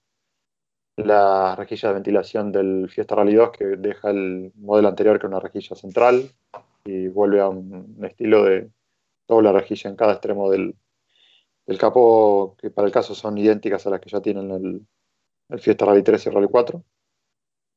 la 0.97 1.55
rejilla 1.55 1.89
de 1.89 1.95
ventilación 1.95 2.51
del 2.51 2.87
Fiesta 2.89 3.15
Rally 3.15 3.33
2 3.33 3.51
que 3.51 3.65
deja 3.65 4.11
el 4.11 4.51
modelo 4.55 4.87
anterior 4.87 5.19
que 5.19 5.25
una 5.25 5.39
rejilla 5.39 5.75
central 5.75 6.29
y 6.85 7.07
vuelve 7.07 7.41
a 7.41 7.49
un 7.49 7.97
estilo 8.03 8.43
de 8.43 8.69
doble 9.27 9.51
rejilla 9.51 9.89
en 9.89 9.95
cada 9.95 10.13
extremo 10.13 10.49
del, 10.51 10.75
del 11.65 11.77
capó, 11.77 12.55
que 12.57 12.69
para 12.69 12.87
el 12.87 12.93
caso 12.93 13.15
son 13.15 13.37
idénticas 13.37 13.85
a 13.87 13.89
las 13.89 13.99
que 13.99 14.09
ya 14.09 14.21
tienen 14.21 14.51
el, 14.51 14.87
Fiesta 15.59 15.85
Rally 15.85 16.01
3 16.03 16.25
y 16.25 16.29
Rally 16.29 16.47
4. 16.49 16.83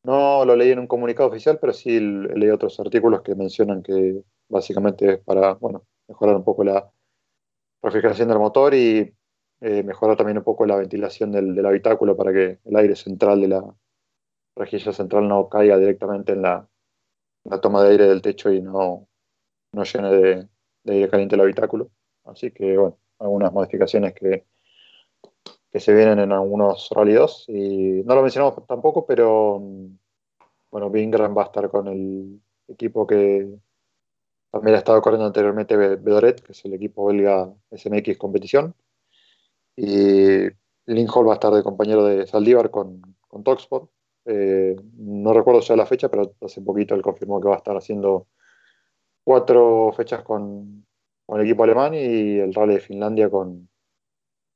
No 0.05 0.45
lo 0.45 0.57
leí 0.57 0.71
en 0.71 0.79
un 0.79 0.87
comunicado 0.87 1.29
oficial, 1.29 1.59
pero 1.61 1.73
sí 1.73 2.01
leí 2.01 2.51
otros 2.51 2.79
artículos 2.81 3.23
que 3.23 3.35
mencionan 3.35 3.83
que 3.83 4.23
básicamente 4.49 5.15
es 5.15 5.19
para 5.21 5.55
bueno, 5.55 5.87
mejorar 6.09 6.37
un 6.37 6.45
poco 6.45 6.65
la 6.65 6.91
refrigeración 7.83 8.29
del 8.29 8.39
motor 8.39 8.75
y 8.75 9.15
eh, 9.61 9.83
mejorar 9.83 10.17
también 10.17 10.39
un 10.39 10.45
poco 10.45 10.65
la 10.67 10.77
ventilación 10.77 11.33
del, 11.33 11.65
habitáculo 11.67 12.17
para 12.17 12.33
que 12.33 12.59
el 12.65 12.77
aire 12.77 12.97
central 12.97 13.41
de 13.41 13.49
la 13.49 13.75
rejilla 14.57 14.93
central 14.93 15.29
no 15.29 15.49
caiga 15.49 15.77
directamente 15.77 16.33
en 16.33 16.43
la, 16.43 16.69
la 17.45 17.61
toma 17.61 17.83
de 17.83 17.91
aire 17.91 18.09
del 18.09 18.23
techo 18.23 18.51
y 18.53 18.63
no, 18.63 19.09
no 19.73 19.85
llene 19.85 20.11
de, 20.11 20.49
de, 20.85 20.95
aire 20.95 21.09
caliente 21.09 21.35
el 21.35 21.41
habitáculo. 21.43 21.91
Así 22.25 22.51
que, 22.51 22.77
bueno, 22.77 22.99
algunas 23.19 23.53
modificaciones 23.53 24.15
que, 24.15 24.45
que 25.71 25.81
se 25.81 25.95
vienen 25.95 26.19
en 26.19 26.33
algunos 26.33 26.89
Rally 26.91 27.15
2 27.15 27.45
y 27.49 28.03
no 28.05 28.15
lo 28.15 28.23
mencionamos 28.23 28.67
tampoco, 28.67 29.07
pero 29.07 29.61
bueno, 30.71 30.91
Bingram 30.91 31.37
va 31.37 31.43
a 31.43 31.47
estar 31.47 31.71
con 31.71 31.89
el 31.89 32.41
equipo 32.69 33.07
que 33.07 33.49
también 34.51 34.77
ha 34.77 34.79
estado 34.79 35.03
corriendo 35.03 35.27
anteriormente 35.27 35.77
Bedoret, 35.77 36.41
que 36.41 36.53
es 36.53 36.65
el 36.65 36.75
equipo 36.75 37.07
belga 37.07 37.53
SMX 37.71 38.17
Competición. 38.17 38.75
Y 39.77 40.49
Linhol 40.87 41.29
va 41.29 41.33
a 41.33 41.35
estar 41.35 41.53
de 41.53 41.63
compañero 41.63 42.05
de 42.05 42.27
Saldívar 42.27 42.71
con, 42.71 43.03
con 43.29 43.45
Toxport. 43.45 43.91
Eh, 44.25 44.75
no 44.97 45.33
recuerdo 45.33 45.61
ya 45.61 45.77
la 45.77 45.87
fecha, 45.87 46.09
pero 46.09 46.35
hace 46.41 46.61
poquito 46.63 46.95
él 46.95 47.03
confirmó 47.03 47.41
que 47.41 47.49
va 47.49 47.55
a 47.55 47.59
estar 47.59 47.77
haciendo 47.77 48.27
cuatro 49.29 49.93
fechas 49.95 50.23
con, 50.23 50.87
con 51.27 51.39
el 51.39 51.45
equipo 51.45 51.63
alemán 51.63 51.93
y 51.93 52.39
el 52.39 52.55
Rally 52.55 52.77
de 52.77 52.81
Finlandia 52.81 53.29
con, 53.29 53.69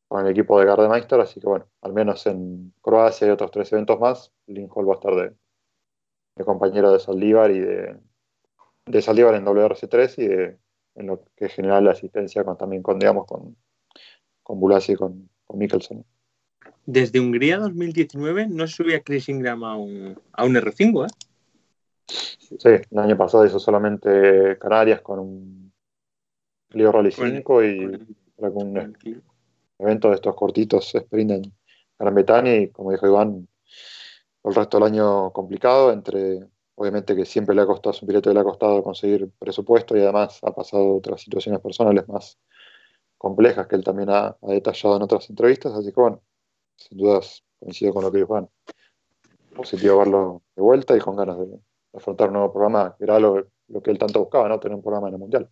con 0.08 0.24
el 0.24 0.32
equipo 0.32 0.58
de 0.58 0.64
Gardemeister. 0.64 1.20
Así 1.20 1.40
que 1.40 1.46
bueno, 1.46 1.68
al 1.82 1.92
menos 1.92 2.26
en 2.26 2.72
Croacia 2.80 3.26
y 3.26 3.30
otros 3.30 3.50
tres 3.50 3.70
eventos 3.74 4.00
más, 4.00 4.32
Linhol 4.46 4.88
va 4.88 4.92
a 4.92 4.94
estar 4.94 5.14
de, 5.14 5.36
de 6.36 6.44
compañero 6.46 6.90
de 6.90 7.00
Saldívar 7.00 7.50
y 7.50 7.60
de, 7.60 7.98
de 8.86 9.02
Saldívar 9.02 9.34
en 9.34 9.44
WRC3 9.44 10.14
y 10.16 10.28
de, 10.28 10.58
en 10.94 11.06
lo 11.06 11.22
que 11.36 11.44
es 11.44 11.52
general 11.52 11.84
la 11.84 11.90
asistencia 11.90 12.42
también 12.42 12.82
con, 12.82 12.98
digamos, 12.98 13.26
con, 13.26 13.54
con 14.42 14.58
Bulasi 14.58 14.92
y 14.92 14.96
con, 14.96 15.28
con 15.44 15.58
Mikkelsen. 15.58 16.02
Desde 16.86 17.20
Hungría 17.20 17.58
2019 17.58 18.48
no 18.48 18.66
subía 18.66 19.02
Chris 19.02 19.28
Ingram 19.28 19.64
a 19.64 19.76
un, 19.76 20.18
a 20.32 20.46
un 20.46 20.54
R5, 20.54 21.04
¿eh? 21.04 21.31
Sí, 22.58 22.68
el 22.68 22.98
año 22.98 23.16
pasado 23.16 23.46
hizo 23.46 23.58
solamente 23.58 24.58
Canarias 24.58 25.00
con 25.00 25.18
un 25.18 25.72
Clio 26.68 26.92
Rally 26.92 27.10
5 27.10 27.64
y 27.64 28.16
con 28.36 28.56
un 28.56 28.96
evento 29.78 30.08
de 30.08 30.14
estos 30.16 30.34
cortitos 30.34 30.94
sprint 30.94 31.30
en 31.30 31.54
Gran 31.98 32.14
Bretaña 32.14 32.54
y 32.54 32.68
como 32.68 32.92
dijo 32.92 33.06
Iván, 33.06 33.48
el 34.44 34.54
resto 34.54 34.78
del 34.78 34.86
año 34.86 35.30
complicado, 35.32 35.92
entre 35.92 36.40
obviamente 36.74 37.14
que 37.14 37.24
siempre 37.24 37.54
le 37.54 37.62
ha 37.62 37.66
costado, 37.66 37.90
a 37.90 37.92
su 37.94 38.06
piloto 38.06 38.32
le 38.32 38.40
ha 38.40 38.44
costado 38.44 38.82
conseguir 38.82 39.30
presupuesto 39.38 39.96
y 39.96 40.00
además 40.00 40.40
ha 40.42 40.52
pasado 40.52 40.96
otras 40.96 41.20
situaciones 41.22 41.60
personales 41.60 42.08
más 42.08 42.38
complejas 43.18 43.66
que 43.68 43.76
él 43.76 43.84
también 43.84 44.10
ha, 44.10 44.26
ha, 44.28 44.48
detallado 44.48 44.96
en 44.96 45.02
otras 45.02 45.30
entrevistas, 45.30 45.72
así 45.74 45.92
que 45.92 46.00
bueno, 46.00 46.22
sin 46.76 46.98
dudas 46.98 47.44
coincido 47.60 47.94
con 47.94 48.02
lo 48.02 48.10
que 48.10 48.18
dijo 48.18 48.28
Juan. 48.28 48.48
Positivo 49.54 49.98
verlo 49.98 50.42
de 50.56 50.62
vuelta 50.62 50.96
y 50.96 51.00
con 51.00 51.14
ganas 51.14 51.38
de 51.38 51.46
afrontar 51.92 52.28
un 52.28 52.34
nuevo 52.34 52.52
programa, 52.52 52.94
que 52.96 53.04
era 53.04 53.18
lo, 53.18 53.46
lo, 53.68 53.82
que 53.82 53.90
él 53.90 53.98
tanto 53.98 54.20
buscaba, 54.20 54.48
¿no? 54.48 54.58
Tener 54.58 54.76
un 54.76 54.82
programa 54.82 55.08
en 55.08 55.14
el 55.14 55.20
Mundial. 55.20 55.48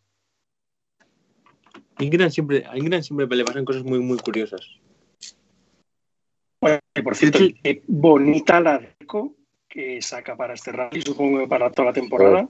A 1.96 2.04
Ingrid 2.04 2.28
siempre, 2.28 2.64
a 2.66 2.76
Ingrid 2.76 3.02
siempre 3.02 3.26
le 3.36 3.44
pasan 3.44 3.64
cosas 3.64 3.84
muy, 3.84 3.98
muy 4.00 4.18
curiosas. 4.18 4.60
Bueno, 6.60 6.78
por 7.02 7.16
cierto, 7.16 7.38
qué 7.62 7.82
bonita 7.86 8.60
la 8.60 8.78
deco 8.78 9.34
que 9.68 10.02
saca 10.02 10.36
para 10.36 10.54
este 10.54 10.72
rally, 10.72 11.00
supongo 11.00 11.40
que 11.40 11.48
para 11.48 11.70
toda 11.70 11.86
la 11.86 11.92
temporada. 11.94 12.48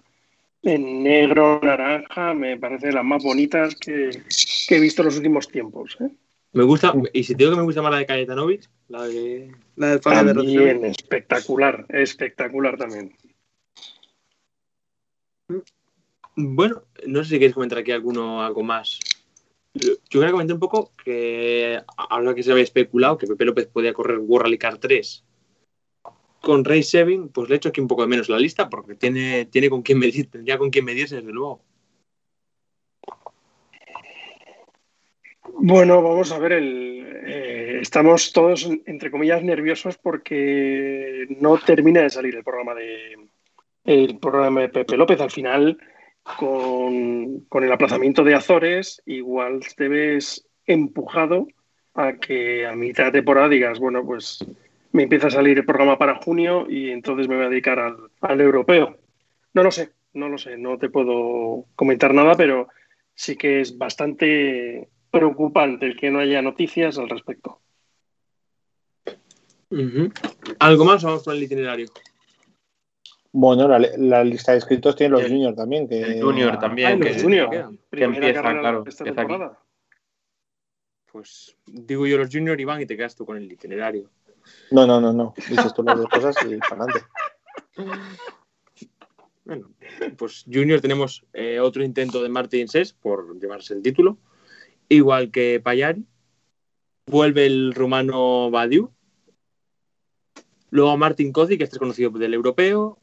En 0.63 1.03
negro, 1.03 1.61
naranja, 1.63 2.35
me 2.35 2.59
parece 2.59 2.89
de 2.89 2.93
las 2.93 3.05
más 3.05 3.23
bonitas 3.23 3.75
que, 3.77 4.11
que 4.69 4.77
he 4.77 4.81
visto 4.81 5.03
en 5.03 5.07
los 5.07 5.17
últimos 5.17 5.49
tiempos. 5.49 5.97
¿eh? 6.01 6.11
Me 6.53 6.65
gusta, 6.65 6.93
y 7.13 7.23
si 7.23 7.35
te 7.35 7.39
digo 7.39 7.53
que 7.53 7.59
me 7.59 7.63
gusta 7.63 7.83
más 7.83 7.93
la 7.93 7.99
de 7.99 8.07
Cayetanovic, 8.07 8.69
la 8.89 9.05
de 9.05 9.55
la 9.77 9.89
del 9.91 10.01
También, 10.01 10.83
de 10.83 10.89
espectacular, 10.89 11.87
espectacular 11.89 12.77
también. 12.77 13.17
Bueno, 16.37 16.83
no 17.07 17.23
sé 17.23 17.31
si 17.31 17.35
queréis 17.37 17.55
comentar 17.55 17.79
aquí 17.79 17.91
alguno 17.91 18.43
algo 18.43 18.63
más. 18.63 18.99
Yo 19.75 19.95
quería 20.09 20.33
comentar 20.33 20.55
un 20.55 20.61
poco 20.61 20.93
que 21.05 21.81
ahora 21.97 22.35
que 22.35 22.43
se 22.43 22.51
había 22.51 22.65
especulado 22.65 23.19
que 23.19 23.27
Pepe 23.27 23.45
López 23.45 23.67
podía 23.67 23.93
correr 23.93 24.19
World 24.19 24.59
Car 24.59 24.79
3 24.79 25.25
con 26.41 26.65
Ray 26.65 26.83
Sevin, 26.83 27.29
pues 27.29 27.49
le 27.49 27.55
he 27.55 27.59
hecho 27.59 27.69
aquí 27.69 27.81
un 27.81 27.89
poco 27.89 28.03
de 28.03 28.09
menos 28.09 28.29
la 28.29 28.39
lista 28.39 28.69
porque 28.69 28.95
tiene, 28.95 29.47
tiene 29.47 29.69
con 29.69 29.83
quién 29.83 29.99
medir, 29.99 30.31
tendría 30.31 30.59
con 30.59 30.71
quién 30.71 30.85
medirse 30.85 31.17
desde 31.17 31.33
luego. 31.33 31.63
Bueno, 35.63 36.03
vamos 36.03 36.33
a 36.33 36.39
ver, 36.39 36.53
el, 36.53 37.23
eh, 37.27 37.79
estamos 37.83 38.33
todos, 38.33 38.69
entre 38.87 39.11
comillas, 39.11 39.43
nerviosos 39.43 39.99
porque 39.99 41.27
no 41.39 41.59
termina 41.59 42.01
de 42.01 42.11
salir 42.11 42.35
el 42.35 42.45
programa 42.45 42.75
de 42.75 43.30
el 43.85 44.19
programa 44.19 44.63
de 44.63 44.69
Pepe 44.69 44.97
López. 44.97 45.21
Al 45.21 45.31
final, 45.31 45.79
con, 46.39 47.41
con 47.49 47.65
el 47.65 47.73
aplazamiento 47.73 48.25
de 48.25 48.35
Azores, 48.35 49.03
igual 49.07 49.61
te 49.77 49.89
ves 49.89 50.47
empujado 50.67 51.47
a 51.95 52.15
que 52.15 52.67
a 52.67 52.75
mitad 52.75 53.07
de 53.07 53.13
temporada 53.13 53.49
digas, 53.49 53.79
bueno, 53.79 54.05
pues 54.05 54.45
me 54.93 55.05
empieza 55.05 55.29
a 55.29 55.31
salir 55.31 55.59
el 55.59 55.65
programa 55.65 55.99
para 55.99 56.17
junio 56.17 56.67
y 56.69 56.91
entonces 56.91 57.29
me 57.29 57.37
voy 57.37 57.47
a 57.47 57.49
dedicar 57.49 57.79
al, 57.79 57.97
al 58.21 58.41
europeo. 58.41 58.99
No 59.55 59.63
lo 59.63 59.71
sé, 59.71 59.91
no 60.15 60.29
lo 60.29 60.39
sé, 60.39 60.57
no 60.57 60.79
te 60.79 60.89
puedo 60.89 61.67
comentar 61.75 62.15
nada, 62.15 62.37
pero 62.37 62.69
sí 63.15 63.37
que 63.37 63.61
es 63.61 63.77
bastante 63.77 64.89
preocupante 65.11 65.87
el 65.87 65.97
que 65.97 66.11
no 66.11 66.21
haya 66.21 66.43
noticias 66.43 66.99
al 66.99 67.09
respecto. 67.09 67.61
¿Algo 70.59 70.85
más? 70.85 71.05
Vamos 71.05 71.23
con 71.23 71.37
el 71.37 71.43
itinerario. 71.43 71.89
Bueno, 73.33 73.69
la, 73.69 73.79
la 73.79 74.25
lista 74.25 74.53
de 74.53 74.59
inscritos 74.59 74.97
tiene 74.97 75.13
los 75.13 75.23
juniors 75.23 75.57
también. 75.57 75.89
Que, 75.89 76.01
El 76.01 76.23
Junior 76.23 76.59
también. 76.59 76.93
Ah, 76.95 77.05
que, 77.05 77.13
los 77.13 77.23
Junior, 77.23 77.49
empieza, 77.93 78.43
carrera 78.43 78.61
claro, 78.61 78.83
de 78.83 78.91
esta 78.91 79.05
empieza 79.05 79.21
aquí. 79.23 79.29
temporada. 79.29 79.59
Pues 81.13 81.57
digo 81.67 82.07
yo 82.07 82.19
los 82.19 82.31
junior, 82.31 82.61
Iván, 82.61 82.81
y 82.81 82.87
te 82.87 82.97
quedas 82.97 83.17
tú 83.17 83.27
con 83.27 83.37
el 83.37 83.51
itinerario. 83.51 84.11
No, 84.71 84.87
no, 84.87 85.01
no, 85.01 85.13
no. 85.13 85.35
Dices 85.49 85.75
tú 85.75 85.83
las 85.83 85.97
dos 85.97 86.09
cosas 86.09 86.37
y 86.45 86.57
para 86.57 86.85
adelante. 86.85 87.07
Bueno, 89.43 89.69
pues 90.17 90.45
Junior 90.47 90.81
tenemos 90.81 91.25
eh, 91.33 91.59
otro 91.59 91.83
intento 91.83 92.23
de 92.23 92.29
Martin 92.29 92.69
Ses 92.69 92.93
por 92.93 93.37
llevarse 93.41 93.75
el 93.75 93.83
título, 93.83 94.17
igual 94.89 95.33
que 95.33 95.59
Payari. 95.59 96.07
Vuelve 97.07 97.47
el 97.47 97.75
rumano 97.75 98.53
Badiou. 98.53 98.93
Luego 100.71 100.97
Martin 100.97 101.33
Cozzi, 101.33 101.59
que 101.59 101.65
este 101.65 101.77
es 101.77 101.81
conocido 101.81 102.11
del 102.11 102.33
europeo. 102.33 103.00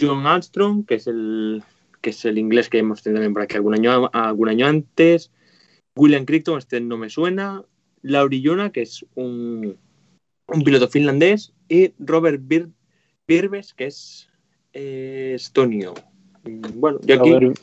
John 0.00 0.26
Armstrong, 0.26 0.84
que 0.86 0.96
es 0.96 1.06
el, 1.06 1.62
que 2.00 2.10
es 2.10 2.24
el 2.24 2.38
inglés 2.38 2.68
que 2.68 2.78
hemos 2.78 3.02
tenido 3.02 3.18
también 3.20 3.32
por 3.34 3.42
aquí 3.42 3.56
algún 3.56 3.74
año, 3.74 4.10
algún 4.12 4.48
año 4.48 4.66
antes. 4.66 5.30
William 5.96 6.24
Crichton, 6.24 6.58
este 6.58 6.80
no 6.80 6.98
me 6.98 7.08
suena. 7.08 7.64
Lauri 8.02 8.44
Jona, 8.44 8.70
que 8.70 8.82
es 8.82 9.04
un, 9.14 9.76
un 10.48 10.62
piloto 10.62 10.88
finlandés. 10.88 11.54
Y 11.68 11.92
Robert 11.98 12.40
Bir- 12.46 12.70
Birbes, 13.26 13.72
que 13.74 13.86
es 13.86 14.28
eh, 14.72 15.32
estonio. 15.34 15.94
Mm, 16.44 16.78
Bueno, 16.80 16.98
yo 17.02 17.14
aquí. 17.20 17.32
Robert, 17.32 17.58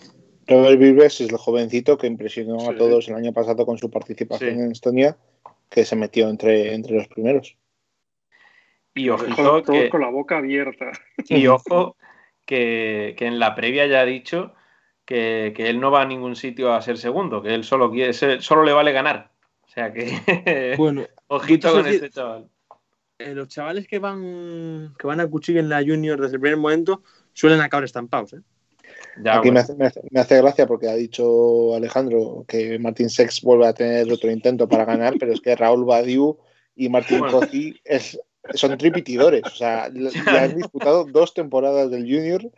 Robert 0.47 0.79
Vives 0.79 1.21
es 1.21 1.29
el 1.29 1.37
jovencito 1.37 1.97
que 1.97 2.07
impresionó 2.07 2.69
a 2.69 2.75
todos 2.75 3.07
el 3.07 3.15
año 3.15 3.31
pasado 3.31 3.65
con 3.65 3.77
su 3.77 3.89
participación 3.89 4.55
Sí. 4.55 4.59
en 4.59 4.71
Estonia, 4.71 5.17
que 5.69 5.85
se 5.85 5.95
metió 5.95 6.27
entre, 6.27 6.73
entre 6.73 6.97
los 6.97 7.07
primeros. 7.07 7.55
Y 8.93 9.07
ojito 9.09 9.61
todos 9.63 9.83
que, 9.83 9.89
con 9.89 10.01
la 10.01 10.09
boca 10.09 10.39
abierta. 10.39 10.91
y 11.29 11.47
ojo 11.47 11.95
que, 12.45 13.15
que 13.17 13.25
en 13.27 13.39
la 13.39 13.55
previa 13.55 13.85
ya 13.87 14.01
ha 14.01 14.05
dicho 14.05 14.53
que, 15.05 15.53
que 15.55 15.69
él 15.69 15.79
no 15.79 15.91
va 15.91 16.01
a 16.01 16.05
ningún 16.05 16.35
sitio 16.35 16.73
a 16.73 16.81
ser 16.81 16.97
segundo, 16.97 17.41
que 17.41 17.53
él 17.53 17.63
solo 17.63 17.91
quiere 17.91 18.13
ser- 18.13 18.41
solo 18.41 18.63
le 18.63 18.73
vale 18.73 18.91
ganar. 18.91 19.31
O 19.63 19.67
sea 19.69 19.91
que 19.91 20.05
Bueno, 20.77 21.05
ojito 21.27 21.71
con 21.71 21.85
este 21.87 22.09
chaval. 22.09 22.47
eh, 23.19 23.33
los 23.33 23.47
chavales 23.47 23.87
que 23.87 23.99
van 23.99 24.93
que 24.97 25.07
van 25.07 25.19
a 25.19 25.27
cuchillo 25.27 25.59
en 25.59 25.69
la 25.69 25.81
Junior 25.81 26.19
desde 26.21 26.35
el 26.35 26.41
primer 26.41 26.57
momento 26.57 27.03
suelen 27.33 27.61
acabar 27.61 27.83
estampados. 27.83 28.33
¿eh? 28.33 28.41
Ya, 29.23 29.37
Aquí 29.39 29.49
me, 29.51 29.53
bueno. 29.53 29.59
hace, 29.61 29.75
me 29.75 29.85
hace- 29.85 30.01
me 30.11 30.19
hace 30.19 30.37
gracia 30.41 30.67
porque 30.67 30.87
ha 30.89 30.95
dicho 30.95 31.73
Alejandro 31.75 32.45
que 32.47 32.77
Martín 32.79 33.09
Sex 33.09 33.41
vuelve 33.41 33.67
a 33.67 33.73
tener 33.73 34.11
otro 34.11 34.29
intento 34.31 34.67
para 34.67 34.85
ganar, 34.85 35.13
pero 35.19 35.33
es 35.33 35.41
que 35.41 35.55
Raúl 35.55 35.85
Badiou 35.85 36.37
y 36.75 36.89
Martín 36.89 37.19
Bueno. 37.19 37.39
Cozzi 37.39 37.79
es, 37.83 38.19
son 38.55 38.77
tripitidores. 38.77 39.43
O 39.45 39.49
sea, 39.55 39.89
ya 40.25 40.43
han 40.43 40.55
disputado 40.55 41.05
dos 41.05 41.33
temporadas 41.33 41.89
del 41.91 42.03
Junior 42.03 42.49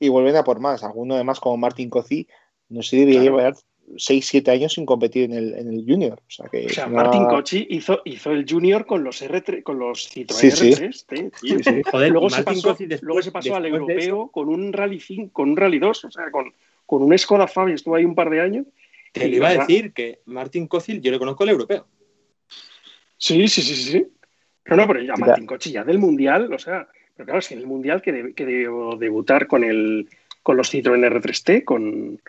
y 0.00 0.08
vuelven 0.08 0.36
a 0.36 0.44
por 0.44 0.60
más. 0.60 0.82
Alguno 0.84 1.14
además 1.14 1.40
como 1.40 1.56
Martín 1.56 1.90
Cozzi, 1.90 2.26
no 2.68 2.82
sé, 2.82 2.96
debería 2.98 3.20
Claro. 3.22 3.36
llevar 3.38 3.54
6-7 3.96 4.48
años 4.50 4.74
sin 4.74 4.84
competir 4.84 5.24
en 5.24 5.32
el, 5.32 5.54
en 5.54 5.72
el 5.72 5.84
Junior. 5.86 6.20
O 6.26 6.30
sea, 6.30 6.46
que 6.50 6.66
O 6.66 6.68
sea, 6.68 6.86
una- 6.88 7.04
Martin 7.04 7.66
hizo, 7.70 8.02
hizo 8.04 8.30
el 8.32 8.44
Junior 8.46 8.84
con 8.84 9.02
los 9.02 9.22
R3, 9.22 9.62
con 9.62 9.78
los 9.78 10.10
Citroën 10.14 10.34
Sí, 10.34 10.50
sí. 10.50 10.70
R3, 10.72 11.06
tío. 11.06 11.30
Sí, 11.40 11.64
sí. 11.64 11.82
Joder, 11.90 12.10
luego, 12.12 12.28
se 12.28 12.36
Martin 12.42 12.54
pasó, 12.62 12.76
después- 12.78 13.02
luego 13.02 13.22
se 13.22 13.32
pasó 13.32 13.56
al 13.56 13.64
europeo 13.64 14.28
con 14.30 14.48
un 14.50 14.72
Rally 14.74 15.00
5, 15.00 15.32
con 15.32 15.50
un 15.50 15.56
Rally 15.56 15.78
2, 15.78 16.04
o 16.04 16.10
sea, 16.10 16.30
con, 16.30 16.52
con 16.84 17.02
un 17.02 17.16
Skoda 17.18 17.46
Fabia, 17.46 17.74
estuvo 17.76 17.94
ahí 17.94 18.04
un 18.04 18.14
par 18.14 18.28
de 18.28 18.42
años. 18.42 18.66
Te 19.12 19.26
lo 19.26 19.36
iba 19.36 19.48
a 19.48 19.54
decir 19.56 19.94
que 19.94 20.20
Martin 20.26 20.66
Cozil 20.66 21.00
yo 21.00 21.10
le 21.10 21.18
conozco 21.18 21.44
el 21.44 21.50
europeo. 21.50 21.86
Sí, 23.16 23.48
sí, 23.48 23.62
sí, 23.62 23.74
sí. 23.74 24.06
No, 24.68 24.76
no, 24.76 24.86
pero 24.86 25.00
ya. 25.02 25.14
Martín 25.16 25.46
Kochi 25.46 25.72
ya 25.72 25.84
del 25.84 25.98
Mundial, 25.98 26.52
o 26.52 26.58
sea, 26.58 26.86
pero 27.16 27.24
claro, 27.26 27.38
es 27.40 27.48
que 27.48 27.54
en 27.54 27.60
el 27.60 27.66
Mundial 27.66 28.02
que, 28.02 28.12
de- 28.12 28.34
que 28.34 28.44
debió 28.46 28.96
debutar 28.98 29.46
con 29.46 29.64
el 29.64 30.08
con 30.42 30.56
los 30.56 30.72
Citroën 30.72 31.04
R3T, 31.10 31.64
con, 31.64 32.20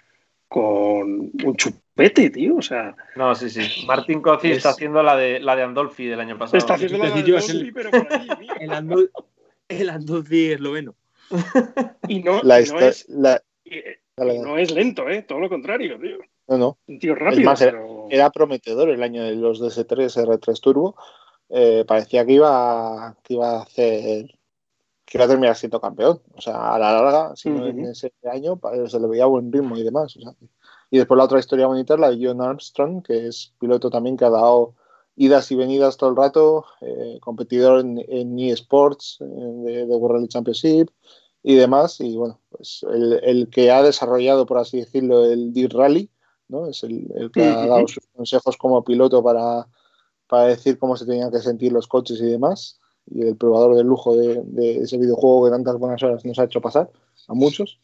con 0.48 1.32
un 1.44 1.56
chupete, 1.56 2.30
tío, 2.32 2.58
o 2.58 2.62
sea, 2.62 2.96
No, 3.16 3.34
sí, 3.36 3.50
sí. 3.50 3.86
Martín 3.86 4.22
Cozzi 4.22 4.52
Es- 4.52 4.58
está 4.58 4.72
haciendo 4.72 5.02
la 5.04 5.16
de 5.16 5.40
la 5.40 5.56
de 5.56 5.64
Andolfi 5.64 6.06
del 6.08 6.20
año 6.20 6.38
pasado. 6.38 6.58
está 6.58 6.74
haciendo 6.74 6.98
la 6.98 7.12
de 7.12 7.22
Dolby, 7.24 7.72
pero 7.72 7.92
por 7.92 8.08
ahí, 8.14 8.28
tío. 8.40 8.54
El, 8.60 8.72
Ando, 8.74 9.06
el 9.70 9.90
Andozzi 9.90 10.52
esloveno. 10.52 10.96
Y 12.08 12.24
no, 12.24 12.42
La 12.42 12.60
y 12.62 12.66
no 12.66 12.80
es, 12.80 13.08
la- 13.10 13.42
dale. 14.18 14.40
no 14.40 14.58
es 14.58 14.72
lento, 14.72 15.08
¿eh? 15.08 15.22
Todo 15.22 15.40
lo 15.40 15.48
contrario, 15.50 16.00
tío. 16.00 16.18
no, 16.48 16.58
no. 16.58 16.78
Un 16.88 17.00
tío 17.00 17.14
rápido, 17.16 17.44
más, 17.46 17.62
era- 17.62 17.72
pero... 17.74 18.08
Era 18.10 18.30
prometedor 18.32 18.90
el 18.90 19.04
año 19.04 19.24
de 19.24 19.36
los 19.36 19.62
DS3 19.62 20.26
R3 20.26 20.60
Turbo. 20.62 20.96
Eh, 21.50 21.84
parecía 21.88 22.26
que 22.26 22.34
iba, 22.34 23.18
que 23.24 23.34
iba 23.34 23.50
a 23.58 23.62
hacer 23.64 24.40
que 25.10 25.18
iba 25.18 25.26
a 25.26 25.28
terminar 25.28 25.56
siendo 25.56 25.82
campeón. 25.82 26.22
O 26.36 26.42
sea, 26.42 26.76
a 26.76 26.78
la 26.78 26.94
larga, 26.94 27.36
si 27.36 27.50
no 27.50 27.66
en 27.66 27.80
ese 27.80 28.14
año, 28.32 28.60
se 28.88 29.00
le 29.00 29.08
veía 29.08 29.26
buen 29.26 29.52
ritmo 29.52 29.76
y 29.76 29.82
demás. 29.84 30.16
o 30.16 30.22
sea. 30.22 30.36
y 30.92 31.00
después 31.00 31.18
la 31.18 31.24
otra 31.24 31.40
historia 31.40 31.66
bonita 31.66 31.96
es 31.96 32.00
la 32.00 32.12
de 32.12 32.24
John 32.24 32.42
Armstrong, 32.42 33.02
que 33.02 33.26
es 33.28 33.54
piloto 33.60 33.90
también 33.90 34.16
que 34.18 34.26
ha 34.26 34.30
dado 34.30 34.76
idas 35.16 35.52
y 35.52 35.56
venidas 35.56 35.98
todo 35.98 36.12
el 36.12 36.16
rato, 36.16 36.66
eh, 36.82 37.18
competidor 37.22 37.80
en, 37.82 37.98
en 38.08 38.38
eSports, 38.40 39.18
eh, 39.22 39.26
de, 39.26 39.86
de 39.88 39.96
World 39.96 40.18
Rally 40.18 40.28
Championship 40.28 40.90
y 41.42 41.56
demás. 41.56 42.00
Y 42.02 42.16
bueno, 42.16 42.40
pues 42.52 42.86
el, 42.94 43.20
el 43.24 43.50
que 43.50 43.72
ha 43.72 43.82
desarrollado, 43.82 44.46
por 44.46 44.60
así 44.60 44.80
decirlo, 44.80 45.26
el 45.26 45.52
Dirt 45.54 45.74
Rally, 45.74 46.12
¿no? 46.50 46.68
Es 46.68 46.84
el, 46.84 47.12
el 47.16 47.32
que 47.32 47.42
ha 47.42 47.62
Ujú. 47.62 47.68
dado 47.68 47.88
sus 47.88 48.06
consejos 48.16 48.58
como 48.58 48.84
piloto 48.84 49.24
para, 49.24 49.68
para 50.30 50.46
decir 50.46 50.78
cómo 50.78 50.96
se 50.96 51.06
tenían 51.06 51.32
que 51.32 51.40
sentir 51.40 51.72
los 51.74 51.88
coches 51.88 52.22
y 52.22 52.26
demás. 52.26 52.80
Y 53.12 53.24
el 53.24 53.36
probador 53.36 53.76
de 53.76 53.84
lujo 53.84 54.16
de, 54.16 54.42
de 54.46 54.78
ese 54.84 54.98
videojuego 54.98 55.46
que 55.46 55.52
tantas 55.52 55.78
buenas 55.78 56.02
horas 56.04 56.24
nos 56.24 56.38
ha 56.38 56.44
hecho 56.44 56.62
pasar 56.62 56.90
a 57.28 57.34
muchos. 57.34 57.80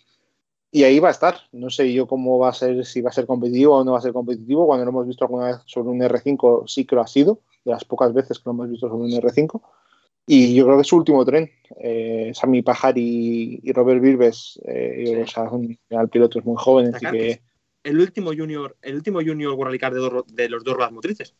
Y 0.71 0.83
ahí 0.83 0.99
va 0.99 1.07
a 1.07 1.11
estar. 1.11 1.35
No 1.51 1.69
sé 1.69 1.91
yo 1.91 2.05
cómo 2.05 2.37
va 2.37 2.49
a 2.49 2.53
ser, 2.53 2.85
si 2.85 3.01
va 3.01 3.09
a 3.09 3.13
ser 3.13 3.25
competitivo 3.25 3.75
o 3.75 3.83
no 3.83 3.93
va 3.93 3.99
a 3.99 4.01
ser 4.01 4.13
competitivo. 4.13 4.67
Cuando 4.67 4.85
lo 4.85 4.91
hemos 4.91 5.07
visto 5.07 5.25
alguna 5.25 5.47
vez 5.47 5.57
sobre 5.65 5.89
un 5.89 5.99
R5, 5.99 6.67
sí 6.67 6.85
que 6.85 6.95
lo 6.95 7.01
ha 7.01 7.07
sido, 7.07 7.39
de 7.63 7.71
las 7.71 7.85
pocas 7.85 8.13
veces 8.13 8.37
que 8.37 8.43
lo 8.45 8.51
hemos 8.51 8.69
visto 8.69 8.87
sobre 8.89 9.05
un 9.05 9.11
R5. 9.11 9.61
Y 10.27 10.53
yo 10.53 10.65
creo 10.65 10.75
que 10.77 10.81
es 10.81 10.87
su 10.87 10.97
último 10.97 11.23
tren. 11.25 11.49
Eh, 11.79 12.31
Sami 12.35 12.61
Pajar 12.61 12.97
y, 12.97 13.59
y 13.63 13.71
Robert 13.71 14.01
Virbes, 14.01 14.59
eh, 14.65 15.03
Sí. 15.07 15.15
o 15.15 15.27
sea, 15.27 15.49
son 15.49 16.09
pilotos 16.09 16.45
muy 16.45 16.55
jóvenes 16.57 16.95
que. 16.99 17.41
El 17.83 17.99
último 17.99 18.31
junior, 18.35 18.75
el 18.81 18.95
último 18.95 19.19
junior 19.21 19.53
World 19.53 19.79
Car 19.79 19.93
de, 19.93 20.23
de 20.33 20.49
los 20.49 20.63
dos 20.63 20.75
ruedas 20.75 20.91
motrices. 20.91 21.35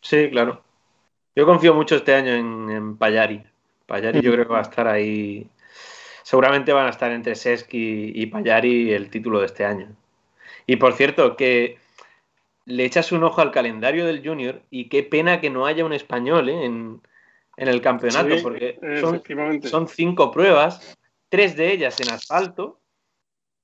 Sí, 0.00 0.28
claro. 0.30 0.62
Yo 1.34 1.46
confío 1.46 1.74
mucho 1.74 1.96
este 1.96 2.14
año 2.14 2.32
en, 2.32 2.70
en 2.70 2.96
Payari. 2.96 3.42
Payari 3.86 4.20
yo 4.20 4.32
creo 4.32 4.46
que 4.46 4.52
va 4.52 4.58
a 4.58 4.62
estar 4.62 4.86
ahí. 4.86 5.48
Seguramente 6.22 6.72
van 6.72 6.86
a 6.86 6.90
estar 6.90 7.10
entre 7.10 7.34
Sesky 7.34 8.12
y 8.14 8.26
Payari 8.26 8.92
el 8.92 9.10
título 9.10 9.40
de 9.40 9.46
este 9.46 9.64
año. 9.64 9.88
Y 10.66 10.76
por 10.76 10.92
cierto, 10.94 11.36
que 11.36 11.78
le 12.66 12.84
echas 12.84 13.12
un 13.12 13.24
ojo 13.24 13.40
al 13.40 13.50
calendario 13.50 14.06
del 14.06 14.26
Junior 14.26 14.62
y 14.70 14.88
qué 14.88 15.02
pena 15.02 15.40
que 15.40 15.50
no 15.50 15.66
haya 15.66 15.84
un 15.84 15.92
español 15.92 16.48
¿eh? 16.48 16.64
en, 16.64 17.00
en 17.56 17.68
el 17.68 17.80
campeonato, 17.80 18.36
Sí, 18.36 18.42
porque 18.42 18.78
son, 19.00 19.22
son 19.62 19.88
cinco 19.88 20.30
pruebas, 20.30 20.96
tres 21.28 21.56
de 21.56 21.72
ellas 21.72 22.00
en 22.00 22.10
asfalto 22.10 22.78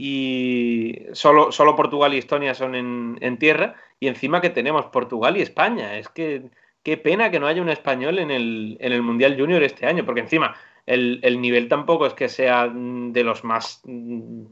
y 0.00 0.96
solo, 1.12 1.50
solo 1.50 1.74
Portugal 1.74 2.14
y 2.14 2.18
Estonia 2.18 2.54
son 2.54 2.76
en, 2.76 3.18
en 3.20 3.36
tierra 3.36 3.74
y 3.98 4.06
encima 4.06 4.40
que 4.40 4.48
tenemos 4.50 4.86
Portugal 4.86 5.36
y 5.36 5.42
España. 5.42 5.98
Es 5.98 6.08
que 6.08 6.44
qué 6.84 6.96
pena 6.96 7.32
que 7.32 7.40
no 7.40 7.48
haya 7.48 7.60
un 7.60 7.68
español 7.68 8.20
en 8.20 8.30
el, 8.30 8.76
en 8.80 8.92
el 8.92 9.02
Mundial 9.02 9.36
Junior 9.38 9.60
este 9.64 9.86
año, 9.86 10.06
porque 10.06 10.20
encima 10.20 10.54
el, 10.86 11.18
el 11.24 11.40
nivel 11.40 11.68
tampoco 11.68 12.06
es 12.06 12.14
que 12.14 12.28
sea 12.28 12.66
mm, 12.66 13.12
de 13.12 13.24
los 13.24 13.42
más 13.42 13.80
mm, 13.84 14.44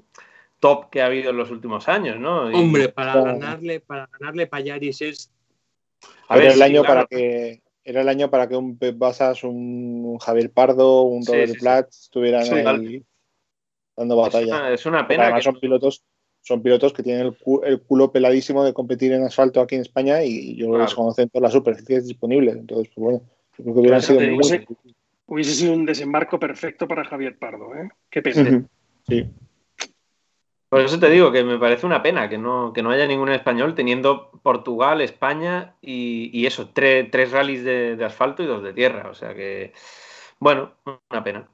top 0.59 0.91
que 0.91 1.01
ha 1.01 1.07
habido 1.07 1.31
en 1.31 1.37
los 1.37 1.53
últimos 1.53 1.89
años, 1.89 2.19
¿no? 2.19 2.51
Y- 2.51 2.55
Hombre, 2.55 2.89
para 2.89 3.13
Claro. 3.13 3.27
ganarle, 3.27 3.81
para 3.81 4.09
ganarle 4.19 4.49
Payaris 4.49 5.01
es. 5.01 5.31
a 6.29 6.35
era 6.37 6.45
ver, 6.45 6.53
el 6.53 6.59
sí, 6.59 6.65
año 6.65 6.83
claro. 6.83 6.87
para 6.87 7.07
que 7.07 7.63
era 7.85 8.01
el 8.01 8.09
año 8.09 8.29
para 8.31 8.49
que 8.49 8.57
un 8.57 8.77
Pep 8.77 8.99
Basas, 8.99 9.45
un, 9.45 10.03
un 10.05 10.19
Javier 10.19 10.51
Pardo, 10.51 11.03
un 11.03 11.25
Robert 11.25 11.51
sí, 11.51 11.55
sí. 11.55 11.61
Platz 11.61 12.01
estuvieran 12.03 12.43
Sí, 12.43 12.51
ahí 12.53 12.63
claro. 12.63 12.83
Dando 13.97 14.15
es 14.27 14.33
batalla. 14.33 14.57
una, 14.59 14.71
es 14.71 14.87
una 14.87 15.09
pena 15.09 15.23
además 15.25 15.41
que 15.41 15.45
son 15.51 15.61
pilotos 15.61 16.05
son 16.43 16.63
pilotos 16.63 16.93
que 16.93 17.03
tienen 17.03 17.27
el, 17.27 17.37
cu- 17.37 17.63
el 17.65 17.81
culo 17.83 18.13
peladísimo 18.13 18.63
de 18.63 18.73
competir 18.73 19.13
en 19.13 19.25
asfalto 19.25 19.61
aquí 19.61 19.75
en 19.75 19.81
España 19.81 20.23
y 20.23 20.55
yo 20.55 20.69
Claro. 20.69 20.85
les 20.85 20.95
conocen 20.95 21.29
todas 21.29 21.43
las 21.43 21.53
superficies 21.53 22.07
disponibles. 22.07 22.55
Entonces, 22.55 22.89
pues 22.95 23.03
bueno, 23.05 23.21
yo 23.59 23.65
creo 23.65 23.75
que 23.75 23.81
hubieran 23.81 24.01
Claro, 24.01 24.07
sido 24.07 24.19
te 24.21 24.27
muy 24.31 24.45
digo, 24.45 24.49
buenos. 24.49 24.95
Hubiese 25.27 25.55
sido 25.55 25.73
un 25.73 25.85
desembarco 25.87 26.39
perfecto 26.39 26.87
para 26.87 27.05
Javier 27.05 27.37
Pardo, 27.37 27.75
¿eh? 27.75 27.89
Qué 28.09 28.23
pena. 28.23 28.65
Sí. 29.09 29.25
Por 30.69 30.81
eso 30.83 31.01
te 31.01 31.11
digo 31.11 31.33
que 31.33 31.43
me 31.43 31.59
parece 31.59 31.85
una 31.85 32.01
pena 32.01 32.29
que 32.29 32.39
no, 32.39 32.73
que 32.73 32.83
no 32.83 32.91
haya 32.91 33.09
ningún 33.09 33.31
español 33.31 33.75
teniendo 33.75 34.31
Portugal, 34.45 35.01
España 35.01 35.75
y, 35.81 36.31
y 36.33 36.47
eso, 36.47 36.71
tres, 36.73 37.09
tres 37.11 37.33
rallies 37.33 37.65
de, 37.65 37.97
de 37.97 38.05
asfalto 38.05 38.45
y 38.45 38.47
dos 38.47 38.63
de 38.63 38.73
tierra. 38.73 39.11
O 39.11 39.15
sea 39.15 39.35
que, 39.35 39.73
bueno, 40.39 40.75
una 41.11 41.25
pena. 41.25 41.49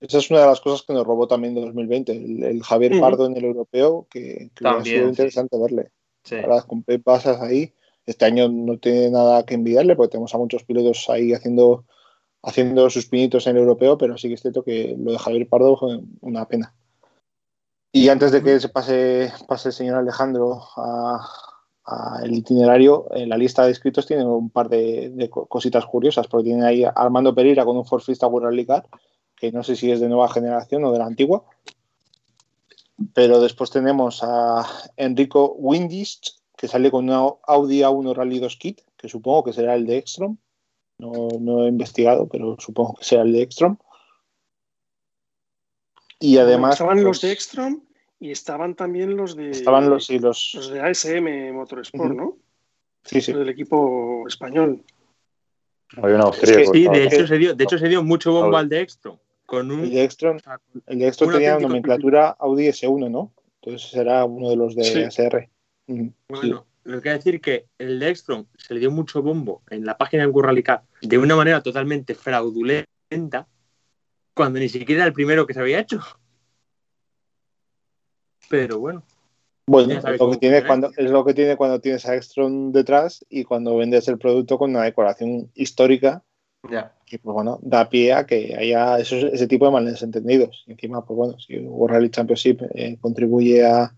Esa 0.00 0.18
es 0.18 0.30
una 0.30 0.40
de 0.40 0.46
las 0.46 0.60
cosas 0.60 0.82
que 0.86 0.94
nos 0.94 1.06
robó 1.06 1.28
también 1.28 1.54
2020, 1.54 2.12
el, 2.12 2.42
el 2.42 2.62
Javier. 2.62 2.98
Pardo 3.00 3.26
en 3.26 3.36
el 3.36 3.44
europeo, 3.44 4.06
que, 4.10 4.50
que 4.54 4.64
También, 4.64 4.84
sido 4.84 5.04
sí. 5.04 5.10
interesante 5.10 5.58
verle. 5.58 5.90
Sí. 6.24 6.36
Ahora 6.36 6.62
con 6.62 6.82
Pep 6.82 7.02
Basas 7.04 7.40
ahí, 7.40 7.72
este 8.06 8.24
año 8.24 8.48
no 8.48 8.78
tiene 8.78 9.10
nada 9.10 9.44
que 9.44 9.54
envidiarle 9.54 9.96
porque 9.96 10.12
tenemos 10.12 10.34
a 10.34 10.38
muchos 10.38 10.64
pilotos 10.64 11.08
ahí 11.10 11.32
haciendo, 11.34 11.84
haciendo 12.42 12.88
sus 12.88 13.06
pinitos 13.06 13.46
en 13.46 13.56
el 13.56 13.62
europeo, 13.62 13.98
pero 13.98 14.16
sí 14.16 14.28
que 14.28 14.34
es 14.34 14.40
cierto 14.42 14.62
que 14.62 14.96
lo 14.98 15.12
de 15.12 15.18
Javier 15.18 15.48
Pardo 15.48 15.76
fue 15.76 16.00
una 16.22 16.46
pena. 16.48 16.74
Y 17.92 18.08
antes 18.08 18.30
de 18.32 18.42
que 18.42 18.58
se 18.60 18.68
pase, 18.68 19.32
pase 19.48 19.68
el 19.70 19.72
señor 19.74 19.96
Alejandro 19.98 20.62
a, 20.76 21.28
a 21.84 22.20
el 22.22 22.32
itinerario, 22.32 23.06
en 23.10 23.28
la 23.28 23.36
lista 23.36 23.64
de 23.64 23.70
inscritos 23.70 24.06
tiene 24.06 24.24
un 24.24 24.48
par 24.48 24.68
de, 24.68 25.10
de 25.10 25.28
co- 25.28 25.46
cositas 25.46 25.84
curiosas, 25.86 26.26
porque 26.28 26.44
tiene 26.44 26.64
ahí 26.64 26.84
a 26.84 26.90
Armando 26.90 27.34
Pereira 27.34 27.64
con 27.64 27.76
un 27.76 27.84
Ford 27.84 28.00
Fiesta 28.02 28.28
World 28.28 28.46
Rally 28.46 28.64
Car, 28.64 28.86
que 29.40 29.50
no 29.50 29.62
sé 29.62 29.74
si 29.74 29.90
es 29.90 30.00
de 30.00 30.08
nueva 30.08 30.28
generación 30.28 30.84
o 30.84 30.92
de 30.92 30.98
la 30.98 31.06
antigua. 31.06 31.44
Pero 33.14 33.40
después 33.40 33.70
tenemos 33.70 34.20
a 34.22 34.66
Enrico 34.98 35.54
Windist, 35.54 36.40
que 36.56 36.68
sale 36.68 36.90
con 36.90 37.08
una 37.08 37.32
Audi 37.46 37.80
A1 37.80 38.14
Rally 38.14 38.38
2 38.38 38.56
Kit, 38.56 38.80
que 38.98 39.08
supongo 39.08 39.44
que 39.44 39.54
será 39.54 39.74
el 39.74 39.86
de 39.86 39.96
Ekstrom. 39.96 40.36
No, 40.98 41.28
no 41.40 41.64
he 41.64 41.68
investigado, 41.68 42.28
pero 42.28 42.56
supongo 42.58 42.96
que 42.96 43.04
será 43.04 43.22
el 43.22 43.32
de 43.32 43.42
Ekstrom. 43.42 43.78
Y 46.18 46.36
además. 46.36 46.74
estaban 46.74 47.02
los 47.02 47.20
pues, 47.20 47.22
de 47.22 47.32
Ekstrom 47.32 47.80
y 48.18 48.30
estaban 48.32 48.74
también 48.74 49.16
los 49.16 49.34
de 49.34 49.52
Estaban 49.52 49.88
los, 49.88 50.04
sí, 50.04 50.18
los, 50.18 50.52
los 50.54 50.68
de 50.68 50.82
ASM 50.82 51.54
Motorsport. 51.54 52.14
¿no? 52.14 52.36
sí, 53.04 53.22
sí. 53.22 53.32
Los 53.32 53.40
del 53.40 53.48
equipo 53.48 54.24
español. 54.28 54.84
Hay 55.96 56.12
un 56.12 56.20
austríaco. 56.20 56.74
Sí, 56.74 56.86
de 56.86 57.04
hecho 57.04 57.26
se 57.26 57.38
dio, 57.38 57.54
de 57.54 57.64
hecho 57.64 57.78
se 57.78 57.88
dio 57.88 58.04
mucho 58.04 58.32
bombo 58.32 58.58
al 58.58 58.68
de 58.68 58.82
Extro. 58.82 59.18
Con 59.50 59.68
un 59.72 59.80
El 59.80 59.90
de 59.90 60.04
Ekstrom, 60.04 60.38
el 60.86 60.98
de 61.00 61.10
tenía 61.10 61.54
auténtico 61.54 61.60
nomenclatura 61.60 62.36
Audi 62.38 62.68
S1, 62.68 63.10
¿no? 63.10 63.32
Entonces 63.60 63.90
será 63.90 64.24
uno 64.24 64.48
de 64.48 64.54
los 64.54 64.76
de 64.76 65.10
Sí. 65.10 66.12
Bueno, 66.28 66.66
lo 66.84 67.02
que 67.02 67.10
decir 67.10 67.40
que 67.40 67.66
el 67.76 67.98
de 67.98 68.10
Ekstrom 68.10 68.46
se 68.56 68.74
le 68.74 68.78
dio 68.78 68.92
mucho 68.92 69.22
bombo 69.22 69.62
en 69.68 69.84
la 69.84 69.98
página 69.98 70.30
Rally 70.32 70.62
Car 70.62 70.84
de 71.02 71.18
una 71.18 71.34
manera 71.34 71.64
totalmente 71.64 72.14
fraudulenta 72.14 73.48
cuando 74.34 74.60
ni 74.60 74.68
siquiera 74.68 75.00
era 75.00 75.08
el 75.08 75.12
primero 75.12 75.48
que 75.48 75.54
se 75.54 75.60
había 75.60 75.80
hecho. 75.80 75.98
Pero 78.48 78.78
bueno, 78.78 79.02
Bueno, 79.66 79.94
es 79.94 80.04
lo, 80.04 80.30
que 80.30 80.36
tiene 80.36 80.60
funciona 80.60 80.66
cuando, 80.68 80.90
es 80.96 81.10
lo 81.10 81.24
que 81.24 81.34
tiene 81.34 81.56
cuando 81.56 81.80
tienes 81.80 82.06
a 82.06 82.14
Ekstrom 82.14 82.70
detrás 82.70 83.26
y 83.28 83.42
cuando 83.42 83.76
vendes 83.76 84.06
el 84.06 84.16
producto 84.16 84.58
con 84.58 84.70
una 84.70 84.84
decoración 84.84 85.50
histórica 85.56 86.22
Ya. 86.68 86.94
que 87.06 87.18
pues 87.18 87.32
bueno, 87.34 87.58
da 87.62 87.88
pie 87.88 88.12
a 88.12 88.26
que 88.26 88.54
haya 88.56 88.98
esos- 88.98 89.24
ese 89.32 89.46
tipo 89.48 89.64
de 89.66 89.72
malentendidos. 89.72 90.64
Y 90.66 90.72
encima, 90.72 91.04
pues 91.04 91.16
bueno, 91.16 91.38
si 91.40 91.58
World 91.58 91.94
Rally 91.96 92.10
Championship 92.10 92.62
eh, 92.74 92.98
contribuye 93.00 93.64
a, 93.66 93.92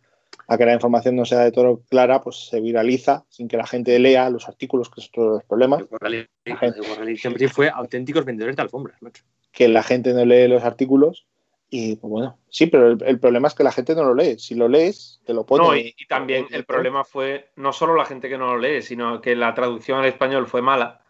a 0.48 0.56
que 0.58 0.64
la 0.64 0.72
información 0.74 1.16
no 1.16 1.24
sea 1.24 1.40
de 1.40 1.52
todo 1.52 1.82
clara, 1.90 2.22
pues 2.22 2.48
se 2.48 2.60
viraliza 2.60 3.24
sin 3.28 3.48
que 3.48 3.56
la 3.56 3.66
gente 3.66 3.98
lea 3.98 4.30
los 4.30 4.48
artículos, 4.48 4.88
que 4.90 5.00
es 5.00 5.08
otro 5.08 5.24
de 5.24 5.30
los 5.38 5.44
problemas, 5.44 5.80
el 5.80 5.86
World 5.90 6.02
Rally, 6.02 6.28
el 6.44 6.80
World 6.80 6.98
Rally 6.98 7.16
siempre 7.16 7.48
fue 7.48 7.68
auténticos 7.68 8.24
vendedores 8.24 8.56
de 8.56 8.62
alfombras, 8.62 9.02
macho. 9.02 9.24
que 9.50 9.68
la 9.68 9.82
gente 9.82 10.14
no 10.14 10.24
lee 10.24 10.48
los 10.48 10.62
artículos. 10.64 11.26
Y 11.74 11.96
pues 11.96 12.10
bueno, 12.10 12.38
sí, 12.50 12.66
pero 12.66 12.88
el, 12.92 13.02
el 13.02 13.18
problema 13.18 13.48
es 13.48 13.54
que 13.54 13.64
la 13.64 13.72
gente 13.72 13.94
no 13.94 14.04
lo 14.04 14.14
lee. 14.14 14.38
Si 14.38 14.54
lo 14.54 14.68
lees, 14.68 15.20
te 15.24 15.32
lo 15.32 15.44
pone. 15.46 15.64
No, 15.64 15.74
y, 15.74 15.94
y 15.96 16.06
también 16.06 16.46
el 16.50 16.64
problema 16.64 17.02
fue 17.02 17.48
no 17.56 17.72
solo 17.72 17.94
la 17.96 18.04
gente 18.04 18.28
que 18.28 18.36
no 18.36 18.46
lo 18.54 18.58
lee, 18.58 18.82
sino 18.82 19.20
que 19.22 19.34
la 19.34 19.54
traducción 19.54 19.98
al 19.98 20.04
español 20.06 20.46
fue 20.46 20.60
mala 20.60 21.00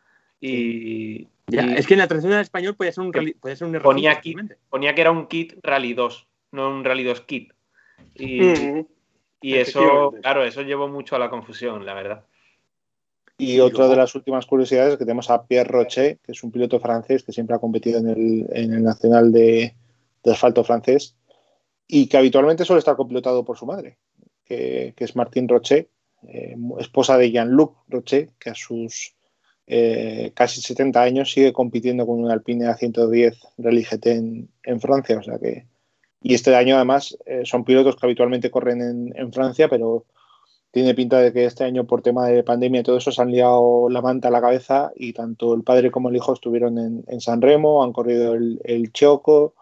y, 0.41 1.27
Ya, 1.53 1.67
y 1.67 1.75
es 1.79 1.87
que 1.87 1.95
en 1.95 1.99
la 2.01 2.07
traducción 2.09 2.33
al 2.33 2.41
español 2.43 2.75
podía 2.77 2.93
ser 2.93 3.05
un, 3.05 3.13
rally- 3.13 3.35
podía 3.35 3.57
ser 3.57 3.69
un 3.69 3.75
error. 3.75 3.85
Ponía 4.71 4.95
que 4.95 5.01
era 5.01 5.11
un 5.11 5.27
kit 5.27 5.55
Rally 5.63 5.95
2, 5.95 6.27
no 6.53 6.69
un 6.71 6.85
Rally 6.85 7.05
2 7.05 7.21
kit. 7.23 7.53
Y, 8.15 8.43
y 9.41 9.55
eso, 9.55 10.13
claro, 10.21 10.45
eso 10.45 10.63
llevó 10.63 10.89
mucho 10.89 11.17
a 11.17 11.19
la 11.19 11.31
confusión, 11.31 11.85
la 11.87 11.95
verdad. 11.95 12.25
Y 13.39 13.55
Y 13.57 13.61
otra 13.61 13.89
de 13.89 13.97
las 13.97 14.15
últimas 14.15 14.47
curiosidades 14.47 14.93
es 14.93 14.99
que 14.99 15.05
tenemos 15.05 15.31
a 15.31 15.47
Pierre 15.47 15.69
Rocher, 15.69 16.19
que 16.19 16.33
es 16.33 16.43
un 16.43 16.53
piloto 16.53 16.79
francés 16.81 17.23
que 17.23 17.33
siempre 17.33 17.57
ha 17.57 17.59
competido 17.59 17.99
en 17.99 18.09
el, 18.09 18.47
en 18.53 18.73
el 18.75 18.83
Nacional 18.83 19.33
de, 19.33 19.75
de 20.23 20.31
Asfalto 20.33 20.63
francés 20.65 21.17
y 21.89 22.07
que 22.09 22.17
habitualmente 22.19 22.65
suele 22.65 22.79
estar 22.79 22.97
copilotado 22.97 23.45
por 23.45 23.57
su 23.59 23.67
madre, 23.67 23.99
que, 24.45 24.95
que 24.97 25.05
es 25.05 25.17
Martín 25.17 25.49
Rocher, 25.49 25.89
eh, 26.29 26.55
esposa 26.79 27.19
de 27.19 27.31
Jean-Luc 27.33 27.77
Rocher, 27.89 28.31
que 28.39 28.51
a 28.51 28.55
sus 28.55 29.17
eh, 29.75 30.33
casi 30.35 30.61
70 30.61 31.01
años 31.01 31.33
sigue 31.33 31.55
compitiendo 31.55 32.07
con 32.07 32.23
un 32.23 32.31
Alpine 32.31 32.67
A110 32.67 33.39
Rally 33.57 33.85
GT 33.85 34.07
en, 34.65 34.81
Francia. 34.83 35.19
O 35.19 35.23
sea 35.23 35.39
que, 35.39 35.67
y 36.21 36.35
este 36.35 36.55
año 36.55 36.77
además 36.77 37.17
eh, 37.25 37.45
son 37.47 37.65
pilotos 37.65 37.97
que 37.97 38.05
habitualmente 38.05 38.51
corren 38.51 39.15
en, 39.17 39.33
Francia, 39.33 39.69
pero 39.69 40.05
tiene 40.73 40.95
pinta 40.95 41.21
de 41.21 41.33
que 41.33 41.47
este 41.47 41.65
año 41.65 41.87
por 41.87 42.03
tema 42.03 42.27
de 42.27 42.43
pandemia 42.45 42.81
y 42.81 42.85
todo 42.85 42.99
eso 42.99 43.13
se 43.13 43.23
han 43.23 43.31
liado 43.31 43.89
la 43.89 44.03
manta 44.03 44.29
a 44.29 44.31
la 44.31 44.43
cabeza 44.43 44.93
y 44.95 45.15
tanto 45.15 45.55
el 45.55 45.63
padre 45.63 45.91
como 45.91 46.11
el 46.11 46.17
hijo 46.17 46.35
estuvieron 46.35 46.77
en, 46.79 47.05
en 47.09 47.21
San 47.23 47.41
Remo, 47.41 47.83
han 47.83 47.95
corrido 47.95 48.35
el, 48.35 48.61
el 48.65 48.93
Choco. 48.93 49.55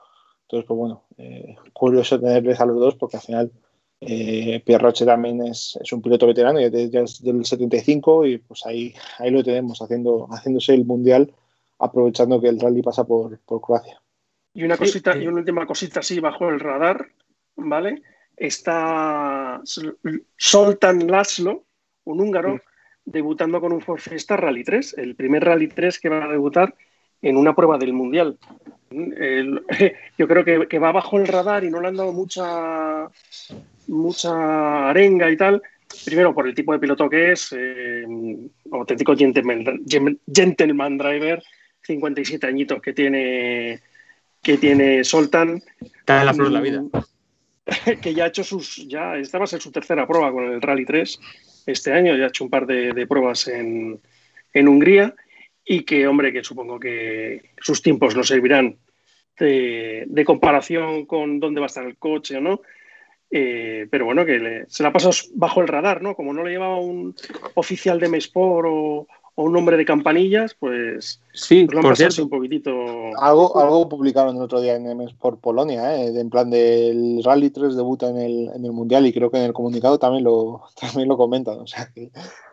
Entonces, 0.43 0.66
pues 0.66 0.77
bueno, 0.77 1.05
eh, 1.19 1.55
curioso 1.73 2.19
tenerles 2.19 2.59
a 2.61 2.66
los 2.66 2.81
dos 2.81 2.97
porque 2.97 3.19
al 3.19 3.23
final 3.23 3.53
eh, 4.01 4.63
Pierre 4.65 4.83
Roche 4.83 5.05
también 5.05 5.43
es, 5.43 5.79
es, 5.83 5.93
un 5.93 6.01
piloto 6.01 6.27
veterano, 6.27 6.61
ya, 6.61 6.71
de, 6.71 6.89
ya 6.89 7.01
es 7.01 7.23
del 7.23 7.45
75 7.45 8.27
y 8.27 8.39
pues 8.39 8.65
ahí, 8.65 8.95
ahí 9.19 9.31
lo 9.31 9.45
tenemos 9.45 9.81
haciendo, 9.83 10.27
haciéndose 10.31 10.75
el 10.75 10.85
mundial 10.85 11.33
aprovechando 11.81 12.41
que 12.41 12.49
el 12.49 12.61
rally 12.61 12.83
pasa 12.83 13.05
por, 13.05 13.39
por 13.41 13.61
Croacia. 13.61 14.01
Y 14.53 14.65
una 14.65 14.77
cosita, 14.77 15.17
y 15.17 15.27
una 15.27 15.39
última 15.39 15.67
cosita 15.67 16.01
así 16.01 16.21
bajo 16.21 16.49
el 16.49 16.61
radar, 16.61 17.09
¿vale? 17.57 18.03
Está 18.37 19.61
Soltan 20.37 21.07
Laszlo, 21.07 21.65
un 22.05 22.21
húngaro, 22.21 22.57
sí. 22.57 22.63
debutando 23.05 23.61
con 23.61 23.73
un 23.73 23.81
Ford 23.81 24.01
Fiesta 24.01 24.37
Rally 24.37 24.65
3, 24.65 24.99
el 24.99 25.17
primer 25.17 25.45
Rally 25.45 25.69
3 25.69 25.99
que 25.99 26.09
va 26.09 26.25
a 26.25 26.33
debutar 26.33 26.75
en 27.23 27.37
una 27.37 27.55
prueba 27.55 27.79
del 27.79 27.93
Mundial. 27.93 28.39
El, 28.91 29.63
yo 30.19 30.29
creo 30.29 30.45
que, 30.45 30.67
que, 30.69 30.79
va 30.79 30.93
bajo 30.93 31.19
el 31.19 31.27
radar 31.27 31.65
y 31.65 31.71
no 31.71 31.81
le 31.81 31.89
han 31.89 31.97
dado 31.97 32.13
mucha, 32.13 33.09
mucha 33.87 34.91
arenga 34.91 35.31
y 35.31 35.37
tal. 35.37 35.63
Primero, 36.05 36.35
por 36.35 36.47
el 36.47 36.55
tipo 36.55 36.73
de 36.73 36.79
piloto 36.79 37.09
que 37.11 37.33
es, 37.33 37.55
eh, 37.57 38.07
auténtico 38.71 39.17
gentleman, 39.17 39.65
gentleman 40.33 40.97
driver, 40.97 41.43
57 41.83 42.47
añitos 42.47 42.81
que 42.81 42.93
tiene, 42.93 43.81
que 44.41 44.57
tiene 44.57 45.03
Soltan. 45.05 45.61
Está 45.81 46.21
en 46.21 46.27
la 46.27 46.35
flor 46.35 46.49
de 46.49 46.55
la 46.55 46.61
vida. 46.61 46.83
Que 48.03 48.15
ya 48.15 48.25
ha 48.25 48.29
hecho 48.29 48.43
sus. 48.43 48.89
ya 48.89 49.17
Esta 49.17 49.39
va 49.39 49.45
a 49.45 49.47
ser 49.47 49.61
su 49.61 49.71
tercera 49.71 50.05
prueba 50.05 50.33
con 50.33 50.45
el 50.45 50.61
Rally 50.61 50.85
3 50.85 51.21
este 51.67 51.93
año, 51.93 52.17
ya 52.17 52.25
ha 52.25 52.29
hecho 52.29 52.43
un 52.43 52.51
par 52.51 52.67
de, 52.67 52.93
de 52.93 53.07
pruebas 53.07 53.47
en, 53.47 54.01
en 54.53 54.69
Hungría 54.69 55.15
y 55.73 55.85
que, 55.85 56.05
hombre, 56.09 56.33
que 56.33 56.43
supongo 56.43 56.81
que 56.81 57.53
sus 57.61 57.81
tiempos 57.81 58.17
no 58.17 58.25
servirán 58.25 58.79
de, 59.39 60.25
comparación 60.27 61.07
con 61.07 61.39
dónde 61.39 61.61
va 61.61 61.67
a 61.67 61.69
estar 61.69 61.87
el 61.87 61.97
coche 61.97 62.39
o 62.39 62.41
no. 62.41 62.61
Eh, 63.31 63.87
pero 63.89 64.05
bueno, 64.05 64.27
que 64.27 64.65
se 64.67 64.83
la 64.83 64.93
pasa 64.93 65.11
bajo 65.37 65.61
el 65.61 65.69
radar, 65.69 66.03
¿no? 66.03 66.17
Como 66.17 66.33
no 66.33 66.43
le 66.43 66.51
llevaba 66.51 66.81
un 66.81 67.15
oficial 67.55 68.01
de 68.01 68.09
Mespor 68.09 68.67
o, 68.69 69.07
o 69.41 69.45
un 69.45 69.57
hombre 69.57 69.79
de 69.79 69.87
campanillas, 69.87 70.55
pues, 70.55 71.23
sí, 71.33 71.65
pues 71.65 71.73
lo 71.73 71.79
han 71.79 71.83
por 71.83 71.93
pasado 71.93 72.11
cierto, 72.11 72.25
un 72.25 72.43
poquito. 72.43 72.71
Algo, 73.19 73.59
algo 73.59 73.89
publicaron 73.89 74.37
el 74.37 74.43
otro 74.43 74.61
día 74.61 74.77
en 74.77 74.85
MS 74.99 75.15
por 75.15 75.39
Polonia, 75.39 75.97
¿eh? 75.97 76.12
en 76.15 76.29
plan 76.29 76.51
del 76.51 77.23
Rally 77.25 77.49
3 77.49 77.75
debuta 77.75 78.11
en 78.11 78.19
el, 78.19 78.51
en 78.55 78.67
el 78.67 78.73
Mundial 78.73 79.07
y 79.07 79.15
creo 79.15 79.31
que 79.31 79.39
en 79.39 79.45
el 79.45 79.55
comunicado 79.55 79.99
también 79.99 80.25
lo, 80.25 80.65
también 80.81 81.09
lo 81.09 81.17
comentan. 81.17 81.59
O 81.59 81.67
sea 81.67 81.91
que 81.95 82.11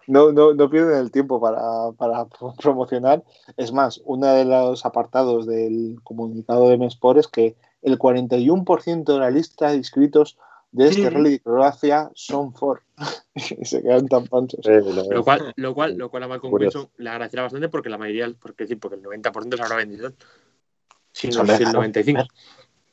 no, 0.08 0.32
no, 0.32 0.54
no 0.54 0.70
pierden 0.70 1.00
el 1.00 1.12
tiempo 1.12 1.42
para, 1.42 1.92
para, 1.98 2.26
promocionar. 2.58 3.22
Es 3.58 3.74
más, 3.74 4.02
uno 4.06 4.28
de 4.28 4.46
los 4.46 4.86
apartados 4.86 5.46
del 5.46 6.00
comunicado 6.04 6.70
de 6.70 6.78
Mespor 6.78 7.18
es 7.18 7.28
que 7.28 7.58
el 7.82 8.00
41% 8.00 9.04
de 9.04 9.20
la 9.20 9.30
lista 9.30 9.72
de 9.72 9.78
inscritos 9.78 10.38
de 10.72 10.90
este 10.90 11.02
sí. 11.04 11.10
rally 11.10 11.32
de 11.32 11.40
Croacia 11.40 12.12
son 12.14 12.54
Ford 12.54 12.82
y 13.36 13.40
se 13.66 13.82
quedan 13.82 14.08
tan 14.08 14.26
panchos. 14.28 14.60
Sí, 14.64 14.72
lo, 15.10 15.24
cual, 15.24 15.54
lo, 15.56 15.74
cual, 15.74 15.98
lo 15.98 16.10
cual 16.10 16.24
a 16.24 16.28
Malcolm 16.28 16.54
Wilson 16.54 16.90
le 16.98 17.10
agradecerá 17.10 17.44
bastante 17.44 17.70
porque 17.70 17.90
la 17.90 17.98
mayoría, 17.98 18.32
porque, 18.40 18.68
sí, 18.68 18.76
porque 18.76 18.98
el 18.98 19.04
90% 19.04 19.58
se 19.58 19.64
habrá 19.64 19.78
vendido. 19.78 20.14
Si 21.12 21.30
no, 21.30 21.42
el 21.42 21.72
95. 21.72 22.20
Claro, 22.20 22.30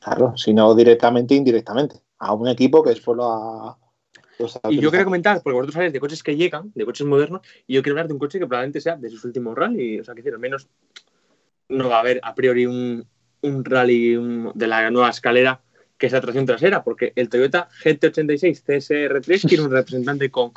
claro, 0.00 0.36
si 0.36 0.54
no 0.54 0.74
directamente, 0.74 1.34
indirectamente. 1.34 1.96
A 2.18 2.32
un 2.32 2.48
equipo 2.48 2.82
que 2.82 2.90
después 2.90 3.16
lo 3.16 3.24
ha, 3.24 3.78
Pues, 4.38 4.58
Y 4.70 4.80
yo 4.80 4.90
quería 4.90 5.04
comentar, 5.04 5.42
porque 5.42 5.54
vosotros 5.54 5.74
sabéis 5.74 5.92
de 5.92 6.00
coches 6.00 6.22
que 6.22 6.36
llegan, 6.36 6.72
de 6.74 6.84
coches 6.84 7.06
modernos, 7.06 7.42
y 7.66 7.74
yo 7.74 7.82
quiero 7.82 7.94
hablar 7.94 8.08
de 8.08 8.14
un 8.14 8.18
coche 8.18 8.38
que 8.38 8.46
probablemente 8.46 8.80
sea 8.80 8.96
de 8.96 9.10
sus 9.10 9.24
últimos 9.24 9.54
rally. 9.54 10.00
O 10.00 10.04
sea, 10.04 10.14
que 10.14 10.22
decir, 10.22 10.32
al 10.32 10.40
menos 10.40 10.68
no 11.68 11.88
va 11.88 11.96
a 11.96 12.00
haber 12.00 12.20
a 12.22 12.34
priori 12.34 12.66
un, 12.66 13.06
un 13.42 13.64
rally 13.64 14.16
un- 14.16 14.52
de 14.54 14.66
la 14.66 14.90
nueva 14.90 15.10
escalera 15.10 15.60
que 16.04 16.10
sea 16.10 16.20
tracción 16.20 16.44
trasera, 16.44 16.84
porque 16.84 17.14
el 17.16 17.30
Toyota 17.30 17.66
GT86 17.82 18.62
CSR3 18.62 19.48
tiene 19.48 19.64
un 19.64 19.70
representante 19.70 20.30
con, 20.30 20.52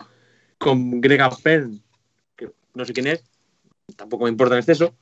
con 0.58 1.00
Greg 1.00 1.22
Penn, 1.42 1.82
que 2.36 2.52
no 2.74 2.84
sé 2.84 2.92
quién 2.92 3.08
es, 3.08 3.24
tampoco 3.96 4.26
me 4.26 4.30
importa 4.30 4.56
en 4.56 4.60
exceso, 4.60 4.94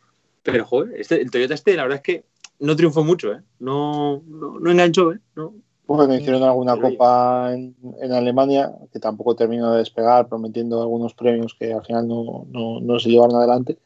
pero 0.44 0.64
joder, 0.66 1.02
este, 1.02 1.20
el 1.20 1.32
Toyota 1.32 1.56
este, 1.56 1.76
la 1.76 1.82
verdad 1.84 1.96
es 1.98 2.04
que 2.04 2.24
no 2.60 2.76
triunfó 2.76 3.04
mucho, 3.04 3.34
¿eh? 3.34 3.42
No, 3.58 4.22
no, 4.28 4.60
no 4.60 4.70
enganchó, 4.72 5.14
¿eh? 5.14 5.20
No, 5.36 5.56
Bueno, 5.88 6.14
hicieron 6.16 6.44
alguna 6.44 6.74
copa 6.92 7.52
en, 7.54 7.76
en 8.02 8.12
Alemania 8.14 8.72
que 8.94 9.00
tampoco 9.00 9.36
terminó 9.36 9.72
de 9.72 9.80
despegar, 9.80 10.30
prometiendo 10.30 10.80
algunos 10.80 11.16
premios 11.16 11.56
que 11.58 11.74
al 11.74 11.84
final 11.84 12.08
no, 12.08 12.46
no- 12.52 12.80
no 12.82 13.00
se 13.00 13.10
llevaron 13.10 13.36
adelante. 13.36 13.80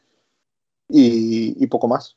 Y, 0.88 1.62
y 1.62 1.66
poco 1.68 1.88
más. 1.88 2.16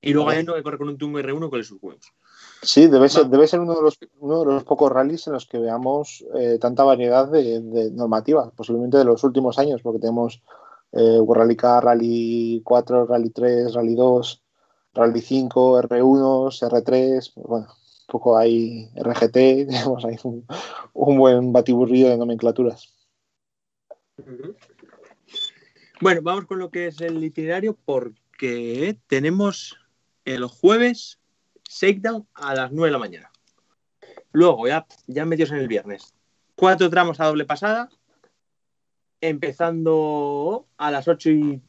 Y 0.00 0.12
luego 0.12 0.30
hay 0.30 0.42
uno 0.42 0.54
que 0.54 0.62
corre 0.62 0.78
con 0.78 0.88
un 0.88 0.98
Tungo 0.98 1.18
R1 1.20 1.50
con 1.50 1.62
sus 1.64 1.78
huevos. 1.82 2.12
Sí, 2.62 2.88
debe 2.88 3.08
ser, 3.08 3.26
debe 3.26 3.46
ser 3.46 3.60
uno, 3.60 3.74
de 3.74 3.82
los, 3.82 3.98
uno 4.18 4.40
de 4.40 4.46
los 4.46 4.64
pocos 4.64 4.90
rallies 4.90 5.26
en 5.26 5.34
los 5.34 5.46
que 5.46 5.58
veamos 5.58 6.24
eh, 6.34 6.58
tanta 6.60 6.82
variedad 6.82 7.28
de, 7.28 7.60
de 7.60 7.90
normativas, 7.92 8.50
posiblemente 8.54 8.98
de 8.98 9.04
los 9.04 9.22
últimos 9.22 9.58
años, 9.58 9.80
porque 9.82 10.00
tenemos 10.00 10.42
eh, 10.92 11.20
Rally 11.26 11.56
Car, 11.56 11.84
Rally 11.84 12.62
4, 12.64 13.06
Rally 13.06 13.30
3, 13.30 13.74
Rally 13.74 13.94
2, 13.94 14.42
Rally 14.94 15.20
5, 15.20 15.82
R1, 15.82 16.68
R3, 16.70 17.32
bueno, 17.36 17.66
un 17.68 18.06
poco 18.06 18.36
ahí 18.36 18.90
RGT, 18.96 19.32
tenemos 19.32 20.04
ahí 20.04 20.16
un, 20.24 20.44
un 20.94 21.18
buen 21.18 21.52
batiburrillo 21.52 22.08
de 22.08 22.16
nomenclaturas. 22.16 22.92
Bueno, 26.00 26.20
vamos 26.22 26.46
con 26.46 26.58
lo 26.58 26.70
que 26.70 26.88
es 26.88 27.00
el 27.00 27.22
itinerario 27.22 27.76
porque 27.84 28.98
tenemos 29.06 29.76
el 30.24 30.44
jueves 30.46 31.18
shakedown 31.68 32.26
a 32.34 32.54
las 32.54 32.72
9 32.72 32.88
de 32.88 32.92
la 32.92 32.98
mañana. 32.98 33.30
Luego, 34.32 34.66
ya, 34.66 34.86
ya 35.06 35.24
metidos 35.24 35.52
en 35.52 35.58
el 35.58 35.68
viernes, 35.68 36.14
cuatro 36.54 36.90
tramos 36.90 37.20
a 37.20 37.26
doble 37.26 37.44
pasada, 37.44 37.88
empezando 39.20 40.66
a 40.76 40.90
las 40.90 41.08
8 41.08 41.30
y 41.30 41.62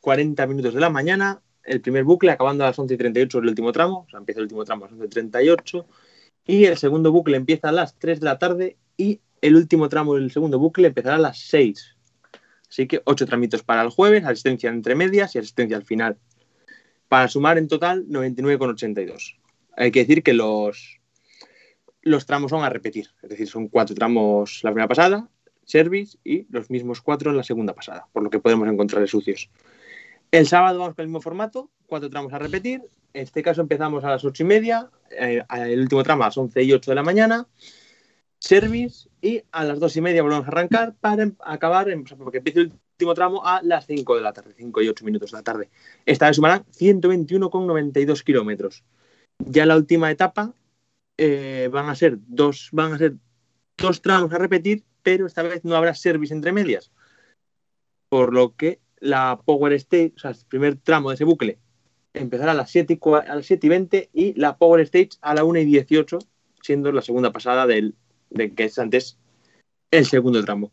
40 0.00 0.46
minutos 0.46 0.74
de 0.74 0.80
la 0.80 0.90
mañana, 0.90 1.42
el 1.64 1.80
primer 1.80 2.04
bucle, 2.04 2.30
acabando 2.30 2.64
a 2.64 2.68
las 2.68 2.78
11 2.78 2.94
y 2.94 2.96
38 2.96 3.38
el 3.38 3.48
último 3.48 3.72
tramo, 3.72 4.04
o 4.06 4.10
sea, 4.10 4.18
empieza 4.18 4.40
el 4.40 4.44
último 4.44 4.64
tramo 4.64 4.84
a 4.84 4.88
las 4.88 4.92
11 4.94 5.06
y 5.06 5.08
38, 5.08 5.86
y 6.46 6.64
el 6.64 6.76
segundo 6.76 7.12
bucle 7.12 7.36
empieza 7.36 7.68
a 7.68 7.72
las 7.72 7.98
3 7.98 8.20
de 8.20 8.24
la 8.24 8.38
tarde 8.38 8.76
y 8.96 9.20
el 9.40 9.56
último 9.56 9.88
tramo 9.88 10.14
del 10.14 10.30
segundo 10.30 10.58
bucle 10.58 10.88
empezará 10.88 11.16
a 11.16 11.20
las 11.20 11.38
6. 11.38 11.96
Así 12.68 12.86
que 12.86 13.02
ocho 13.04 13.26
tramitos 13.26 13.62
para 13.62 13.82
el 13.82 13.90
jueves, 13.90 14.24
asistencia 14.24 14.70
entre 14.70 14.94
medias 14.94 15.34
y 15.34 15.38
asistencia 15.38 15.76
al 15.76 15.84
final. 15.84 16.18
Para 17.12 17.28
sumar 17.28 17.58
en 17.58 17.68
total 17.68 18.06
99,82. 18.08 19.36
Hay 19.76 19.90
que 19.90 19.98
decir 19.98 20.22
que 20.22 20.32
los, 20.32 20.98
los 22.00 22.24
tramos 22.24 22.48
son 22.48 22.64
a 22.64 22.70
repetir. 22.70 23.10
Es 23.22 23.28
decir, 23.28 23.46
son 23.46 23.68
cuatro 23.68 23.94
tramos 23.94 24.60
la 24.64 24.70
primera 24.70 24.88
pasada, 24.88 25.28
service, 25.62 26.16
y 26.24 26.46
los 26.48 26.70
mismos 26.70 27.02
cuatro 27.02 27.30
en 27.30 27.36
la 27.36 27.42
segunda 27.42 27.74
pasada, 27.74 28.08
por 28.14 28.22
lo 28.22 28.30
que 28.30 28.38
podemos 28.38 28.66
encontrar 28.66 29.06
sucios. 29.06 29.50
El 30.30 30.46
sábado 30.46 30.78
vamos 30.78 30.94
con 30.94 31.02
el 31.02 31.08
mismo 31.08 31.20
formato, 31.20 31.70
cuatro 31.84 32.08
tramos 32.08 32.32
a 32.32 32.38
repetir. 32.38 32.80
En 33.12 33.24
este 33.24 33.42
caso 33.42 33.60
empezamos 33.60 34.04
a 34.04 34.08
las 34.08 34.24
ocho 34.24 34.44
y 34.44 34.46
media, 34.46 34.88
eh, 35.10 35.42
el 35.50 35.80
último 35.80 36.02
tramo 36.02 36.22
a 36.22 36.28
las 36.28 36.38
once 36.38 36.62
y 36.62 36.72
ocho 36.72 36.92
de 36.92 36.94
la 36.94 37.02
mañana 37.02 37.46
service 38.42 39.08
y 39.20 39.42
a 39.52 39.64
las 39.64 39.78
dos 39.78 39.96
y 39.96 40.00
media 40.00 40.22
volvemos 40.22 40.46
a 40.46 40.48
arrancar 40.48 40.94
para 41.00 41.22
em- 41.22 41.36
acabar, 41.44 41.88
en, 41.90 42.04
porque 42.04 42.38
empieza 42.38 42.60
el 42.60 42.72
último 43.02 43.14
tramo 43.14 43.44
a 43.44 43.60
las 43.62 43.86
5 43.86 44.14
de 44.14 44.20
la 44.20 44.32
tarde, 44.32 44.54
5 44.56 44.80
y 44.82 44.88
8 44.88 45.04
minutos 45.04 45.32
de 45.32 45.36
la 45.38 45.42
tarde. 45.42 45.70
Esta 46.06 46.28
vez 46.28 46.36
sumarán 46.36 46.64
121,92 46.66 48.22
kilómetros. 48.22 48.84
Ya 49.38 49.66
la 49.66 49.76
última 49.76 50.08
etapa 50.10 50.54
eh, 51.18 51.68
van 51.72 51.88
a 51.88 51.96
ser 51.96 52.18
dos, 52.28 52.68
van 52.70 52.92
a 52.92 52.98
ser 52.98 53.14
dos 53.76 54.02
tramos 54.02 54.32
a 54.32 54.38
repetir, 54.38 54.84
pero 55.02 55.26
esta 55.26 55.42
vez 55.42 55.64
no 55.64 55.74
habrá 55.74 55.94
service 55.94 56.32
entre 56.32 56.52
medias. 56.52 56.92
Por 58.08 58.32
lo 58.32 58.54
que 58.54 58.78
la 59.00 59.40
Power 59.44 59.72
Stage, 59.72 60.12
o 60.14 60.20
sea, 60.20 60.30
el 60.30 60.36
primer 60.46 60.76
tramo 60.76 61.08
de 61.08 61.16
ese 61.16 61.24
bucle, 61.24 61.58
empezará 62.14 62.52
a 62.52 62.54
las 62.54 62.70
7 62.70 63.00
y, 63.02 63.08
a 63.08 63.34
las 63.34 63.46
7 63.46 63.66
y 63.66 63.70
20 63.70 64.10
y 64.12 64.34
la 64.34 64.56
Power 64.58 64.80
Stage 64.82 65.10
a 65.22 65.34
la 65.34 65.42
1 65.42 65.58
y 65.58 65.64
18, 65.64 66.18
siendo 66.62 66.92
la 66.92 67.02
segunda 67.02 67.32
pasada 67.32 67.66
del, 67.66 67.96
de 68.30 68.54
que 68.54 68.64
es 68.64 68.78
antes 68.78 69.18
el 69.90 70.06
segundo 70.06 70.44
tramo. 70.44 70.72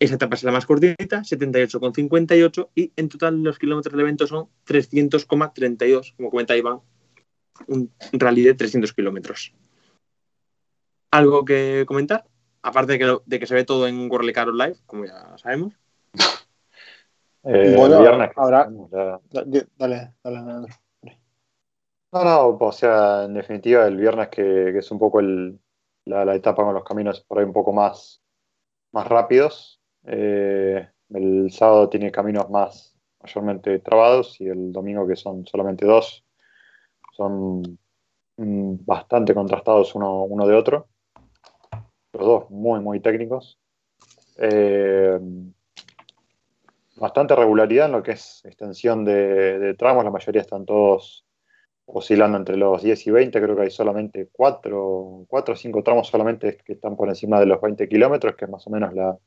Esa 0.00 0.14
etapa 0.14 0.34
es 0.34 0.42
la 0.44 0.50
más 0.52 0.64
cortita, 0.66 1.20
78,58 1.20 2.70
y 2.74 2.92
en 2.96 3.08
total 3.10 3.42
los 3.42 3.58
kilómetros 3.58 3.92
del 3.92 4.00
evento 4.00 4.26
son 4.26 4.48
300,32, 4.66 6.14
como 6.16 6.30
comenta 6.30 6.56
Iván, 6.56 6.80
un 7.68 7.92
rally 8.12 8.42
de 8.42 8.54
300 8.54 8.92
kilómetros. 8.94 9.52
¿Algo 11.10 11.44
que 11.44 11.84
comentar? 11.86 12.24
Aparte 12.62 12.92
de 12.92 12.98
que, 12.98 13.04
lo- 13.04 13.22
de 13.26 13.38
que 13.38 13.46
se 13.46 13.54
ve 13.54 13.64
todo 13.64 13.86
en 13.86 14.10
World 14.10 14.32
Car 14.32 14.48
Live, 14.48 14.76
como 14.86 15.04
ya 15.04 15.36
sabemos. 15.38 15.74
Eh, 17.42 17.74
Bueno, 17.74 18.00
viernes 18.00 18.30
ahora- 18.36 18.68
Dale, 19.30 19.66
dale, 19.78 20.12
dale. 20.22 20.68
No, 22.12 22.22
no, 22.24 22.48
o 22.60 22.72
sea, 22.72 23.24
en 23.24 23.32
definitiva, 23.32 23.86
el 23.86 23.96
viernes 23.96 24.28
que, 24.28 24.42
que 24.42 24.78
es 24.78 24.90
un 24.90 24.98
poco 24.98 25.20
el, 25.20 25.58
la, 26.04 26.26
la 26.26 26.34
etapa 26.34 26.62
con 26.62 26.74
los 26.74 26.84
caminos 26.84 27.22
por 27.22 27.38
ahí 27.38 27.46
un 27.46 27.54
poco 27.54 27.72
más, 27.72 28.22
más 28.92 29.06
rápidos. 29.08 29.79
Eh, 30.04 30.88
el 31.10 31.50
sábado 31.50 31.88
tiene 31.88 32.10
caminos 32.10 32.48
más 32.50 32.96
mayormente 33.20 33.78
trabados 33.80 34.40
y 34.40 34.48
el 34.48 34.72
domingo 34.72 35.06
que 35.06 35.16
son 35.16 35.46
solamente 35.46 35.84
dos, 35.84 36.24
son 37.12 37.78
mm, 38.36 38.76
bastante 38.84 39.34
contrastados 39.34 39.94
uno, 39.94 40.24
uno 40.24 40.46
de 40.46 40.54
otro. 40.54 40.88
Los 42.12 42.26
dos 42.26 42.50
muy, 42.50 42.80
muy 42.80 43.00
técnicos. 43.00 43.58
Eh, 44.38 45.18
bastante 46.96 47.34
regularidad 47.36 47.86
en 47.86 47.92
lo 47.92 48.02
que 48.02 48.12
es 48.12 48.42
extensión 48.44 49.04
de, 49.04 49.74
tramos, 49.78 50.04
la 50.04 50.10
mayoría 50.10 50.42
están 50.42 50.64
todos 50.64 51.26
oscilando 51.86 52.38
entre 52.38 52.56
los 52.56 52.82
10 52.82 53.06
y 53.06 53.10
20, 53.10 53.40
creo 53.40 53.56
que 53.56 53.62
hay 53.62 53.70
solamente 53.70 54.28
4 54.32 54.78
o 54.80 55.26
5 55.56 55.82
tramos 55.82 56.08
solamente 56.08 56.56
que 56.64 56.74
están 56.74 56.96
por 56.96 57.08
encima 57.08 57.40
de 57.40 57.46
los 57.46 57.60
20 57.60 57.88
kilómetros, 57.88 58.36
que 58.36 58.44
es 58.44 58.50
más 58.50 58.66
o 58.66 58.70
menos 58.70 58.94
la, 58.94 59.18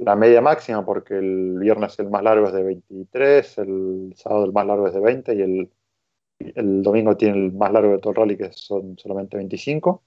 la 0.00 0.16
media 0.16 0.40
máxima, 0.40 0.84
porque 0.84 1.18
el 1.18 1.58
viernes 1.58 1.98
el 1.98 2.10
más 2.10 2.22
largo 2.22 2.46
es 2.46 2.52
de 2.52 2.62
23, 2.62 3.58
el 3.58 4.14
sábado 4.16 4.44
el 4.46 4.52
más 4.52 4.66
largo 4.66 4.86
es 4.88 4.94
de 4.94 5.00
20 5.00 5.34
y 5.34 5.42
el, 5.42 5.72
el 6.38 6.82
domingo 6.82 7.16
tiene 7.16 7.38
el 7.38 7.52
más 7.52 7.72
largo 7.72 7.92
de 7.92 7.98
todo 7.98 8.10
el 8.10 8.16
rally, 8.16 8.36
que 8.36 8.52
son 8.52 8.98
solamente 8.98 9.36
25. 9.36 10.02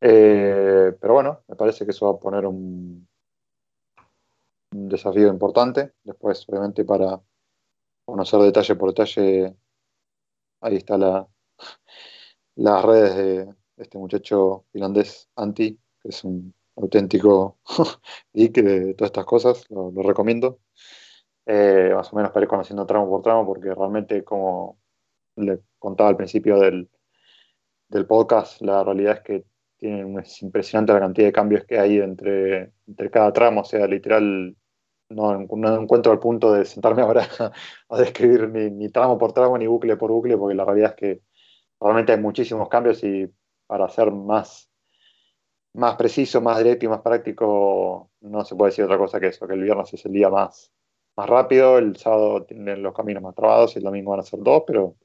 Eh, 0.00 0.92
pero 1.00 1.14
bueno, 1.14 1.42
me 1.48 1.56
parece 1.56 1.84
que 1.84 1.90
eso 1.90 2.06
va 2.06 2.12
a 2.12 2.20
poner 2.20 2.46
un, 2.46 3.08
un 4.72 4.88
desafío 4.88 5.28
importante. 5.28 5.92
Después, 6.04 6.48
obviamente, 6.48 6.84
para 6.84 7.20
conocer 8.04 8.40
detalle 8.40 8.76
por 8.76 8.90
detalle 8.90 9.54
ahí 10.60 10.76
está 10.76 10.98
la, 10.98 11.28
las 12.56 12.84
redes 12.84 13.16
de 13.16 13.54
este 13.76 13.98
muchacho 13.98 14.66
finlandés, 14.72 15.28
Anti, 15.36 15.78
que 16.00 16.08
es 16.08 16.24
un 16.24 16.54
auténtico 16.80 17.58
geek 18.32 18.54
de 18.62 18.94
todas 18.94 19.10
estas 19.10 19.24
cosas, 19.24 19.64
lo, 19.70 19.90
recomiendo. 20.02 20.60
Eh, 21.46 21.92
más 21.94 22.12
o 22.12 22.16
menos 22.16 22.30
para 22.30 22.44
ir 22.44 22.48
conociendo 22.48 22.86
tramo 22.86 23.08
por 23.08 23.22
tramo, 23.22 23.46
porque 23.46 23.74
realmente, 23.74 24.22
como 24.24 24.78
le 25.36 25.60
contaba 25.78 26.10
al 26.10 26.16
principio 26.16 26.58
del, 26.58 26.90
del 27.88 28.06
podcast, 28.06 28.60
la 28.62 28.84
realidad 28.84 29.14
es 29.14 29.20
que 29.22 29.44
tienen, 29.78 30.18
es 30.18 30.42
impresionante 30.42 30.92
la 30.92 31.00
cantidad 31.00 31.28
de 31.28 31.32
cambios 31.32 31.64
que 31.64 31.78
hay 31.78 31.98
entre, 31.98 32.72
entre 32.86 33.10
cada 33.10 33.32
tramo, 33.32 33.62
o 33.62 33.64
sea, 33.64 33.86
literal, 33.86 34.56
no, 35.08 35.38
no 35.38 35.80
encuentro 35.80 36.12
el 36.12 36.18
punto 36.18 36.52
de 36.52 36.64
sentarme 36.64 37.02
ahora 37.02 37.26
a 37.88 37.98
describir 37.98 38.48
ni, 38.50 38.70
ni, 38.70 38.90
tramo 38.90 39.16
por 39.18 39.32
tramo 39.32 39.56
ni 39.56 39.66
bucle 39.66 39.96
por 39.96 40.10
bucle, 40.10 40.36
porque 40.36 40.54
la 40.54 40.64
realidad 40.64 40.90
es 40.90 40.96
que 40.96 41.22
realmente 41.80 42.12
hay 42.12 42.20
muchísimos 42.20 42.68
cambios 42.68 43.02
y 43.04 43.32
para 43.66 43.88
ser 43.88 44.10
más, 44.10 44.67
más 45.74 45.96
preciso, 45.96 46.40
más 46.40 46.58
directo 46.58 46.86
y 46.86 46.88
más 46.88 47.02
práctico, 47.02 48.10
no 48.20 48.44
se 48.44 48.56
puede 48.56 48.70
decir 48.70 48.84
otra 48.84 48.98
cosa 48.98 49.20
que 49.20 49.28
eso, 49.28 49.46
que 49.46 49.54
el 49.54 49.62
viernes 49.62 49.92
es 49.92 50.04
el 50.04 50.12
día 50.12 50.28
más, 50.28 50.72
más 51.16 51.28
rápido, 51.28 51.78
el 51.78 51.96
sábado 51.96 52.44
tienen 52.44 52.82
los 52.82 52.94
caminos 52.94 53.22
más 53.22 53.34
trabados 53.34 53.74
y 53.74 53.78
el 53.78 53.84
domingo 53.84 54.12
van 54.12 54.20
a 54.20 54.24
ser 54.24 54.40
dos, 54.42 54.64
pero 54.66 54.96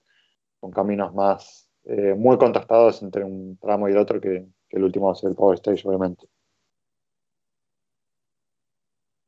con 0.60 0.72
caminos 0.72 1.14
más 1.14 1.70
eh, 1.86 2.16
muy 2.16 2.38
contrastados 2.38 3.02
entre 3.02 3.24
un 3.24 3.58
tramo 3.58 3.90
y 3.90 3.92
el 3.92 3.98
otro 3.98 4.22
que, 4.22 4.48
que 4.70 4.78
el 4.78 4.84
último 4.84 5.08
va 5.08 5.14
a 5.14 5.16
ser 5.16 5.30
el 5.30 5.36
Power 5.36 5.56
Stage, 5.56 5.88
obviamente. 5.88 6.28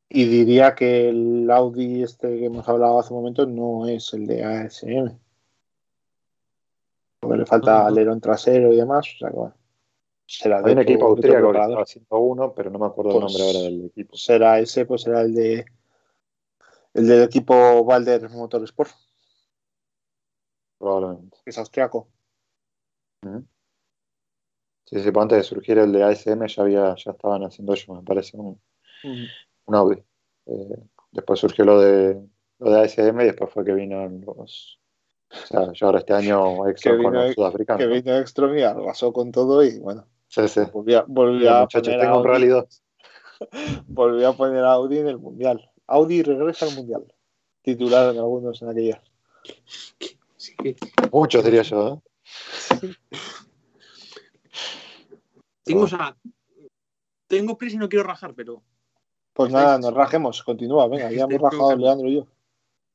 Y 0.09 0.25
diría 0.25 0.75
que 0.75 1.09
el 1.09 1.51
Audi 1.51 2.03
este 2.03 2.39
que 2.39 2.45
hemos 2.45 2.69
hablado 2.69 2.99
hace 2.99 3.13
un 3.13 3.19
momento 3.19 3.45
no 3.45 3.85
es 3.85 4.13
el 4.13 4.27
de 4.27 4.43
ASM. 4.45 5.19
Porque 7.19 7.37
le 7.39 7.45
falta 7.45 7.85
alerón 7.85 8.21
trasero 8.21 8.71
y 8.71 8.77
demás. 8.77 9.05
O 9.15 9.17
sea 9.17 9.29
que 9.29 9.35
bueno. 9.35 9.55
Será 10.27 10.59
Hay 10.65 10.73
un 10.73 10.79
equipo 10.79 11.05
austríaco 11.07 11.51
que 11.51 11.59
estaba 11.59 11.81
haciendo 11.83 12.17
uno, 12.19 12.53
pero 12.55 12.69
no 12.71 12.79
me 12.79 12.87
acuerdo 12.87 13.11
el 13.11 13.19
Pues- 13.21 13.33
nombre 13.33 13.43
ahora 13.47 13.59
del 13.69 13.85
equipo. 13.85 14.15
Será 14.17 14.59
ese, 14.59 14.85
pues 14.85 15.03
será 15.03 15.21
el 15.21 15.33
de 15.35 15.65
el 16.93 17.07
del 17.07 17.23
equipo 17.23 17.83
Valder 17.83 18.29
Motorsport, 18.29 18.89
Probablemente. 20.79 21.37
es 21.45 21.57
austriaco. 21.57 22.07
Sí, 24.85 25.01
sí, 25.01 25.11
pues 25.11 25.21
antes 25.23 25.37
de 25.39 25.43
surgir 25.43 25.77
el 25.79 25.91
de 25.91 26.03
ASM 26.03 26.45
ya 26.47 26.61
había, 26.61 26.95
ya 26.95 27.11
estaban 27.11 27.43
haciendo 27.43 27.73
ellos, 27.73 27.89
me 27.89 28.03
parece, 28.03 28.37
un, 28.37 28.61
un 29.65 29.75
Audi. 29.75 30.03
Eh, 30.45 30.77
después 31.11 31.39
surgió 31.39 31.65
lo 31.65 31.79
de 31.79 32.21
lo 32.59 32.69
de 32.71 32.81
ASM 32.81 33.19
y 33.21 33.25
después 33.25 33.51
fue 33.51 33.65
que 33.65 33.73
vino 33.73 34.07
los. 34.07 34.79
O 35.31 35.35
sea, 35.47 35.71
yo 35.73 35.87
ahora 35.87 35.99
este 35.99 36.13
año 36.13 36.63
Que 36.81 36.89
con 36.91 36.99
vino- 36.99 37.11
los 37.11 37.33
sudafricanos. 37.33 37.79
Que 37.81 37.87
¿no? 37.87 37.93
vino 37.95 38.17
Ekstrom 38.17 38.57
y 38.57 38.61
arrasó 38.61 39.11
con 39.11 39.31
todo 39.31 39.63
y 39.63 39.79
bueno, 39.79 40.07
Sí, 40.27 40.47
sí. 40.47 40.61
volvió, 40.71 40.99
a- 41.51 41.61
a 41.61 41.67
poner 41.67 41.99
a 41.99 42.03
tengo 42.03 42.19
un 42.19 42.27
Audi, 42.27 42.27
Rally 42.27 42.47
2. 42.47 42.83
volvió 43.87 44.29
a 44.29 44.33
poner 44.35 44.63
a 44.63 44.71
Audi 44.73 44.99
en 44.99 45.07
el 45.07 45.17
mundial. 45.17 45.71
Audi 45.87 46.23
regresa 46.23 46.65
al 46.65 46.75
mundial. 46.75 47.05
Titularon 47.61 48.17
algunos 48.17 48.61
en 48.61 48.69
aquella. 48.69 49.01
Sí, 50.37 50.53
Muchos 51.11 51.43
diría 51.43 51.61
yo, 51.63 52.01
¿eh? 52.81 52.89
Tengo, 55.63 55.83
o 55.83 55.87
sea, 55.87 56.15
tengo 57.27 57.57
prisa 57.57 57.75
y 57.75 57.79
no 57.79 57.89
quiero 57.89 58.03
rajar, 58.03 58.33
pero 58.35 58.61
Pues 59.33 59.51
nada, 59.51 59.77
nos 59.79 59.93
rajemos, 59.93 60.43
continúa, 60.43 60.87
venga, 60.87 61.11
ya 61.11 61.23
hemos 61.23 61.41
rajado. 61.41 61.75
Leandro 61.75 62.07
y 62.07 62.15
yo. 62.17 62.27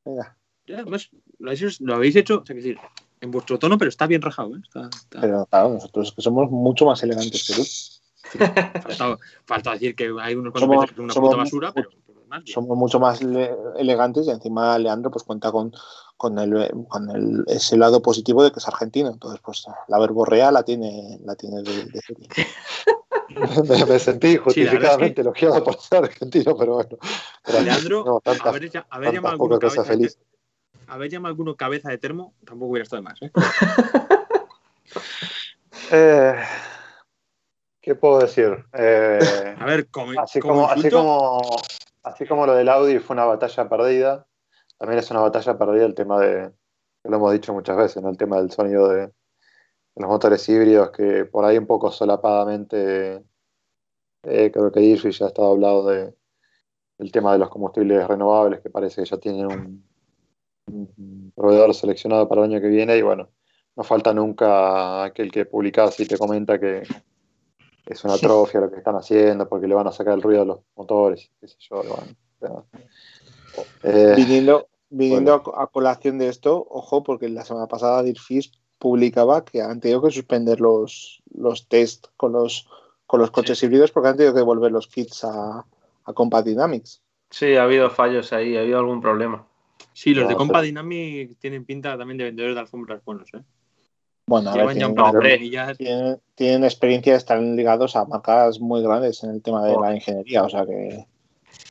Venga, 0.05 0.36
ya, 0.66 0.77
además, 0.81 1.11
lo 1.39 1.51
habéis, 1.51 1.81
lo 1.81 1.94
habéis 1.94 2.16
hecho, 2.16 2.40
o 2.43 2.47
sea, 2.47 2.55
que 2.55 2.62
decir, 2.62 2.78
en 3.20 3.30
vuestro 3.30 3.59
tono, 3.59 3.76
pero 3.78 3.88
está 3.88 4.06
bien 4.06 4.22
rajado, 4.22 4.56
¿eh? 4.56 4.60
Está, 4.62 4.88
está- 4.88 5.20
pero 5.20 5.47
claro, 5.47 5.70
nosotros 5.70 6.12
que 6.12 6.22
somos 6.22 6.51
mucho 6.51 6.86
más 6.86 7.02
elegantes 7.02 7.47
que 7.47 7.55
tú. 7.55 8.38
falta, 8.82 9.18
falta 9.44 9.72
decir 9.72 9.94
que 9.94 10.12
hay 10.20 10.34
unos 10.34 10.52
cuantos 10.52 10.60
Somos- 10.60 10.92
que 10.92 11.01
una 11.01 11.12
somos 11.12 11.30
puta 11.30 11.42
basura, 11.42 11.72
pero 11.72 11.90
bien. 11.90 12.47
Somos 12.47 12.76
mucho 12.78 13.01
más 13.01 13.20
le- 13.22 13.55
elegantes 13.76 14.26
y 14.26 14.30
encima 14.30 14.78
Leandro 14.78 15.10
pues 15.10 15.24
cuenta 15.24 15.51
con, 15.51 15.72
con, 16.16 16.38
el, 16.38 16.70
con 16.88 17.10
el, 17.10 17.44
ese 17.48 17.76
lado 17.76 18.01
positivo 18.01 18.44
de 18.44 18.52
que 18.52 18.60
es 18.60 18.68
argentino. 18.68 19.09
Entonces, 19.10 19.40
pues 19.44 19.64
la 19.88 19.98
verborrea 19.98 20.52
la 20.52 20.62
tiene, 20.62 21.18
la 21.24 21.34
tiene 21.34 21.62
de, 21.62 21.86
de 21.86 22.01
me, 23.88 23.98
sentí 23.98 24.36
justificadamente 24.36 25.20
es 25.20 25.26
elogiado 25.26 25.62
por 25.64 25.80
ser 25.80 26.05
argentino, 26.05 26.56
pero 26.56 26.74
bueno. 26.74 26.98
Leandro, 27.64 28.05
No, 28.06 28.20
tantas- 28.20 28.47
haber, 28.47 28.70
ya- 28.70 28.86
haber 28.90 29.12
llamado 29.14 29.28
a 29.28 29.32
alguno 29.32 29.59
de, 29.59 29.84
felices. 29.84 30.18
Haber 30.90 31.10
llamado 31.10 31.30
a 31.30 31.32
alguno 31.32 31.56
cabeza 31.56 31.90
de 31.90 31.98
termo 31.98 32.34
tampoco 32.44 32.72
hubiera 32.72 32.84
estado 32.84 33.02
de 33.02 33.08
más, 33.08 33.22
¿eh? 33.22 33.30
Eh, 35.92 36.34
¿Qué 37.80 37.96
puedo 37.96 38.20
decir? 38.20 38.64
Eh, 38.72 39.56
A 39.58 39.64
ver, 39.64 39.88
como, 39.88 40.20
así, 40.20 40.38
como 40.38 40.54
como, 40.54 40.70
así, 40.70 40.88
como, 40.90 41.40
así 42.04 42.26
como 42.26 42.46
lo 42.46 42.54
del 42.54 42.68
Audi 42.68 43.00
fue 43.00 43.14
una 43.14 43.24
batalla 43.24 43.68
perdida, 43.68 44.26
también 44.78 45.00
es 45.00 45.10
una 45.10 45.20
batalla 45.20 45.58
perdida 45.58 45.86
el 45.86 45.94
tema 45.96 46.20
de, 46.20 46.52
lo 47.04 47.16
hemos 47.16 47.32
dicho 47.32 47.52
muchas 47.52 47.76
veces, 47.76 48.02
¿no? 48.02 48.08
el 48.08 48.16
tema 48.16 48.36
del 48.36 48.52
sonido 48.52 48.88
de, 48.88 49.06
de 49.06 49.12
los 49.96 50.08
motores 50.08 50.48
híbridos, 50.48 50.90
que 50.90 51.24
por 51.24 51.44
ahí 51.44 51.58
un 51.58 51.66
poco 51.66 51.90
solapadamente, 51.90 53.24
eh, 54.22 54.50
creo 54.52 54.70
que 54.70 54.80
Irfi 54.80 55.10
ya 55.10 55.24
ha 55.24 55.28
estado 55.28 55.50
hablado 55.50 55.86
de, 55.88 56.14
del 56.98 57.10
tema 57.10 57.32
de 57.32 57.38
los 57.38 57.50
combustibles 57.50 58.06
renovables, 58.06 58.60
que 58.60 58.70
parece 58.70 59.02
que 59.02 59.08
ya 59.08 59.16
tienen 59.18 59.46
un 59.46 59.89
proveedor 61.34 61.74
seleccionado 61.74 62.28
para 62.28 62.44
el 62.44 62.52
año 62.52 62.60
que 62.60 62.68
viene, 62.68 62.97
y 62.97 63.02
bueno, 63.02 63.28
no 63.76 63.84
falta 63.84 64.12
nunca 64.12 65.05
aquel 65.05 65.30
que 65.30 65.44
publica 65.47 65.84
así 65.84 66.06
te 66.06 66.18
comenta 66.18 66.59
que 66.59 66.82
es 67.86 68.05
una 68.05 68.14
atrofia 68.14 68.60
lo 68.60 68.70
que 68.70 68.78
están 68.78 68.97
haciendo 68.97 69.48
porque 69.48 69.66
le 69.66 69.74
van 69.74 69.86
a 69.86 69.92
sacar 69.92 70.14
el 70.14 70.22
ruido 70.22 70.42
a 70.42 70.44
los 70.44 70.59
motores, 70.76 71.30
qué 71.40 71.48
sé 71.48 71.56
yo. 71.59 71.82
eh, 73.82 74.14
Viniendo, 74.16 74.68
viniendo 74.90 75.34
a, 75.34 75.62
a 75.62 75.66
colación 75.66 76.18
de 76.18 76.28
esto, 76.28 76.66
ojo, 76.70 77.02
porque 77.02 77.28
la 77.28 77.44
semana 77.44 77.66
pasada 77.66 78.02
Dirfis 78.02 78.52
publicaba 78.78 79.44
que 79.44 79.60
han 79.60 79.80
tenido 79.80 80.02
que 80.02 80.10
suspender 80.10 80.60
los, 80.60 81.22
los 81.34 81.68
test 81.68 82.06
con 82.16 82.32
los, 82.32 82.68
con 83.06 83.20
los 83.20 83.30
coches 83.30 83.62
híbridos 83.62 83.90
porque 83.90 84.09
han 84.09 84.16
tenido 84.16 84.32
que 84.32 84.40
devolver 84.40 84.72
los 84.72 84.86
kits 84.86 85.24
a, 85.24 85.66
a 86.05 86.12
Compat 86.12 86.47
Dynamics. 86.47 87.02
Sí, 87.30 87.56
ha 87.56 87.64
habido 87.64 87.90
fallos 87.90 88.32
ahí, 88.32 88.56
ha 88.56 88.60
habido 88.60 88.78
algún 88.78 89.01
problema. 89.01 89.47
Sí, 90.01 90.14
los 90.14 90.28
de 90.28 90.35
Compa 90.35 90.62
Dynamic 90.62 91.39
tienen 91.39 91.66
pinta 91.66 91.98
también 91.98 92.16
de 92.16 92.24
vendedores 92.24 92.55
de 92.55 92.60
alfombras 92.60 93.05
buenos, 93.05 93.28
¿eh? 93.35 93.43
Bueno, 94.27 94.51
a 94.51 94.56
ver, 94.56 94.74
Llevan 94.74 94.94
ya 94.97 95.74
tienen, 95.74 95.77
tienen, 95.77 96.20
tienen 96.36 96.64
experiencia, 96.64 97.16
están 97.16 97.56
ligados 97.56 97.97
a 97.97 98.05
marcas 98.06 98.60
muy 98.60 98.82
grandes 98.82 99.22
en 99.24 99.31
el 99.31 99.43
tema 99.43 99.66
de 99.66 99.77
la 99.77 99.94
ingeniería, 99.94 100.44
o 100.44 100.48
sea 100.48 100.64
que 100.64 101.05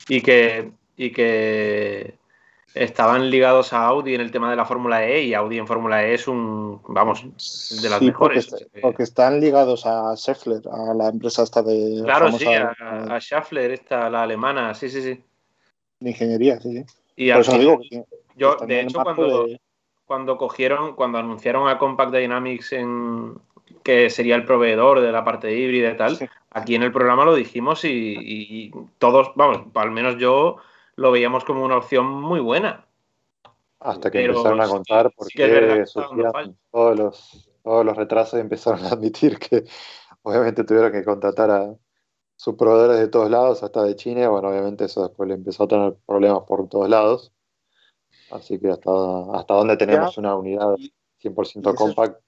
Y 0.09 0.21
que, 0.21 0.71
y 0.95 1.11
que 1.11 2.19
estaban 2.75 3.31
ligados 3.31 3.73
a 3.73 3.85
Audi 3.85 4.13
en 4.13 4.21
el 4.21 4.29
tema 4.29 4.49
de 4.51 4.57
la 4.57 4.65
Fórmula 4.65 5.07
E 5.07 5.23
y 5.23 5.33
Audi 5.33 5.57
en 5.57 5.65
Fórmula 5.65 6.05
E 6.05 6.13
es 6.13 6.27
un, 6.27 6.81
vamos, 6.89 7.23
de 7.81 7.89
las 7.89 7.99
Sí, 7.99 8.05
mejores. 8.05 8.53
Porque, 8.81 9.03
están 9.03 9.39
ligados 9.39 9.85
a 9.85 10.13
Scheffler, 10.15 10.61
a 10.71 10.93
la 10.93 11.07
empresa 11.07 11.43
esta 11.43 11.63
de, 11.63 12.01
claro, 12.03 12.25
famosa 12.25 12.45
sí, 12.45 12.83
a, 12.83 13.15
a 13.15 13.19
Schaeffler, 13.19 13.71
esta, 13.71 14.09
la 14.09 14.23
alemana, 14.23 14.75
sí, 14.75 14.89
sí, 14.89 15.01
sí. 15.01 15.23
de 15.99 16.09
ingeniería, 16.09 16.59
sí, 16.59 16.73
sí. 16.73 16.85
Y 17.15 17.31
Por 17.31 17.41
eso 17.41 17.57
digo 17.57 17.79
que 17.79 18.03
yo, 18.39 18.51
están 18.53 18.67
de 18.67 18.81
hecho, 18.81 19.03
cuando, 19.03 19.45
de- 19.47 19.61
cuando 20.05 20.37
cogieron, 20.37 20.95
cuando 20.95 21.17
anunciaron 21.19 21.67
a 21.67 21.77
Compact 21.77 22.13
Dynamics 22.13 22.73
en 22.73 23.35
que 23.83 24.09
sería 24.09 24.35
el 24.35 24.45
proveedor 24.45 24.99
de 25.01 25.11
la 25.11 25.23
parte 25.23 25.55
híbrida 25.55 25.91
y 25.91 25.97
tal, 25.97 26.15
Sí. 26.17 26.25
aquí 26.51 26.75
en 26.75 26.83
el 26.83 26.91
programa 26.91 27.25
lo 27.25 27.35
dijimos 27.35 27.85
y, 27.85 27.89
y 28.17 28.71
todos, 28.97 29.31
vamos, 29.35 29.61
al 29.75 29.91
menos 29.91 30.17
yo 30.17 30.57
lo 30.95 31.11
veíamos 31.11 31.45
como 31.45 31.63
una 31.63 31.77
opción 31.77 32.05
muy 32.07 32.39
buena. 32.39 32.85
hasta 33.79 34.11
que 34.11 34.17
Pero 34.19 34.33
empezaron 34.33 34.59
a 34.59 34.65
sí- 34.65 34.71
contar 34.71 35.11
por 35.13 35.27
sí 35.27 35.33
qué 35.37 35.85
todos 36.71 36.97
los, 36.99 37.49
todos 37.63 37.85
los 37.85 37.95
retrasos 37.95 38.39
empezaron 38.39 38.83
a 38.85 38.89
admitir 38.89 39.37
que 39.39 39.63
obviamente 40.23 40.63
tuvieron 40.65 40.91
que 40.91 41.03
contratar 41.05 41.49
a 41.51 41.73
sus 42.35 42.55
proveedores 42.55 42.99
de 42.99 43.07
todos 43.07 43.29
lados, 43.29 43.63
hasta 43.63 43.83
de 43.83 43.95
China, 43.95 44.29
bueno, 44.29 44.49
obviamente 44.49 44.85
eso 44.85 45.07
después 45.07 45.27
le 45.29 45.35
empezó 45.35 45.63
a 45.63 45.67
tener 45.67 45.95
problemas 46.05 46.43
por 46.47 46.67
todos 46.67 46.89
lados. 46.89 47.31
Así 48.31 48.59
que 48.59 48.69
hasta, 48.69 48.89
hasta 49.33 49.53
donde 49.53 49.77
tenemos 49.77 50.17
una 50.17 50.35
unidad 50.35 50.75
100% 51.21 51.55
y 51.55 51.59
eso- 51.59 51.73
compact. 51.75 52.21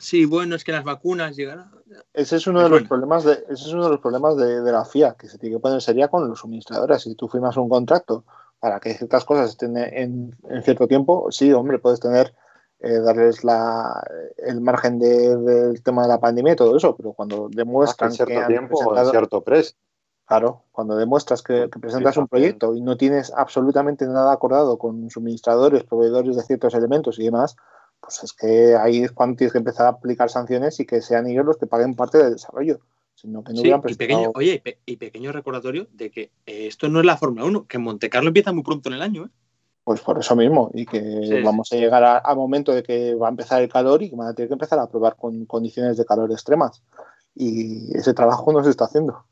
Sí, 0.00 0.26
bueno, 0.26 0.54
es 0.54 0.62
que 0.62 0.70
las 0.70 0.84
vacunas 0.84 1.34
llegarán. 1.34 1.72
Ese 2.14 2.36
es 2.36 2.46
uno 2.46 2.60
de 2.60 2.66
Es 2.66 2.70
los 2.70 2.82
problemas 2.84 3.24
de, 3.24 3.32
ese 3.32 3.52
es 3.64 3.72
uno 3.72 3.84
de 3.84 3.90
los 3.90 4.00
problemas 4.00 4.36
de, 4.36 4.60
de 4.60 4.70
la 4.72 4.84
FIA, 4.84 5.14
que 5.18 5.28
se 5.28 5.38
tiene 5.38 5.56
que 5.56 5.60
poner 5.60 5.82
seria 5.82 6.06
con 6.06 6.28
los 6.28 6.38
suministradores. 6.38 7.02
Si 7.02 7.16
tú 7.16 7.26
firmas 7.28 7.56
un 7.56 7.68
contrato 7.68 8.24
para 8.60 8.78
que 8.78 8.94
ciertas 8.94 9.24
cosas 9.24 9.50
estén 9.50 9.76
en, 9.76 10.36
en 10.48 10.62
cierto 10.62 10.86
tiempo, 10.86 11.26
sí, 11.32 11.52
hombre, 11.52 11.80
puedes 11.80 11.98
tener, 11.98 12.32
eh, 12.78 13.00
darles 13.00 13.42
la, 13.42 14.00
el 14.36 14.60
margen 14.60 15.00
de- 15.00 15.36
del 15.36 15.82
tema 15.82 16.02
de 16.02 16.08
la 16.08 16.20
pandemia 16.20 16.52
y 16.52 16.56
todo 16.56 16.76
eso, 16.76 16.94
pero 16.96 17.12
cuando 17.12 17.48
que 17.48 17.56
demuestran 17.56 18.10
en 18.10 18.16
cierto 18.16 18.34
que 18.34 18.38
han 18.38 18.46
tiempo 18.46 18.76
o 18.76 18.80
en 18.82 18.86
presentado- 18.90 19.10
cierto 19.10 19.40
precio. 19.42 19.76
Claro, 20.28 20.64
cuando 20.72 20.94
demuestras 20.94 21.40
que, 21.42 21.70
que 21.72 21.78
presentas 21.80 22.18
un 22.18 22.28
proyecto 22.28 22.74
y 22.74 22.82
no 22.82 22.98
tienes 22.98 23.32
absolutamente 23.34 24.06
nada 24.06 24.30
acordado 24.30 24.76
con 24.78 25.08
suministradores, 25.08 25.84
proveedores 25.84 26.36
de 26.36 26.42
ciertos 26.42 26.74
elementos 26.74 27.18
y 27.18 27.24
demás, 27.24 27.56
pues 27.98 28.22
es 28.22 28.34
que 28.34 28.76
ahí 28.76 29.02
es 29.04 29.12
cuando 29.12 29.36
tienes 29.36 29.52
que 29.52 29.58
empezar 29.58 29.86
a 29.86 29.90
aplicar 29.90 30.28
sanciones 30.28 30.78
y 30.80 30.84
que 30.86 31.00
sean 31.00 31.26
ellos 31.26 31.46
los 31.46 31.56
que 31.56 31.66
paguen 31.66 31.94
parte 31.94 32.18
del 32.18 32.32
desarrollo, 32.34 32.80
sino 33.14 33.42
que 33.42 33.54
no 33.54 33.62
Sí, 33.62 33.68
y 33.68 33.94
pequeño, 33.94 34.30
oye, 34.34 34.54
y, 34.56 34.58
pe- 34.58 34.78
y 34.84 34.96
pequeño 34.98 35.32
recordatorio 35.32 35.86
de 35.94 36.10
que 36.10 36.30
eh, 36.44 36.66
esto 36.66 36.90
no 36.90 37.00
es 37.00 37.06
la 37.06 37.16
Fórmula 37.16 37.46
1, 37.46 37.66
que 37.66 37.78
Monte 37.78 38.10
Carlo 38.10 38.28
empieza 38.28 38.52
muy 38.52 38.62
pronto 38.62 38.90
en 38.90 38.96
el 38.96 39.02
año, 39.02 39.24
¿eh? 39.24 39.30
Pues 39.82 40.02
por 40.02 40.18
eso 40.18 40.36
mismo, 40.36 40.70
y 40.74 40.84
que 40.84 41.00
Sí, 41.00 41.42
vamos 41.42 41.72
a 41.72 41.76
llegar 41.76 42.04
a- 42.04 42.18
al 42.18 42.36
momento 42.36 42.74
de 42.74 42.82
que 42.82 43.14
va 43.14 43.28
a 43.28 43.30
empezar 43.30 43.62
el 43.62 43.70
calor 43.70 44.02
y 44.02 44.10
que 44.10 44.16
van 44.16 44.28
a 44.28 44.34
tener 44.34 44.48
que 44.48 44.54
empezar 44.54 44.78
a 44.78 44.86
probar 44.90 45.16
con 45.16 45.46
condiciones 45.46 45.96
de 45.96 46.04
calor 46.04 46.30
extremas. 46.30 46.82
Y 47.34 47.96
ese 47.96 48.12
trabajo 48.12 48.52
no 48.52 48.62
se 48.62 48.68
está 48.68 48.84
haciendo. 48.84 49.24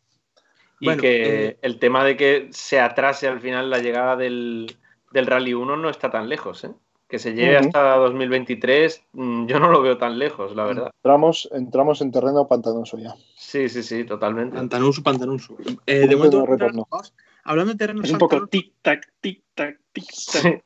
Y 0.78 0.86
Bueno, 0.86 1.00
que 1.00 1.46
eh, 1.46 1.58
el 1.62 1.78
tema 1.78 2.04
de 2.04 2.16
que 2.16 2.48
se 2.50 2.80
atrase 2.80 3.28
al 3.28 3.40
final 3.40 3.70
la 3.70 3.78
llegada 3.78 4.16
del, 4.16 4.76
del 5.12 5.26
Rally 5.26 5.54
1 5.54 5.76
no 5.76 5.88
está 5.88 6.10
tan 6.10 6.28
lejos, 6.28 6.64
¿eh? 6.64 6.70
Que 7.08 7.18
se 7.18 7.34
lleve 7.34 7.56
Ujú. 7.56 7.66
hasta 7.66 7.96
2023, 7.96 9.04
mm, 9.12 9.46
yo 9.46 9.60
no 9.60 9.70
lo 9.70 9.80
veo 9.80 9.96
tan 9.96 10.18
lejos, 10.18 10.54
la 10.56 10.64
verdad. 10.64 10.90
Entramos, 10.96 11.48
entramos 11.52 12.00
en 12.02 12.10
terreno 12.10 12.46
pantanoso 12.48 12.98
ya. 12.98 13.14
Sí, 13.36 13.68
sí, 13.68 13.82
sí, 13.82 14.04
totalmente. 14.04 14.56
Pantanoso, 14.56 15.02
pantanoso. 15.02 15.56
Eh, 15.86 16.08
de 16.08 16.16
momento, 16.16 16.44
vamos, 16.44 17.14
hablando 17.44 17.72
de 17.72 17.78
terrenos 17.78 18.04
Es 18.04 18.10
un 18.10 18.18
poco 18.18 18.46
tic-tac, 18.48 19.02
tic-tac, 19.22 19.78
tic-tac. 19.92 20.42
Sí. 20.42 20.62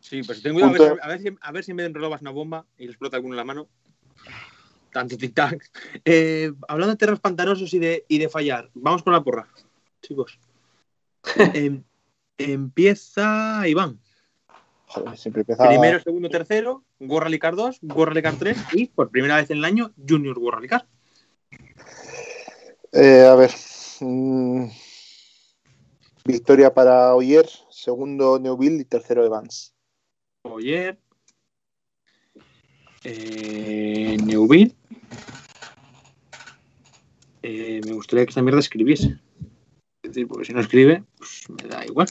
Sí, 0.00 0.22
pero 0.26 0.34
si 0.34 0.42
ten 0.42 0.52
cuidado, 0.52 0.74
a 0.74 0.78
ver, 0.78 0.80
si- 0.82 0.98
a, 1.00 1.08
ver 1.08 1.20
si, 1.20 1.28
a 1.40 1.52
ver 1.52 1.64
si 1.64 1.70
en 1.70 1.76
vez 1.76 1.84
de 1.84 1.88
enrolabas 1.90 2.20
una 2.20 2.32
bomba 2.32 2.66
y 2.76 2.84
le 2.84 2.90
explota 2.90 3.16
alguno 3.16 3.34
en 3.34 3.38
la 3.38 3.44
mano. 3.44 3.68
Tanto 4.92 5.16
tic-tac. 5.16 5.70
Eh, 6.04 6.52
hablando 6.68 6.92
de 6.92 6.98
terrenos 6.98 7.20
pantanosos 7.20 7.72
y 7.72 7.78
de, 7.78 8.04
y 8.08 8.18
de 8.18 8.28
fallar, 8.28 8.70
vamos 8.74 9.02
con 9.02 9.12
la 9.12 9.24
porra, 9.24 9.48
chicos. 10.02 10.38
Em- 11.54 11.82
empieza 12.36 13.66
Iván. 13.66 13.98
Joder, 14.86 15.16
siempre 15.16 15.40
empieza 15.40 15.66
Primero, 15.66 16.00
segundo, 16.00 16.28
tercero, 16.28 16.84
World 17.00 17.24
Rally 17.24 17.38
Car 17.38 17.56
2, 17.56 17.78
World 17.82 18.08
Rally 18.08 18.22
Car 18.22 18.34
3 18.36 18.58
y 18.72 18.86
por 18.88 19.10
primera 19.10 19.36
vez 19.36 19.50
en 19.50 19.58
el 19.58 19.64
año 19.64 19.92
Junior 19.96 20.38
World 20.38 20.56
Rally 20.56 20.68
Car. 20.68 20.86
Eh, 22.92 23.24
a 23.26 23.34
ver. 23.34 23.50
mm, 24.00 24.66
victoria 26.26 26.74
para 26.74 27.14
Oyer, 27.14 27.48
segundo 27.70 28.38
Neuville 28.38 28.82
y 28.82 28.84
tercero 28.84 29.24
Evans. 29.24 29.74
Oyer. 30.42 30.98
Eh, 33.04 34.16
Neuville. 34.22 34.76
Eh, 37.42 37.80
me 37.84 37.92
gustaría 37.92 38.24
que 38.24 38.30
esta 38.30 38.42
mierda 38.42 38.60
escribiese. 38.60 39.18
Es 40.02 40.10
decir, 40.10 40.28
porque 40.28 40.44
si 40.44 40.52
no 40.52 40.60
escribe, 40.60 41.04
pues 41.18 41.44
me 41.48 41.68
da 41.68 41.84
igual. 41.84 42.08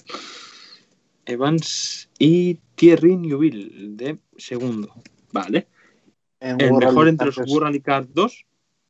Evans 1.26 2.10
y 2.20 2.56
Thierry 2.76 3.16
Neuville 3.16 3.96
de 3.96 4.20
segundo. 4.38 4.94
Vale. 5.32 5.68
En 6.40 6.60
El 6.60 6.72
World 6.72 6.88
mejor 6.88 7.08
entre 7.08 7.28
los 7.28 7.38
World 7.38 7.64
Rally 7.64 7.82
Kart 7.82 8.10
2. 8.14 8.46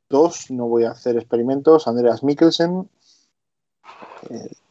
2, 0.09 0.51
no 0.51 0.67
voy 0.67 0.83
a 0.85 0.91
hacer 0.91 1.17
experimentos. 1.17 1.87
Andreas 1.87 2.23
Mikkelsen. 2.23 2.89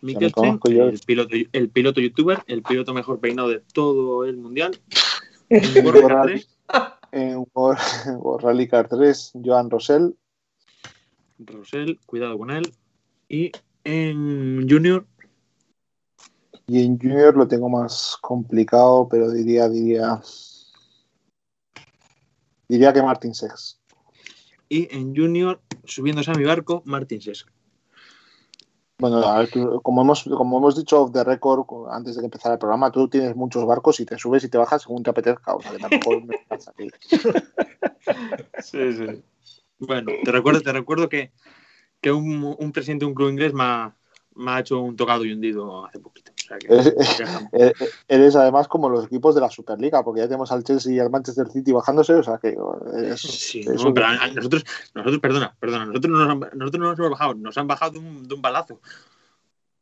Mikkelsen, 0.00 0.30
conozco 0.32 0.70
yo. 0.70 0.88
el 0.88 1.00
piloto, 1.00 1.34
el 1.52 1.68
piloto 1.70 2.00
youtuber, 2.00 2.42
el 2.46 2.62
piloto 2.62 2.94
mejor 2.94 3.20
peinado 3.20 3.48
de 3.48 3.62
todo 3.72 4.24
el 4.24 4.36
mundial. 4.36 4.78
En 5.52 5.84
World 5.84 6.06
Rally 6.06 6.06
Kart 6.06 6.26
3, 6.28 6.48
En 7.10 7.46
World, 7.54 7.80
World 8.20 8.44
Rally 8.44 8.68
Car 8.68 8.88
3, 8.88 9.32
Joan 9.44 9.68
Rosell. 9.68 10.14
Rosell, 11.46 11.98
cuidado 12.06 12.38
con 12.38 12.50
él. 12.50 12.72
Y 13.28 13.52
en 13.84 14.68
Junior, 14.68 15.06
Y 16.66 16.84
en 16.84 16.98
Junior 17.00 17.36
lo 17.36 17.48
tengo 17.48 17.68
más 17.68 18.16
complicado, 18.20 19.08
pero 19.10 19.30
diría, 19.30 19.68
diría. 19.68 20.20
Diría 22.68 22.92
que 22.92 23.02
Martin 23.02 23.34
Sex. 23.34 23.78
y 24.68 24.86
en 24.96 25.16
Junior, 25.16 25.60
subiéndose 25.84 26.30
a 26.30 26.34
mi 26.34 26.44
barco, 26.44 26.82
Martin 26.84 27.20
Sesc. 27.20 27.48
Bueno, 28.98 29.16
a 29.18 29.38
ver, 29.38 29.50
tú- 29.50 29.80
como, 29.82 30.02
hemos, 30.02 30.22
como 30.24 30.58
hemos 30.58 30.76
dicho 30.76 31.02
off 31.02 31.10
the 31.12 31.24
record 31.24 31.64
antes 31.90 32.14
de 32.14 32.20
que 32.20 32.26
empezara 32.26 32.52
el 32.54 32.58
programa, 32.60 32.92
tú 32.92 33.08
tienes 33.08 33.34
muchos 33.34 33.66
barcos 33.66 33.98
y 33.98 34.04
te 34.06 34.16
subes 34.18 34.44
y 34.44 34.48
te 34.48 34.58
bajas 34.58 34.82
según 34.82 35.02
te 35.02 35.10
apetezca. 35.10 35.54
O 35.54 35.60
sea, 35.62 35.72
que 35.72 35.78
tampoco 35.78 36.20
me 36.20 36.34
pasa 36.46 36.70
aquí. 36.70 36.88
Sí, 38.62 38.92
sí. 38.92 39.22
Bueno, 39.80 40.12
te 40.24 40.30
recuerdo, 40.32 40.60
te 40.60 40.72
recuerdo 40.72 41.08
que, 41.08 41.32
que 42.00 42.12
un, 42.12 42.54
un 42.58 42.72
presidente 42.72 43.04
de 43.04 43.08
un 43.08 43.14
club 43.14 43.30
inglés 43.30 43.52
me 43.54 43.64
ha, 43.64 43.94
me 44.36 44.50
ha 44.52 44.60
hecho 44.60 44.80
un 44.80 44.94
tocado 44.96 45.24
y 45.24 45.32
hundido 45.32 45.84
hace 45.86 45.98
poquito. 45.98 46.32
O 46.32 46.42
sea 46.50 46.58
que, 46.58 46.66
Eh. 46.68 46.94
Eh, 47.52 47.72
eh, 47.80 47.88
Eres 48.08 48.34
además 48.36 48.66
como 48.68 48.88
los 48.88 49.04
equipos 49.06 49.34
de 49.34 49.40
la 49.40 49.48
Superliga, 49.50 50.02
porque 50.02 50.20
ya 50.20 50.26
tenemos 50.26 50.50
al 50.52 50.64
Chelsea 50.64 50.92
y 50.92 50.98
al 50.98 51.10
Manchester 51.10 51.48
City 51.48 51.72
bajándose, 51.72 52.14
o 52.14 52.22
sea 52.22 52.38
que 52.38 52.48
eh, 52.50 52.56
es, 53.12 53.20
Sí, 53.20 53.60
es 53.60 53.68
no, 53.82 53.88
un- 53.88 53.94
pero 53.94 54.06
a- 54.06 54.24
a 54.24 54.28
nosotros, 54.28 54.64
nosotros, 54.94 55.20
perdona, 55.20 55.54
perdona, 55.60 55.86
nosotros 55.86 56.10
no 56.12 56.18
nos 56.18 56.28
han, 56.30 56.58
nosotros 56.58 56.80
no 56.80 56.88
nos 56.90 56.98
hemos 56.98 57.10
bajado, 57.12 57.34
nos 57.34 57.56
han 57.58 57.66
bajado 57.68 57.92
de 57.92 57.98
un, 58.00 58.26
de 58.28 58.34
un 58.34 58.42
balazo. 58.42 58.80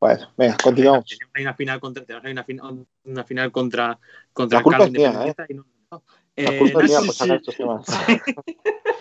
Bueno, 0.01 0.31
venga, 0.37 0.57
continuamos. 0.63 1.07
Tenemos 1.07 1.33
una 1.41 1.55
final 1.55 1.81
contra, 1.81 2.05
tenemos 2.05 2.25
ahí 2.27 2.33
una, 2.33 2.45
fin- 2.45 2.87
una 3.05 3.25
final 3.25 3.51
contra, 3.51 3.99
contra 4.33 4.59
La 4.59 4.63
culpa 4.63 4.85
es 4.85 4.93
mía, 4.93 5.07
Independentista 5.09 5.47
y 5.49 5.55
no- 5.55 5.67
no. 5.91 6.03
La 6.37 6.51
Eh, 6.53 6.59
culpa 6.59 6.81
es 6.83 6.89
mía 6.89 7.01
Nacho, 7.01 7.07
por 7.07 7.15
sacar 7.15 7.37
estos 7.37 7.57
temas. 7.57 7.87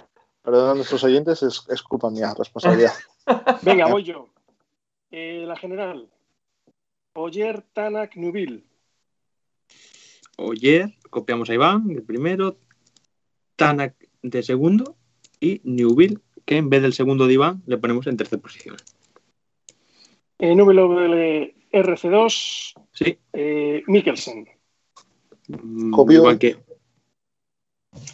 Perdón 0.48 0.70
a 0.70 0.76
nuestros 0.76 1.04
oyentes, 1.04 1.44
es, 1.44 1.66
es 1.68 1.84
culpa 1.84 2.10
mía, 2.10 2.34
responsabilidad. 2.38 2.94
Venga, 3.64 3.88
voy 3.88 4.06
yo. 4.06 4.30
Eh, 5.12 5.44
la 5.46 5.58
general. 5.58 6.10
Oyer, 7.16 7.64
Tanak, 7.74 8.16
Nubil. 8.16 8.64
Oyer, 10.38 10.96
copiamos 11.10 11.50
a 11.50 11.54
Iván, 11.54 11.92
el 11.92 12.02
primero, 12.02 12.56
Tanak 13.58 13.96
de 14.22 14.42
segundo 14.42 14.96
y 15.42 15.60
Newville, 15.66 16.20
que 16.46 16.56
en 16.56 16.70
vez 16.70 16.82
del 16.82 16.94
segundo 16.94 17.28
de 17.28 17.34
Iván 17.34 17.62
le 17.66 17.78
ponemos 17.78 18.08
en 18.08 18.16
tercera 18.16 18.42
posición. 18.42 18.78
En 20.40 20.60
WRC2, 20.60 22.74
Sí, 22.94 23.18
eh, 23.34 23.84
Mikkelsen. 23.86 24.48
mm, 25.50 25.92
Copio. 25.92 26.20
igual 26.20 26.40
que. 26.40 26.56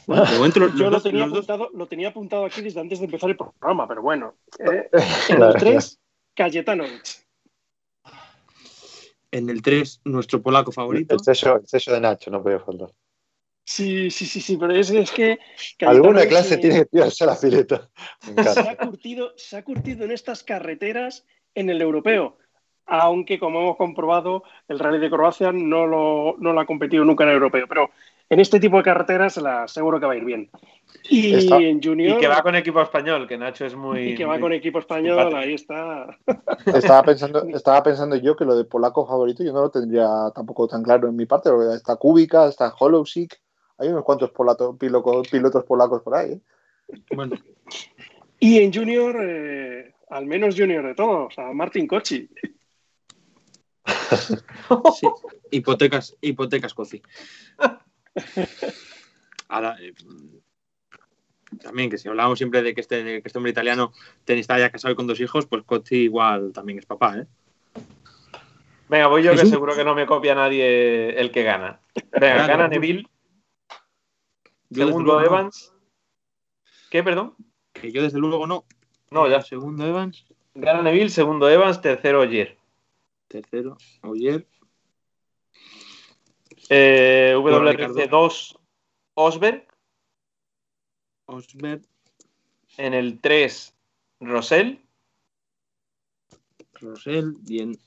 Bueno, 0.08 0.26
de 0.26 0.38
momento 0.38 0.60
los, 0.60 0.72
Yo 0.72 0.78
los 0.78 0.86
lo 0.86 0.90
dos- 0.92 1.04
tenía, 1.04 1.22
los 1.26 1.30
dos- 1.34 1.50
apuntado, 1.50 1.70
lo 1.78 1.88
tenía 1.88 2.08
apuntado 2.10 2.46
aquí 2.46 2.62
desde 2.62 2.80
antes 2.80 3.00
de 3.00 3.06
empezar 3.06 3.30
el 3.30 3.38
programa, 3.38 3.88
pero 3.88 4.02
bueno. 4.02 4.36
Eh, 4.60 4.90
en 5.30 5.42
el 5.44 5.54
3, 5.56 6.00
Cayetanovic. 6.36 7.04
en 9.32 9.50
el 9.50 9.62
3, 9.62 10.02
nuestro 10.06 10.42
polaco 10.42 10.72
favorito. 10.72 11.16
El 11.16 11.22
sello, 11.22 11.58
el 11.58 11.68
sello 11.68 11.94
de 11.94 12.02
Nacho 12.02 12.30
no 12.32 12.44
podía 12.44 12.60
faltar. 12.60 12.90
Sí, 13.66 14.12
sí, 14.12 14.26
sí, 14.26 14.42
sí, 14.42 14.58
pero 14.58 14.74
es, 14.76 14.90
es 14.92 15.10
que. 15.12 15.40
Alguna 15.86 16.26
clase 16.26 16.56
eh, 16.56 16.58
tiene 16.58 16.80
que 16.80 16.86
tirarse 16.86 17.24
a 17.24 17.28
la 17.28 17.40
pileta. 17.40 17.90
Me 18.36 18.44
se 18.44 18.60
ha, 18.60 18.76
curtido, 18.78 19.32
se 19.38 19.58
ha 19.58 19.64
curtido 19.64 20.04
en 20.06 20.12
estas 20.12 20.44
carreteras 20.44 21.26
en 21.56 21.70
el 21.70 21.82
europeo. 21.82 22.38
Aunque, 22.86 23.40
como 23.40 23.62
hemos 23.62 23.78
comprobado, 23.78 24.44
el 24.68 24.78
Rally 24.80 25.00
de 25.00 25.10
Croacia 25.10 25.54
no 25.54 25.88
lo, 25.88 26.36
no 26.40 26.52
lo 26.52 26.60
ha 26.60 26.66
competido 26.66 27.06
nunca 27.06 27.24
en 27.24 27.30
el 27.30 27.36
europeo. 27.36 27.66
Pero 27.70 27.90
en 28.34 28.40
este 28.40 28.60
tipo 28.60 28.78
de 28.78 28.84
carreteras 28.84 29.38
la, 29.38 29.68
seguro 29.68 30.00
que 30.00 30.06
va 30.06 30.14
a 30.14 30.18
ir 30.18 30.26
bien. 30.26 30.50
Y 31.10 31.34
en 31.50 31.82
Junior. 31.82 32.18
Y 32.18 32.20
que 32.22 32.28
va 32.28 32.42
con 32.42 32.56
equipo 32.56 32.82
español, 32.82 33.28
que 33.28 33.38
Nacho 33.38 33.66
es 33.66 33.76
muy. 33.76 34.00
y 34.10 34.16
que 34.16 34.26
va 34.26 34.34
muy- 34.34 34.42
con 34.42 34.54
equipo 34.54 34.80
español, 34.80 35.16
simpático. 35.18 35.38
ahí 35.38 35.54
está. 35.54 36.18
Estaba 36.78 37.04
pensando, 37.04 37.44
estaba 37.50 37.84
pensando 37.84 38.16
yo 38.16 38.36
que 38.36 38.46
lo 38.46 38.56
de 38.56 38.66
polaco 38.66 39.06
favorito 39.06 39.44
yo 39.44 39.54
no 39.54 39.62
lo 39.62 39.70
tendría 39.72 40.08
tampoco 40.34 40.68
tan 40.68 40.82
claro 40.84 41.08
en 41.10 41.16
mi 41.16 41.26
parte, 41.26 41.50
porque 41.50 41.76
está 41.76 41.96
Kubica, 41.96 42.48
está 42.48 42.74
Holowsik, 42.80 43.40
hay 43.78 43.90
unos 43.90 44.04
cuantos 44.04 44.32
polato- 44.32 44.78
piloco- 44.78 45.24
pilotos 45.30 45.64
polacos 45.66 46.02
por 46.02 46.16
ahí. 46.16 46.32
¿eh? 46.34 46.42
Bueno, 47.16 47.36
Y 48.40 48.60
en 48.60 48.74
Junior, 48.74 49.16
eh, 49.22 49.94
al 50.10 50.26
menos 50.26 50.56
Junior 50.58 50.86
de 50.86 50.96
todos, 50.96 51.38
a 51.38 51.52
Martin 51.54 51.88
Kochi. 51.88 52.30
sí, 54.96 55.08
hipotecas, 55.52 56.16
hipotecas 56.22 56.74
Coci. 56.74 57.02
Ahora, 59.48 59.76
eh, 59.80 59.94
también 61.62 61.90
que 61.90 61.98
si 61.98 62.08
hablamos 62.10 62.38
siempre 62.38 62.62
de 62.62 62.74
que 62.74 62.82
este, 62.82 63.04
de 63.04 63.22
que 63.22 63.28
este 63.28 63.38
hombre 63.38 63.52
italiano 63.52 63.94
tenista 64.26 64.58
ya 64.58 64.72
casado 64.72 64.92
y 64.92 64.96
con 64.96 65.08
dos 65.08 65.20
hijos, 65.20 65.46
pues 65.46 65.64
Coci 65.64 65.96
igual 66.04 66.52
también 66.54 66.80
es 66.80 66.86
papá, 66.86 67.20
¿eh? 67.20 67.28
Venga, 68.90 69.08
voy 69.08 69.24
yo 69.24 69.32
que 69.32 69.46
seguro 69.46 69.76
que 69.76 69.84
no 69.84 69.96
me 69.96 70.06
copia 70.06 70.36
nadie 70.36 71.20
el 71.20 71.32
que 71.32 71.44
gana. 71.44 71.80
Venga, 72.12 72.36
Claro. 72.36 72.48
gana 72.48 72.68
Neville, 72.68 73.08
Yo, 74.70 74.88
segundo 74.88 75.20
no. 75.20 75.26
Evans. 75.26 75.74
¿Qué, 76.90 77.02
perdón? 77.04 77.36
Que 77.72 77.92
yo 77.92 78.04
desde 78.04 78.20
luego 78.20 78.46
no. 78.46 78.66
No, 79.10 79.28
ya. 79.28 79.42
Segundo 79.42 79.86
Evans, 79.88 80.26
Gana 80.56 80.82
Neville, 80.84 81.10
segundo 81.10 81.50
Evans, 81.50 81.82
tercero 81.82 82.20
Oyer. 82.22 82.58
tercero 83.28 83.78
Oyer, 84.02 84.48
Eh, 86.70 87.36
Bueno, 87.40 87.60
Ricardo. 87.64 87.94
WRC2 87.96 88.60
Osberg. 89.16 89.68
Osberg, 91.26 91.82
En 92.78 92.94
el 92.94 93.20
3 93.22 93.76
Rosell. 94.20 94.80
Rosell 96.74 97.36
y 97.48 97.62
en... 97.62 97.78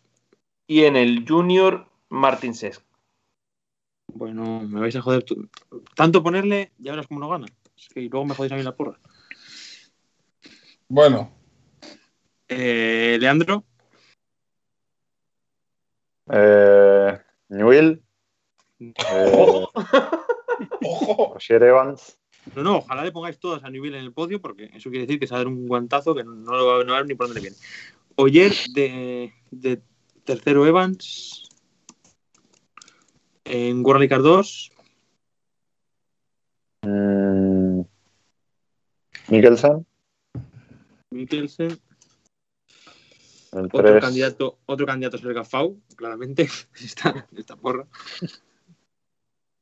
Y 0.68 0.84
en 0.84 0.96
el 0.96 1.24
Junior 1.28 1.88
Martin 2.08 2.54
Sesc. 2.54 2.82
Bueno, 4.12 4.60
me 4.60 4.80
vais 4.80 4.96
a 4.96 5.02
joder. 5.02 5.22
tú- 5.22 5.48
Tanto 5.94 6.22
ponerle, 6.22 6.72
ya 6.78 6.92
verás 6.92 7.06
cómo 7.06 7.20
no 7.20 7.28
gana. 7.28 7.46
Es 7.76 7.88
que 7.88 8.00
luego 8.02 8.24
me 8.24 8.34
jodéis 8.34 8.52
a 8.52 8.56
mí 8.56 8.62
la 8.62 8.74
porra. 8.76 8.98
Bueno, 10.88 11.32
Eh, 12.48 13.16
Leandro, 13.20 13.64
Eh, 16.32 17.18
Newell, 17.48 18.02
eh, 18.80 19.32
ojo. 20.82 21.34
Roger 21.34 21.62
Evans, 21.62 22.18
no, 22.54 22.62
no, 22.62 22.76
ojalá 22.78 23.04
le 23.04 23.12
pongáis 23.12 23.38
todos 23.38 23.64
a 23.64 23.70
Newville 23.70 23.98
en 23.98 24.04
el 24.04 24.12
podio 24.12 24.40
porque 24.40 24.70
eso 24.74 24.90
quiere 24.90 25.06
decir 25.06 25.18
que 25.18 25.26
se 25.26 25.34
va 25.34 25.38
a 25.38 25.40
dar 25.40 25.48
un 25.48 25.66
guantazo 25.66 26.14
que 26.14 26.22
no, 26.22 26.34
lo 26.34 26.66
va, 26.66 26.74
a 26.74 26.98
ver 26.98 27.06
ni 27.06 27.14
por 27.14 27.26
dónde 27.26 27.40
le 27.40 27.48
viene. 27.48 27.62
Oyer 28.16 28.52
de, 28.72 29.32
de 29.50 29.82
tercero 30.24 30.66
Evans. 30.66 31.42
En 33.44 33.84
World 33.84 33.98
Rally 33.98 34.08
Car 34.08 34.22
2, 34.22 34.72
mm, 36.82 37.80
Mikkelsen, 39.28 39.86
Mikkelsen. 41.10 41.78
el 43.52 43.66
Otro 43.66 43.82
3, 43.84 44.00
candidato, 44.00 44.58
otro 44.66 44.84
candidato 44.84 45.16
es 45.16 45.22
el 45.22 45.32
Gafau, 45.32 45.80
claramente. 45.94 46.48
Esta, 46.74 47.28
esta 47.36 47.54
porra. 47.54 47.86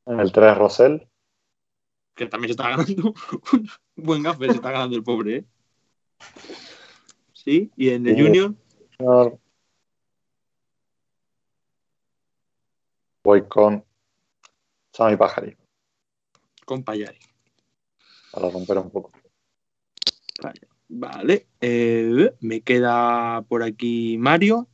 El 0.06 0.32
3 0.32 0.56
Rosell, 0.56 1.08
Que 2.14 2.26
también 2.26 2.48
se 2.48 2.52
está 2.52 2.70
ganando. 2.70 3.14
un 3.52 3.68
buen 3.96 4.22
gafe 4.22 4.46
se 4.46 4.56
está 4.56 4.70
ganando 4.70 4.96
el 4.96 5.02
pobre, 5.02 5.36
¿eh? 5.36 5.44
Sí, 7.32 7.70
y 7.76 7.90
en 7.90 8.06
el 8.06 8.16
Sí. 8.16 8.22
Junior. 8.22 8.54
Voy 13.22 13.46
con 13.48 13.84
Sami 14.92 15.16
Pajari 15.16 15.56
con 16.64 16.82
Payari. 16.82 17.18
para 18.32 18.48
romper 18.50 18.78
un 18.78 18.90
poco. 18.90 19.12
Vale. 20.88 21.46
eh, 21.60 22.34
me 22.40 22.60
queda 22.62 23.42
por 23.42 23.62
aquí 23.62 24.16
Mario. 24.18 24.68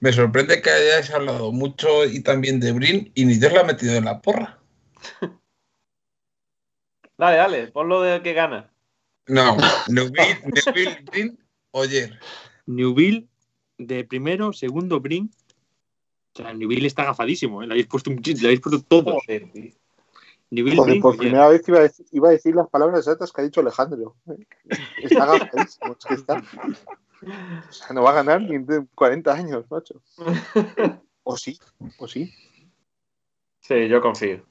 Me 0.00 0.12
sorprende 0.12 0.62
que 0.62 0.70
hayáis 0.70 1.10
hablado 1.10 1.50
mucho 1.52 2.04
y 2.04 2.22
también 2.22 2.60
de 2.60 2.72
Brin 2.72 3.10
y 3.14 3.24
ni 3.24 3.34
Dios 3.34 3.52
la 3.52 3.60
ha 3.60 3.64
metido 3.64 3.94
en 3.94 4.04
la 4.04 4.20
porra. 4.20 4.60
Dale, 7.16 7.36
dale, 7.36 7.66
ponlo 7.68 8.00
de 8.02 8.22
que 8.22 8.32
gana. 8.32 8.72
No, 9.26 9.56
Neville, 9.88 10.40
Neville 10.44 11.02
Brin, 11.04 11.38
Oyer. 11.72 12.18
Newville 12.66 13.28
de 13.76 14.04
primero, 14.04 14.52
segundo 14.52 15.00
Brin. 15.00 15.30
O 16.34 16.38
sea, 16.38 16.54
Newville 16.54 16.86
está 16.86 17.02
agafadísimo, 17.02 17.62
¿eh? 17.62 17.66
Le 17.66 17.72
habéis 17.72 17.88
pusto, 17.88 18.10
un, 18.10 18.20
le 18.24 18.46
habéis 18.46 18.60
puesto 18.60 18.82
todos. 18.82 19.22
Joder, 19.26 19.50
tío. 19.50 19.72
Newville, 20.50 20.76
Joder, 20.76 20.90
Brin, 20.90 21.02
por 21.02 21.10
oye, 21.10 21.18
primera 21.18 21.48
vez 21.48 21.68
iba 21.68 21.78
a, 21.78 21.82
decir, 21.82 22.06
iba 22.12 22.28
a 22.28 22.32
decir 22.32 22.54
las 22.54 22.68
palabras 22.68 23.00
exactas 23.00 23.32
que 23.32 23.40
ha 23.40 23.44
dicho 23.44 23.60
Alejandro. 23.60 24.16
Está 25.02 25.24
agafadísimo, 25.24 25.96
es 25.98 26.04
que 26.06 26.14
está. 26.14 26.42
O 27.22 27.72
sea, 27.72 27.88
no 27.94 28.02
va 28.02 28.10
a 28.10 28.14
ganar 28.22 28.40
ni 28.42 28.54
en 28.56 28.86
40 28.94 29.32
años, 29.32 29.64
macho. 29.70 30.02
O 31.30 31.36
sí, 31.36 31.60
o 31.98 32.08
sí. 32.08 32.32
Sí, 33.60 33.86
yo 33.86 34.00
confío. 34.00 34.42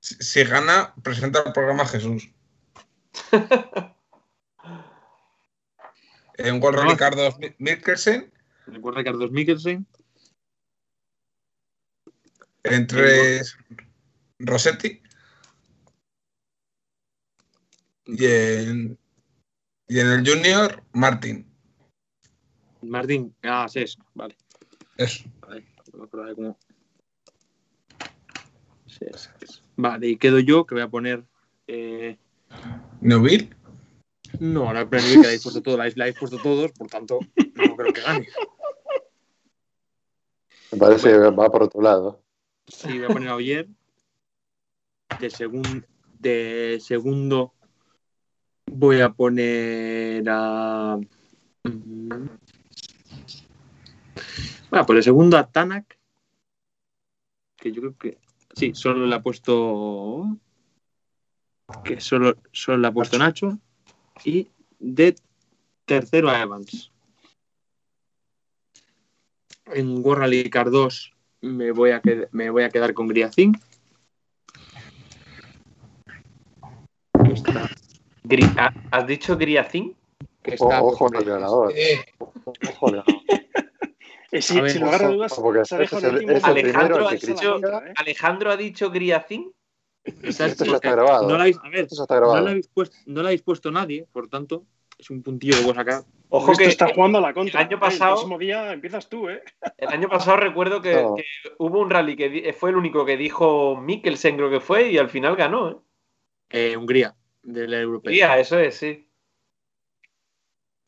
Si, 0.00 0.16
si 0.16 0.44
gana, 0.44 0.92
presenta 1.02 1.42
el 1.46 1.52
programa 1.54 1.86
Jesús. 1.86 2.28
En 6.34 6.62
World 6.62 6.76
No. 6.78 6.84
Rally 6.84 6.96
Car 6.96 7.14
2 7.16 7.36
Mikkelsen, 7.58 8.32
Recuerda 8.66 9.04
Carlos 9.04 9.30
Mikkelsen. 9.30 9.86
entre 12.64 13.40
Rossetti 14.38 15.02
y 18.06 18.26
en, 18.26 18.98
y 19.88 20.00
en 20.00 20.06
el 20.06 20.26
Junior, 20.26 20.82
Martin. 20.92 21.49
Martín. 22.82 23.34
Ah, 23.42 23.66
sí, 23.68 23.80
es. 23.80 23.98
Vale. 24.14 24.36
Eso. 24.96 25.28
Vale. 25.40 25.64
No 25.92 25.98
me 25.98 26.04
acordaba 26.04 26.28
de 26.30 26.34
cómo. 26.34 26.58
Sí, 28.86 29.04
es, 29.12 29.30
es. 29.40 29.62
Vale, 29.76 30.08
y 30.08 30.16
quedo 30.16 30.38
yo 30.40 30.66
que 30.66 30.74
voy 30.74 30.82
a 30.82 30.88
poner. 30.88 31.24
Eh, 31.66 32.16
Neville. 33.00 33.50
no, 34.40 34.72
la 34.72 34.88
primera 34.88 35.10
que 35.12 35.18
la 35.18 35.26
habéis 35.28 35.42
puesto 35.42 35.62
todos, 35.62 35.78
la 35.78 35.84
habéis, 35.84 35.96
la 35.96 36.04
habéis 36.04 36.18
puesto 36.18 36.38
todos, 36.38 36.72
por 36.72 36.88
tanto, 36.88 37.20
no 37.54 37.76
creo 37.76 37.92
que 37.92 38.00
gane. 38.00 38.26
Me 40.72 40.78
parece 40.78 41.10
que 41.10 41.18
va 41.18 41.48
por 41.50 41.62
otro 41.64 41.80
lado. 41.80 42.22
Sí, 42.66 42.98
voy 42.98 43.04
a 43.04 43.08
poner 43.08 43.28
a 43.28 43.34
Oyer. 43.36 43.68
De, 45.20 45.28
segun- 45.30 45.84
de 46.18 46.78
segundo 46.80 47.52
voy 48.66 49.00
a 49.00 49.10
poner 49.10 50.24
a. 50.28 50.98
Bueno, 54.70 54.86
por 54.86 54.96
el 54.96 55.02
segundo 55.02 55.36
a 55.36 55.50
Tanak. 55.50 55.98
Que 57.56 57.72
yo 57.72 57.80
creo 57.82 57.98
que. 57.98 58.18
Sí, 58.54 58.72
solo 58.74 59.06
le 59.06 59.14
ha 59.14 59.22
puesto. 59.22 60.36
Que 61.84 62.00
solo, 62.00 62.36
solo 62.52 62.78
le 62.78 62.88
ha 62.88 62.92
puesto 62.92 63.18
Nacho. 63.18 63.58
Y 64.24 64.48
de 64.78 65.14
tercero 65.84 66.30
a 66.30 66.40
Evans. 66.40 66.90
En 69.66 70.04
World 70.04 70.50
Car 70.50 70.70
2 70.70 71.12
me 71.42 71.70
voy 71.70 71.90
a, 71.92 72.02
me 72.32 72.50
voy 72.50 72.64
a 72.64 72.70
quedar 72.70 72.92
con 72.92 73.06
Griacín. 73.08 73.52
Que 77.24 77.32
está, 77.32 77.68
Gri- 78.24 78.52
¿ha- 78.58 78.74
¿Has 78.90 79.06
dicho 79.06 79.36
Griacín? 79.36 79.96
que 80.42 80.54
está 80.54 80.82
ojo 80.82 81.04
Ojo 81.04 81.16
al 81.18 81.24
ganador. 81.24 81.72
Eh, 84.32 84.42
si, 84.42 84.58
A 84.58 84.62
ver, 84.62 84.70
si 84.70 84.78
lugar 84.78 85.02
a 85.04 85.08
dudas, 85.08 85.34
porque 85.34 85.64
se 85.64 85.74
ha 85.74 85.82
ese 85.82 85.96
dejado 85.96 85.98
es 85.98 86.04
el- 86.04 86.10
el 86.10 86.14
último. 86.16 86.32
ese 86.32 86.38
es 86.38 86.44
el 86.44 86.58
Alejandro 86.76 87.08
ha 87.08 87.10
dicho. 87.12 87.56
¿eh? 87.86 87.92
Alejandro 87.96 88.50
ha 88.52 88.56
dicho 88.56 88.90
Griacín. 88.90 89.52
Esto 90.04 90.64
ya 90.64 90.74
está 90.76 90.90
grabado. 90.92 91.28
No 91.28 91.34
la 91.36 91.42
habéis, 91.42 91.58
a 91.58 91.68
ver, 91.68 91.80
Esto 91.80 91.96
ya 91.96 92.02
está 92.02 92.20
no 92.20 92.40
la 92.40 92.50
habéis 92.50 92.68
puesto, 92.68 92.96
no 93.06 93.22
la 93.22 93.28
habéis 93.28 93.42
puesto 93.42 93.70
nadie, 93.70 94.06
por 94.12 94.28
tanto, 94.28 94.64
es 94.98 95.10
un 95.10 95.22
puntillo 95.22 95.56
que 95.58 95.62
voy 95.62 95.72
a 95.72 95.74
sacar. 95.74 96.02
Ojo 96.30 96.52
que 96.52 96.64
está 96.66 96.86
jugando 96.94 97.18
a 97.18 97.20
la 97.20 97.34
contra. 97.34 97.60
el 97.60 97.66
año 97.66 97.76
Eh, 97.76 97.80
pasado- 97.80 98.10
El 98.12 98.14
próximo 98.18 98.38
día 98.38 98.72
empiezas 98.72 99.08
tú, 99.08 99.28
¿eh? 99.28 99.42
el 99.78 99.88
año 99.88 100.08
pasado 100.08 100.36
recuerdo 100.36 100.80
que, 100.80 100.94
No. 100.94 101.16
que 101.16 101.24
hubo 101.58 101.80
un 101.80 101.90
rally 101.90 102.14
que 102.16 102.28
di- 102.28 102.52
fue 102.52 102.70
el 102.70 102.76
único 102.76 103.04
que 103.04 103.16
dijo 103.16 103.76
Mikkelsen, 103.76 104.36
creo 104.36 104.48
que 104.50 104.60
fue, 104.60 104.90
y 104.92 104.98
al 104.98 105.10
final 105.10 105.34
ganó. 105.36 105.70
¿eh? 105.70 105.76
Eh, 106.50 106.76
Hungría, 106.76 107.14
del 107.42 107.74
europeo. 107.74 108.12
Tía, 108.12 108.38
eso 108.38 108.58
es, 108.60 108.76
sí. 108.76 109.08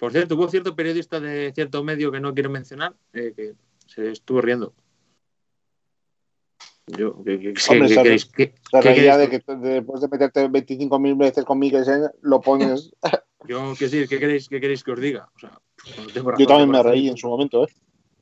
Por 0.02 0.10
cierto, 0.10 0.34
hubo 0.34 0.48
cierto 0.48 0.74
periodista 0.74 1.20
de 1.20 1.52
cierto 1.54 1.84
medio 1.84 2.10
que 2.10 2.18
no 2.18 2.34
quiero 2.34 2.50
mencionar 2.50 2.92
eh, 3.12 3.32
que 3.36 3.54
se 3.86 4.10
estuvo 4.10 4.40
riendo. 4.40 4.74
Yo, 6.88 7.22
¿qué, 7.22 7.38
qué- 7.38 7.52
qué- 7.52 7.70
Hombre? 7.70 8.18
¿Qué- 8.34 8.54
La 8.72 8.80
realidad 8.80 9.16
de 9.20 9.28
que 9.28 9.38
de- 9.46 9.74
después 9.74 10.00
de 10.00 10.08
meterte 10.08 10.48
25.000 10.48 11.14
veces 11.16 11.44
con 11.44 11.60
Mikkelsen, 11.60 12.10
lo 12.22 12.40
pones. 12.40 12.90
Yo, 13.46 13.74
¿qué, 13.78 13.88
sí, 13.88 14.08
¿qué, 14.08 14.18
queréis, 14.18 14.48
¿Qué 14.48 14.60
queréis 14.60 14.82
que 14.82 14.90
os 14.90 15.00
diga? 15.00 15.28
O 15.36 15.38
sea, 15.38 15.50
no 15.96 16.06
tengo 16.08 16.32
razón 16.32 16.40
Yo 16.40 16.46
también 16.48 16.70
me 16.70 16.82
reí 16.82 17.08
en 17.08 17.16
su 17.16 17.28
momento, 17.28 17.64
¿eh? 17.64 17.68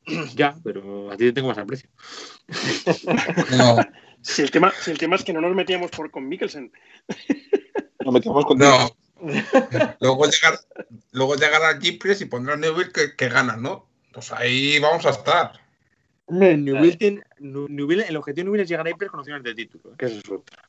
Ya, 0.35 0.55
pero 0.63 1.09
a 1.11 1.17
ti 1.17 1.25
te 1.25 1.33
tengo 1.33 1.47
más 1.47 1.57
aprecio. 1.57 1.89
no, 3.57 3.77
Si 4.21 4.43
el 4.43 4.51
tema, 4.51 4.71
si 4.79 4.91
el 4.91 4.99
tema 4.99 5.15
es 5.15 5.23
que 5.23 5.33
no 5.33 5.41
nos 5.41 5.55
metíamos 5.55 5.89
por, 5.89 6.11
con 6.11 6.27
Mikkelsen. 6.29 6.71
Nos 8.05 8.13
metíamos 8.13 8.45
con 8.45 8.59
no. 8.59 8.87
luego 9.99 10.25
llegar, 10.25 10.59
luego 11.11 11.35
llegará 11.35 11.79
Gipres 11.79 12.21
y 12.21 12.25
pondrá 12.25 12.55
Neville 12.57 12.91
que, 12.91 13.15
que 13.15 13.29
gana, 13.29 13.55
¿no? 13.57 13.87
Pues 14.13 14.31
ahí 14.31 14.79
vamos 14.79 15.05
a 15.05 15.11
estar. 15.11 15.53
Newville 16.27 16.97
tiene- 16.97 17.23
Nu- 17.39 17.67
Newville- 17.67 18.05
el 18.07 18.17
objetivo 18.17 18.41
de 18.41 18.43
Newville 18.45 18.63
es 18.63 18.69
llegar 18.69 18.87
a 18.87 18.89
Hyper 18.89 19.09
con 19.09 19.19
opciones 19.19 19.43
de 19.43 19.53
título, 19.55 19.95
que 19.97 20.05
eso 20.05 20.17
es 20.17 20.29
otra. 20.29 20.67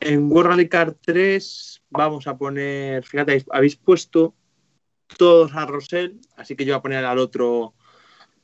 En 0.00 0.30
World 0.32 0.50
Rally 0.50 0.68
Car 0.68 0.94
3 1.00 1.82
vamos 1.90 2.26
a 2.26 2.36
poner, 2.38 3.04
fíjate, 3.04 3.32
habéis- 3.32 3.46
habéis 3.50 3.76
puesto 3.76 4.34
todos 5.18 5.52
a 5.54 5.66
Rosell, 5.66 6.20
así 6.36 6.54
que 6.56 6.64
yo 6.64 6.72
voy 6.74 6.78
a 6.78 6.82
poner 6.82 7.04
al 7.04 7.18
otro 7.18 7.74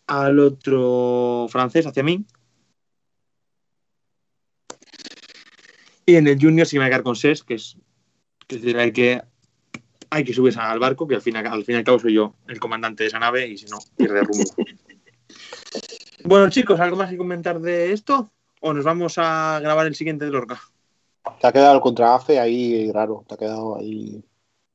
al 0.08 0.38
otro 0.38 1.46
francés 1.50 1.84
hacia 1.86 2.02
mí. 2.02 2.24
Y 6.04 6.14
en 6.16 6.28
el 6.28 6.38
Junior 6.40 6.66
sí 6.66 6.76
me 6.76 6.80
voy 6.84 6.86
a 6.86 6.90
quedar 6.90 7.02
con 7.02 7.16
Ses, 7.16 7.42
que 7.42 7.54
es, 7.54 7.76
que 8.46 8.56
es 8.56 8.62
decir, 8.62 8.78
hay 8.78 8.92
que 8.92 9.22
hay 10.08 10.24
que 10.24 10.32
subirse 10.32 10.60
al 10.60 10.78
barco, 10.78 11.06
que 11.06 11.16
al 11.16 11.20
fin, 11.22 11.34
y- 11.34 11.38
al 11.38 11.64
fin 11.64 11.74
y 11.74 11.78
al 11.78 11.84
cabo 11.84 11.98
soy 11.98 12.14
yo 12.14 12.34
el 12.46 12.60
comandante 12.60 13.02
de 13.02 13.08
esa 13.08 13.18
nave 13.18 13.46
y 13.48 13.58
si 13.58 13.66
no, 13.66 13.78
pierde 13.96 14.20
rumbo. 14.22 14.44
Bueno, 16.24 16.50
chicos, 16.50 16.80
¿algo 16.80 16.96
más 16.96 17.08
que 17.10 17.16
comentar 17.16 17.60
de 17.60 17.92
esto? 17.92 18.30
¿O 18.60 18.72
nos 18.72 18.84
vamos 18.84 19.14
a 19.18 19.60
grabar 19.62 19.86
el 19.86 19.94
siguiente 19.94 20.24
de 20.24 20.32
Lorca? 20.32 20.60
Te 21.40 21.46
ha 21.46 21.52
quedado 21.52 21.76
el 21.76 21.80
contrafe 21.80 22.40
ahí 22.40 22.90
raro. 22.90 23.24
Te 23.28 23.34
ha 23.34 23.38
quedado 23.38 23.76
ahí. 23.78 24.24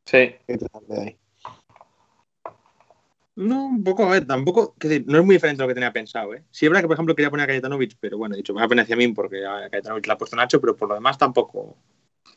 Sí. 0.05 0.17
de 0.47 1.01
ahí. 1.01 1.17
No, 3.35 3.65
un 3.65 3.83
poco, 3.83 4.05
a 4.05 4.11
ver, 4.11 4.25
tampoco, 4.27 4.75
que 4.77 4.87
decir, 4.87 5.05
no 5.07 5.19
es 5.19 5.25
muy 5.25 5.35
diferente 5.35 5.61
a 5.61 5.65
lo 5.65 5.69
que 5.69 5.73
tenía 5.73 5.91
pensado, 5.91 6.33
¿eh? 6.33 6.43
Sí, 6.51 6.65
es 6.65 6.69
verdad 6.69 6.83
que, 6.83 6.87
por 6.87 6.95
ejemplo, 6.95 7.15
quería 7.15 7.29
poner 7.29 7.45
a 7.45 7.47
Cayetanovic, 7.47 7.97
pero 7.99 8.17
bueno, 8.17 8.35
he 8.35 8.37
dicho, 8.37 8.53
me 8.53 8.59
voy 8.59 8.65
a 8.65 8.69
poner 8.69 8.83
hacia 8.83 8.95
mí 8.95 9.07
porque 9.09 9.45
a 9.45 9.69
Cayetanovic 9.69 10.07
la 10.07 10.13
ha 10.13 10.17
puesto 10.17 10.35
Nacho, 10.35 10.61
pero 10.61 10.75
por 10.77 10.89
lo 10.89 10.95
demás 10.95 11.17
tampoco. 11.17 11.75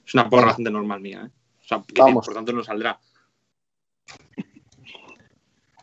Es 0.07 0.15
una 0.15 0.29
porra 0.29 0.47
bastante 0.47 0.71
normal 0.71 1.01
mía, 1.01 1.25
¿eh? 1.27 1.31
O 1.65 1.67
sea, 1.67 1.83
que, 1.87 2.01
Vamos. 2.01 2.27
por 2.27 2.35
tanto 2.35 2.53
no 2.53 2.63
saldrá. 2.63 3.01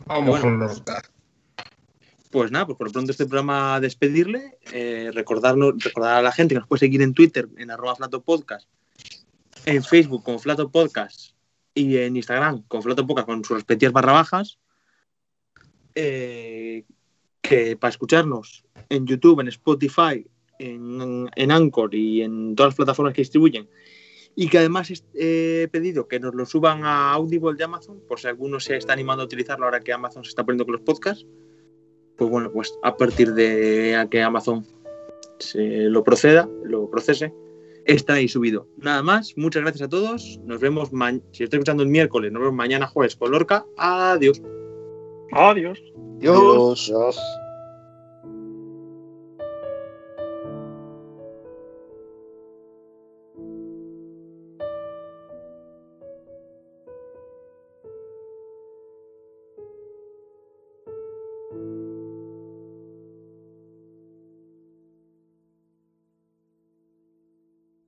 Vamos 0.06 0.42
Bueno. 0.42 0.42
con 0.42 0.60
los 0.60 0.84
Pues 2.30 2.52
nada, 2.52 2.66
pues 2.66 2.78
por 2.78 2.88
lo 2.88 2.94
pronto 2.94 3.12
este 3.12 3.26
programa 3.26 3.76
a 3.76 3.80
despedirle, 3.80 4.60
eh, 4.72 5.12
recordarnos, 5.14 5.84
recordar 5.84 6.18
a 6.18 6.22
la 6.22 6.32
gente 6.32 6.54
que 6.54 6.60
nos 6.60 6.68
puede 6.68 6.82
seguir 6.82 7.02
en 7.02 7.14
Twitter 7.14 7.48
en 7.58 7.72
arroba 7.72 7.96
Flato 7.96 8.22
Podcast, 8.22 8.70
en 9.66 9.84
Facebook 9.84 10.24
con 10.24 10.40
Flato 10.40 10.70
Podcast 10.70 11.32
y 11.74 11.98
en 11.98 12.16
Instagram 12.16 12.64
con 12.68 12.84
Flato 12.84 13.06
Podcast 13.06 13.28
con 13.28 13.44
sus 13.44 13.58
respectivas 13.58 13.94
barra 13.94 14.14
bajas. 14.14 14.60
Eh, 15.96 16.86
que 17.42 17.76
para 17.76 17.90
escucharnos 17.90 18.64
en 18.88 19.06
YouTube, 19.06 19.42
en 19.42 19.50
Spotify, 19.50 20.26
en, 20.62 21.30
en 21.36 21.52
Anchor 21.52 21.94
y 21.96 22.22
en 22.22 22.56
todas 22.56 22.70
las 22.72 22.76
plataformas 22.76 23.14
que 23.14 23.22
distribuyen. 23.22 23.68
Y 24.36 24.48
que 24.48 24.60
además 24.60 24.90
est- 24.92 25.06
he 25.14 25.68
pedido 25.72 26.08
que 26.08 26.20
nos 26.20 26.34
lo 26.36 26.46
suban 26.46 26.86
a 26.86 27.12
Audible 27.14 27.56
de 27.58 27.64
Amazon, 27.66 28.00
por 28.08 28.20
si 28.20 28.28
alguno 28.28 28.60
se 28.60 28.78
está 28.78 28.94
animando 28.94 29.24
a 29.24 29.26
utilizarlo 29.26 29.66
ahora 29.66 29.82
que 29.82 29.92
Amazon 29.92 30.24
se 30.24 30.30
está 30.30 30.46
poniendo 30.46 30.66
con 30.66 30.74
los 30.74 30.82
podcasts 30.82 31.26
pues 32.18 32.30
bueno, 32.30 32.52
pues 32.52 32.78
a 32.84 32.96
partir 32.96 33.34
de 33.34 33.96
a 33.96 34.08
que 34.08 34.22
Amazon 34.22 34.64
se 35.40 35.90
lo 35.90 36.04
proceda, 36.04 36.48
lo 36.64 36.88
procese, 36.88 37.34
está 37.86 38.14
ahí 38.14 38.28
subido. 38.28 38.68
Nada 38.78 39.02
más, 39.02 39.34
muchas 39.38 39.64
gracias 39.64 39.88
a 39.88 39.90
todos. 39.90 40.40
Nos 40.46 40.60
vemos, 40.62 40.92
si 41.32 41.44
estoy 41.44 41.58
escuchando 41.58 41.82
el 41.82 41.90
miércoles, 41.90 42.32
nos 42.32 42.42
vemos 42.44 42.54
mañana 42.56 42.86
jueves 42.86 43.16
con 43.16 43.32
Lorca. 43.32 43.66
Adiós. 43.76 44.40
Adiós. 45.32 45.82
Dios. 46.20 46.86
Dios. 46.86 47.18